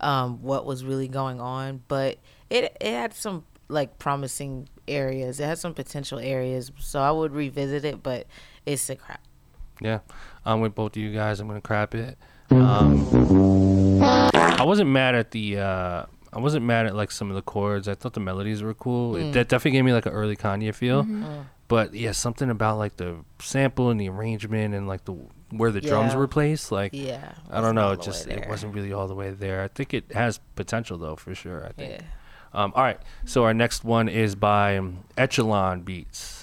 um, 0.00 0.42
what 0.42 0.64
was 0.64 0.84
really 0.84 1.08
going 1.08 1.40
on. 1.40 1.82
But 1.88 2.18
it 2.50 2.76
it 2.80 2.92
had 2.92 3.14
some 3.14 3.44
like 3.68 3.98
promising 3.98 4.68
areas. 4.86 5.40
It 5.40 5.44
had 5.44 5.58
some 5.58 5.74
potential 5.74 6.18
areas, 6.18 6.72
so 6.78 7.00
I 7.00 7.10
would 7.10 7.32
revisit 7.32 7.84
it. 7.84 8.02
But 8.02 8.26
it's 8.66 8.88
a 8.90 8.96
crap. 8.96 9.20
Yeah, 9.80 10.00
I'm 10.44 10.60
with 10.60 10.74
both 10.74 10.96
of 10.96 11.02
you 11.02 11.12
guys. 11.12 11.40
I'm 11.40 11.46
gonna 11.48 11.60
crap 11.60 11.94
it. 11.94 12.18
Um, 12.50 14.02
I 14.02 14.64
wasn't 14.64 14.90
mad 14.90 15.14
at 15.14 15.30
the. 15.30 15.58
Uh, 15.58 16.06
I 16.32 16.40
wasn't 16.40 16.64
mad 16.64 16.86
at 16.86 16.94
like 16.94 17.10
some 17.10 17.30
of 17.30 17.36
the 17.36 17.42
chords. 17.42 17.88
I 17.88 17.94
thought 17.94 18.14
the 18.14 18.20
melodies 18.20 18.62
were 18.62 18.74
cool. 18.74 19.16
It 19.16 19.32
that 19.32 19.48
definitely 19.48 19.72
gave 19.72 19.84
me 19.84 19.92
like 19.92 20.06
an 20.06 20.12
early 20.12 20.36
Kanye 20.36 20.74
feel. 20.74 21.06
But 21.68 21.92
yeah, 21.92 22.12
something 22.12 22.48
about 22.48 22.78
like 22.78 22.96
the 22.96 23.16
sample 23.40 23.90
and 23.90 24.00
the 24.00 24.08
arrangement 24.08 24.74
and 24.74 24.88
like 24.88 25.04
the 25.04 25.12
where 25.50 25.70
the 25.70 25.80
drums 25.80 26.14
were 26.14 26.26
placed. 26.26 26.72
Like 26.72 26.92
Yeah, 26.94 27.32
I 27.50 27.60
don't 27.60 27.74
know. 27.74 27.92
It 27.92 28.02
just 28.02 28.26
it 28.26 28.48
wasn't 28.48 28.74
really 28.74 28.92
all 28.92 29.06
the 29.06 29.14
way 29.14 29.30
there. 29.30 29.62
I 29.62 29.68
think 29.68 29.92
it 29.94 30.12
has 30.12 30.40
potential 30.56 30.96
though 30.98 31.16
for 31.16 31.34
sure. 31.34 31.66
I 31.66 31.72
think. 31.72 31.92
Yeah. 31.92 32.00
Um, 32.52 32.72
all 32.74 32.82
right. 32.82 33.00
So 33.24 33.44
our 33.44 33.54
next 33.54 33.84
one 33.84 34.08
is 34.08 34.34
by 34.34 34.80
Echelon 35.16 35.82
Beats. 35.82 36.37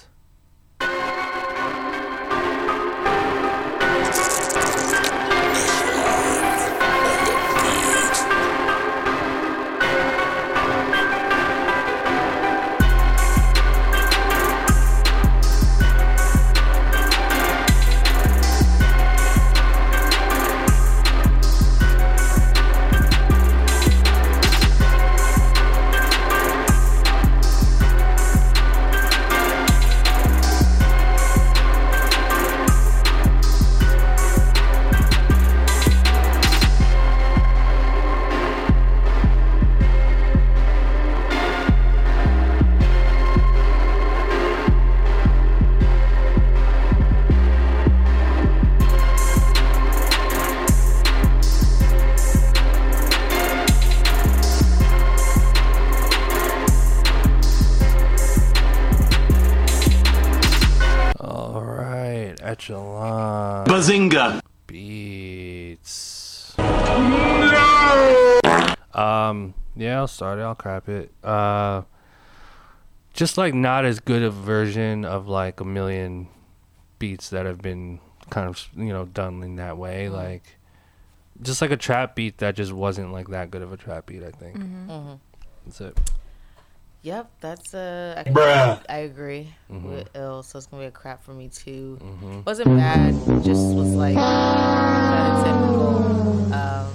I'll 70.06 70.08
start 70.08 70.38
it. 70.38 70.42
I'll 70.42 70.54
crap 70.54 70.88
it. 70.88 71.10
Uh, 71.24 71.82
just 73.12 73.36
like 73.36 73.54
not 73.54 73.84
as 73.84 73.98
good 73.98 74.22
a 74.22 74.30
version 74.30 75.04
of 75.04 75.26
like 75.26 75.58
a 75.58 75.64
million 75.64 76.28
beats 77.00 77.30
that 77.30 77.44
have 77.44 77.60
been 77.60 77.98
kind 78.30 78.48
of 78.48 78.68
you 78.76 78.92
know 78.92 79.04
done 79.06 79.42
in 79.42 79.56
that 79.56 79.76
way. 79.76 80.08
Like, 80.08 80.44
just 81.42 81.60
like 81.60 81.72
a 81.72 81.76
trap 81.76 82.14
beat 82.14 82.38
that 82.38 82.54
just 82.54 82.72
wasn't 82.72 83.12
like 83.12 83.26
that 83.30 83.50
good 83.50 83.62
of 83.62 83.72
a 83.72 83.76
trap 83.76 84.06
beat. 84.06 84.22
I 84.22 84.30
think. 84.30 84.60
That's 85.64 85.80
it. 85.80 85.98
Yep, 87.02 87.30
that's 87.40 87.74
uh, 87.74 88.22
I, 88.24 88.30
Bruh. 88.30 88.82
I 88.88 88.96
agree 88.98 89.52
Mm-hmm. 89.72 89.90
with 89.90 90.08
ill, 90.14 90.44
so 90.44 90.56
it's 90.58 90.68
gonna 90.68 90.84
be 90.84 90.86
a 90.86 90.90
crap 90.92 91.24
for 91.24 91.32
me 91.34 91.48
too. 91.48 91.98
Wasn't 92.46 92.68
bad, 92.76 93.12
just 93.42 93.74
was 93.74 93.92
like 93.94 94.14
kind 94.14 95.32
of 95.32 95.44
typical. 95.44 96.54
Um, 96.54 96.86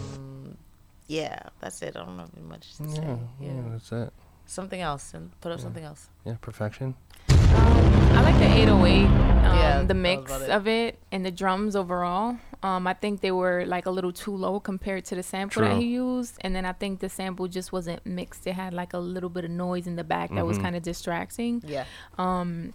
yeah, 1.18 1.40
that's 1.62 1.82
it. 1.82 1.96
I 1.98 2.00
don't 2.06 2.18
know 2.18 2.28
if 2.36 2.44
much 2.44 2.66
to 2.78 2.84
say. 2.90 3.02
Yeah, 3.02 3.18
Yeah, 3.40 3.52
yeah, 3.58 3.62
that's 3.74 3.92
it. 3.92 4.14
something 4.46 4.82
else 4.82 5.14
and 5.14 5.24
put 5.42 5.52
up 5.52 5.60
something 5.60 5.84
else. 5.84 6.10
Yeah, 6.26 6.36
perfection. 6.42 6.96
I 7.30 8.22
like 8.28 8.38
the 8.44 8.46
808, 8.46 9.06
um, 9.06 9.12
Yeah, 9.58 9.84
the 9.84 9.94
mix 9.94 10.32
it. 10.32 10.50
of 10.50 10.68
it 10.68 11.00
and 11.12 11.26
the 11.26 11.32
drums 11.32 11.76
overall. 11.76 12.38
Um, 12.64 12.86
I 12.88 12.94
think 12.94 13.22
they 13.22 13.32
were 13.32 13.66
like 13.66 13.86
a 13.88 13.92
little 13.98 14.12
too 14.14 14.36
low 14.36 14.60
compared 14.60 15.04
to 15.06 15.16
the 15.16 15.24
sample 15.24 15.64
that 15.64 15.78
he 15.78 15.88
used, 15.88 16.36
and 16.42 16.56
then 16.56 16.66
I 16.66 16.74
think 16.74 17.00
the 17.00 17.10
sample 17.10 17.48
just 17.48 17.72
wasn't 17.72 18.06
mixed. 18.06 18.46
It 18.48 18.54
had 18.54 18.74
like 18.74 18.94
a 18.94 19.00
little 19.00 19.30
bit 19.30 19.44
of 19.46 19.52
noise 19.52 19.88
in 19.88 19.96
the 19.96 20.04
back 20.04 20.30
that 20.36 20.46
was 20.46 20.58
Mm-hmm. 20.58 20.64
kind 20.66 20.76
of 20.76 20.84
distracting. 20.84 21.64
Yeah, 21.66 21.86
Um, 22.18 22.74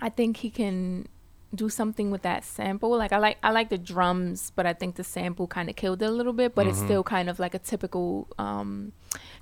I 0.00 0.08
think 0.08 0.38
he 0.38 0.50
can 0.50 1.06
do 1.54 1.68
something 1.68 2.10
with 2.10 2.22
that 2.22 2.44
sample. 2.44 2.96
Like 2.96 3.12
I 3.12 3.18
like 3.18 3.38
I 3.42 3.50
like 3.50 3.70
the 3.70 3.78
drums, 3.78 4.52
but 4.54 4.66
I 4.66 4.72
think 4.72 4.94
the 4.96 5.04
sample 5.04 5.46
kind 5.46 5.68
of 5.68 5.76
killed 5.76 6.00
it 6.02 6.06
a 6.06 6.10
little 6.10 6.32
bit. 6.32 6.54
But 6.54 6.66
Mm-hmm. 6.66 6.70
it's 6.70 6.78
still 6.84 7.02
kind 7.02 7.28
of 7.28 7.38
like 7.38 7.54
a 7.54 7.58
typical 7.58 8.28
um, 8.38 8.92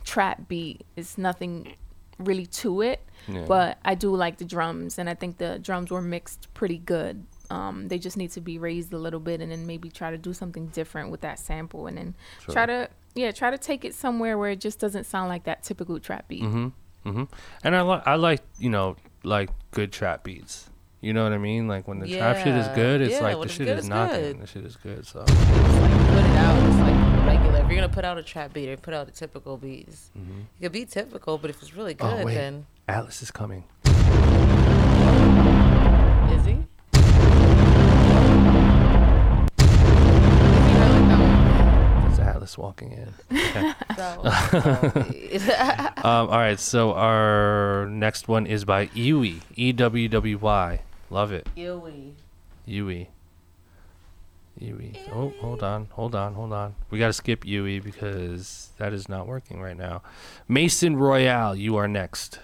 trap 0.05 0.49
beat. 0.49 0.85
It's 0.97 1.19
nothing 1.19 1.75
really 2.19 2.47
to 2.47 2.83
it. 2.83 3.01
Yeah. 3.29 3.45
But 3.47 3.79
I 3.85 3.95
do 3.95 4.15
like 4.17 4.39
the 4.39 4.45
drums, 4.45 4.99
and 4.99 5.09
I 5.09 5.15
think 5.15 5.39
the 5.39 5.59
drums 5.59 5.91
were 5.91 6.01
mixed 6.03 6.53
pretty 6.55 6.79
good. 6.79 7.25
Um, 7.51 7.89
they 7.89 7.99
just 7.99 8.17
need 8.17 8.31
to 8.33 8.41
be 8.41 8.59
raised 8.59 8.93
a 8.93 8.99
little 8.99 9.21
bit, 9.21 9.41
and 9.41 9.51
then 9.53 9.67
maybe 9.67 9.89
try 9.91 10.11
to 10.11 10.19
do 10.19 10.33
something 10.33 10.67
different 10.69 11.11
with 11.11 11.21
that 11.23 11.39
sample, 11.39 11.87
and 11.87 11.97
then 11.99 12.15
try 12.49 12.67
to 12.67 12.89
yeah 13.15 13.31
try 13.33 13.51
to 13.51 13.59
take 13.59 13.85
it 13.85 13.95
somewhere 13.95 14.37
where 14.39 14.51
it 14.51 14.61
just 14.61 14.79
doesn't 14.79 15.05
sound 15.05 15.29
like 15.29 15.45
that 15.45 15.63
typical 15.63 15.99
trap 16.01 16.29
beat. 16.29 16.43
Mhm, 16.43 16.73
mhm. 17.05 17.29
And 17.65 17.77
I 17.77 17.81
like 17.83 18.07
I 18.07 18.15
like 18.17 18.43
you 18.59 18.71
know 18.71 18.97
like 19.25 19.51
good 19.73 19.93
trap 19.93 20.25
beats. 20.25 20.71
You 21.01 21.13
know 21.13 21.23
what 21.23 21.33
I 21.33 21.39
mean? 21.39 21.69
Like 21.69 21.87
when 21.87 22.01
the 22.01 22.09
trap 22.09 22.39
shit 22.39 22.49
is 22.57 22.67
good, 22.69 23.01
it's 23.01 23.13
Yeah, 23.15 23.21
like 23.21 23.37
the 23.37 23.43
it's 23.43 23.53
shit 23.53 23.67
good, 23.67 23.73
is 23.75 23.79
it's 23.85 23.89
nothing. 23.89 24.21
good. 24.33 24.41
The 24.43 24.47
shit 24.49 24.65
is 24.65 24.75
good. 24.77 25.07
So 25.07 25.25
Just 25.27 25.49
like 25.49 26.09
put 26.09 26.25
it 26.25 26.37
out. 26.37 26.69
It's 26.69 26.79
like 26.79 27.27
regular. 27.27 27.59
If 27.61 27.67
you're 27.69 27.77
gonna 27.77 27.89
put 27.89 28.05
out 28.05 28.19
a 28.19 28.23
trap 28.23 28.53
beat 28.53 28.69
or 28.69 28.77
put 28.77 28.95
out 28.95 29.07
a 29.09 29.13
typical 29.13 29.57
beat, 29.57 29.83
it's- 29.83 30.11
it 30.17 30.63
could 30.63 30.73
be 30.73 30.85
typical, 30.85 31.39
but 31.39 31.51
if 31.51 31.63
it's 31.63 31.75
really 31.75 31.95
good, 31.95 32.05
Mm-hmm. 32.07 32.23
oh 32.23 32.27
wait, 32.27 32.35
then 32.35 32.67
Atlas 32.89 33.23
is 33.23 33.31
coming. 33.31 33.63
is 33.87 33.93
he? 36.47 36.53
Is 36.53 36.57
he 40.67 40.75
really 40.75 41.09
coming? 41.09 42.03
There's 42.07 42.19
Atlas 42.19 42.59
walking 42.59 42.93
in. 42.93 43.15
Okay. 43.49 43.89
Um, 45.99 46.29
all 46.31 46.39
right, 46.39 46.59
so 46.61 46.93
our 46.95 47.87
next 47.91 48.29
one 48.29 48.47
is 48.47 48.65
by 48.65 48.87
Ewy. 48.89 49.41
E 49.57 49.73
W 49.73 50.09
W 50.09 50.39
Y. 50.39 50.81
Love 51.11 51.33
it. 51.33 51.49
Ewy. 51.57 52.13
Ewy. 52.67 53.09
Ewy. 54.61 54.99
Oh, 55.13 55.33
hold 55.41 55.63
on, 55.63 55.89
hold 55.93 56.15
on, 56.15 56.35
hold 56.35 56.53
on. 56.53 56.75
We 56.91 56.99
gotta 56.99 57.13
skip 57.13 57.45
Ewy 57.45 57.83
because 57.83 58.71
that 58.79 58.93
is 58.93 59.09
not 59.09 59.27
working 59.27 59.61
right 59.61 59.77
now. 59.77 60.03
Mason 60.49 60.97
Royale, 60.97 61.55
you 61.55 61.77
are 61.77 61.89
next. 61.89 62.41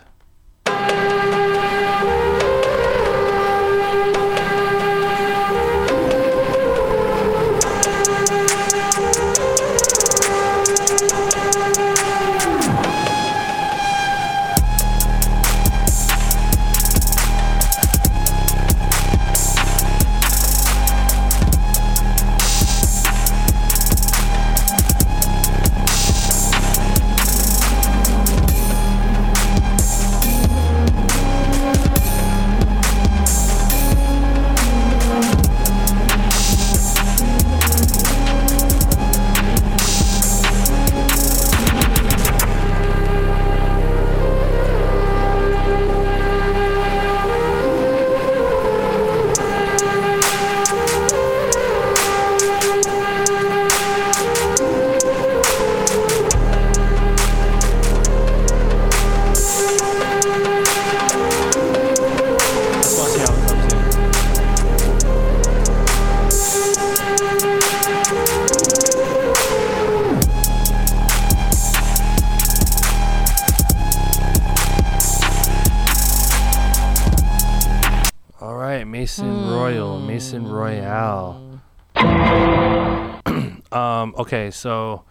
Okay, 84.25 84.51
so 84.51 85.05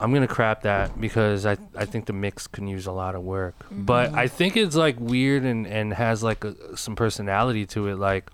I'm 0.00 0.12
gonna 0.12 0.26
crap 0.28 0.62
that 0.62 1.00
because 1.00 1.46
I 1.46 1.56
I 1.74 1.84
think 1.84 2.06
the 2.06 2.12
mix 2.12 2.46
can 2.46 2.66
use 2.66 2.86
a 2.86 2.92
lot 2.92 3.14
of 3.14 3.22
work, 3.22 3.58
mm-hmm. 3.64 3.84
but 3.84 4.12
I 4.14 4.26
think 4.28 4.56
it's 4.56 4.76
like 4.76 4.98
weird 4.98 5.44
and 5.44 5.66
and 5.66 5.92
has 5.94 6.22
like 6.22 6.44
a, 6.44 6.76
some 6.76 6.96
personality 6.96 7.66
to 7.66 7.88
it. 7.88 7.96
Like 7.96 8.30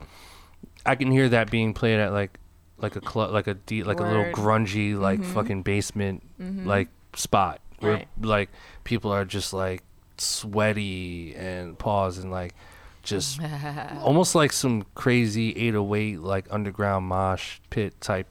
I 0.85 0.95
can 0.95 1.11
hear 1.11 1.29
that 1.29 1.51
being 1.51 1.75
played 1.75 2.01
at 2.01 2.13
like 2.13 2.39
like 2.79 2.97
a 2.97 3.01
club, 3.01 3.31
like 3.31 3.47
a 3.47 3.55
deep, 3.55 3.87
like 3.87 4.01
a 4.01 4.05
little 4.05 4.25
grungy, 4.33 4.99
like 4.99 5.21
mm-hmm. 5.21 5.33
fucking 5.33 5.63
basement, 5.63 6.23
mm-hmm. 6.41 6.67
like 6.67 6.89
spot 7.15 7.61
where 7.79 7.95
Right. 7.95 8.09
like 8.21 8.51
people 8.85 9.13
are 9.13 9.25
just 9.25 9.53
like 9.53 9.83
sweaty 10.19 11.35
and 11.37 11.79
pause 11.79 12.19
and 12.19 12.31
like 12.31 12.55
just 13.03 13.41
almost 14.01 14.35
like 14.35 14.53
some 14.53 14.85
crazy 14.95 15.51
808 15.57 16.21
like 16.21 16.47
underground 16.51 17.07
mosh 17.07 17.59
pit 17.71 18.01
type 18.01 18.29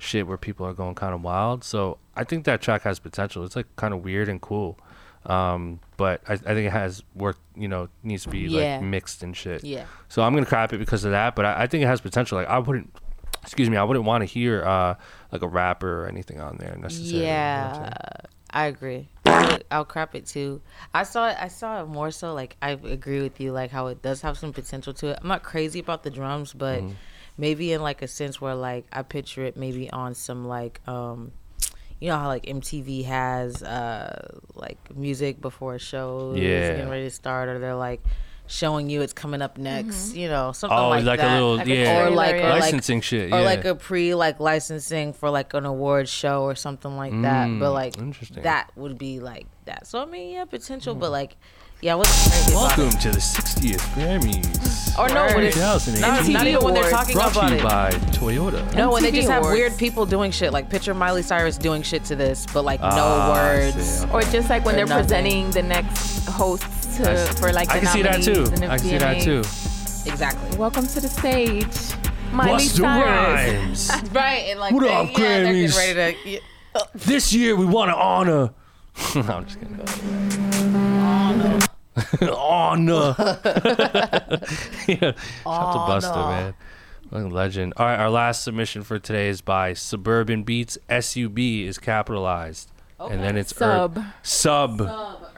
shit 0.00 0.26
where 0.26 0.36
people 0.38 0.66
are 0.66 0.72
going 0.72 0.94
kind 0.96 1.14
of 1.14 1.22
wild. 1.22 1.62
So 1.62 1.98
I 2.16 2.24
think 2.24 2.44
that 2.46 2.60
track 2.60 2.82
has 2.82 2.98
potential. 2.98 3.44
It's 3.44 3.54
like 3.54 3.66
kind 3.76 3.94
of 3.94 4.02
weird 4.02 4.28
and 4.28 4.40
cool. 4.40 4.78
Um, 5.26 5.80
but 5.98 6.22
I, 6.26 6.32
I 6.32 6.36
think 6.36 6.66
it 6.66 6.72
has 6.72 7.02
work, 7.14 7.36
you 7.54 7.68
know, 7.68 7.88
needs 8.02 8.22
to 8.24 8.30
be 8.30 8.40
Yeah. 8.40 8.76
like 8.78 8.82
mixed 8.82 9.22
and 9.22 9.36
shit. 9.36 9.62
Yeah. 9.62 9.84
So 10.08 10.22
I'm 10.22 10.32
gonna 10.34 10.46
crap 10.46 10.72
it 10.72 10.78
because 10.78 11.04
of 11.04 11.10
that, 11.12 11.36
but 11.36 11.44
I, 11.44 11.62
I 11.62 11.66
think 11.66 11.84
it 11.84 11.86
has 11.86 12.00
potential. 12.00 12.38
Like 12.38 12.48
I 12.48 12.58
wouldn't, 12.58 12.90
excuse 13.42 13.68
me, 13.68 13.76
I 13.76 13.84
wouldn't 13.84 14.06
want 14.06 14.22
to 14.22 14.26
hear 14.26 14.64
uh 14.64 14.94
like 15.30 15.42
a 15.42 15.48
rapper 15.48 16.04
or 16.04 16.06
anything 16.08 16.40
on 16.40 16.56
there 16.56 16.74
necessarily. 16.76 17.18
you 17.18 17.22
know 17.24 17.28
I'm 17.28 17.82
Yeah. 17.84 17.92
I 18.52 18.66
agree. 18.66 19.08
I'll, 19.26 19.58
I'll 19.70 19.84
crap 19.84 20.14
it 20.16 20.26
too. 20.26 20.60
I 20.92 21.04
saw 21.04 21.28
it. 21.28 21.36
I 21.38 21.46
saw 21.48 21.82
it 21.82 21.86
more 21.86 22.10
so. 22.10 22.32
Like 22.34 22.56
I 22.62 22.70
agree 22.70 23.20
with 23.22 23.38
you. 23.40 23.52
Like 23.52 23.70
how 23.70 23.88
it 23.88 24.00
does 24.02 24.22
have 24.22 24.38
some 24.38 24.52
potential 24.54 24.92
to 24.94 25.08
it. 25.08 25.18
I'm 25.22 25.28
not 25.28 25.42
crazy 25.44 25.78
about 25.80 26.02
the 26.02 26.10
drums, 26.10 26.52
but 26.54 26.80
Mm-hmm. 26.80 26.94
Maybe 27.40 27.72
in 27.72 27.80
like 27.82 28.02
a 28.02 28.08
sense 28.08 28.40
where 28.40 28.54
like 28.54 28.84
I 28.92 29.02
picture 29.02 29.44
it 29.44 29.56
maybe 29.56 29.90
on 29.90 30.14
some 30.14 30.44
like 30.46 30.80
um, 30.86 31.32
you 31.98 32.08
know 32.08 32.18
how 32.18 32.28
like 32.28 32.44
MTV 32.46 33.04
has 33.04 33.62
uh 33.62 34.38
like 34.54 34.78
music 34.94 35.40
before 35.40 35.74
a 35.74 35.78
show 35.78 36.34
Yeah. 36.36 36.68
getting 36.68 36.88
ready 36.88 37.04
to 37.04 37.10
start, 37.10 37.48
or 37.48 37.58
they're 37.58 37.74
like 37.74 38.02
showing 38.50 38.90
you 38.90 39.00
it's 39.00 39.12
coming 39.12 39.40
up 39.40 39.56
next. 39.56 40.14
You 40.14 40.28
know 40.28 40.52
something 40.52 40.76
Oh, 40.76 40.88
like, 40.90 41.04
like, 41.04 41.20
that. 41.20 41.30
a 41.30 41.34
little 41.34 41.56
Like 41.56 41.66
a 41.66 41.68
little 41.70 41.84
yeah, 41.84 42.06
or 42.06 42.10
like 42.10 42.34
or 42.34 42.48
like 42.50 42.60
licensing 42.62 43.00
shit, 43.00 43.32
or 43.32 43.40
like 43.42 43.64
a 43.64 43.74
pre 43.74 44.14
like 44.14 44.40
licensing 44.40 45.12
for 45.12 45.30
like 45.30 45.54
an 45.54 45.64
award 45.66 46.08
show 46.08 46.42
or 46.42 46.54
something 46.54 46.96
like 46.96 47.12
that. 47.22 47.46
But 47.58 47.70
Mm, 47.70 47.74
like 47.74 47.98
interesting. 47.98 48.42
that 48.42 48.70
would 48.76 48.98
be 48.98 49.20
like 49.20 49.46
that. 49.66 49.86
So 49.86 50.02
I 50.02 50.04
mean, 50.04 50.32
yeah, 50.34 50.44
potential, 50.44 50.94
but 50.94 51.10
like, 51.10 51.36
yeah, 51.80 51.94
what's 51.94 52.10
wasn't 52.10 52.50
about 52.50 52.76
Welcome 52.78 52.98
it. 52.98 53.00
to 53.02 53.10
the 53.12 53.18
60th 53.20 53.80
Grammys. 53.94 54.98
Or 54.98 55.08
no, 55.08 55.24
when 55.34 55.44
it's 55.44 55.56
not, 55.56 56.28
not 56.28 56.46
even 56.46 56.62
when 56.64 56.74
they're 56.74 56.82
Awards. 56.82 56.90
talking 56.90 57.14
Brought 57.14 57.32
about 57.32 57.48
to 57.48 57.54
you 57.54 57.60
it. 57.60 57.62
by 57.62 57.90
Toyota. 58.12 58.74
No, 58.74 58.90
when 58.90 59.02
they 59.02 59.10
MTV 59.12 59.14
just 59.14 59.28
have 59.30 59.44
weird 59.44 59.76
people 59.78 60.04
doing 60.04 60.30
shit. 60.32 60.52
Like 60.52 60.68
picture 60.68 60.92
Miley 60.92 61.22
Cyrus 61.22 61.56
doing 61.56 61.82
shit 61.82 62.04
to 62.06 62.16
this, 62.16 62.46
but 62.52 62.64
like 62.64 62.80
Ah, 62.82 62.94
no 62.96 63.04
I 63.06 63.30
words. 63.32 64.02
okay. 64.04 64.12
Or 64.12 64.20
just 64.22 64.50
like 64.50 64.64
when 64.66 64.74
Or 64.74 64.78
they're 64.78 64.86
nothing. 64.86 65.04
presenting 65.04 65.50
the 65.52 65.62
next 65.62 66.26
hosts 66.26 66.79
to 67.04 67.10
I 67.12 67.26
for 67.34 67.52
like 67.52 67.68
the 67.68 67.74
I 67.74 67.78
can 67.80 67.88
see 67.88 68.02
that 68.02 68.22
too. 68.22 68.44
I 68.66 68.78
can 68.78 68.86
see 68.86 68.98
that 68.98 69.22
too. 69.22 69.38
Exactly. 70.10 70.56
Welcome 70.58 70.86
to 70.86 71.00
the 71.00 71.08
stage, 71.08 71.66
Miley 72.32 72.64
Busta 72.64 72.80
Cyrus. 72.80 73.90
Rhymes. 73.90 73.90
Right. 74.12 74.46
And 74.48 74.60
like, 74.60 74.72
What 74.74 74.82
they, 74.82 74.94
up, 74.94 75.10
yeah, 75.12 75.18
they're 75.18 75.52
getting 75.52 75.76
ready 75.76 76.14
to. 76.24 76.30
Yeah. 76.30 76.38
this 76.94 77.32
year 77.32 77.56
we 77.56 77.66
want 77.66 77.90
to 77.90 77.96
honor. 77.96 78.50
no, 79.14 79.22
I'm 79.22 79.46
just 79.46 79.58
kidding. 79.60 79.80
honor. 82.34 83.14
yeah. 84.88 85.12
Shout 85.44 85.72
to 85.72 85.78
Busta, 85.88 86.54
man. 87.12 87.30
Legend. 87.30 87.72
All 87.76 87.86
right, 87.86 87.98
our 87.98 88.10
last 88.10 88.44
submission 88.44 88.82
for 88.82 88.98
today 88.98 89.28
is 89.28 89.40
by 89.40 89.72
Suburban 89.72 90.44
Beats. 90.44 90.78
S 90.88 91.16
U 91.16 91.28
B 91.28 91.64
is 91.64 91.78
capitalized, 91.78 92.69
and 93.08 93.22
then 93.22 93.36
it's 93.36 93.52
ur- 93.52 93.56
Sub. 93.56 93.98
sub 94.22 94.80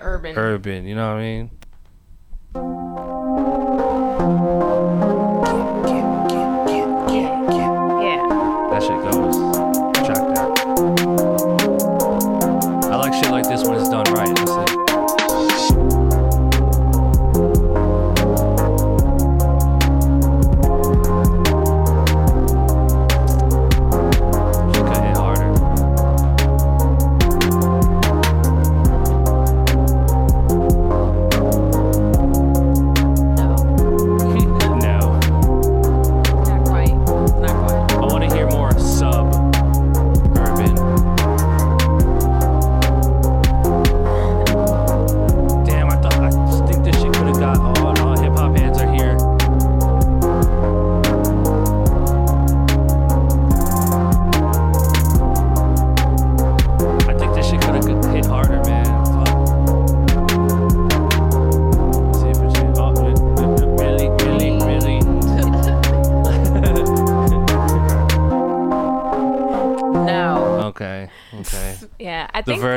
Urban. 0.00 0.36
urban. 0.36 0.84
You 0.86 0.94
know 0.94 1.08
what 1.14 1.20
I 1.20 1.22
mean? 1.22 1.50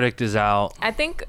I 0.06 0.07
think 0.07 0.18
verdict 0.18 0.22
is 0.22 0.36
out. 0.36 0.73
I 0.82 0.91
think 0.91 1.23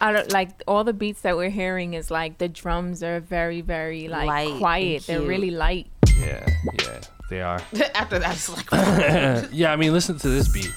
out 0.00 0.14
of 0.14 0.32
like 0.32 0.62
all 0.68 0.84
the 0.84 0.92
beats 0.92 1.22
that 1.22 1.36
we're 1.36 1.50
hearing 1.50 1.94
is 1.94 2.12
like 2.12 2.38
the 2.38 2.48
drums 2.48 3.02
are 3.02 3.18
very 3.18 3.60
very 3.60 4.06
like 4.06 4.28
Light 4.28 4.58
quiet. 4.58 5.06
They're 5.08 5.20
really 5.20 5.50
light. 5.50 5.88
Yeah, 6.16 6.46
yeah, 6.78 7.00
they 7.28 7.40
are. 7.40 7.56
After 7.96 8.20
that, 8.20 8.36
it's 8.36 8.48
like. 8.48 8.70
yeah, 9.52 9.72
I 9.72 9.76
mean, 9.76 9.92
listen 9.92 10.16
to 10.18 10.28
this 10.28 10.46
beat. 10.46 10.70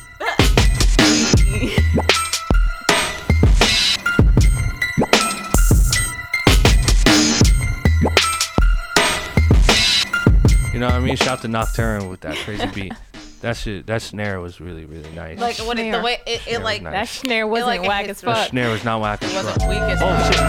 You 10.74 10.80
know 10.80 10.88
what 10.88 10.96
I 10.96 11.00
mean? 11.02 11.16
Shout 11.18 11.42
to 11.42 11.48
Nocturne 11.48 12.10
with 12.10 12.22
that 12.22 12.36
crazy 12.38 12.66
beat. 12.74 12.94
That 13.44 13.58
shit, 13.58 13.86
that 13.88 14.02
snare 14.02 14.40
was 14.40 14.62
really, 14.62 14.86
really 14.86 15.12
nice. 15.12 15.38
Like 15.38 15.58
when 15.68 15.78
it, 15.78 15.92
the 15.92 16.02
way 16.02 16.18
it, 16.26 16.48
it 16.48 16.60
like 16.62 16.82
nice. 16.82 16.94
That 16.94 17.10
snare 17.10 17.46
wasn't 17.46 17.82
like, 17.82 17.82
whack 17.90 18.08
as 18.08 18.22
the 18.22 18.28
the 18.28 18.34
fuck. 18.36 18.48
snare 18.48 18.70
was 18.70 18.86
not 18.86 19.02
whack 19.02 19.22
as 19.22 19.34
wasn't 19.34 19.60
fuck. 19.60 19.70
weak 19.70 19.80
as 19.80 20.00
Oh 20.02 20.32
shit! 20.32 20.40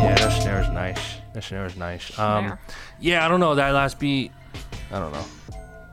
Yeah, 0.00 0.14
that 0.14 0.40
snare 0.40 0.62
is 0.62 0.68
nice. 0.70 1.16
That 1.34 1.44
snare 1.44 1.66
is 1.66 1.76
nice. 1.76 2.18
Um, 2.18 2.44
Snare. 2.46 2.60
yeah, 3.00 3.26
I 3.26 3.28
don't 3.28 3.40
know 3.40 3.54
that 3.54 3.74
last 3.74 3.98
beat. 3.98 4.32
I 4.90 4.98
don't 4.98 5.12
know. 5.12 5.24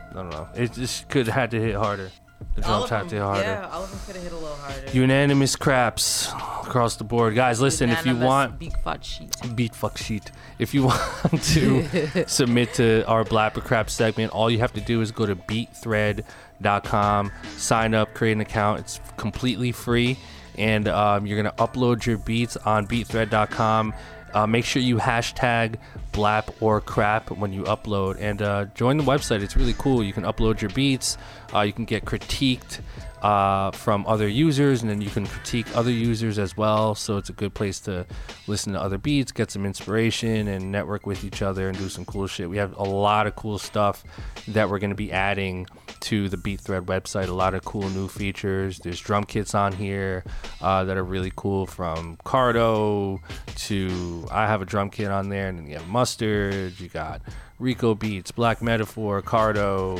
I 0.09 0.13
don't 0.13 0.29
know. 0.29 0.47
It 0.55 0.71
just 0.71 1.09
could 1.09 1.25
have 1.27 1.35
had 1.35 1.51
to 1.51 1.59
hit 1.59 1.75
harder. 1.75 2.09
The 2.55 2.67
all 2.67 2.87
them, 2.87 3.07
to 3.09 3.15
hit 3.15 3.21
harder. 3.21 3.41
yeah, 3.41 3.69
all 3.71 3.83
of 3.83 3.91
them 3.91 3.99
could 4.05 4.15
have 4.15 4.23
hit 4.23 4.31
a 4.31 4.35
little 4.35 4.55
harder. 4.55 4.89
Unanimous 4.91 5.55
craps 5.55 6.31
across 6.31 6.95
the 6.95 7.03
board, 7.03 7.35
guys. 7.35 7.61
Listen, 7.61 7.89
if 7.89 8.05
you 8.05 8.15
want 8.15 8.59
big 8.59 8.73
fat 8.83 9.03
sheet. 9.05 9.35
beat 9.55 9.75
fuck 9.75 9.97
sheet. 9.97 10.31
If 10.59 10.73
you 10.73 10.83
want 10.85 11.43
to 11.53 12.25
submit 12.27 12.73
to 12.75 13.05
our 13.07 13.23
Blap 13.23 13.57
or 13.57 13.61
Crap 13.61 13.89
segment, 13.89 14.31
all 14.33 14.49
you 14.49 14.57
have 14.59 14.73
to 14.73 14.81
do 14.81 15.01
is 15.01 15.11
go 15.11 15.25
to 15.25 15.35
beatthread.com, 15.35 17.31
sign 17.57 17.93
up, 17.93 18.13
create 18.13 18.33
an 18.33 18.41
account. 18.41 18.79
It's 18.81 18.99
completely 19.17 19.71
free, 19.71 20.17
and 20.57 20.87
um, 20.87 21.25
you're 21.25 21.41
gonna 21.41 21.55
upload 21.57 22.05
your 22.05 22.17
beats 22.17 22.57
on 22.57 22.87
beatthread.com. 22.87 23.93
Uh, 24.33 24.45
make 24.45 24.65
sure 24.65 24.81
you 24.81 24.97
hashtag 24.97 25.75
blap 26.17 26.53
or 26.61 26.81
crap 26.81 27.29
when 27.31 27.53
you 27.53 27.63
upload. 27.63 28.17
And 28.19 28.41
uh, 28.41 28.65
join 28.73 28.97
the 28.97 29.03
website. 29.03 29.41
It's 29.41 29.55
really 29.55 29.75
cool. 29.77 30.03
You 30.03 30.13
can 30.13 30.23
upload 30.23 30.61
your 30.61 30.71
beats. 30.71 31.17
Uh, 31.53 31.61
you 31.61 31.73
can 31.73 31.85
get 31.85 32.05
critiqued 32.05 32.79
uh, 33.21 33.71
from 33.71 34.05
other 34.05 34.27
users 34.27 34.81
and 34.81 34.89
then 34.89 35.01
you 35.01 35.09
can 35.09 35.25
critique 35.25 35.67
other 35.75 35.91
users 35.91 36.37
as 36.39 36.57
well. 36.57 36.95
So 36.95 37.17
it's 37.17 37.29
a 37.29 37.33
good 37.33 37.53
place 37.53 37.79
to 37.81 38.05
listen 38.47 38.73
to 38.73 38.81
other 38.81 38.97
beats 38.97 39.31
get 39.31 39.51
some 39.51 39.65
inspiration 39.65 40.47
and 40.47 40.71
network 40.71 41.05
with 41.05 41.23
each 41.23 41.41
other 41.41 41.69
and 41.69 41.77
do 41.77 41.89
some 41.89 42.05
cool 42.05 42.27
shit. 42.27 42.49
We 42.49 42.57
have 42.57 42.75
a 42.77 42.83
lot 42.83 43.27
of 43.27 43.35
cool 43.35 43.57
stuff 43.57 44.03
that 44.47 44.69
we're 44.69 44.79
going 44.79 44.91
to 44.91 44.95
be 44.95 45.11
adding 45.11 45.67
to 46.01 46.29
the 46.29 46.37
beat 46.37 46.61
thread 46.61 46.85
website. 46.85 47.27
A 47.27 47.33
lot 47.33 47.53
of 47.53 47.63
cool 47.65 47.89
new 47.89 48.07
features. 48.07 48.79
There's 48.79 48.99
drum 48.99 49.23
kits 49.23 49.55
on 49.55 49.73
here 49.73 50.23
uh, 50.61 50.83
that 50.85 50.97
are 50.97 51.03
really 51.03 51.31
cool 51.35 51.65
from 51.65 52.17
cardo 52.25 53.19
to 53.55 54.25
i 54.31 54.45
have 54.45 54.61
a 54.61 54.65
drum 54.65 54.89
kit 54.89 55.09
on 55.09 55.29
there 55.29 55.47
and 55.47 55.57
then 55.59 55.67
you 55.67 55.75
have 55.75 55.87
mustard 56.11 56.79
you 56.79 56.87
got 56.87 57.21
rico 57.59 57.93
beats 57.93 58.31
black 58.31 58.61
metaphor 58.61 59.21
cardo 59.21 59.99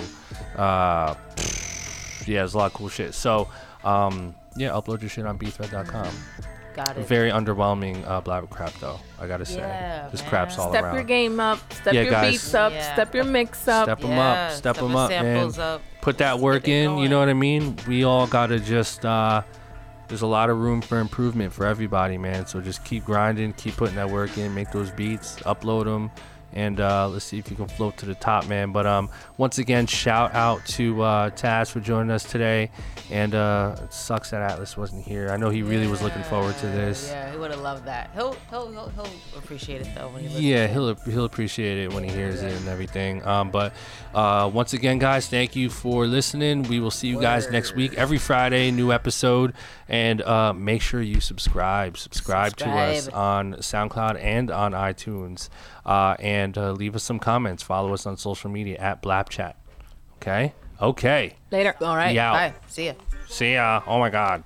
uh, 0.58 1.14
yeah, 2.26 2.44
it's 2.44 2.54
a 2.54 2.58
lot 2.58 2.66
of 2.66 2.74
cool 2.74 2.90
shit. 2.90 3.14
So, 3.14 3.48
um, 3.86 4.36
yeah, 4.58 4.70
upload 4.72 5.00
your 5.00 5.10
shit 5.10 5.26
on 5.26 5.40
beatthread.com. 5.40 6.10
Got 6.76 6.98
it. 6.98 7.08
Very 7.08 7.32
underwhelming 7.32 8.06
uh, 8.06 8.22
blap 8.22 8.44
or 8.44 8.48
crap 8.48 8.74
though. 8.82 9.00
I 9.18 9.28
gotta 9.28 9.46
say, 9.46 9.60
Yeah, 9.60 10.10
just 10.12 10.24
man. 10.24 10.30
craps 10.30 10.58
all 10.60 10.70
Step 10.72 10.84
around. 10.84 10.96
your 10.96 11.04
game 11.06 11.40
up. 11.40 11.60
Step 11.72 11.94
Yeah, 11.94 12.02
your 12.02 12.12
guys. 12.12 12.32
beats 12.34 12.54
up. 12.54 12.74
Yeah. 12.74 12.94
Step 12.94 13.16
your 13.16 13.24
mix 13.24 13.66
up. 13.70 13.86
Step 13.86 14.04
'em 14.04 14.10
Yeah, 14.12 14.32
up, 14.32 14.52
step 14.52 14.76
step 14.76 14.84
'em 14.84 14.92
the 14.92 14.98
up, 14.98 15.10
man. 15.10 15.24
samples 15.36 15.60
up. 15.60 15.82
Put 16.02 16.18
that 16.18 16.40
work 16.40 16.64
get 16.66 16.74
it 16.74 16.84
in. 16.86 16.98
You 16.98 17.08
know 17.08 17.20
what 17.20 17.30
I 17.30 17.34
mean? 17.34 17.78
We 17.88 18.04
all 18.04 18.28
gotta 18.28 18.60
just. 18.60 19.06
Uh, 19.06 19.44
there's 20.08 20.22
a 20.22 20.28
lot 20.28 20.50
of 20.50 20.58
room 20.58 20.82
for 20.82 21.00
improvement 21.00 21.54
for 21.54 21.66
everybody, 21.66 22.18
man. 22.18 22.46
So 22.48 22.62
just 22.62 22.84
keep 22.84 23.06
grinding, 23.06 23.54
keep 23.54 23.76
putting 23.76 23.96
that 23.96 24.10
work 24.10 24.38
in, 24.38 24.54
make 24.54 24.72
those 24.72 24.92
beats, 24.92 25.38
upload 25.42 25.86
them, 25.86 26.12
and 26.53 26.80
uh, 26.80 27.07
let's 27.10 27.26
see 27.26 27.38
if 27.38 27.49
you 27.49 27.56
can 27.56 27.68
float 27.68 27.98
to 27.98 28.06
the 28.06 28.15
top, 28.15 28.48
man. 28.48 28.72
But 28.72 28.86
um, 28.86 29.10
once 29.38 29.57
again, 29.57 29.86
shout 29.86 30.34
out 30.34 30.65
to 30.68 31.02
uh, 31.02 31.30
Taz 31.32 31.69
for 31.69 31.80
joining 31.80 32.11
us 32.11 32.24
today, 32.24 32.72
and 33.11 33.36
uh, 33.36 33.76
it 33.84 33.94
sucks 33.94 34.32
that 34.32 34.41
Atlas 34.41 34.78
wasn't 34.78 35.06
here. 35.06 35.30
I 35.30 35.38
know 35.38 35.49
he 35.49 35.61
really 35.61 35.88
was 35.88 36.02
looking 36.02 36.24
forward 36.24 36.57
to 36.57 36.68
this. 36.68 37.10
Yeah, 37.10 37.32
he 37.32 37.38
would 37.38 37.52
have 37.52 37.61
loved 37.61 37.86
that. 37.86 38.10
He'll 38.14 38.36
he'll 38.49 38.72
he'll, 38.72 38.90
he'll 38.90 39.38
appreciate 39.38 39.82
it 39.82 39.90
though 39.95 40.10
when 40.10 40.24
he. 40.24 40.52
Yeah, 40.52 40.68
he'll 40.68 40.95
he'll 40.95 41.26
appreciate 41.26 41.78
it 41.78 41.94
when 41.94 42.03
he 42.03 42.10
hears 42.10 42.41
it 42.41 42.53
and 42.53 42.68
everything. 42.68 43.26
Um, 43.26 43.52
but 43.52 43.74
uh, 44.14 44.49
once 44.53 44.74
again, 44.74 44.99
guys, 44.99 45.28
thank 45.28 45.56
you 45.56 45.69
for 45.69 46.07
listening. 46.07 46.64
We 46.64 46.80
will 46.80 46.91
see 46.91 47.07
you 47.07 47.22
guys 47.22 47.49
next 47.52 47.76
week, 47.76 47.94
every 47.95 48.18
Friday, 48.18 48.72
new 48.72 48.91
episode, 48.91 49.53
and 49.88 50.22
uh, 50.22 50.53
make 50.53 50.82
sure 50.82 51.02
you 51.02 51.19
subscribe. 51.19 51.98
Subscribe, 51.98 52.56
to 52.57 52.69
us 52.69 53.07
on 53.10 53.53
SoundCloud 53.56 54.22
and 54.22 54.52
on 54.52 54.72
iTunes, 54.72 55.49
uh, 55.88 56.16
and 56.20 56.58
uh, 56.58 56.74
leave 56.74 56.96
us 56.96 57.04
some 57.04 57.18
comments. 57.18 57.64
Follow 57.64 57.94
us 57.94 58.06
on 58.06 58.18
social 58.18 58.50
media 58.52 58.78
at 58.78 59.02
BlapChat. 59.02 59.56
Okay. 60.18 60.54
Okay. 60.82 61.34
Later. 61.52 61.76
All 61.82 61.96
right. 61.96 62.14
Yeah. 62.14 62.32
Bye. 62.32 62.54
See 62.68 62.88
ya. 62.88 62.94
See 63.28 63.54
ya. 63.54 63.82
Oh 63.88 63.98
my 64.00 64.10
God. 64.10 64.44